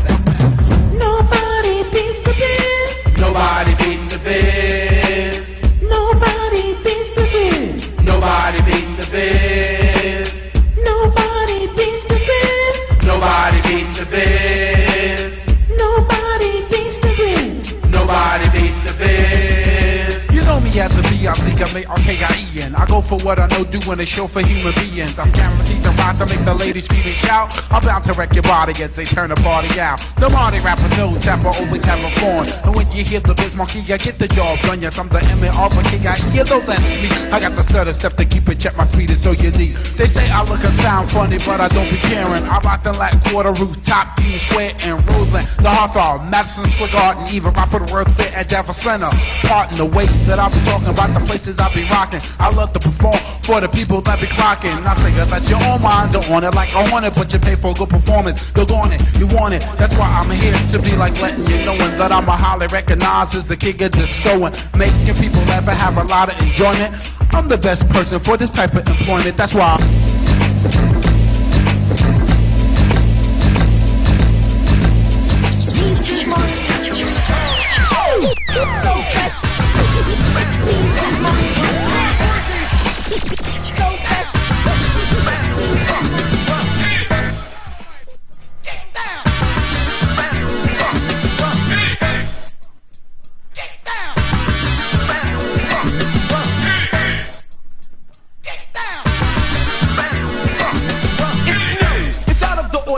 Nobody 0.95 1.83
beats 1.91 2.23
the 2.23 2.31
biz. 2.31 3.19
Nobody 3.19 3.75
beating 3.83 4.07
the 4.07 4.23
biz. 4.23 5.35
Nobody 5.83 6.79
beats 6.87 7.11
the 7.19 7.27
biz. 7.35 7.83
Nobody 8.07 8.63
beating 8.63 8.95
the 9.03 9.07
biz. 9.11 10.31
Nobody 10.79 11.67
beats 11.75 12.07
the 12.07 12.19
biz. 12.23 13.03
Nobody 13.03 13.59
beating 13.67 13.91
the 13.99 14.07
biz. 14.07 15.27
Nobody 15.75 16.63
beats 16.71 17.03
the 17.03 17.11
biz. 17.19 17.67
Nobody 17.91 18.47
beating 18.55 18.79
the 18.87 18.95
biz. 18.95 20.23
You 20.31 20.41
know 20.47 20.61
me 20.61 20.71
as 20.79 20.95
the 20.95 21.03
B-I-C-M-A-R-K-I-E-N. 21.11 22.47
I 22.47 22.52
go 22.87 23.01
for 23.01 23.19
what 23.25 23.39
I 23.39 23.47
know, 23.49 23.65
doing 23.65 24.01
a 24.01 24.07
show 24.07 24.27
for 24.27 24.41
human 24.45 24.73
beings. 24.77 25.19
I'm 25.19 25.33
guaranteed 25.33 25.83
to 25.85 25.91
rock 25.99 26.19
to 26.19 26.27
make 26.27 26.45
the 26.45 26.55
ladies 26.55 26.85
scream 26.85 27.03
and 27.05 27.19
shout. 27.19 27.73
I'm 27.73 27.83
bound 27.83 28.05
to 28.05 28.13
wreck 28.13 28.35
your 28.35 28.43
body 28.43 28.83
as 28.83 28.97
they 28.97 29.05
turn 29.05 29.31
the 29.31 29.37
party 29.43 29.81
out. 29.81 29.99
The 30.21 30.29
Marty 30.31 30.59
rapper 30.65 30.89
no 30.97 31.19
tapper 31.19 31.49
always 31.49 31.85
have 31.85 31.99
a 31.99 32.11
fun. 32.21 32.45
And 32.65 32.77
when 32.77 32.91
you 32.93 33.05
hear 33.05 33.21
the 33.21 33.35
Biz 33.35 33.55
Markie, 33.55 33.81
I 33.93 33.99
get 33.99 34.19
the 34.19 34.29
job 34.29 34.59
done. 34.61 34.81
Yes, 34.81 34.99
I'm 34.99 35.09
the 35.09 35.19
M-A-R-K-I-E, 35.19 36.43
though 36.45 36.61
that's 36.61 36.87
me. 37.03 37.09
I 37.33 37.41
got 37.41 37.57
the 37.57 37.63
stutter 37.63 37.93
step 37.93 38.15
to 38.15 38.25
keep 38.25 38.49
it, 38.49 38.61
check 38.61 38.77
my 38.77 38.85
speed 38.85 39.11
is 39.11 39.23
so 39.23 39.33
unique. 39.33 39.75
They 39.99 40.07
say 40.07 40.31
I 40.31 40.45
look 40.45 40.63
and 40.63 40.77
sound 40.79 41.11
funny, 41.11 41.39
but 41.39 41.61
I 41.61 41.69
don't 41.69 41.91
be 41.91 41.97
caring. 41.97 42.45
I 42.45 42.59
rock 42.61 42.83
the 42.83 42.93
Latin 42.93 43.21
Quarter 43.33 43.53
rooftop, 43.59 44.17
Dean 44.17 44.39
Square 44.39 44.75
and 44.85 45.01
Roseland. 45.11 45.47
The 45.59 45.71
Hawthorne, 45.71 46.31
Madison 46.31 46.65
Square 46.65 46.93
Garden, 46.93 47.35
even 47.35 47.53
right 47.55 47.69
for 47.69 47.81
the 47.81 47.93
World 47.93 48.13
Fair 48.15 48.33
at 48.35 48.49
Jefferson 48.49 49.01
Center. 49.01 49.11
Part 49.49 49.73
in 49.73 49.79
the 49.79 49.87
ways 49.87 50.27
that 50.27 50.39
I'll 50.39 50.51
be 50.51 50.63
talking 50.63 50.89
about 50.89 51.15
the 51.19 51.25
places 51.27 51.59
I'll 51.59 51.73
be 51.75 51.83
rocking. 51.91 52.21
I 52.39 52.55
love 52.55 52.62
to 52.71 52.79
perform 52.79 53.19
for 53.43 53.61
the 53.61 53.69
people 53.69 54.01
that 54.03 54.21
be 54.21 54.27
clocking. 54.27 54.75
I 54.87 54.95
say 54.95 55.11
that 55.11 55.49
your 55.49 55.63
own 55.67 55.83
mind 55.83 56.13
don't 56.13 56.29
want 56.29 56.45
it 56.45 56.55
like 56.55 56.71
I 56.75 56.91
want 56.91 57.05
it, 57.05 57.15
but 57.15 57.33
you 57.33 57.39
pay 57.39 57.57
for 57.57 57.71
a 57.71 57.75
good 57.75 57.91
performance. 57.91 58.45
Look 58.55 58.71
on 58.71 58.93
it, 58.93 59.03
you 59.19 59.27
want 59.35 59.55
it. 59.55 59.67
That's 59.77 59.97
why 59.97 60.07
I'm 60.07 60.31
here 60.31 60.53
to 60.53 60.79
be 60.79 60.97
like 60.97 61.21
letting 61.21 61.47
you 61.47 61.59
knowing 61.67 61.97
that 61.99 62.13
I'm 62.13 62.29
a 62.29 62.37
highly 62.37 62.69
recognized 62.73 63.35
as 63.35 63.47
the 63.47 63.57
king 63.57 63.83
of 63.83 63.91
discoing, 63.91 64.55
making 64.77 65.15
people 65.17 65.43
laugh 65.51 65.67
and 65.67 65.79
have 65.79 65.99
a 65.99 66.05
lot 66.05 66.31
of 66.31 66.39
enjoyment. 66.41 67.11
I'm 67.35 67.49
the 67.49 67.59
best 67.59 67.89
person 67.89 68.21
for 68.21 68.37
this 68.37 68.51
type 68.51 68.75
of 68.75 68.87
employment. 68.87 69.37
That's 69.37 69.55
why. 69.55 69.77
I'm 78.55 79.02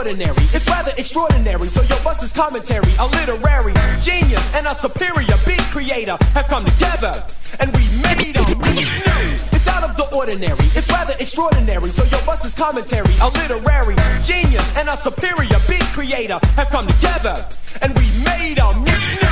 ordinary, 0.05 0.45
it's 0.53 0.69
rather 0.69 0.91
extraordinary. 0.99 1.67
So 1.67 1.81
your 1.89 1.99
bus 2.03 2.21
is 2.21 2.31
commentary, 2.31 2.91
a 2.99 3.07
literary 3.17 3.73
genius 4.01 4.53
and 4.55 4.67
a 4.67 4.75
superior 4.75 5.33
beat 5.47 5.65
creator 5.73 6.15
have 6.37 6.47
come 6.47 6.63
together, 6.63 7.25
and 7.59 7.73
we 7.73 7.81
made 8.05 8.35
them. 8.35 8.45
It's 9.49 9.67
out 9.67 9.81
of 9.81 9.97
the 9.97 10.07
ordinary, 10.15 10.65
it's 10.77 10.91
rather 10.91 11.13
extraordinary. 11.19 11.89
So 11.89 12.03
your 12.15 12.23
bus 12.23 12.45
is 12.45 12.53
commentary, 12.53 13.13
a 13.19 13.29
literary 13.41 13.95
genius 14.23 14.77
and 14.77 14.89
a 14.89 14.95
superior 14.95 15.57
beat 15.67 15.89
creator 15.97 16.37
have 16.53 16.69
come 16.69 16.85
together, 16.85 17.43
and 17.81 17.97
we 17.97 18.05
made 18.23 18.57
them. 18.57 19.24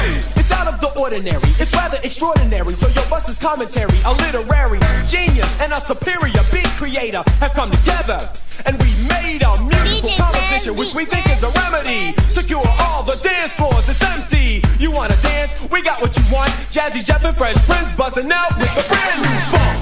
It's 0.44 0.52
out 0.52 0.68
of 0.68 0.82
the 0.82 0.92
ordinary, 1.00 1.48
it's 1.56 1.72
rather 1.72 1.96
extraordinary. 2.04 2.76
So 2.76 2.90
your 2.92 3.08
bus 3.08 3.30
is 3.30 3.38
commentary, 3.38 3.96
a 4.04 4.12
literary 4.28 4.80
genius 5.08 5.56
and 5.62 5.72
a 5.72 5.80
superior 5.80 6.44
beat 6.52 6.68
creator 6.76 7.24
have 7.40 7.54
come 7.54 7.72
together, 7.72 8.20
and 8.68 8.76
we 8.76 8.92
made 9.08 9.40
a 9.40 9.56
musical 9.64 10.12
composition 10.20 10.76
which 10.76 10.94
we 10.94 11.06
think 11.06 11.32
is 11.32 11.48
a 11.48 11.52
remedy 11.64 12.12
to 12.36 12.44
cure 12.44 12.60
all 12.84 13.04
the 13.04 13.16
dance 13.24 13.54
floors 13.54 13.88
that's 13.88 14.04
empty. 14.04 14.62
You 14.84 14.92
wanna 14.92 15.16
dance? 15.24 15.56
We 15.72 15.82
got 15.82 16.02
what 16.02 16.12
you 16.18 16.24
want. 16.28 16.52
Jazzy 16.76 17.06
Jeff 17.06 17.24
and 17.24 17.38
Fresh 17.38 17.64
Prince 17.64 17.94
buzzing 17.94 18.30
out 18.30 18.52
with 18.60 18.68
a 18.76 18.84
brand 18.92 19.24
new 19.24 19.40
funk. 19.48 19.80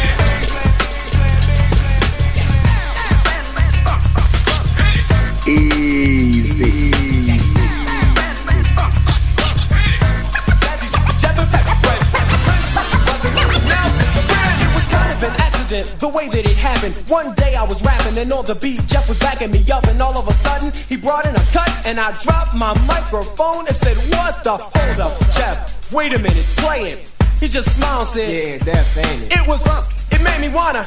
accident, 15.66 16.00
the 16.00 16.08
way 16.08 16.28
that 16.28 16.48
it 16.48 16.56
happened. 16.56 16.94
One 17.08 17.34
day 17.34 17.56
I 17.56 17.64
was 17.64 17.82
rapping 17.84 18.16
and 18.18 18.32
on 18.32 18.46
the 18.46 18.54
beat, 18.54 18.86
Jeff 18.86 19.08
was 19.08 19.18
backing 19.18 19.50
me 19.50 19.64
up, 19.70 19.84
and 19.86 20.00
all 20.00 20.16
of 20.16 20.28
a 20.28 20.32
sudden 20.32 20.72
he 20.88 20.96
brought 20.96 21.26
in 21.26 21.34
a 21.34 21.44
cut, 21.52 21.70
and 21.84 22.00
I 22.00 22.12
dropped 22.20 22.54
my 22.54 22.72
microphone 22.86 23.66
and 23.66 23.76
said, 23.76 23.96
"What 24.16 24.42
the? 24.42 24.56
Hold 24.56 25.00
up, 25.00 25.12
Jeff. 25.36 25.92
Wait 25.92 26.14
a 26.14 26.18
minute, 26.18 26.46
play 26.56 26.92
it." 26.92 27.10
He 27.40 27.48
just 27.48 27.74
smiled 27.76 28.00
and 28.00 28.08
said, 28.08 28.30
"Yeah, 28.30 28.58
that's 28.64 28.96
ain't 28.96 29.22
it." 29.24 29.36
It 29.36 29.46
was. 29.46 29.66
It 30.10 30.22
made 30.22 30.40
me 30.40 30.48
wanna. 30.48 30.86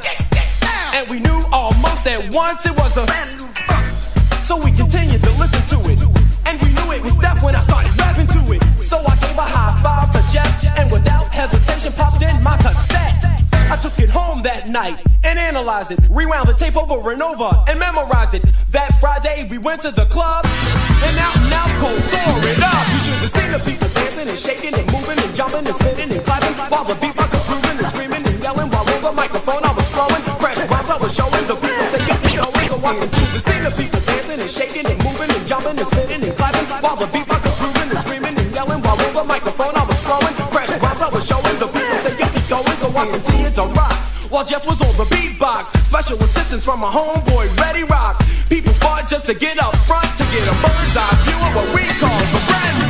And 0.93 1.07
we 1.09 1.19
knew 1.19 1.43
almost 1.51 2.07
at 2.07 2.27
once 2.33 2.65
it 2.65 2.75
was 2.75 2.97
a 2.97 3.05
brand 3.05 3.37
new 3.37 3.47
funk. 3.67 3.85
So 4.49 4.57
we 4.57 4.71
continued 4.73 5.21
to 5.21 5.29
listen 5.37 5.61
to 5.77 5.77
it. 5.93 6.01
And 6.49 6.57
we 6.65 6.73
knew 6.73 6.89
it 6.97 7.03
was 7.05 7.13
death 7.21 7.37
when 7.45 7.53
I 7.53 7.59
started 7.59 7.93
rapping 8.01 8.25
to 8.33 8.41
it. 8.49 8.57
So 8.81 8.97
I 8.97 9.13
gave 9.21 9.37
a 9.37 9.45
high 9.45 9.77
five 9.85 10.09
to 10.09 10.21
Jeff 10.33 10.49
and 10.81 10.89
without 10.89 11.29
hesitation 11.29 11.93
popped 11.93 12.25
in 12.25 12.33
my 12.41 12.57
cassette. 12.57 13.29
I 13.69 13.77
took 13.77 13.93
it 14.01 14.09
home 14.09 14.41
that 14.49 14.67
night 14.67 15.05
and 15.21 15.37
analyzed 15.37 15.91
it, 15.91 15.99
rewound 16.09 16.49
the 16.49 16.57
tape 16.57 16.75
over 16.75 16.97
and 17.13 17.21
over 17.21 17.45
and 17.69 17.77
memorized 17.77 18.33
it. 18.33 18.41
That 18.73 18.97
Friday 18.97 19.45
we 19.53 19.59
went 19.59 19.85
to 19.85 19.91
the 19.91 20.09
club 20.09 20.41
and 20.49 21.13
out 21.21 21.37
and 21.37 21.53
out 21.53 21.69
tore 22.09 22.41
it 22.49 22.57
up. 22.57 22.89
You 22.89 22.99
should 23.05 23.21
have 23.21 23.29
seen 23.29 23.53
the 23.53 23.61
people 23.61 23.85
dancing 23.93 24.33
and 24.33 24.39
shaking 24.39 24.73
and 24.73 24.89
moving 24.89 25.21
and 25.21 25.29
jumping 25.37 25.61
and 25.61 25.77
spinning 25.77 26.09
and 26.09 26.25
clapping 26.25 26.57
while 26.73 26.89
the 26.89 26.97
beatbox 26.97 27.37
was 27.37 27.45
grooving 27.53 27.77
and 27.77 27.85
screaming 27.85 28.25
and 28.25 28.41
yelling 28.41 28.73
while 28.73 28.81
the 28.81 29.13
microphone 29.13 29.61
I 29.61 29.77
was 29.77 29.85
flowing. 29.93 30.25
Fresh 30.41 30.57
rhymes 30.73 30.89
I 30.89 30.97
was 30.97 31.13
showing. 31.13 31.45
The 31.45 31.53
people 31.53 31.85
say 31.93 32.01
you 32.39 32.45
can 32.45 32.55
always 32.55 32.69
so 32.71 32.77
watch 32.79 32.99
them 32.99 33.11
too. 33.11 33.27
To 33.35 33.39
see 33.39 33.59
the 33.59 33.71
people 33.75 33.99
dancing 34.07 34.39
and 34.39 34.49
shaking 34.49 34.85
and 34.87 34.99
moving 35.03 35.27
and 35.27 35.43
jumping 35.43 35.75
and 35.75 35.87
spinning 35.87 36.23
and 36.23 36.35
clapping 36.35 36.67
while 36.79 36.95
the 36.95 37.07
beatbox 37.11 37.43
was 37.43 37.57
grooving 37.59 37.89
and 37.91 37.99
screaming 37.99 38.35
and 38.39 38.49
yelling 38.55 38.79
while 38.81 38.95
the 38.95 39.23
microphone 39.27 39.75
I 39.75 39.83
was 39.83 39.99
flowing. 39.99 40.33
Fresh 40.55 40.71
rhymes 40.79 41.01
I 41.01 41.09
was 41.11 41.27
showing. 41.27 41.57
The 41.59 41.67
people 41.67 41.97
say 41.99 42.15
you 42.15 42.29
can 42.31 42.43
going, 42.47 42.77
so 42.79 42.87
watch 42.95 43.11
them 43.11 43.19
continue 43.21 43.51
to 43.51 43.65
rock. 43.75 43.97
While 44.31 44.45
Jeff 44.45 44.63
was 44.65 44.79
on 44.79 44.93
the 44.95 45.07
beatbox, 45.11 45.75
special 45.83 46.15
assistance 46.23 46.63
from 46.63 46.79
my 46.79 46.91
homeboy 46.91 47.49
Ready 47.59 47.83
Rock. 47.83 48.23
People 48.47 48.73
fought 48.79 49.07
just 49.09 49.27
to 49.27 49.33
get 49.33 49.59
up 49.59 49.75
front 49.83 50.07
to 50.15 50.23
get 50.31 50.45
a 50.47 50.55
bird's 50.63 50.95
eye 50.95 51.15
view 51.27 51.39
of 51.43 51.51
what 51.59 51.67
we 51.75 51.83
call 51.99 52.19
the 52.31 52.41
brand 52.47 52.88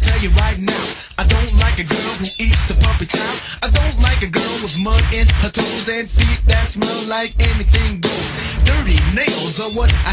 tell 0.00 0.18
you 0.20 0.30
right 0.40 0.58
now, 0.58 0.84
I 1.18 1.24
don't 1.28 1.52
like 1.60 1.78
a 1.78 1.84
girl 1.84 2.12
who 2.20 2.26
eats 2.40 2.64
the 2.66 2.76
puppy 2.80 3.06
chow. 3.06 3.32
I 3.62 3.68
don't 3.70 3.98
like 4.00 4.22
a 4.24 4.30
girl 4.32 4.56
with 4.64 4.76
mud 4.80 5.04
in 5.12 5.28
her 5.44 5.52
toes 5.52 5.88
and 5.88 6.08
feet 6.08 6.40
that 6.48 6.66
smell 6.66 7.00
like 7.08 7.36
anything 7.40 8.00
goes. 8.00 8.28
Dirty 8.64 8.98
nails 9.14 9.60
are 9.60 9.72
what 9.76 9.92
I 10.08 10.12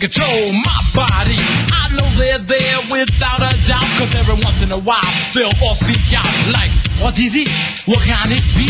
control 0.00 0.52
my 0.64 0.80
body. 0.96 1.36
I 1.36 1.92
know 1.92 2.08
they're 2.16 2.40
there 2.40 2.80
without 2.90 3.44
a 3.44 3.52
doubt, 3.68 3.84
cause 4.00 4.14
every 4.16 4.34
once 4.40 4.62
in 4.62 4.72
a 4.72 4.80
while 4.80 5.12
they'll 5.34 5.52
all 5.60 5.76
speak 5.76 6.00
out 6.16 6.24
like, 6.56 6.72
What 7.04 7.18
is 7.20 7.36
it? 7.36 7.48
What 7.84 8.00
can 8.08 8.32
it 8.32 8.40
be? 8.56 8.64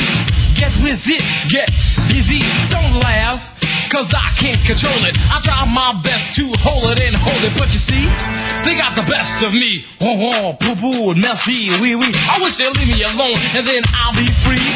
Get 0.59 0.75
with 0.83 1.07
it, 1.07 1.23
get 1.49 1.71
busy, 2.11 2.43
don't 2.69 2.99
laugh. 2.99 3.57
Cause 3.91 4.15
I 4.15 4.27
can't 4.39 4.59
control 4.67 5.05
it. 5.07 5.19
I 5.31 5.41
try 5.43 5.65
my 5.67 6.01
best 6.03 6.35
to 6.37 6.51
hold 6.63 6.91
it 6.91 7.01
and 7.01 7.15
hold 7.15 7.43
it, 7.43 7.55
but 7.59 7.73
you 7.73 7.79
see, 7.79 8.07
they 8.67 8.75
got 8.79 8.95
the 8.95 9.07
best 9.07 9.43
of 9.43 9.53
me. 9.53 9.87
Oh, 10.03 10.31
oh, 10.35 10.57
poo 10.59 10.75
poo, 10.75 11.15
merci, 11.15 11.71
oui, 11.83 11.95
oui. 11.95 12.11
I 12.27 12.39
wish 12.43 12.59
they'd 12.59 12.75
leave 12.77 12.91
me 12.91 13.03
alone 13.03 13.39
and 13.55 13.67
then 13.67 13.83
I'll 13.95 14.15
be 14.15 14.27
free. 14.43 14.67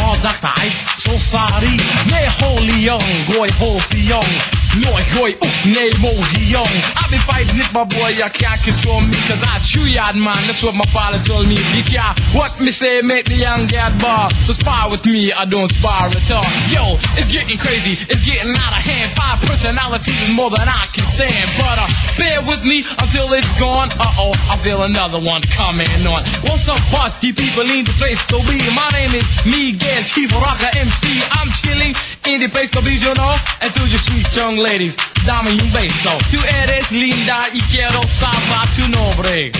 Oh, 0.00 0.16
Dr. 0.22 0.52
Ice, 0.60 1.02
so 1.02 1.16
sorry. 1.16 1.76
Nej, 2.08 2.28
holy 2.40 2.80
young, 2.80 3.04
boy, 3.28 3.48
holy 3.60 4.00
young. 4.00 4.67
Noi, 4.84 5.02
hoi, 5.14 5.36
uh, 5.40 5.48
nej, 5.64 5.90
mohi 5.98 6.50
young. 6.50 6.74
I 6.94 7.04
be 7.10 7.18
fighting 7.18 7.58
it, 7.58 7.72
my 7.72 7.84
boy, 7.84 8.10
you 8.14 8.28
can't 8.30 8.60
control 8.62 9.00
me, 9.00 9.16
cause 9.26 9.42
I 9.42 9.58
chew 9.60 9.86
yard, 9.86 10.14
man. 10.14 10.38
That's 10.46 10.62
what 10.62 10.74
my 10.74 10.86
father 10.94 11.18
told 11.18 11.48
me. 11.48 11.56
You 11.74 11.82
can't, 11.82 12.14
what 12.34 12.54
me 12.60 12.70
say, 12.70 13.02
make 13.02 13.26
the 13.26 13.34
young 13.34 13.66
get 13.66 13.98
bar. 13.98 14.30
So 14.46 14.52
spar 14.52 14.90
with 14.90 15.04
me, 15.04 15.32
I 15.32 15.44
don't 15.46 15.68
spar 15.68 16.06
at 16.06 16.30
all. 16.30 16.50
Yo, 16.70 16.94
it's 17.18 17.26
getting 17.26 17.58
crazy, 17.58 17.98
it's 18.06 18.22
getting 18.22 18.54
out 18.54 18.78
of 18.78 18.82
hand. 18.86 19.10
Five 19.18 19.42
personalities 19.48 20.14
more 20.30 20.50
than 20.50 20.68
I 20.68 20.86
can 20.94 21.06
stand. 21.10 21.46
But 21.58 21.76
uh, 21.82 21.88
bear 22.18 22.38
with 22.46 22.62
me 22.64 22.84
until 23.02 23.26
it's 23.34 23.50
gone. 23.58 23.90
Uh 23.98 24.22
oh, 24.22 24.32
I 24.46 24.56
feel 24.62 24.82
another 24.82 25.18
one 25.18 25.42
coming 25.58 25.90
on. 26.06 26.22
What's 26.46 26.68
up, 26.68 26.78
party 26.94 27.32
people 27.32 27.66
in 27.66 27.82
the 27.82 27.94
place 27.98 28.20
to 28.30 28.38
be? 28.46 28.62
My 28.70 28.86
name 28.94 29.14
is 29.14 29.26
Miguel 29.42 30.06
Rocker 30.38 30.70
MC. 30.78 31.18
I'm 31.34 31.50
chilling 31.50 31.94
in 32.30 32.40
the 32.40 32.48
place 32.48 32.70
to 32.70 32.82
be, 32.82 32.94
you 32.94 33.14
know. 33.14 33.34
To 33.68 33.86
you 33.86 33.98
sweet 33.98 34.34
young 34.34 34.56
ladies, 34.68 34.96
dame 35.24 35.52
un 35.52 35.72
beso. 35.72 36.10
Tú 36.30 36.38
eres 36.62 36.90
linda 36.90 37.48
y 37.52 37.60
quiero 37.72 38.00
saber 38.06 38.68
tu 38.74 38.86
nombre. 38.88 39.50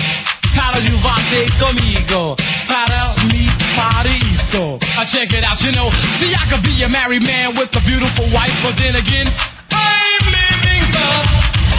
Para 0.55 0.79
llevarte 0.79 1.45
conmigo, 1.59 2.35
para 2.67 3.13
mi 3.31 3.49
paraíso. 3.75 4.77
I 4.97 5.05
check 5.05 5.33
it 5.33 5.43
out, 5.43 5.61
you 5.61 5.71
know. 5.71 5.89
See, 6.13 6.33
I 6.33 6.45
could 6.49 6.63
be 6.63 6.83
a 6.83 6.89
married 6.89 7.23
man 7.23 7.55
with 7.55 7.75
a 7.75 7.81
beautiful 7.81 8.25
wife, 8.31 8.53
but 8.63 8.75
then 8.77 8.95
again, 8.95 9.27
I'm 9.71 10.25
living 10.25 10.91
the. 10.91 11.07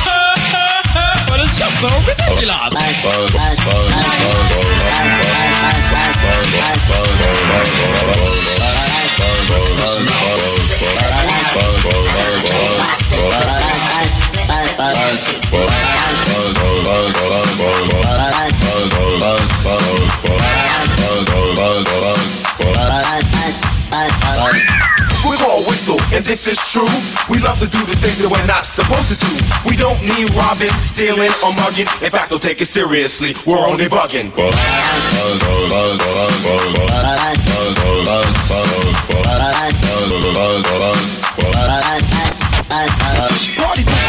but 1.28 1.40
it's 1.40 1.58
just 1.58 1.80
so 1.80 1.88
ridiculous. 2.06 2.74
We 14.80 14.86
call 25.36 25.60
whistle, 25.68 26.00
and 26.16 26.24
this 26.24 26.48
is 26.48 26.56
true. 26.72 26.88
We 27.28 27.40
love 27.40 27.60
to 27.60 27.68
do 27.68 27.84
the 27.84 27.94
things 27.96 28.22
that 28.24 28.30
we're 28.32 28.46
not 28.46 28.64
supposed 28.64 29.12
to 29.12 29.18
do. 29.20 29.28
We 29.68 29.76
don't 29.76 30.00
need 30.00 30.32
robbing, 30.32 30.72
stealing, 30.80 31.28
or 31.44 31.52
mugging. 31.60 31.84
In 32.00 32.10
fact, 32.10 32.30
don't 32.30 32.40
take 32.40 32.62
it 32.62 32.66
seriously. 32.66 33.34
We're 33.44 33.58
only 33.58 33.84
bugging. 33.84 34.32
Party 43.60 43.99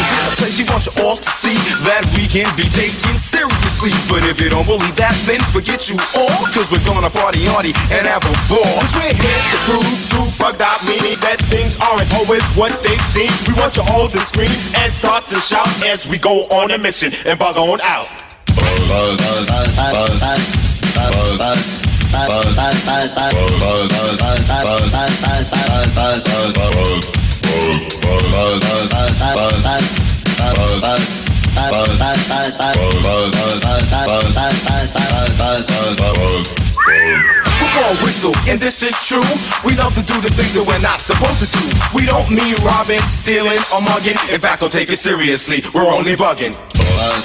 people's 0.62 0.88
in 0.88 0.94
the 0.94 1.02
place, 1.02 1.02
we 1.02 1.02
want 1.02 1.02
you 1.02 1.04
all 1.04 1.18
to 1.18 1.30
see 1.30 1.58
that 1.86 2.04
we 2.16 2.28
can 2.28 2.50
be 2.56 2.70
taken 2.70 3.18
seriously. 3.18 3.92
But 4.10 4.24
if 4.26 4.40
you 4.40 4.50
don't 4.50 4.66
believe 4.66 4.96
that, 4.96 5.16
then 5.26 5.42
forget 5.52 5.90
you 5.90 5.98
all, 6.18 6.46
cause 6.54 6.72
we're 6.72 6.84
gonna 6.86 7.10
party 7.10 7.46
hardy 7.46 7.74
and 7.90 8.06
have 8.08 8.24
a 8.24 8.34
ball. 8.50 8.82
Cause 8.82 8.94
we're 8.96 9.14
here 9.14 9.42
to 9.42 9.58
prove 9.66 9.98
through 10.10 10.30
bugged 10.38 10.62
out 10.62 10.82
meaning 10.86 11.18
that 11.22 11.42
things 11.50 11.78
aren't 11.78 12.14
always 12.14 12.44
what 12.54 12.72
they 12.84 12.98
seem. 13.10 13.32
We 13.48 13.54
want 13.60 13.78
you 13.78 13.84
all 13.90 14.10
to 14.10 14.20
scream 14.20 14.54
and 14.78 14.92
start 14.92 15.28
to 15.30 15.40
shout 15.40 15.70
as 15.86 16.08
we 16.08 16.18
go 16.18 16.46
on 16.52 16.72
a 16.72 16.78
mission 16.78 17.14
and 17.26 17.38
bug 17.40 17.58
on 17.58 17.82
out. 17.82 18.08
Gonna 29.36 30.08
whistle, 38.04 38.34
and 38.50 38.60
this 38.60 38.84
is 38.84 38.94
true. 39.06 39.24
We 39.66 39.76
love 39.76 39.94
to 39.96 40.04
do 40.04 40.20
the 40.22 40.30
things 40.30 40.54
that 40.54 40.66
we're 40.66 40.80
not 40.80 41.00
supposed 41.00 41.40
to 41.44 41.48
do. 41.52 41.64
We 41.96 42.06
don't 42.06 42.30
mean 42.30 42.56
robbing, 42.64 43.02
stealing, 43.04 43.60
or 43.74 43.82
mugging. 43.82 44.18
In 44.30 44.40
fact, 44.40 44.62
don't 44.62 44.72
take 44.72 44.90
it 44.90 44.98
seriously. 44.98 45.64
We're 45.74 45.88
only 45.88 46.16
bugging. 46.16 46.56
Well, 46.78 47.22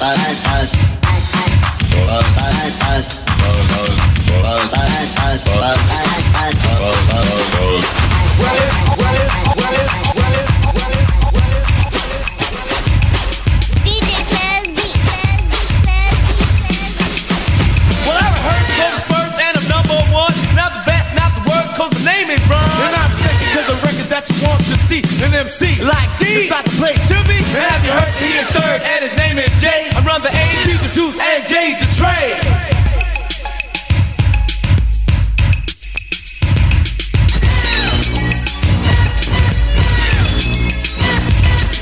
that 24.27 24.35
you 24.35 24.49
want 24.49 24.63
to 24.67 24.77
see 24.91 25.03
an 25.23 25.35
MC 25.35 25.83
Like 25.83 26.11
D. 26.19 26.49
Not 26.51 26.65
the 26.65 26.75
place 26.79 26.99
To 27.09 27.19
me, 27.29 27.39
and 27.39 27.63
have 27.71 27.83
you 27.85 27.93
heard 27.93 28.15
he 28.19 28.31
is 28.35 28.49
third, 28.51 28.81
and 28.83 29.01
his 29.05 29.15
name 29.17 29.39
is 29.39 29.51
Jay. 29.63 29.91
I 29.95 30.03
run 30.03 30.23
the 30.23 30.31
A, 30.31 30.47
T, 30.67 30.75
the 30.75 30.91
deuce, 30.95 31.19
and 31.19 31.43
J's 31.47 31.79
the 31.79 31.89
trade. 31.95 32.39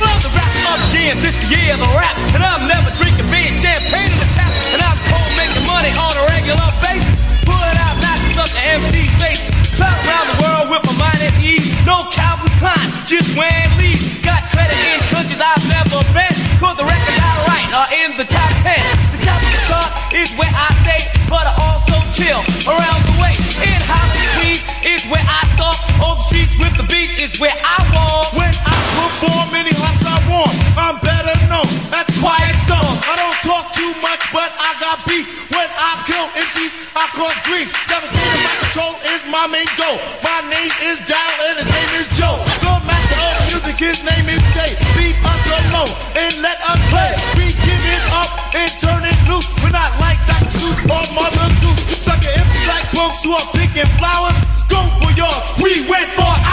Love 0.00 0.20
the 0.20 0.32
rap 0.36 0.52
up 0.68 0.80
again, 0.92 1.16
this 1.20 1.36
the 1.40 1.48
year 1.56 1.74
of 1.74 1.80
the 1.80 1.90
rap. 1.96 2.16
And 2.34 2.42
I'm 2.42 2.68
never 2.68 2.90
drinking 2.96 3.28
beer, 3.32 3.48
champagne 3.62 4.12
in 4.12 4.18
the 4.20 4.30
tap. 4.36 4.52
And 4.74 4.82
I'm 4.82 4.98
cold 5.08 5.32
making 5.40 5.64
money 5.64 5.92
on 5.96 6.12
a 6.12 6.24
regular 6.28 6.68
basis. 6.84 7.16
Pulling 7.44 7.78
out 7.80 7.96
notches 8.02 8.36
up 8.36 8.50
the 8.52 8.62
MC 8.80 9.08
face. 9.20 9.53
Travel 9.74 9.98
around 10.06 10.26
the 10.30 10.38
world 10.42 10.66
with 10.70 10.82
my 10.86 11.10
mind 11.10 11.20
at 11.22 11.34
ease. 11.42 11.74
No 11.82 12.06
Calvin 12.14 12.52
Klein, 12.62 12.86
just 13.06 13.34
wearing 13.34 13.74
leaves. 13.78 14.22
Got 14.22 14.46
credit 14.54 14.76
in 14.76 14.98
countries 15.10 15.42
I've 15.42 15.64
never 15.66 16.00
been. 16.14 16.34
Cause 16.62 16.76
the 16.78 16.86
records 16.86 17.18
I 17.18 17.32
write 17.46 17.70
are 17.74 17.90
uh, 17.90 18.00
in 18.06 18.10
the 18.14 18.26
top 18.30 18.52
10. 18.62 18.78
The 19.14 19.20
top 19.26 19.40
of 19.42 19.50
the 19.50 19.62
chart 19.66 19.90
is 20.14 20.30
where 20.38 20.54
I 20.54 20.68
stay, 20.86 21.02
but 21.26 21.44
I 21.44 21.54
also 21.58 21.98
chill 22.14 22.40
around 22.70 23.02
the 23.02 23.14
way. 23.18 23.34
In 23.66 23.80
Hollis, 23.90 24.26
Queens 24.38 24.62
is 24.86 25.02
where 25.10 25.26
I 25.26 25.42
start. 25.58 25.78
On 26.06 26.14
the 26.14 26.22
streets 26.22 26.54
with 26.56 26.74
the 26.78 26.86
beat 26.86 27.10
is 27.18 27.34
where 27.42 27.54
I 27.54 27.82
walk. 27.94 28.43
Want 30.44 30.56
I'm 30.76 30.96
better 31.00 31.36
known. 31.48 31.68
That's 31.88 32.12
quiet 32.20 32.56
stuff 32.64 32.84
I 33.08 33.16
don't 33.16 33.38
talk 33.44 33.72
too 33.72 33.92
much 34.04 34.20
but 34.32 34.50
I 34.60 34.76
got 34.80 35.00
beef. 35.08 35.48
When 35.50 35.68
I 35.68 35.92
kill 36.04 36.26
MCs 36.36 36.74
I 36.96 37.04
cause 37.16 37.36
grief. 37.48 37.72
Devastating 37.88 38.42
my 38.44 38.54
control 38.60 38.94
is 39.12 39.22
my 39.32 39.46
main 39.48 39.68
goal. 39.80 39.96
My 40.20 40.40
name 40.52 40.72
is 40.84 41.00
Daryl 41.08 41.38
and 41.48 41.56
his 41.60 41.70
name 41.70 41.92
is 41.96 42.08
Joe. 42.16 42.36
The 42.60 42.74
master 42.84 43.20
of 43.20 43.36
music 43.48 43.76
his 43.80 44.00
name 44.04 44.26
is 44.28 44.42
Jay. 44.52 44.72
Leave 45.00 45.18
us 45.24 45.42
alone 45.48 45.92
and 46.20 46.32
let 46.44 46.60
us 46.68 46.80
play. 46.92 47.12
We 47.40 47.48
give 47.64 47.82
it 47.88 48.04
up 48.12 48.30
and 48.52 48.68
turn 48.76 49.02
it 49.04 49.18
loose. 49.28 49.48
We're 49.64 49.74
not 49.74 49.92
like 50.00 50.20
Dr. 50.28 50.52
Seuss 50.52 50.78
or 50.90 51.04
Mother 51.16 51.48
Goose 51.64 51.82
Sucker 52.04 52.28
MCs 52.28 52.66
like 52.68 52.86
punks 52.92 53.24
who 53.24 53.32
are 53.32 53.48
picking 53.56 53.88
flowers. 53.96 54.36
Go 54.68 54.80
for 55.00 55.12
yours, 55.14 55.44
we 55.62 55.86
went 55.88 56.08
for 56.18 56.43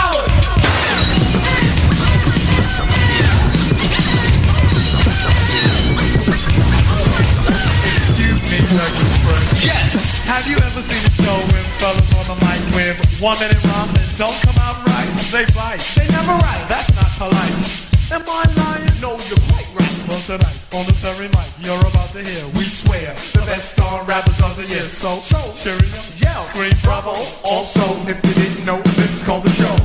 Yes. 8.72 10.24
Have 10.24 10.48
you 10.48 10.56
ever 10.56 10.80
seen 10.80 11.04
a 11.04 11.12
show 11.20 11.36
when 11.52 11.64
fellas 11.76 12.08
on 12.16 12.24
the 12.32 12.38
mic 12.40 12.60
with 12.72 12.96
one 13.20 13.36
minute 13.36 13.60
rhymes 13.68 13.92
that 13.92 14.08
don't 14.16 14.38
come 14.48 14.56
out 14.64 14.80
right? 14.88 15.08
They 15.28 15.44
bite. 15.52 15.84
They 15.92 16.08
never 16.08 16.32
write. 16.40 16.64
That's 16.72 16.88
not 16.96 17.10
polite. 17.20 17.52
Am 18.08 18.24
I 18.24 18.48
lying? 18.56 18.88
No, 19.04 19.12
you're 19.28 19.44
quite 19.52 19.68
right. 19.76 19.92
Well, 20.08 20.20
tonight, 20.24 20.56
on 20.72 20.86
this 20.88 21.00
very 21.04 21.28
mic, 21.28 21.52
you're 21.60 21.84
about 21.84 22.16
to 22.16 22.24
hear, 22.24 22.44
we 22.56 22.64
swear, 22.64 23.12
the 23.36 23.44
best 23.44 23.76
star 23.76 24.04
rappers 24.04 24.40
of 24.40 24.56
the 24.56 24.64
year. 24.64 24.88
So, 24.88 25.20
so 25.20 25.40
cheerio, 25.52 26.00
yeah, 26.16 26.40
scream 26.40 26.72
bravo. 26.82 27.12
Also, 27.44 27.84
if 28.08 28.16
you 28.24 28.34
didn't 28.34 28.64
know, 28.64 28.80
this 28.96 29.16
is 29.16 29.22
called 29.22 29.44
the 29.44 29.50
show. 29.52 29.76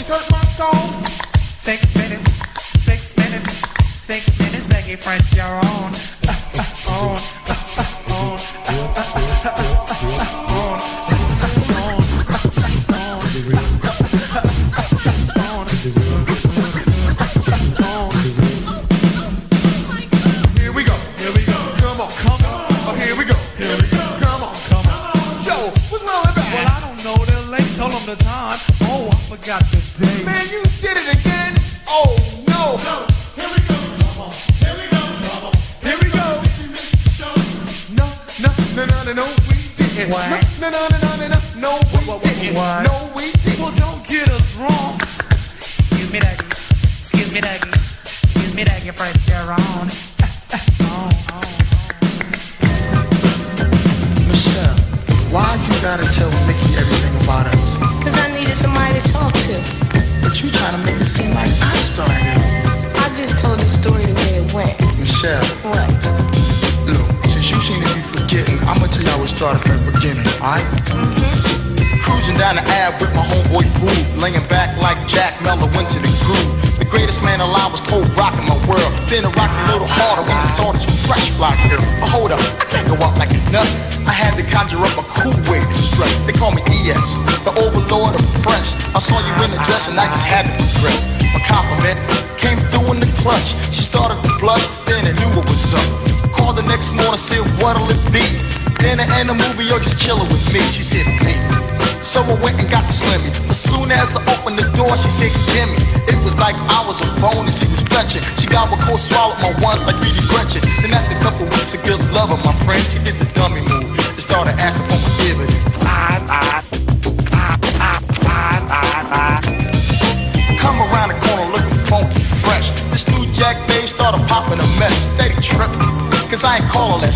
Always 0.00 0.08
hurt 0.08 0.30
my. 0.30 0.40
Six 1.54 1.94
minutes, 1.94 2.32
six 2.82 3.16
minutes, 3.16 3.62
six 4.00 4.38
minutes, 4.38 4.68
Maggie 4.68 4.96
French, 4.96 5.34
you're 5.34 5.44
on. 5.44 5.92
on, 6.88 7.16
on, 7.16 7.39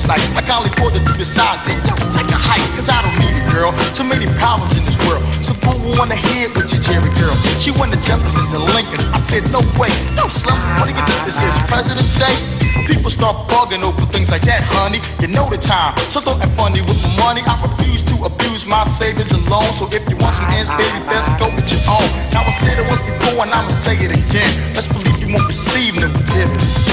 call 0.06 0.16
her 0.16 0.28
last 0.28 0.36
night. 0.36 0.36
I 0.36 0.42
kindly 0.46 0.70
pulled 0.76 0.96
her 0.96 1.04
to 1.04 1.14
the 1.16 1.24
side 1.24 1.60
and 1.68 1.80
Yo, 1.84 1.94
take 2.12 2.28
a 2.28 2.36
hike. 2.36 2.64
Cause 2.76 2.88
I 2.88 3.00
don't 3.02 3.16
need 3.20 3.36
it, 3.36 3.46
girl. 3.52 3.72
Too 3.94 4.04
many 4.04 4.26
problems 4.36 4.76
in 4.76 4.84
this 4.84 4.98
world. 5.08 5.22
So 5.40 5.54
go 5.64 5.72
on 6.00 6.10
ahead 6.12 6.52
with 6.56 6.72
your 6.72 6.82
Jerry 6.82 7.10
girl. 7.16 7.34
She 7.60 7.70
went 7.72 7.92
to 7.92 8.00
Jefferson's 8.00 8.52
and 8.52 8.64
Lincoln's. 8.74 9.04
I 9.12 9.18
said, 9.18 9.48
No 9.52 9.60
way. 9.80 9.92
No, 10.16 10.28
Slim. 10.28 10.56
What 10.80 10.88
do 10.88 10.92
you 10.94 11.04
think 11.04 11.20
this 11.24 11.40
is? 11.40 11.54
President's 11.68 12.12
Day? 12.18 12.36
People 12.84 13.08
start 13.08 13.48
bugging 13.48 13.80
over 13.80 14.02
things 14.12 14.30
like 14.30 14.44
that, 14.44 14.60
honey. 14.60 15.00
You 15.24 15.32
know 15.32 15.48
the 15.48 15.56
time. 15.56 15.96
So 16.12 16.20
don't 16.20 16.40
act 16.42 16.52
funny 16.52 16.84
with 16.84 17.00
my 17.00 17.32
money. 17.32 17.42
I 17.46 17.56
refuse 17.64 18.04
to 18.12 18.14
abuse 18.28 18.66
my 18.66 18.84
savings 18.84 19.32
and 19.32 19.40
loans. 19.48 19.78
So 19.80 19.88
if 19.88 20.04
you 20.10 20.16
want 20.20 20.36
some 20.36 20.48
ends, 20.52 20.68
baby, 20.76 21.00
best 21.08 21.32
go 21.40 21.48
with 21.56 21.64
your 21.72 21.80
own. 21.88 22.04
Now 22.36 22.44
I 22.44 22.52
said 22.52 22.76
it 22.76 22.84
once 22.84 23.00
before 23.00 23.48
and 23.48 23.52
I'ma 23.52 23.72
say 23.72 23.96
it 23.96 24.12
again. 24.12 24.52
Let's 24.76 24.88
believe 24.88 25.16
you 25.16 25.32
won't 25.32 25.48
receive 25.48 25.96
no 25.96 26.12
dividends. 26.12 26.92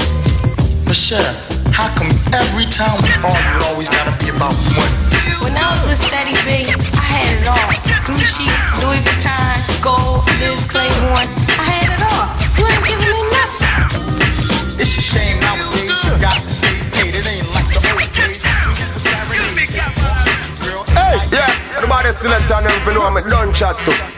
Michelle, 0.88 1.51
how 1.72 1.88
come 1.96 2.12
every 2.32 2.66
time 2.68 2.94
we 3.02 3.08
argue, 3.24 3.56
it 3.56 3.62
always 3.72 3.88
gotta 3.88 4.12
be 4.20 4.28
about 4.28 4.54
money? 4.76 4.96
When 5.40 5.56
I 5.56 5.66
was 5.72 5.82
with 5.88 5.98
Steady 5.98 6.36
B, 6.44 6.68
I 6.68 7.02
had 7.02 7.26
it 7.40 7.48
all. 7.48 7.58
Gucci, 8.06 8.46
Louis 8.84 9.00
Vuitton, 9.02 9.58
gold, 9.82 10.22
Liz 10.38 10.64
Claiborne. 10.68 11.28
I 11.58 11.64
had 11.64 11.90
it 11.96 12.02
all. 12.12 12.28
You 12.60 12.68
ain't 12.68 12.84
giving 12.84 13.14
me 13.14 13.22
nothing. 13.32 14.78
It's 14.78 14.96
a 14.96 15.02
shame 15.02 15.40
nowadays 15.40 15.96
you 16.04 16.14
got 16.20 16.36
to 16.36 16.50
stay 16.50 16.76
paid. 16.92 17.14
It 17.16 17.26
ain't 17.26 17.48
like 17.56 17.66
the 17.66 17.80
old 17.80 18.12
days. 18.12 18.44
Hey, 20.92 21.16
yeah, 21.32 21.76
everybody 21.76 22.08
still 22.10 22.32
at 22.32 22.42
time 22.48 22.66
if 22.66 22.86
you 22.86 22.94
know 22.94 23.06
I'm 23.06 23.16
a 23.16 23.22
done 23.28 23.52
chat 23.52 23.76
too. 23.84 24.11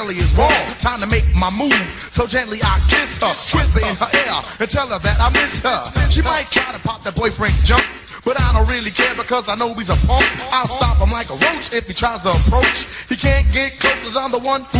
Girlie 0.00 0.16
is 0.16 0.36
warm. 0.36 0.52
Time 0.78 0.98
to 1.00 1.06
make 1.06 1.24
my 1.34 1.50
move. 1.58 1.76
So 2.10 2.26
gently 2.26 2.58
I 2.62 2.80
kiss 2.88 3.18
her, 3.20 3.32
whisper 3.56 3.84
in 3.84 3.94
her 4.00 4.10
ear, 4.24 4.36
and 4.60 4.68
tell 4.68 4.88
her 4.88 4.98
that 4.98 5.16
I 5.20 5.28
miss 5.36 5.60
her. 5.60 5.80
She 6.08 6.22
might 6.22 6.48
try 6.50 6.72
to 6.72 6.80
pop 6.80 7.02
the 7.04 7.12
boyfriend 7.12 7.54
jump. 7.64 7.84
But 8.24 8.40
I 8.40 8.52
don't 8.52 8.68
really 8.68 8.90
care 8.90 9.14
because 9.14 9.48
I 9.48 9.56
know 9.56 9.72
he's 9.72 9.88
a 9.88 9.96
punk. 10.06 10.24
I'll 10.52 10.68
stop 10.68 11.00
him 11.00 11.10
like 11.10 11.28
a 11.32 11.38
roach 11.40 11.72
if 11.72 11.86
he 11.88 11.94
tries 11.94 12.22
to 12.22 12.30
approach. 12.30 12.84
He 13.08 13.16
can't 13.16 13.48
get 13.52 13.72
close 13.80 13.96
cause 14.04 14.16
I'm 14.16 14.30
the 14.32 14.44
one 14.44 14.62
who 14.72 14.79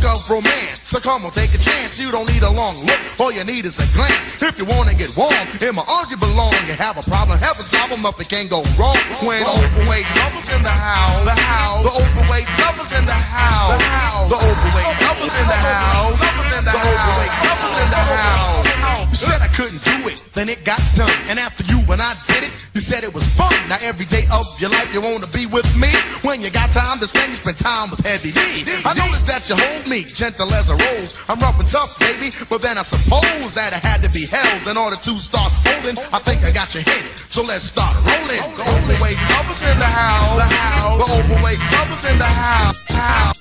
book 0.00 0.16
of 0.16 0.30
romance. 0.30 0.80
So 0.82 0.98
come 0.98 1.24
on, 1.24 1.30
take 1.32 1.52
a 1.54 1.58
chance. 1.58 1.98
You 2.00 2.10
don't 2.10 2.28
need 2.32 2.42
a 2.42 2.50
long 2.50 2.76
look. 2.84 3.00
All 3.20 3.32
you 3.32 3.44
need 3.44 3.66
is 3.66 3.76
a 3.78 3.86
glance. 3.96 4.42
If 4.42 4.58
you 4.58 4.64
wanna 4.64 4.94
get 4.94 5.12
warm, 5.16 5.32
in 5.60 5.74
my 5.74 5.84
arms 5.88 6.10
you 6.10 6.16
belong. 6.16 6.52
You 6.66 6.74
have 6.74 6.96
a 6.96 7.04
problem, 7.04 7.38
have 7.38 7.60
a 7.60 7.64
problem, 7.64 8.02
nothing 8.02 8.26
can 8.26 8.48
go 8.48 8.64
wrong. 8.80 8.96
When 9.22 9.44
overweight 9.44 10.08
lovers 10.16 10.48
in 10.48 10.62
the 10.62 10.72
house, 10.72 11.24
the 11.24 11.36
house, 11.36 11.84
the 11.84 11.92
overweight 11.92 12.48
lovers 12.60 12.92
in 12.92 13.04
the 13.04 13.12
house, 13.12 13.76
the 13.76 13.84
house, 13.84 14.30
the 14.30 14.38
overweight 14.40 14.96
lovers 15.04 15.34
in 15.36 15.46
the 15.46 15.60
house, 15.60 16.16
the 16.16 16.72
overweight 16.80 17.34
lovers 17.44 17.76
in 17.76 17.88
the 17.92 18.02
house. 18.08 18.66
Said 19.12 19.42
I 19.42 19.48
couldn't 19.52 19.84
do 19.84 20.08
it, 20.08 20.24
then 20.32 20.48
it 20.48 20.64
got 20.64 20.80
done. 20.96 21.12
And 21.28 21.38
after 21.38 21.64
you 21.64 21.80
and 21.92 22.00
I 22.00 22.14
did 22.26 22.44
it, 22.48 22.59
you 22.74 22.80
said 22.80 23.02
it 23.04 23.12
was 23.12 23.26
fun. 23.34 23.52
Now 23.68 23.78
every 23.82 24.06
day 24.06 24.26
of 24.30 24.46
your 24.60 24.70
life 24.70 24.92
you 24.94 25.00
wanna 25.00 25.26
be 25.34 25.46
with 25.46 25.66
me. 25.80 25.90
When 26.22 26.40
you 26.40 26.50
got 26.50 26.70
time 26.70 26.98
to 26.98 27.06
spend, 27.06 27.30
you 27.30 27.36
spend 27.36 27.58
time 27.58 27.90
with 27.90 28.00
Heavy 28.06 28.30
D. 28.32 28.40
I 28.84 28.94
noticed 28.94 29.26
that 29.26 29.48
you 29.48 29.56
hold 29.56 29.88
me 29.88 30.04
gentle 30.04 30.52
as 30.54 30.70
a 30.70 30.76
rose. 30.76 31.16
I'm 31.28 31.38
rough 31.40 31.58
and 31.58 31.68
tough, 31.68 31.98
baby, 31.98 32.30
but 32.48 32.62
then 32.62 32.78
I 32.78 32.82
suppose 32.82 33.54
that 33.54 33.74
I 33.74 33.80
had 33.82 34.02
to 34.02 34.10
be 34.10 34.26
held 34.26 34.68
in 34.68 34.76
order 34.76 34.96
to 34.96 35.12
start 35.18 35.50
holding. 35.66 35.98
I 36.12 36.18
think 36.20 36.44
I 36.44 36.50
got 36.50 36.72
your 36.74 36.84
hint, 36.84 37.06
so 37.28 37.42
let's 37.42 37.64
start 37.64 37.94
rolling. 38.06 38.42
The 38.54 38.64
overweight 38.70 39.18
lovers 39.34 39.62
in 39.62 39.76
the 39.78 39.90
house, 39.90 40.36
the 40.36 40.46
house. 40.46 40.96
The 40.98 41.08
overweight 41.18 41.62
lovers 41.74 42.04
in 42.06 42.18
the 42.18 42.30
house. 42.30 42.78
house. 42.88 43.40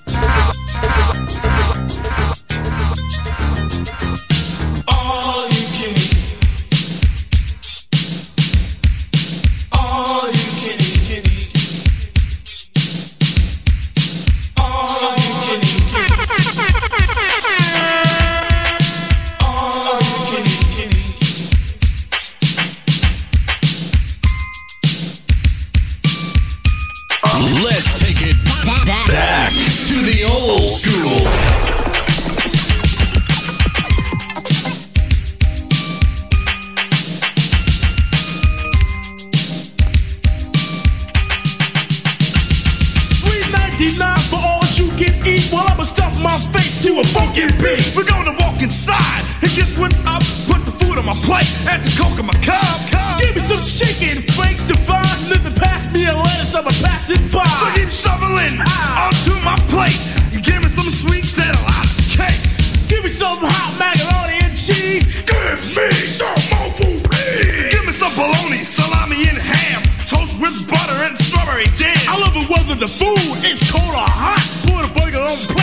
My 46.19 46.37
face 46.51 46.83
to 46.85 46.99
a 46.99 47.03
funky 47.03 47.47
beat. 47.57 47.95
We're 47.95 48.03
gonna 48.05 48.35
walk 48.39 48.61
inside 48.61 49.23
and 49.41 49.51
guess 49.55 49.77
what's 49.77 49.99
up? 50.05 50.21
Put 50.51 50.65
the 50.65 50.71
food 50.71 50.97
on 50.99 51.05
my 51.05 51.17
plate 51.25 51.47
add 51.67 51.83
some 51.83 51.95
coke 51.97 52.19
in 52.19 52.25
my 52.25 52.37
cup. 52.43 52.77
Give 53.19 53.35
me 53.35 53.41
some 53.41 53.61
chicken, 53.63 54.21
flakes 54.35 54.69
and 54.69 54.79
fries, 54.79 55.08
then 55.29 55.53
pass 55.53 55.85
me 55.93 56.05
a 56.05 56.15
lettuce, 56.15 56.55
I'ma 56.55 56.73
pass 56.81 57.09
it 57.09 57.21
by. 57.31 57.45
So 57.45 57.67
keep 57.77 57.89
shoveling 57.89 58.57
ah. 58.61 59.07
onto 59.09 59.33
my 59.45 59.57
plate. 59.69 59.99
You 60.33 60.41
give 60.41 60.61
me 60.61 60.69
some 60.69 60.89
sweets 60.89 61.37
and 61.37 61.53
a 61.53 61.61
lot 61.61 61.85
of 61.85 61.91
cake. 62.09 62.41
Give 62.89 63.03
me 63.03 63.09
some 63.09 63.37
hot 63.41 63.77
macaroni 63.77 64.41
and 64.41 64.55
cheese. 64.57 65.05
Give 65.29 65.59
me 65.77 66.07
some 66.09 66.41
more 66.49 66.69
food, 66.73 66.99
please. 67.05 67.69
Give 67.69 67.85
me 67.85 67.93
some 67.93 68.13
bologna, 68.17 68.65
salami, 68.65 69.29
and 69.29 69.37
ham. 69.37 69.81
Toast 70.09 70.39
with 70.41 70.55
butter 70.65 70.97
and 71.05 71.17
strawberry 71.17 71.69
jam. 71.77 71.93
I 72.09 72.17
love 72.17 72.35
it 72.35 72.49
whether 72.49 72.75
the 72.75 72.89
food 72.89 73.45
is 73.45 73.61
cold 73.69 73.93
or 73.93 74.09
hot. 74.09 74.41
Put 74.65 74.85
a 74.85 74.91
burger 74.97 75.21
on 75.21 75.58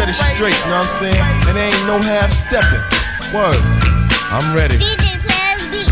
set 0.00 0.08
it 0.08 0.16
straight, 0.16 0.56
you 0.64 0.72
know 0.72 0.80
what 0.80 0.88
I'm 0.88 1.12
saying? 1.12 1.24
And 1.44 1.52
there 1.52 1.68
ain't 1.68 1.84
no 1.84 2.00
half 2.00 2.32
stepping. 2.32 2.80
Word. 3.36 3.60
I'm 4.32 4.56
ready. 4.56 4.80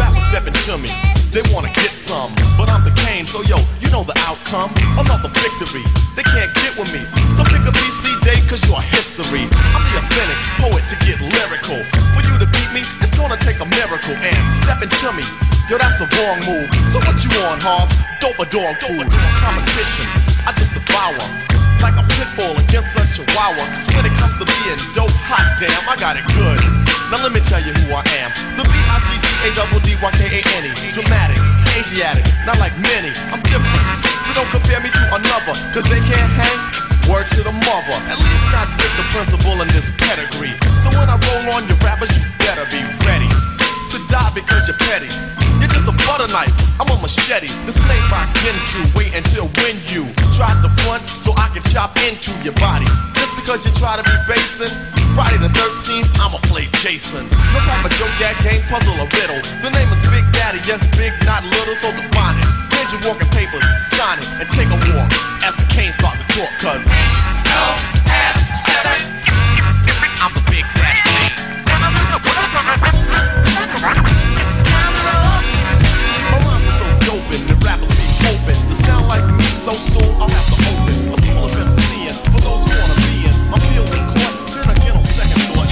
Rappers 0.00 0.24
stepping 0.32 0.56
to 0.64 0.80
me. 0.80 0.88
They 1.28 1.44
wanna 1.52 1.68
get 1.76 1.92
some, 1.92 2.32
but 2.56 2.72
I'm 2.72 2.88
the 2.88 2.94
Kane, 3.04 3.28
so 3.28 3.44
yo, 3.44 3.60
you 3.84 3.92
know 3.92 4.00
the 4.08 4.16
outcome. 4.24 4.72
Another 4.96 5.28
victory. 5.28 5.84
They 6.16 6.24
can't 6.24 6.48
get 6.56 6.72
with 6.80 6.88
me. 6.88 7.04
So 7.36 7.44
pick 7.44 7.60
a 7.68 7.72
BC 7.74 8.16
date, 8.24 8.40
cause 8.48 8.64
you're 8.64 8.80
history. 8.80 9.44
I'm 9.76 9.84
the 9.92 10.00
authentic 10.00 10.40
poet 10.56 10.84
to 10.88 10.96
get 11.04 11.20
lyrical. 11.20 11.84
For 12.16 12.24
you 12.24 12.40
to 12.40 12.48
beat 12.48 12.70
me, 12.72 12.80
it's 13.04 13.12
gonna 13.12 13.36
take 13.36 13.60
a 13.60 13.68
miracle. 13.68 14.16
And 14.24 14.40
stepping 14.56 14.88
to 14.88 15.08
me, 15.12 15.24
yo, 15.68 15.76
that's 15.76 16.00
a 16.00 16.08
wrong 16.16 16.40
move. 16.48 16.68
So 16.88 16.96
what 17.04 17.20
you 17.20 17.28
on, 17.44 17.60
Hobbs? 17.60 17.92
Dope 18.24 18.40
or 18.40 18.48
dog 18.48 18.72
food? 18.88 19.04
Competition, 19.44 20.08
I 20.48 20.56
just 20.56 20.72
devour. 20.72 21.57
Like 21.78 21.94
a 21.94 22.02
pit 22.14 22.26
bull 22.34 22.58
against 22.58 22.98
a 22.98 23.06
chihuahua. 23.06 23.62
Cause 23.74 23.86
when 23.94 24.04
it 24.04 24.14
comes 24.18 24.36
to 24.38 24.44
being 24.44 24.78
dope, 24.92 25.14
hot 25.24 25.46
damn, 25.62 25.86
I 25.86 25.94
got 25.96 26.18
it 26.18 26.26
good. 26.34 26.58
Now 27.08 27.22
let 27.22 27.32
me 27.32 27.40
tell 27.40 27.62
you 27.62 27.72
who 27.72 27.94
I 27.94 28.02
am. 28.20 28.28
The 28.58 28.64
B-I-G-D-A-D-D-Y-K-A-N-E. 28.68 30.92
Dramatic, 30.92 31.40
Asiatic, 31.78 32.26
not 32.44 32.58
like 32.58 32.74
many. 32.82 33.14
I'm 33.32 33.40
different. 33.46 33.80
So 34.26 34.34
don't 34.36 34.50
compare 34.50 34.82
me 34.82 34.90
to 34.90 35.02
another. 35.14 35.54
Cause 35.72 35.86
they 35.88 36.02
can't 36.04 36.32
hang. 36.36 36.58
Word 37.08 37.24
to 37.32 37.40
the 37.40 37.54
mother. 37.64 37.96
At 38.12 38.20
least 38.20 38.44
not 38.52 38.68
with 38.76 38.92
the 39.00 39.06
principal 39.14 39.56
in 39.64 39.68
this 39.72 39.88
pedigree. 39.96 40.52
So 40.82 40.92
when 40.98 41.08
I 41.08 41.16
roll 41.16 41.56
on 41.56 41.64
your 41.64 41.80
rappers, 41.80 42.12
you 42.12 42.20
better 42.42 42.68
be 42.68 42.84
ready. 43.08 43.30
Die 44.08 44.32
because 44.32 44.64
you're 44.64 44.80
petty. 44.88 45.12
You're 45.60 45.68
just 45.68 45.84
a 45.84 45.92
butter 46.08 46.32
knife. 46.32 46.52
I'm 46.80 46.88
a 46.88 46.96
machete. 46.96 47.52
This 47.68 47.76
ain't 47.76 48.08
my 48.08 48.24
Ginsu. 48.40 48.80
Wait 48.96 49.12
until 49.12 49.52
when 49.60 49.76
you 49.92 50.08
try 50.32 50.48
to 50.64 50.70
front 50.80 51.04
so 51.04 51.36
I 51.36 51.52
can 51.52 51.60
chop 51.68 51.92
into 52.08 52.32
your 52.40 52.56
body. 52.56 52.88
Just 53.12 53.36
because 53.36 53.68
you 53.68 53.72
try 53.76 54.00
to 54.00 54.04
be 54.04 54.16
basing. 54.24 54.72
Friday 55.12 55.36
the 55.36 55.52
13th, 55.52 56.08
I'ma 56.24 56.40
play 56.48 56.72
Jason. 56.80 57.28
No 57.52 57.60
type 57.68 57.84
of 57.84 57.92
joke, 58.00 58.12
gag, 58.16 58.32
game, 58.40 58.64
puzzle, 58.72 58.96
or 58.96 59.08
riddle. 59.12 59.44
The 59.60 59.68
name 59.76 59.92
is 59.92 60.00
Big 60.08 60.24
Daddy, 60.32 60.62
yes, 60.64 60.80
big, 60.96 61.12
not 61.28 61.44
little, 61.44 61.74
so 61.74 61.92
define 61.92 62.38
it. 62.38 62.48
Here's 62.72 62.92
your 62.94 63.02
walking 63.04 63.28
papers, 63.34 63.66
sign 63.84 64.22
it, 64.22 64.28
and 64.40 64.48
take 64.48 64.70
a 64.72 64.78
walk 64.94 65.10
as 65.44 65.56
the 65.56 65.66
canes 65.68 66.00
start 66.00 66.16
to 66.16 66.26
talk, 66.32 66.52
cause 66.62 66.86
I'm 66.86 68.67
so 79.68 80.00
soon 80.00 80.14
I'll 80.16 80.28
have 80.28 80.46
to 80.48 80.54
open 80.72 81.08
a 81.08 81.14
school 81.14 81.44
of 81.44 81.50
MCing 81.52 82.16
for 82.32 82.40
those 82.40 82.64
who 82.64 82.72
wanna 82.80 82.96
be 83.04 83.28
in. 83.28 83.34
Then 84.54 84.70
again 84.70 84.96
on 84.96 85.04
second 85.04 85.42
thought. 85.52 85.68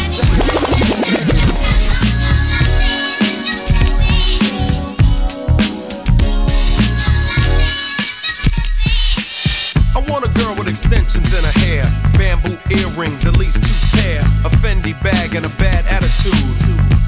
I 9.94 9.99
want 10.10 10.26
a 10.26 10.28
girl 10.28 10.55
with 10.57 10.68
extensions 10.68 11.33
in 11.33 11.44
her 11.44 11.58
hair, 11.60 11.84
bamboo 12.18 12.58
earrings, 12.70 13.25
at 13.25 13.39
least 13.39 13.65
two 13.65 13.75
a 14.47 14.50
Fendi 14.62 14.94
bag, 15.02 15.34
and 15.34 15.44
a 15.44 15.50
bad 15.58 15.84
attitude. 15.86 16.39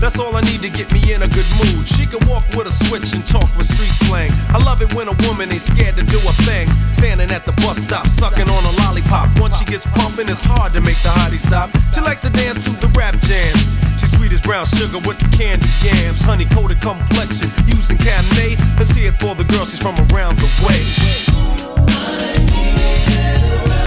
That's 0.02 0.18
all 0.18 0.34
I 0.34 0.42
need 0.42 0.60
to 0.62 0.70
get 0.70 0.90
me 0.92 1.14
in 1.14 1.22
a 1.22 1.28
good 1.28 1.46
mood. 1.62 1.86
She 1.86 2.04
can 2.04 2.18
walk 2.26 2.42
with 2.58 2.66
a 2.66 2.74
switch 2.74 3.14
and 3.14 3.24
talk 3.26 3.46
with 3.54 3.70
street 3.70 3.94
slang. 3.94 4.30
I 4.50 4.58
love 4.58 4.82
it 4.82 4.92
when 4.94 5.06
a 5.06 5.14
woman 5.26 5.50
ain't 5.50 5.62
scared 5.62 5.94
to 5.96 6.02
do 6.02 6.18
a 6.18 6.34
thing. 6.42 6.66
Standing 6.92 7.30
at 7.30 7.46
the 7.46 7.52
bus 7.62 7.78
stop, 7.78 8.08
sucking 8.08 8.50
on 8.50 8.62
a 8.66 8.72
lollipop. 8.82 9.30
Once 9.38 9.58
she 9.58 9.64
gets 9.64 9.86
pumping, 9.86 10.28
it's 10.28 10.42
hard 10.42 10.74
to 10.74 10.80
make 10.80 10.98
the 11.06 11.14
hottie 11.14 11.38
stop. 11.38 11.70
She 11.94 12.00
likes 12.00 12.22
to 12.22 12.30
dance 12.30 12.66
to 12.66 12.74
the 12.82 12.90
rap 12.98 13.14
jam. 13.22 13.54
She's 14.02 14.10
sweet 14.10 14.32
as 14.32 14.40
brown 14.40 14.66
sugar 14.66 14.98
with 15.06 15.22
the 15.22 15.30
candy 15.30 15.70
yams. 15.86 16.22
Honey 16.22 16.46
coated 16.50 16.82
complexion, 16.82 17.50
using 17.70 17.98
Cabernet. 17.98 18.58
Let's 18.78 18.90
hear 18.90 19.14
it 19.14 19.18
for 19.22 19.38
the 19.38 19.44
girl, 19.44 19.64
she's 19.64 19.78
from 19.78 19.94
around 20.10 20.42
the 20.42 20.50
way. 20.66 20.82
Silky, 21.78 23.77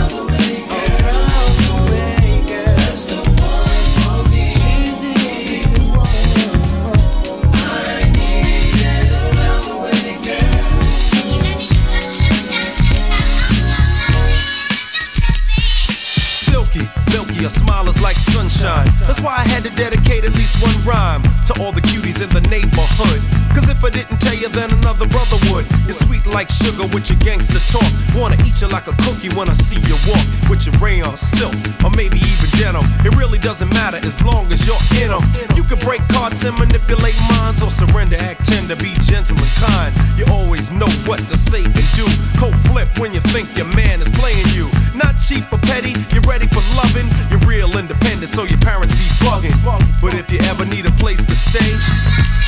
That's 19.12 19.28
why 19.28 19.44
I 19.44 19.48
had 19.52 19.68
to 19.68 19.74
dedicate 19.76 20.24
at 20.24 20.32
least 20.40 20.56
one 20.64 20.72
rhyme 20.88 21.20
to 21.44 21.54
all 21.60 21.76
the 21.76 21.84
cuties 21.84 22.24
in 22.24 22.32
the 22.32 22.40
neighborhood. 22.48 23.20
Cause 23.52 23.68
if 23.68 23.84
I 23.84 23.92
didn't 23.92 24.24
tell 24.24 24.40
you, 24.40 24.48
then 24.48 24.72
another 24.72 25.04
brother 25.04 25.36
would. 25.52 25.68
You're 25.84 26.00
sweet 26.00 26.24
like 26.32 26.48
sugar 26.48 26.88
with 26.96 27.12
your 27.12 27.20
gangster 27.20 27.60
talk. 27.68 27.84
Wanna 28.16 28.40
eat 28.48 28.64
you 28.64 28.72
like 28.72 28.88
a 28.88 28.96
cookie 29.04 29.28
when 29.36 29.52
I 29.52 29.54
see 29.60 29.76
you 29.84 30.00
walk 30.08 30.24
with 30.48 30.64
your 30.64 30.80
rayon 30.80 31.12
silk 31.20 31.52
or 31.84 31.92
maybe 31.92 32.24
even 32.24 32.48
denim. 32.56 32.88
It 33.04 33.12
really 33.20 33.36
doesn't 33.36 33.68
matter 33.76 34.00
as 34.00 34.16
long 34.24 34.48
as 34.48 34.64
you're 34.64 34.80
in 35.04 35.12
them. 35.12 35.20
You 35.60 35.68
can 35.68 35.84
break 35.84 36.00
cards 36.08 36.48
and 36.48 36.56
manipulate 36.56 37.20
minds 37.36 37.60
or 37.60 37.68
surrender, 37.68 38.16
act 38.16 38.48
tender, 38.48 38.80
be 38.80 38.96
gentle 39.04 39.36
and 39.36 39.54
kind. 39.60 39.92
You 40.16 40.24
always 40.32 40.72
know 40.72 40.88
what 41.04 41.20
to 41.28 41.36
say 41.36 41.68
and 41.68 41.76
do. 42.00 42.08
Cold 42.40 42.56
flip 42.72 42.88
when 42.96 43.12
you 43.12 43.20
think 43.36 43.52
your 43.60 43.68
man 43.76 44.00
is 44.00 44.08
playing 44.16 44.48
you. 44.56 44.72
Not 44.96 45.20
cheap 45.20 45.52
or 45.52 45.60
petty, 45.68 46.00
you're 46.16 46.24
ready 46.24 46.48
for 46.48 46.64
loving. 46.80 47.12
You're 47.28 47.44
real 47.44 47.76
independent, 47.76 48.32
so 48.32 48.48
your 48.48 48.64
parents 48.64 49.01
be 49.02 49.10
bugging. 49.26 49.58
But 50.02 50.14
if 50.14 50.32
you 50.32 50.40
ever 50.50 50.66
need 50.66 50.86
a 50.86 50.92
place 51.02 51.26
to 51.26 51.36
stay, 51.36 51.72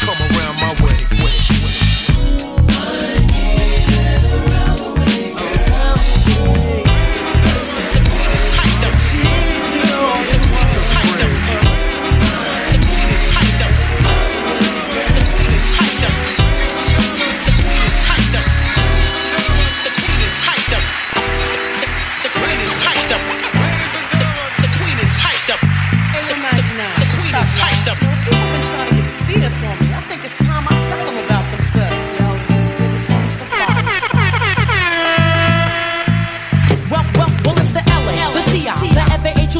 come 0.06 0.20
around 0.30 0.56
my 0.62 0.74
way. 0.86 1.00
The 1.10 1.93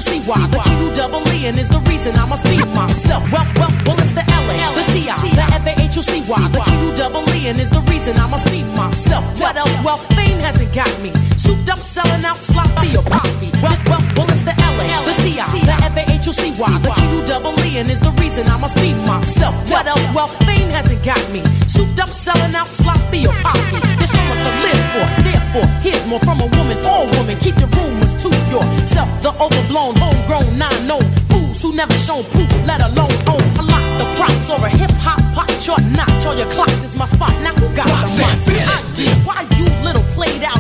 F-A-H-U-C-Y, 0.04 0.48
the 0.52 0.60
Q-double-E, 0.60 1.46
and 1.48 1.58
is 1.58 1.70
the 1.70 1.80
reason 1.88 2.16
I 2.16 2.28
must 2.28 2.44
be 2.44 2.58
myself. 2.76 3.24
Well, 3.32 3.48
well, 3.56 3.72
well, 3.86 4.00
it's 4.00 4.12
the 4.12 4.20
L.A., 4.20 4.58
the 4.76 4.84
T.I., 4.92 5.16
the 5.32 5.48
F-A-H-U-C-Y, 5.64 6.48
the 6.52 6.60
Q-double-E, 6.60 7.48
and 7.48 7.60
is 7.60 7.70
the 7.70 7.80
reason 7.88 8.18
I 8.18 8.28
must 8.30 8.52
be 8.52 8.64
myself. 8.64 9.24
What 9.40 9.56
else? 9.56 9.72
Well, 9.84 9.96
fame 9.96 10.40
hasn't 10.40 10.76
got 10.76 10.92
me. 11.00 11.14
Souped 11.38 11.70
up, 11.70 11.78
selling 11.80 12.26
out, 12.26 12.38
sloppy 12.38 12.98
or 12.98 13.04
poppy. 13.04 13.52
Well, 13.64 13.78
well, 13.88 14.04
well, 14.16 14.30
it's 14.30 14.44
the 14.44 14.52
L.A., 14.52 14.88
the 15.08 15.16
T.I., 15.24 15.48
the 15.64 15.78
F-A-H-U-C-Y, 15.96 16.72
the 16.84 16.92
Q-double-E, 16.92 17.78
and 17.78 17.90
is 17.90 18.02
the 18.02 18.12
reason 18.20 18.48
I 18.48 18.60
must 18.60 18.76
be 18.76 18.94
myself. 19.08 19.56
What 19.72 19.88
else? 19.88 20.04
Well, 20.14 20.28
fame 20.44 20.70
hasn't 20.70 21.04
got 21.06 21.24
me. 21.32 21.44
Souped 21.68 22.00
up, 22.00 22.10
selling 22.10 22.56
out, 22.56 22.68
sloppy 22.68 23.26
or 23.26 23.36
poppy. 23.40 23.80
There's 23.98 24.12
so 24.12 24.22
much 24.28 24.44
to 24.44 24.52
live 24.52 24.84
for. 24.92 25.43
Therefore, 25.54 25.70
here's 25.86 26.08
more 26.08 26.20
from 26.22 26.42
a 26.42 26.48
woman 26.58 26.84
or 26.84 27.06
woman. 27.14 27.38
Keep 27.38 27.60
your 27.60 27.70
rumors 27.78 28.18
to 28.24 28.30
yourself. 28.50 29.06
The 29.22 29.30
overblown, 29.38 29.94
homegrown, 30.02 30.58
non-known 30.58 31.06
fools 31.30 31.62
who 31.62 31.76
never 31.76 31.94
shown 31.94 32.24
proof, 32.34 32.50
let 32.66 32.82
alone 32.82 33.14
own. 33.30 33.46
A 33.62 33.62
lot 33.62 33.84
the 34.02 34.06
props 34.18 34.50
or 34.50 34.58
a 34.66 34.70
hip 34.70 34.90
hop 35.06 35.22
pop 35.36 35.50
chart 35.62 35.84
notch 35.94 36.26
on 36.26 36.40
your 36.40 36.50
clock 36.54 36.74
is 36.84 36.98
my 36.98 37.06
spot. 37.06 37.30
Now 37.46 37.54
who 37.54 37.70
got 37.76 37.86
the 37.86 38.10
rights? 38.18 38.48
I 38.50 38.82
did. 38.96 39.14
Why 39.28 39.46
you 39.54 39.66
little 39.86 40.02
played 40.18 40.44
out 40.44 40.58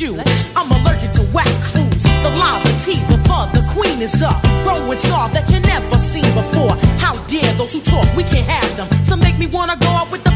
you? 0.00 0.18
I'm 0.56 0.70
allergic 0.72 1.12
to 1.12 1.22
whack 1.30 1.46
crews. 1.62 2.02
The 2.02 2.34
lava 2.34 2.74
tea, 2.82 2.98
the 3.06 3.18
fur, 3.30 3.46
the 3.54 3.62
queen 3.70 4.02
is 4.02 4.20
up. 4.20 4.42
Growing 4.64 4.98
star 4.98 5.28
that 5.30 5.48
you 5.52 5.60
never 5.60 5.96
seen 5.96 6.26
before. 6.34 6.74
How 6.98 7.14
dare 7.26 7.54
those 7.54 7.72
who 7.72 7.80
talk, 7.80 8.06
we 8.16 8.24
can't 8.24 8.48
have 8.50 8.76
them. 8.76 8.88
So 9.04 9.14
make 9.14 9.38
me 9.38 9.46
wanna 9.46 9.76
go 9.76 9.88
out 9.88 10.10
with 10.10 10.24
the 10.24 10.34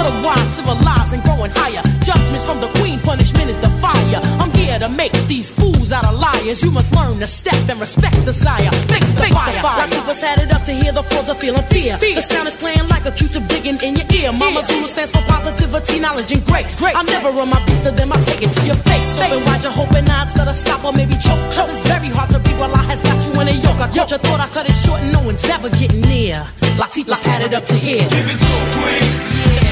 and 0.00 0.08
the 0.08 0.20
magnum. 0.20 0.24
But 0.24 0.24
a 0.24 0.26
wise, 0.26 0.56
civilized, 0.56 1.12
and 1.14 1.22
growing 1.22 1.50
higher. 1.54 1.82
Judgments 2.02 2.44
from 2.44 2.60
the 2.60 2.68
queen, 2.80 3.00
punishment 3.00 3.50
is 3.50 3.60
the 3.60 3.68
fire. 3.68 4.20
I'm 4.40 4.52
here 4.54 4.78
to 4.78 4.88
make 4.88 5.12
these 5.28 5.50
fools 5.50 5.92
out 5.92 6.04
of 6.04 6.18
liars. 6.18 6.62
You 6.62 6.70
must 6.70 6.94
learn 6.94 7.18
to 7.20 7.26
step 7.26 7.68
and 7.68 7.80
respect 7.80 8.16
the 8.24 8.32
sire. 8.32 8.70
Fix 8.88 9.12
the 9.12 9.26
fire. 9.28 9.60
Latifah's 9.60 10.22
had 10.22 10.40
it 10.40 10.52
up 10.52 10.64
to 10.64 10.72
hear 10.72 10.92
the 10.92 11.02
frauds 11.02 11.28
are 11.28 11.34
feeling 11.34 11.62
fear. 11.64 11.98
The 11.98 12.20
sound 12.20 12.48
is 12.48 12.56
playing 12.56 12.88
like 12.88 13.04
a 13.04 13.12
Q-tip 13.12 13.46
digging 13.48 13.78
in 13.82 13.96
your 13.96 14.06
ear. 14.14 14.32
Mama 14.32 14.62
Zulu 14.62 14.86
stands 14.86 15.10
for 15.10 15.22
positivity, 15.22 16.00
knowledge, 16.00 16.32
and 16.32 16.44
grace. 16.46 16.82
I'm 16.82 17.06
never 17.06 17.30
run 17.30 17.50
my 17.50 17.64
beast 17.66 17.84
to 17.84 17.90
them, 17.90 18.12
I 18.12 18.20
take 18.22 18.42
it 18.42 18.52
to 18.52 18.66
your 18.66 18.76
face. 18.88 19.20
Open 19.20 19.40
wide, 19.46 19.62
you're 19.62 19.72
hoping 19.72 20.08
odds 20.10 20.34
that 20.34 20.48
I 20.48 20.52
stop 20.52 20.84
or 20.84 20.92
maybe 20.92 21.14
choke. 21.14 21.40
Cause 21.52 21.68
it's 21.68 21.82
very 21.82 22.08
hard 22.08 22.30
to 22.30 22.38
be 22.38 22.52
while 22.54 22.74
I 22.74 22.82
has 22.84 23.02
got 23.02 23.20
you 23.26 23.32
in 23.40 23.48
a 23.48 23.52
yoke. 23.52 23.80
I 23.80 23.88
caught 23.88 24.10
you, 24.10 24.18
thought 24.18 24.40
I 24.40 24.48
cut 24.48 24.68
it 24.68 24.72
short 24.72 25.00
and 25.00 25.12
no 25.12 25.22
one's 25.24 25.44
ever 25.48 25.68
getting 25.70 26.00
near. 26.02 26.36
Latifah's 26.80 27.24
had 27.24 27.42
it 27.42 27.52
up 27.54 27.64
to 27.66 27.74
here. 27.74 28.08
Give 28.08 28.26
it 28.26 28.38
to 28.38 28.48
a 28.48 28.64
queen. 28.72 29.64
Yeah. 29.64 29.69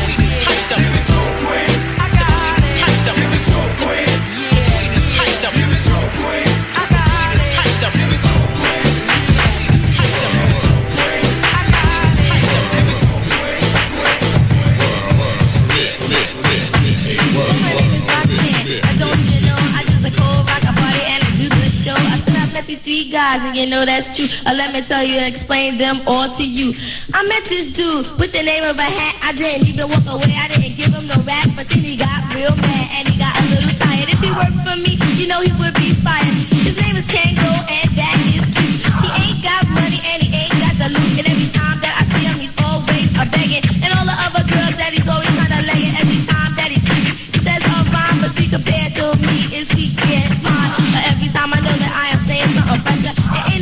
Give 0.49 0.88
Three 22.69 23.09
guys, 23.09 23.41
and 23.49 23.57
you 23.57 23.65
know 23.65 23.89
that's 23.89 24.13
true. 24.13 24.29
Uh, 24.45 24.53
let 24.53 24.77
me 24.77 24.85
tell 24.85 25.01
you 25.01 25.17
and 25.17 25.25
explain 25.25 25.81
them 25.81 26.05
all 26.05 26.29
to 26.37 26.45
you. 26.45 26.77
I 27.17 27.25
met 27.25 27.49
this 27.49 27.73
dude 27.73 28.05
with 28.21 28.37
the 28.37 28.45
name 28.45 28.61
of 28.61 28.77
a 28.77 28.85
hat. 28.85 29.17
I 29.25 29.33
didn't 29.33 29.73
even 29.73 29.89
walk 29.89 30.05
away. 30.05 30.37
I 30.37 30.53
didn't 30.53 30.77
give 30.77 30.93
him 30.93 31.09
no 31.09 31.17
rap, 31.25 31.49
but 31.57 31.65
then 31.73 31.81
he 31.81 31.97
got 31.97 32.29
real 32.37 32.53
mad 32.61 32.87
and 32.93 33.09
he 33.09 33.17
got 33.17 33.33
a 33.33 33.45
little 33.49 33.73
tired. 33.73 34.13
If 34.13 34.21
he 34.21 34.29
worked 34.37 34.61
for 34.69 34.77
me, 34.77 35.01
you 35.17 35.25
know 35.25 35.41
he 35.41 35.49
would 35.57 35.73
be 35.81 35.97
fired. 36.05 36.29
His 36.61 36.77
name 36.77 36.93
is 36.93 37.09
Kangol, 37.09 37.57
and 37.73 37.89
that 37.97 38.17
is 38.37 38.45
cute. 38.53 38.85
He 38.85 39.09
ain't 39.17 39.41
got 39.41 39.65
money 39.73 40.05
and 40.05 40.21
he 40.21 40.29
ain't 40.29 40.57
got 40.61 40.77
the 40.77 40.93
loot. 40.93 41.25
And 41.25 41.29
every 41.29 41.49
time 41.57 41.81
that 41.81 41.97
I 41.97 42.05
see 42.05 42.29
him, 42.29 42.37
he's 42.37 42.53
always 42.61 43.09
a 43.17 43.25
begging. 43.33 43.65
And 43.81 43.97
all 43.97 44.05
the 44.05 44.17
other 44.29 44.45
girls 44.45 44.77
that 44.77 44.93
he's 44.93 45.09
always 45.09 45.33
trying 45.41 45.57
to 45.57 45.63
lay 45.65 45.89
it 45.89 45.97
every 46.05 46.21
time 46.29 46.53
that 46.61 46.69
he 46.69 46.77
sees, 46.85 47.17
he 47.33 47.39
says 47.41 47.65
all 47.65 47.85
fine, 47.89 48.21
but 48.21 48.37
he 48.37 48.45
compared 48.45 48.93
to 49.01 49.17
me 49.25 49.57
is 49.57 49.73
weak 49.73 49.97
can't. 50.05 50.38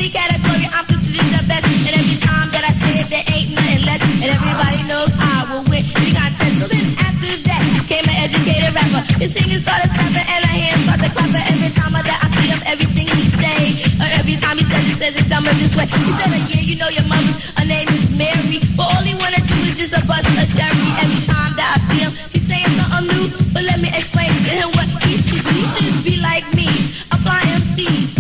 Any 0.07 0.15
category, 0.15 0.71
I'm 0.71 0.87
considered 0.87 1.27
the 1.35 1.43
best. 1.51 1.67
And 1.67 1.95
every 1.99 2.19
time 2.23 2.47
that 2.55 2.63
I 2.63 2.71
say 2.79 3.03
it, 3.03 3.11
there 3.11 3.27
ain't 3.27 3.51
nothing 3.51 3.83
less. 3.83 3.99
And 4.23 4.31
everybody 4.31 4.87
knows 4.87 5.11
I 5.19 5.43
will 5.51 5.67
win 5.67 5.83
the 5.83 6.15
contest. 6.15 6.63
So 6.63 6.71
then 6.71 6.95
after 7.03 7.35
that 7.51 7.63
came 7.91 8.07
an 8.07 8.15
educated 8.15 8.71
rapper. 8.71 9.03
His 9.19 9.35
singing 9.35 9.59
started 9.59 9.91
snapping 9.91 10.23
and 10.23 10.43
I 10.47 10.53
hear 10.55 10.71
him 10.79 10.87
start 10.87 11.03
to 11.03 11.11
clapping. 11.11 11.43
Every 11.51 11.71
time 11.75 11.93
that 11.99 12.19
I 12.23 12.27
see 12.39 12.47
him, 12.55 12.63
everything 12.71 13.07
he 13.11 13.25
say, 13.35 13.59
or 13.99 14.07
every 14.15 14.39
time 14.39 14.63
he 14.63 14.65
says, 14.71 14.85
he 14.87 14.95
says 14.95 15.13
it's 15.19 15.27
dumber 15.27 15.51
this 15.59 15.75
way. 15.75 15.91
He 15.91 16.13
said, 16.15 16.31
yeah, 16.55 16.63
you 16.63 16.79
know 16.79 16.91
your 16.93 17.07
mother, 17.11 17.35
her 17.59 17.67
name 17.67 17.91
is 17.91 18.07
Mary, 18.15 18.63
but 18.79 18.87
all 18.87 19.03
he 19.03 19.19
wanna 19.19 19.43
do 19.43 19.59
is 19.67 19.75
just 19.75 19.91
a 19.91 20.03
bust 20.07 20.31
a 20.39 20.47
cherry. 20.55 20.87
Every 21.03 21.23
time 21.27 21.51
that 21.59 21.67
I 21.67 21.79
see 21.91 22.07
him, 22.07 22.13
he's 22.31 22.47
saying 22.47 22.71
something 22.79 23.11
new, 23.11 23.27
but 23.51 23.67
let 23.67 23.83
me 23.83 23.91
explain 23.91 24.31
to 24.31 24.53
him 24.55 24.71
what 24.79 24.87
he 25.03 25.19
should 25.19 25.43
do. 25.43 25.51
He 25.51 25.67
should 25.67 25.99
be 26.07 26.15
like 26.23 26.47
me, 26.55 26.71
a 27.11 27.19
fly 27.27 27.43
MC. 27.59 28.15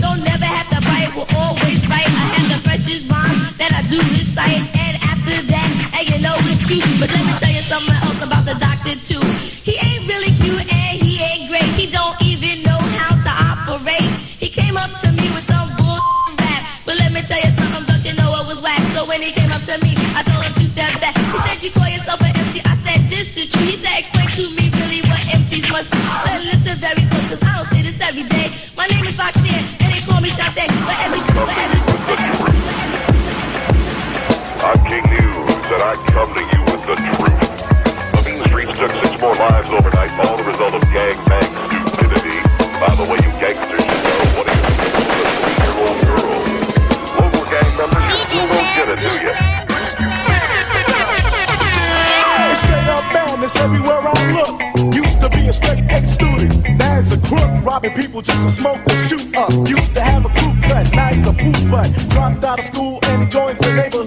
That 2.77 3.73
I 3.73 3.81
do 3.89 3.97
recite, 4.13 4.61
and 4.77 5.01
after 5.09 5.41
that, 5.49 5.71
and 5.97 6.05
you 6.13 6.21
know 6.21 6.37
it's 6.45 6.61
true. 6.61 6.77
But 7.01 7.09
let 7.09 7.25
me 7.25 7.33
tell 7.41 7.49
you 7.49 7.65
something 7.65 7.97
else 8.05 8.21
about 8.21 8.45
the 8.45 8.53
doctor 8.61 8.93
too. 9.01 9.25
He 9.65 9.81
ain't 9.81 10.05
really 10.05 10.29
cute 10.37 10.61
and 10.61 11.01
he 11.01 11.17
ain't 11.17 11.49
great. 11.49 11.65
He 11.73 11.89
don't 11.89 12.21
even 12.21 12.61
know 12.69 12.77
how 13.01 13.17
to 13.17 13.33
operate. 13.49 14.05
He 14.37 14.53
came 14.53 14.77
up 14.77 14.93
to 15.01 15.09
me 15.09 15.25
with 15.33 15.49
some 15.49 15.73
bull 15.81 16.05
rap, 16.37 16.69
but 16.85 17.01
let 17.01 17.17
me 17.17 17.25
tell 17.25 17.41
you 17.41 17.49
something. 17.49 17.89
Don't 17.89 18.05
you 18.05 18.13
know 18.13 18.29
it 18.45 18.47
was 18.47 18.61
whack? 18.61 18.77
So 18.93 19.09
when 19.09 19.25
he 19.25 19.33
came 19.33 19.49
up 19.57 19.65
to 19.65 19.81
me, 19.81 19.97
I 20.13 20.21
told 20.21 20.45
him 20.45 20.53
to 20.53 20.69
step 20.69 20.93
back. 21.01 21.17
He 21.33 21.39
said, 21.49 21.65
"You 21.65 21.73
call 21.73 21.89
yourself 21.89 22.21
an 22.21 22.37
MC?" 22.37 22.61
I 22.61 22.77
said, 22.77 23.09
"This 23.09 23.41
is 23.41 23.57
true." 23.57 23.65
He 23.65 23.81
said, 23.81 24.05
"Explain 24.05 24.29
to 24.37 24.53
me 24.53 24.69
really 24.77 25.01
what 25.09 25.25
MCs 25.33 25.65
must 25.73 25.89
do." 25.89 25.99
Said, 26.29 26.45
"Listen 26.45 26.77
very 26.77 27.09
close, 27.09 27.25
'cause 27.25 27.41
I 27.41 27.57
don't 27.57 27.65
say 27.65 27.81
this 27.81 27.97
every 28.05 28.29
day. 28.29 28.53
My 28.77 28.85
name 28.93 29.09
is 29.09 29.17
Roxanne, 29.17 29.65
and 29.81 29.89
they 29.97 30.05
call 30.05 30.21
me 30.21 30.29
Shanté. 30.29 30.69
But 30.85 30.97
every, 31.09 31.25
but 31.33 31.57
every, 31.57 31.81
but 32.05 32.21
every, 32.21 32.66
I'm 34.67 34.83
King 34.83 35.07
News, 35.07 35.62
and 35.70 35.78
I 35.78 35.95
come 36.11 36.27
to 36.35 36.43
you 36.43 36.61
with 36.67 36.83
the 36.91 36.99
truth. 36.99 37.39
The 38.19 38.23
mean 38.27 38.43
streets 38.51 38.75
took 38.75 38.91
six 38.99 39.15
more 39.23 39.39
lives 39.39 39.70
overnight, 39.70 40.11
all 40.27 40.36
the 40.36 40.43
result 40.43 40.75
of 40.75 40.83
gang 40.91 41.15
bang 41.31 41.47
stupidity. 41.70 42.43
By 42.83 42.91
the 42.99 43.07
way, 43.07 43.15
you 43.23 43.31
gangsters 43.39 43.86
should 43.86 44.03
know 44.03 44.27
what 44.35 44.51
is 44.51 44.59
a 44.59 44.70
three-year-old 44.75 45.99
girl. 46.03 46.35
Local 47.15 47.47
gang 47.47 47.70
members, 47.78 48.11
you 48.11 48.19
still 48.27 48.47
don't 48.51 48.70
get 48.75 48.91
it, 48.91 48.99
do 49.07 49.12
you? 49.23 49.35
It's 52.51 52.59
straight 52.67 52.91
up 52.91 53.07
madness 53.15 53.55
everywhere 53.62 54.03
I 54.03 54.19
look. 54.35 54.59
Used 54.91 55.20
to 55.23 55.31
be 55.31 55.47
a 55.47 55.53
straight 55.53 55.86
A 55.95 56.03
student, 56.03 56.59
now 56.75 56.99
a 56.99 57.19
crook, 57.23 57.51
robbing 57.62 57.95
people 57.95 58.20
just 58.20 58.43
to 58.43 58.51
smoke 58.51 58.83
and 58.83 58.99
shoot 59.07 59.31
up. 59.39 59.53
Used 59.62 59.95
to 59.95 60.01
have 60.01 60.27
a 60.27 60.28
crew 60.35 60.55
cut, 60.67 60.91
now 60.93 61.15
he's 61.15 61.28
a 61.28 61.33
poop 61.33 61.55
butt. 61.70 61.86
Dropped 62.11 62.43
out 62.43 62.59
of 62.59 62.65
school 62.65 62.99
and 63.05 63.23
he 63.23 63.28
joins 63.28 63.59
the 63.59 63.73
neighborhood 63.75 64.06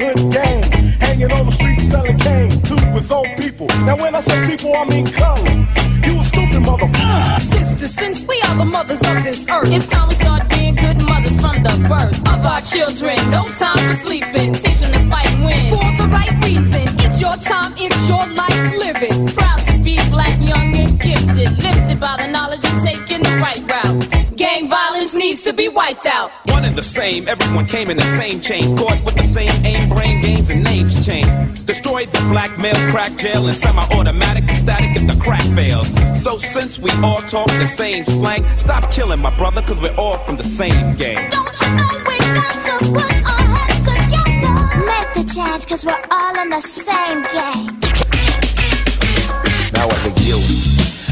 Now 3.89 3.97
when 3.97 4.13
I 4.13 4.19
say 4.19 4.45
people, 4.45 4.75
I 4.75 4.85
mean 4.85 5.07
color. 5.07 5.49
You 6.05 6.19
a 6.19 6.23
stupid 6.23 6.61
motherfucker. 6.61 7.39
Sisters, 7.41 7.89
since 7.89 8.23
we 8.27 8.39
are 8.47 8.55
the 8.55 8.65
mothers 8.65 9.01
of 9.01 9.23
this 9.23 9.49
earth, 9.49 9.71
it's 9.71 9.87
time 9.87 10.09
we 10.09 10.13
start 10.13 10.47
being 10.47 10.75
good 10.75 11.01
mothers 11.01 11.33
from 11.41 11.63
the 11.63 11.73
birth 11.89 12.21
of 12.29 12.45
our 12.45 12.61
children. 12.61 13.17
No 13.31 13.47
time 13.47 13.79
for 13.79 13.95
sleeping, 14.05 14.53
teach 14.53 14.81
them 14.81 14.93
to 14.93 15.01
fight 15.09 15.33
and 15.33 15.43
win 15.43 15.57
for 15.73 15.89
the 15.97 16.07
right 16.13 16.29
reason. 16.45 16.85
It's 17.01 17.19
your 17.19 17.33
time, 17.33 17.73
it's 17.77 17.97
your 18.07 18.21
life, 18.37 18.61
live 18.77 19.01
it. 19.01 19.33
Proud 19.33 19.57
to 19.57 19.77
be 19.79 19.97
black, 20.11 20.37
young 20.37 20.69
and 20.77 20.93
gifted, 21.01 21.49
lifted 21.57 21.99
by 21.99 22.13
the 22.21 22.27
knowledge 22.27 22.63
of 22.69 22.77
taking 22.85 23.25
right 23.39 23.61
route. 23.67 24.35
Gang 24.35 24.69
violence 24.69 25.13
needs 25.13 25.43
to 25.43 25.53
be 25.53 25.67
wiped 25.67 26.05
out. 26.05 26.31
One 26.45 26.63
and 26.63 26.75
the 26.77 26.83
same, 26.83 27.27
everyone 27.27 27.65
came 27.65 27.89
in 27.89 27.97
the 27.97 28.03
same 28.03 28.39
chains, 28.39 28.71
caught 28.73 29.03
with 29.03 29.15
the 29.15 29.23
same 29.23 29.51
aim, 29.65 29.89
brain 29.89 30.21
games, 30.21 30.49
and 30.49 30.63
names 30.63 31.05
changed. 31.05 31.65
Destroyed 31.67 32.07
the 32.09 32.19
blackmail, 32.31 32.75
crack 32.91 33.15
jail, 33.17 33.45
and 33.45 33.55
semi-automatic 33.55 34.43
and 34.47 34.55
static 34.55 34.95
if 34.95 35.05
the 35.07 35.21
crack 35.21 35.43
fails. 35.55 35.89
So 36.21 36.37
since 36.37 36.79
we 36.79 36.89
all 37.03 37.19
talk 37.19 37.47
the 37.47 37.67
same 37.67 38.05
slang, 38.05 38.45
stop 38.57 38.91
killing 38.91 39.19
my 39.19 39.35
brother, 39.35 39.61
cause 39.61 39.81
we're 39.81 39.95
all 39.95 40.17
from 40.19 40.37
the 40.37 40.43
same 40.45 40.95
gang. 40.95 41.29
Don't 41.29 41.61
you 41.61 41.75
know 41.75 41.89
we 42.07 42.17
got 42.19 42.53
to 42.65 42.91
put 42.91 43.11
our 43.27 43.43
heads 43.55 43.81
together? 43.83 44.55
Make 44.87 45.09
the 45.15 45.25
change, 45.35 45.67
cause 45.67 45.85
we're 45.85 46.05
all 46.11 46.41
in 46.41 46.49
the 46.49 46.61
same 46.61 47.23
game. 47.35 47.79
Now 49.73 49.87
as 49.87 50.05
a 50.05 50.21
youth, 50.23 50.68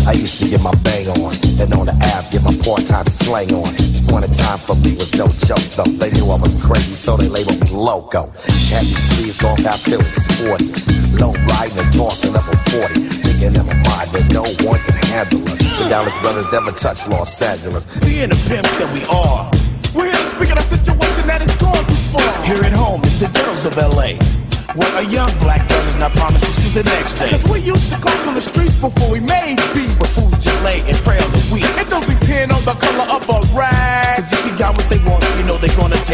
I 0.07 0.13
used 0.13 0.39
to 0.39 0.47
get 0.47 0.63
my 0.63 0.73
bang 0.87 1.07
on, 1.19 1.35
and 1.59 1.67
on 1.75 1.85
the 1.85 1.97
app 2.15 2.31
get 2.31 2.41
my 2.41 2.55
part-time 2.63 3.05
slang 3.07 3.53
on. 3.53 3.75
A 4.17 4.25
time 4.33 4.57
for 4.57 4.73
me 4.81 4.97
was 4.97 5.13
no 5.13 5.29
joke 5.45 5.61
though. 5.77 5.85
They 5.85 6.09
knew 6.09 6.25
I 6.33 6.41
was 6.41 6.57
crazy, 6.57 6.97
so 6.97 7.15
they 7.17 7.29
labeled 7.29 7.61
me 7.61 7.69
loco. 7.69 8.33
Khakis, 8.65 9.05
sleeves, 9.05 9.37
gone 9.37 9.61
got 9.61 9.77
feeling 9.77 10.09
sporty. 10.09 10.73
Low 11.21 11.37
riding 11.53 11.77
and 11.77 11.93
tossing 11.93 12.33
up 12.33 12.41
a 12.49 12.57
40. 12.73 12.97
Thinking 13.21 13.53
in 13.53 13.61
my 13.61 13.77
mind 13.85 14.09
that 14.09 14.25
no 14.33 14.41
one 14.65 14.81
can 14.81 14.97
handle 15.13 15.45
us. 15.45 15.61
The 15.61 15.85
Dallas 15.85 16.17
brothers 16.17 16.49
never 16.51 16.71
touched 16.71 17.07
Los 17.07 17.39
Angeles. 17.41 17.85
Being 18.01 18.33
the 18.33 18.39
pimps 18.49 18.73
that 18.81 18.89
we 18.89 19.05
are. 19.05 19.45
We're 19.93 20.09
here 20.09 20.17
to 20.17 20.29
speak 20.33 20.49
of 20.49 20.57
a 20.57 20.65
situation 20.65 21.29
that 21.29 21.45
has 21.45 21.53
gone 21.61 21.85
too 21.85 22.01
far. 22.09 22.25
Here 22.49 22.63
at 22.65 22.73
home 22.73 23.05
of 23.65 23.75
LA. 23.77 24.13
Where 24.75 24.93
a 25.01 25.05
young 25.09 25.33
black 25.39 25.67
girl 25.67 25.81
is 25.87 25.95
not 25.95 26.13
promised 26.13 26.45
to 26.45 26.51
see 26.51 26.69
the 26.77 26.83
next 26.83 27.13
day. 27.13 27.29
Cause 27.29 27.49
we 27.49 27.59
used 27.59 27.91
to 27.91 27.97
coke 27.99 28.27
on 28.27 28.35
the 28.35 28.41
streets 28.41 28.79
before 28.79 29.09
we 29.09 29.19
made 29.19 29.57
beats. 29.73 29.95
But 29.95 30.09
fools 30.09 30.37
just 30.37 30.61
lay 30.61 30.81
and 30.85 30.97
pray 31.01 31.17
on 31.17 31.31
the 31.31 31.41
don't 31.89 32.05
depend 32.05 32.51
on 32.51 32.61
the 32.61 32.75
color 32.77 33.06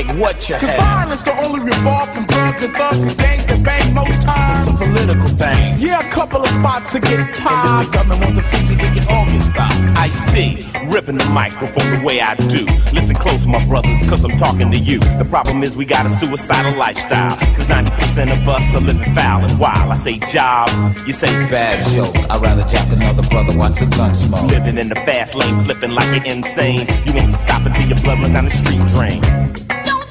take 0.08 0.18
what 0.20 0.50
you 0.50 0.56
Cause 0.56 0.70
have. 0.70 0.80
violence 0.80 1.24
can 1.24 1.36
only 1.46 1.60
revolve 1.62 2.10
from 2.14 2.26
drugs 2.26 2.64
and 2.64 2.74
thugs 2.76 3.00
and 3.04 3.18
gangs 3.18 3.48
that 3.48 3.64
bang 3.64 3.94
most 3.94 4.22
times. 4.22 4.68
It's 4.68 4.82
a 4.82 4.86
political 4.86 5.28
thing. 5.28 5.76
Yeah, 5.78 6.00
a 6.06 6.12
couple 6.12 6.42
of 6.42 6.48
spots 6.50 6.94
to 6.94 7.00
get 7.00 7.20
And 7.20 7.30
if 7.30 7.38
tied. 7.38 7.86
the 7.86 7.92
government 7.92 8.22
want 8.22 8.36
the 8.36 8.44
fees, 8.44 8.76
they 8.76 8.92
can 9.00 9.06
all 9.10 9.26
get 9.26 9.42
stopped. 9.44 9.76
Ice 9.98 10.20
T, 10.34 10.60
ripping 10.92 11.18
the 11.18 11.30
microphone 11.32 12.00
the 12.00 12.06
way 12.06 12.22
I 12.22 12.36
do. 12.36 12.66
Listen 12.94 13.16
close, 13.16 13.46
my 13.48 13.64
brothers, 13.68 14.00
cause 14.10 14.24
I'm 14.24 14.38
talking 14.38 14.72
to 14.72 14.78
you. 14.80 15.00
The 15.00 15.28
problem 15.30 15.64
is 15.64 15.76
we 15.78 15.86
got 15.86 16.06
a 16.06 16.10
suicidal 16.10 16.76
lifestyle. 16.78 17.36
Cause 17.56 17.68
90% 17.68 18.32
of 18.32 18.48
us 18.48 18.66
are 18.76 18.82
living 18.84 19.14
foul 19.16 19.44
and 19.44 19.60
wild. 19.60 19.92
I 19.92 19.96
say 19.98 20.20
job, 20.32 20.70
you 21.08 21.14
say 21.14 21.28
bad 21.50 21.84
joke. 21.94 22.16
I'd 22.30 22.42
rather 22.42 22.64
jack 22.68 22.92
another 22.92 23.24
brother 23.30 23.58
watch 23.58 23.80
the 23.80 23.88
gun 23.98 24.14
smoke. 24.14 24.44
Living 24.50 24.78
in 24.78 24.90
the 24.90 24.96
fast 25.08 25.36
lane, 25.36 25.64
flipping 25.66 25.92
like 25.92 26.08
you're 26.16 26.34
insane. 26.34 26.86
You 27.06 27.14
won't 27.14 27.32
stop 27.32 27.66
until 27.66 27.88
your 27.88 28.00
blood 28.00 28.20
runs 28.20 28.34
down 28.34 28.46
the 28.46 28.52
street 28.52 28.82
drain. 28.96 29.22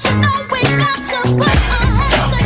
You 0.03 0.19
know 0.19 0.35
we 0.51 0.61
got 0.63 0.95
to 0.95 1.35
put 1.37 1.47
our 1.47 1.85
heads 1.95 2.33
together? 2.33 2.42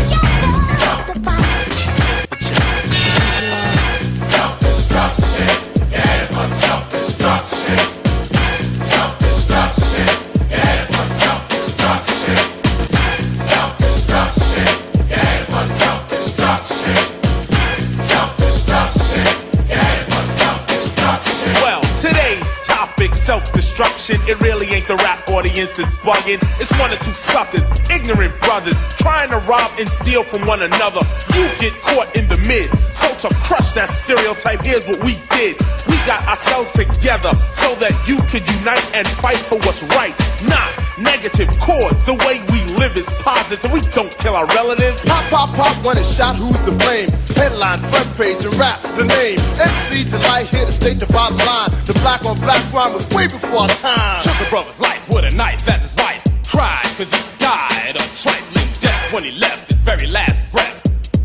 Audience 25.37 25.77
that's 25.77 26.01
bugging. 26.01 26.41
It's 26.57 26.73
one 26.81 26.89
or 26.89 26.97
two 26.97 27.13
suckers, 27.13 27.69
ignorant 27.93 28.33
brothers, 28.41 28.73
trying 28.97 29.29
to 29.29 29.37
rob 29.45 29.69
and 29.77 29.87
steal 29.87 30.23
from 30.23 30.47
one 30.47 30.63
another. 30.63 31.05
You 31.37 31.45
get 31.61 31.73
caught 31.85 32.09
in 32.17 32.25
the 32.27 32.36
mid. 32.47 32.71
So 32.73 33.11
to 33.27 33.29
crush 33.43 33.75
that 33.75 33.91
stereotype, 33.91 34.63
here's 34.63 34.87
what 34.87 34.97
we 35.03 35.19
did. 35.35 35.59
We 35.91 35.99
got 36.07 36.23
ourselves 36.25 36.71
together 36.71 37.35
so 37.53 37.75
that 37.83 37.93
you 38.07 38.17
could 38.31 38.47
unite 38.47 38.87
and 38.95 39.05
fight 39.21 39.39
for 39.51 39.59
what's 39.67 39.83
right. 39.93 40.15
Not 40.47 40.71
negative 40.97 41.51
cause. 41.59 42.07
The 42.07 42.15
way 42.25 42.41
we 42.49 42.63
live 42.79 42.95
is 42.95 43.07
positive. 43.21 43.69
We 43.71 43.83
don't 43.91 44.11
kill 44.17 44.33
our 44.33 44.47
relatives. 44.55 45.03
Pop, 45.05 45.27
pop, 45.29 45.49
pop, 45.53 45.75
when 45.85 45.99
it's 45.99 46.09
shot, 46.09 46.39
who's 46.39 46.57
to 46.65 46.73
blame? 46.73 47.11
Headline, 47.35 47.79
front 47.83 48.09
page, 48.17 48.41
and 48.47 48.55
raps 48.55 48.95
the 48.95 49.05
name. 49.05 49.37
MC 49.59 50.07
Delite 50.07 50.49
here 50.49 50.65
to 50.65 50.71
state 50.71 50.99
the 50.99 51.09
bottom 51.11 51.37
line. 51.43 51.69
The 51.85 51.93
black 52.01 52.25
on 52.25 52.39
black 52.39 52.63
crime 52.71 52.95
was 52.95 53.05
way 53.11 53.27
before 53.27 53.67
our 53.67 53.75
time. 53.77 54.23
Took 54.23 54.39
a 54.39 54.49
brother's 54.49 54.79
life 54.79 55.03
with 55.11 55.27
a 55.27 55.35
knife 55.35 55.67
as 55.67 55.83
his 55.83 55.95
wife. 55.99 56.23
Cried 56.47 56.87
cause 56.97 57.11
he 57.11 57.21
died 57.37 57.93
a 57.93 58.03
trifling 58.15 58.71
death 58.79 59.13
when 59.13 59.23
he 59.23 59.37
left 59.37 59.71
his 59.71 59.79
very 59.81 60.07
last 60.07 60.53
breath. 60.53 60.66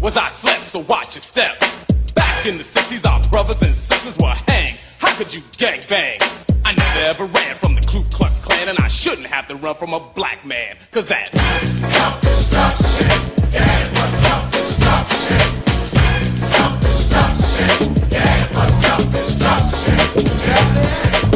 Was 0.03 0.17
I 0.17 0.29
slept, 0.31 0.67
so 0.67 0.81
watch 0.81 1.15
your 1.15 1.23
step. 1.23 1.57
Back 2.17 2.45
in 2.45 2.59
the 2.59 2.65
60s, 2.65 3.07
our 3.09 3.21
brothers 3.31 3.63
and 3.63 3.71
sisters 3.71 4.17
were 4.21 4.35
hanged. 4.49 4.81
How 4.99 5.15
could 5.17 5.33
you 5.33 5.43
gang 5.57 5.81
bang? 5.89 6.19
I 6.65 6.75
never 6.75 7.03
ever 7.03 7.25
ran 7.27 7.55
from 7.55 7.77
the 7.77 7.83
Ku 7.83 8.03
Klux 8.13 8.45
Klan, 8.45 8.69
and 8.69 8.81
I 8.81 8.89
shouldn't 8.89 9.29
have 9.29 9.47
to 9.47 9.55
run 9.55 9.77
from 9.77 9.95
a 9.95 10.01
black 10.01 10.45
man, 10.45 10.77
cause 10.91 11.07
that's 11.07 11.31
self-destruction. 11.31 13.11
Yeah, 13.53 13.85
for 13.85 14.09
self-destruction. 14.27 15.39
Self-destruction. 16.51 17.95
Yeah, 18.11 18.43
for 18.51 18.67
self-destruction. 18.83 19.99
DJ 20.17 21.32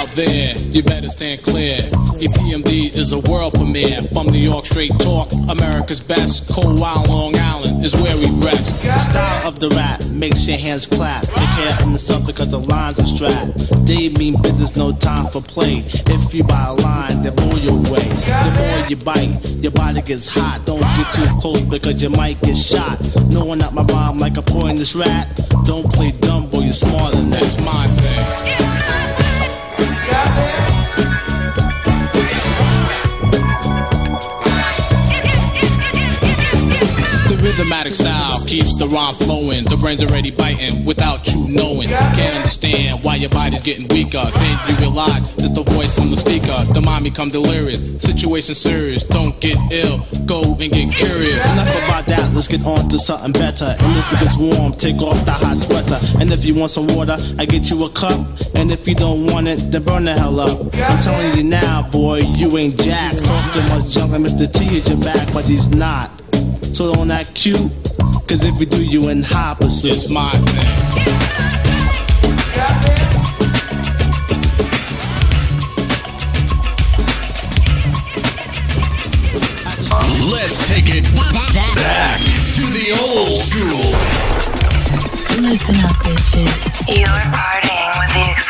out 0.00 0.08
there, 0.12 0.56
you 0.56 0.82
better 0.82 1.08
stand 1.08 1.42
clear. 1.42 1.76
EPMD 2.24 2.94
is 2.94 3.12
a 3.12 3.18
world 3.30 3.52
premiere. 3.54 4.02
From 4.14 4.28
New 4.28 4.38
York, 4.38 4.64
straight 4.64 4.92
talk. 4.98 5.30
America's 5.48 6.00
best. 6.00 6.48
Cold 6.50 6.80
Wild 6.80 7.08
Long 7.08 7.36
Island 7.36 7.84
is 7.84 7.94
where 7.94 8.16
we 8.16 8.28
rest. 8.44 8.82
The 8.82 8.98
style 8.98 9.46
of 9.46 9.60
the 9.60 9.68
rap 9.70 10.00
makes 10.10 10.48
your 10.48 10.56
hands 10.56 10.86
clap. 10.86 11.24
Take 11.24 11.50
care 11.50 11.76
of 11.78 11.90
yourself 11.90 12.26
because 12.26 12.48
the 12.48 12.60
lines 12.60 12.98
are 12.98 13.06
strapped. 13.06 13.86
They 13.86 14.08
mean 14.08 14.40
business, 14.40 14.76
no 14.76 14.92
time 14.92 15.26
for 15.26 15.42
play. 15.42 15.84
If 16.06 16.32
you 16.34 16.44
buy 16.44 16.66
a 16.68 16.74
line, 16.74 17.22
they 17.22 17.30
blow 17.30 17.56
your 17.56 17.78
way. 17.92 18.08
The 18.40 18.52
more 18.56 18.88
you 18.88 18.96
bite, 18.96 19.50
your 19.62 19.72
body 19.72 20.00
gets 20.00 20.28
hot. 20.28 20.64
Don't 20.64 20.80
get 20.96 21.12
too 21.12 21.26
close 21.40 21.62
because 21.62 22.02
you 22.02 22.08
might 22.08 22.40
get 22.40 22.56
shot. 22.56 22.98
No 23.30 23.44
one 23.44 23.60
at 23.60 23.74
my 23.74 23.82
bomb 23.82 24.18
like 24.18 24.38
a 24.38 24.42
poisonous 24.42 24.94
rat. 24.94 25.28
Don't 25.64 25.92
play 25.92 26.12
dumb, 26.12 26.48
boy, 26.48 26.60
you're 26.60 26.72
smarter 26.72 27.16
than 27.16 27.30
that. 27.30 27.42
It's 27.42 27.64
my 27.64 27.86
thing. 27.86 28.69
Rhythmatic 37.52 37.94
style 37.94 38.44
keeps 38.46 38.74
the 38.76 38.86
rhyme 38.88 39.14
flowing. 39.14 39.64
The 39.64 39.76
brain's 39.76 40.02
already 40.02 40.30
biting 40.30 40.84
without 40.84 41.26
you 41.32 41.48
knowing. 41.48 41.88
Can't 41.88 42.36
understand 42.36 43.04
why 43.04 43.16
your 43.16 43.30
body's 43.30 43.60
getting 43.60 43.88
weaker. 43.88 44.22
Then 44.22 44.58
you 44.68 44.76
realize 44.76 45.34
it's 45.36 45.50
the 45.50 45.62
voice 45.62 45.94
from 45.94 46.10
the 46.10 46.16
speaker. 46.16 46.56
The 46.72 46.80
mind 46.80 47.04
become 47.04 47.30
delirious. 47.30 47.80
Situation 48.02 48.54
serious. 48.54 49.02
Don't 49.02 49.38
get 49.40 49.58
ill. 49.72 50.04
Go 50.26 50.42
and 50.42 50.70
get 50.70 50.92
curious. 50.92 51.44
Enough 51.52 51.74
about 51.84 52.06
that, 52.06 52.32
let's 52.34 52.48
get 52.48 52.64
on 52.66 52.88
to 52.88 52.98
something 52.98 53.32
better. 53.32 53.74
And 53.78 53.96
if 53.96 54.12
it 54.12 54.20
gets 54.20 54.36
warm, 54.36 54.72
take 54.72 55.00
off 55.02 55.24
the 55.24 55.32
hot 55.32 55.56
sweater. 55.56 55.98
And 56.20 56.32
if 56.32 56.44
you 56.44 56.54
want 56.54 56.70
some 56.70 56.86
water, 56.88 57.16
I 57.38 57.46
get 57.46 57.70
you 57.70 57.84
a 57.84 57.90
cup. 57.90 58.20
And 58.54 58.70
if 58.70 58.86
you 58.86 58.94
don't 58.94 59.26
want 59.26 59.48
it, 59.48 59.58
then 59.70 59.82
burn 59.82 60.04
the 60.04 60.14
hell 60.14 60.40
up. 60.40 60.74
I'm 60.74 61.00
telling 61.00 61.34
you 61.36 61.44
now, 61.44 61.88
boy, 61.90 62.18
you 62.36 62.56
ain't 62.58 62.78
jack. 62.78 63.12
Talking 63.14 63.66
much 63.68 63.88
junk, 63.90 64.12
and 64.12 64.24
Mr. 64.24 64.50
T 64.52 64.76
is 64.76 64.88
your 64.88 64.98
back, 64.98 65.32
but 65.32 65.44
he's 65.44 65.68
not. 65.68 66.10
So 66.80 66.94
don't 66.94 67.10
act 67.10 67.34
cute, 67.34 67.58
cause 68.26 68.42
if 68.42 68.58
you 68.58 68.64
do, 68.64 68.82
you 68.82 69.10
in 69.10 69.22
high 69.22 69.54
pursuit. 69.54 69.92
It's 69.92 70.08
my 70.08 70.32
thing. 70.32 70.64
Let's 80.32 80.66
take 80.70 80.86
it 80.88 81.04
back 81.44 82.18
to 82.54 82.62
the 82.72 82.96
old 82.98 83.38
school. 83.38 83.92
Listen 85.42 85.76
up, 85.84 85.90
bitches. 86.00 86.88
You're 86.88 87.06
partying 87.06 88.49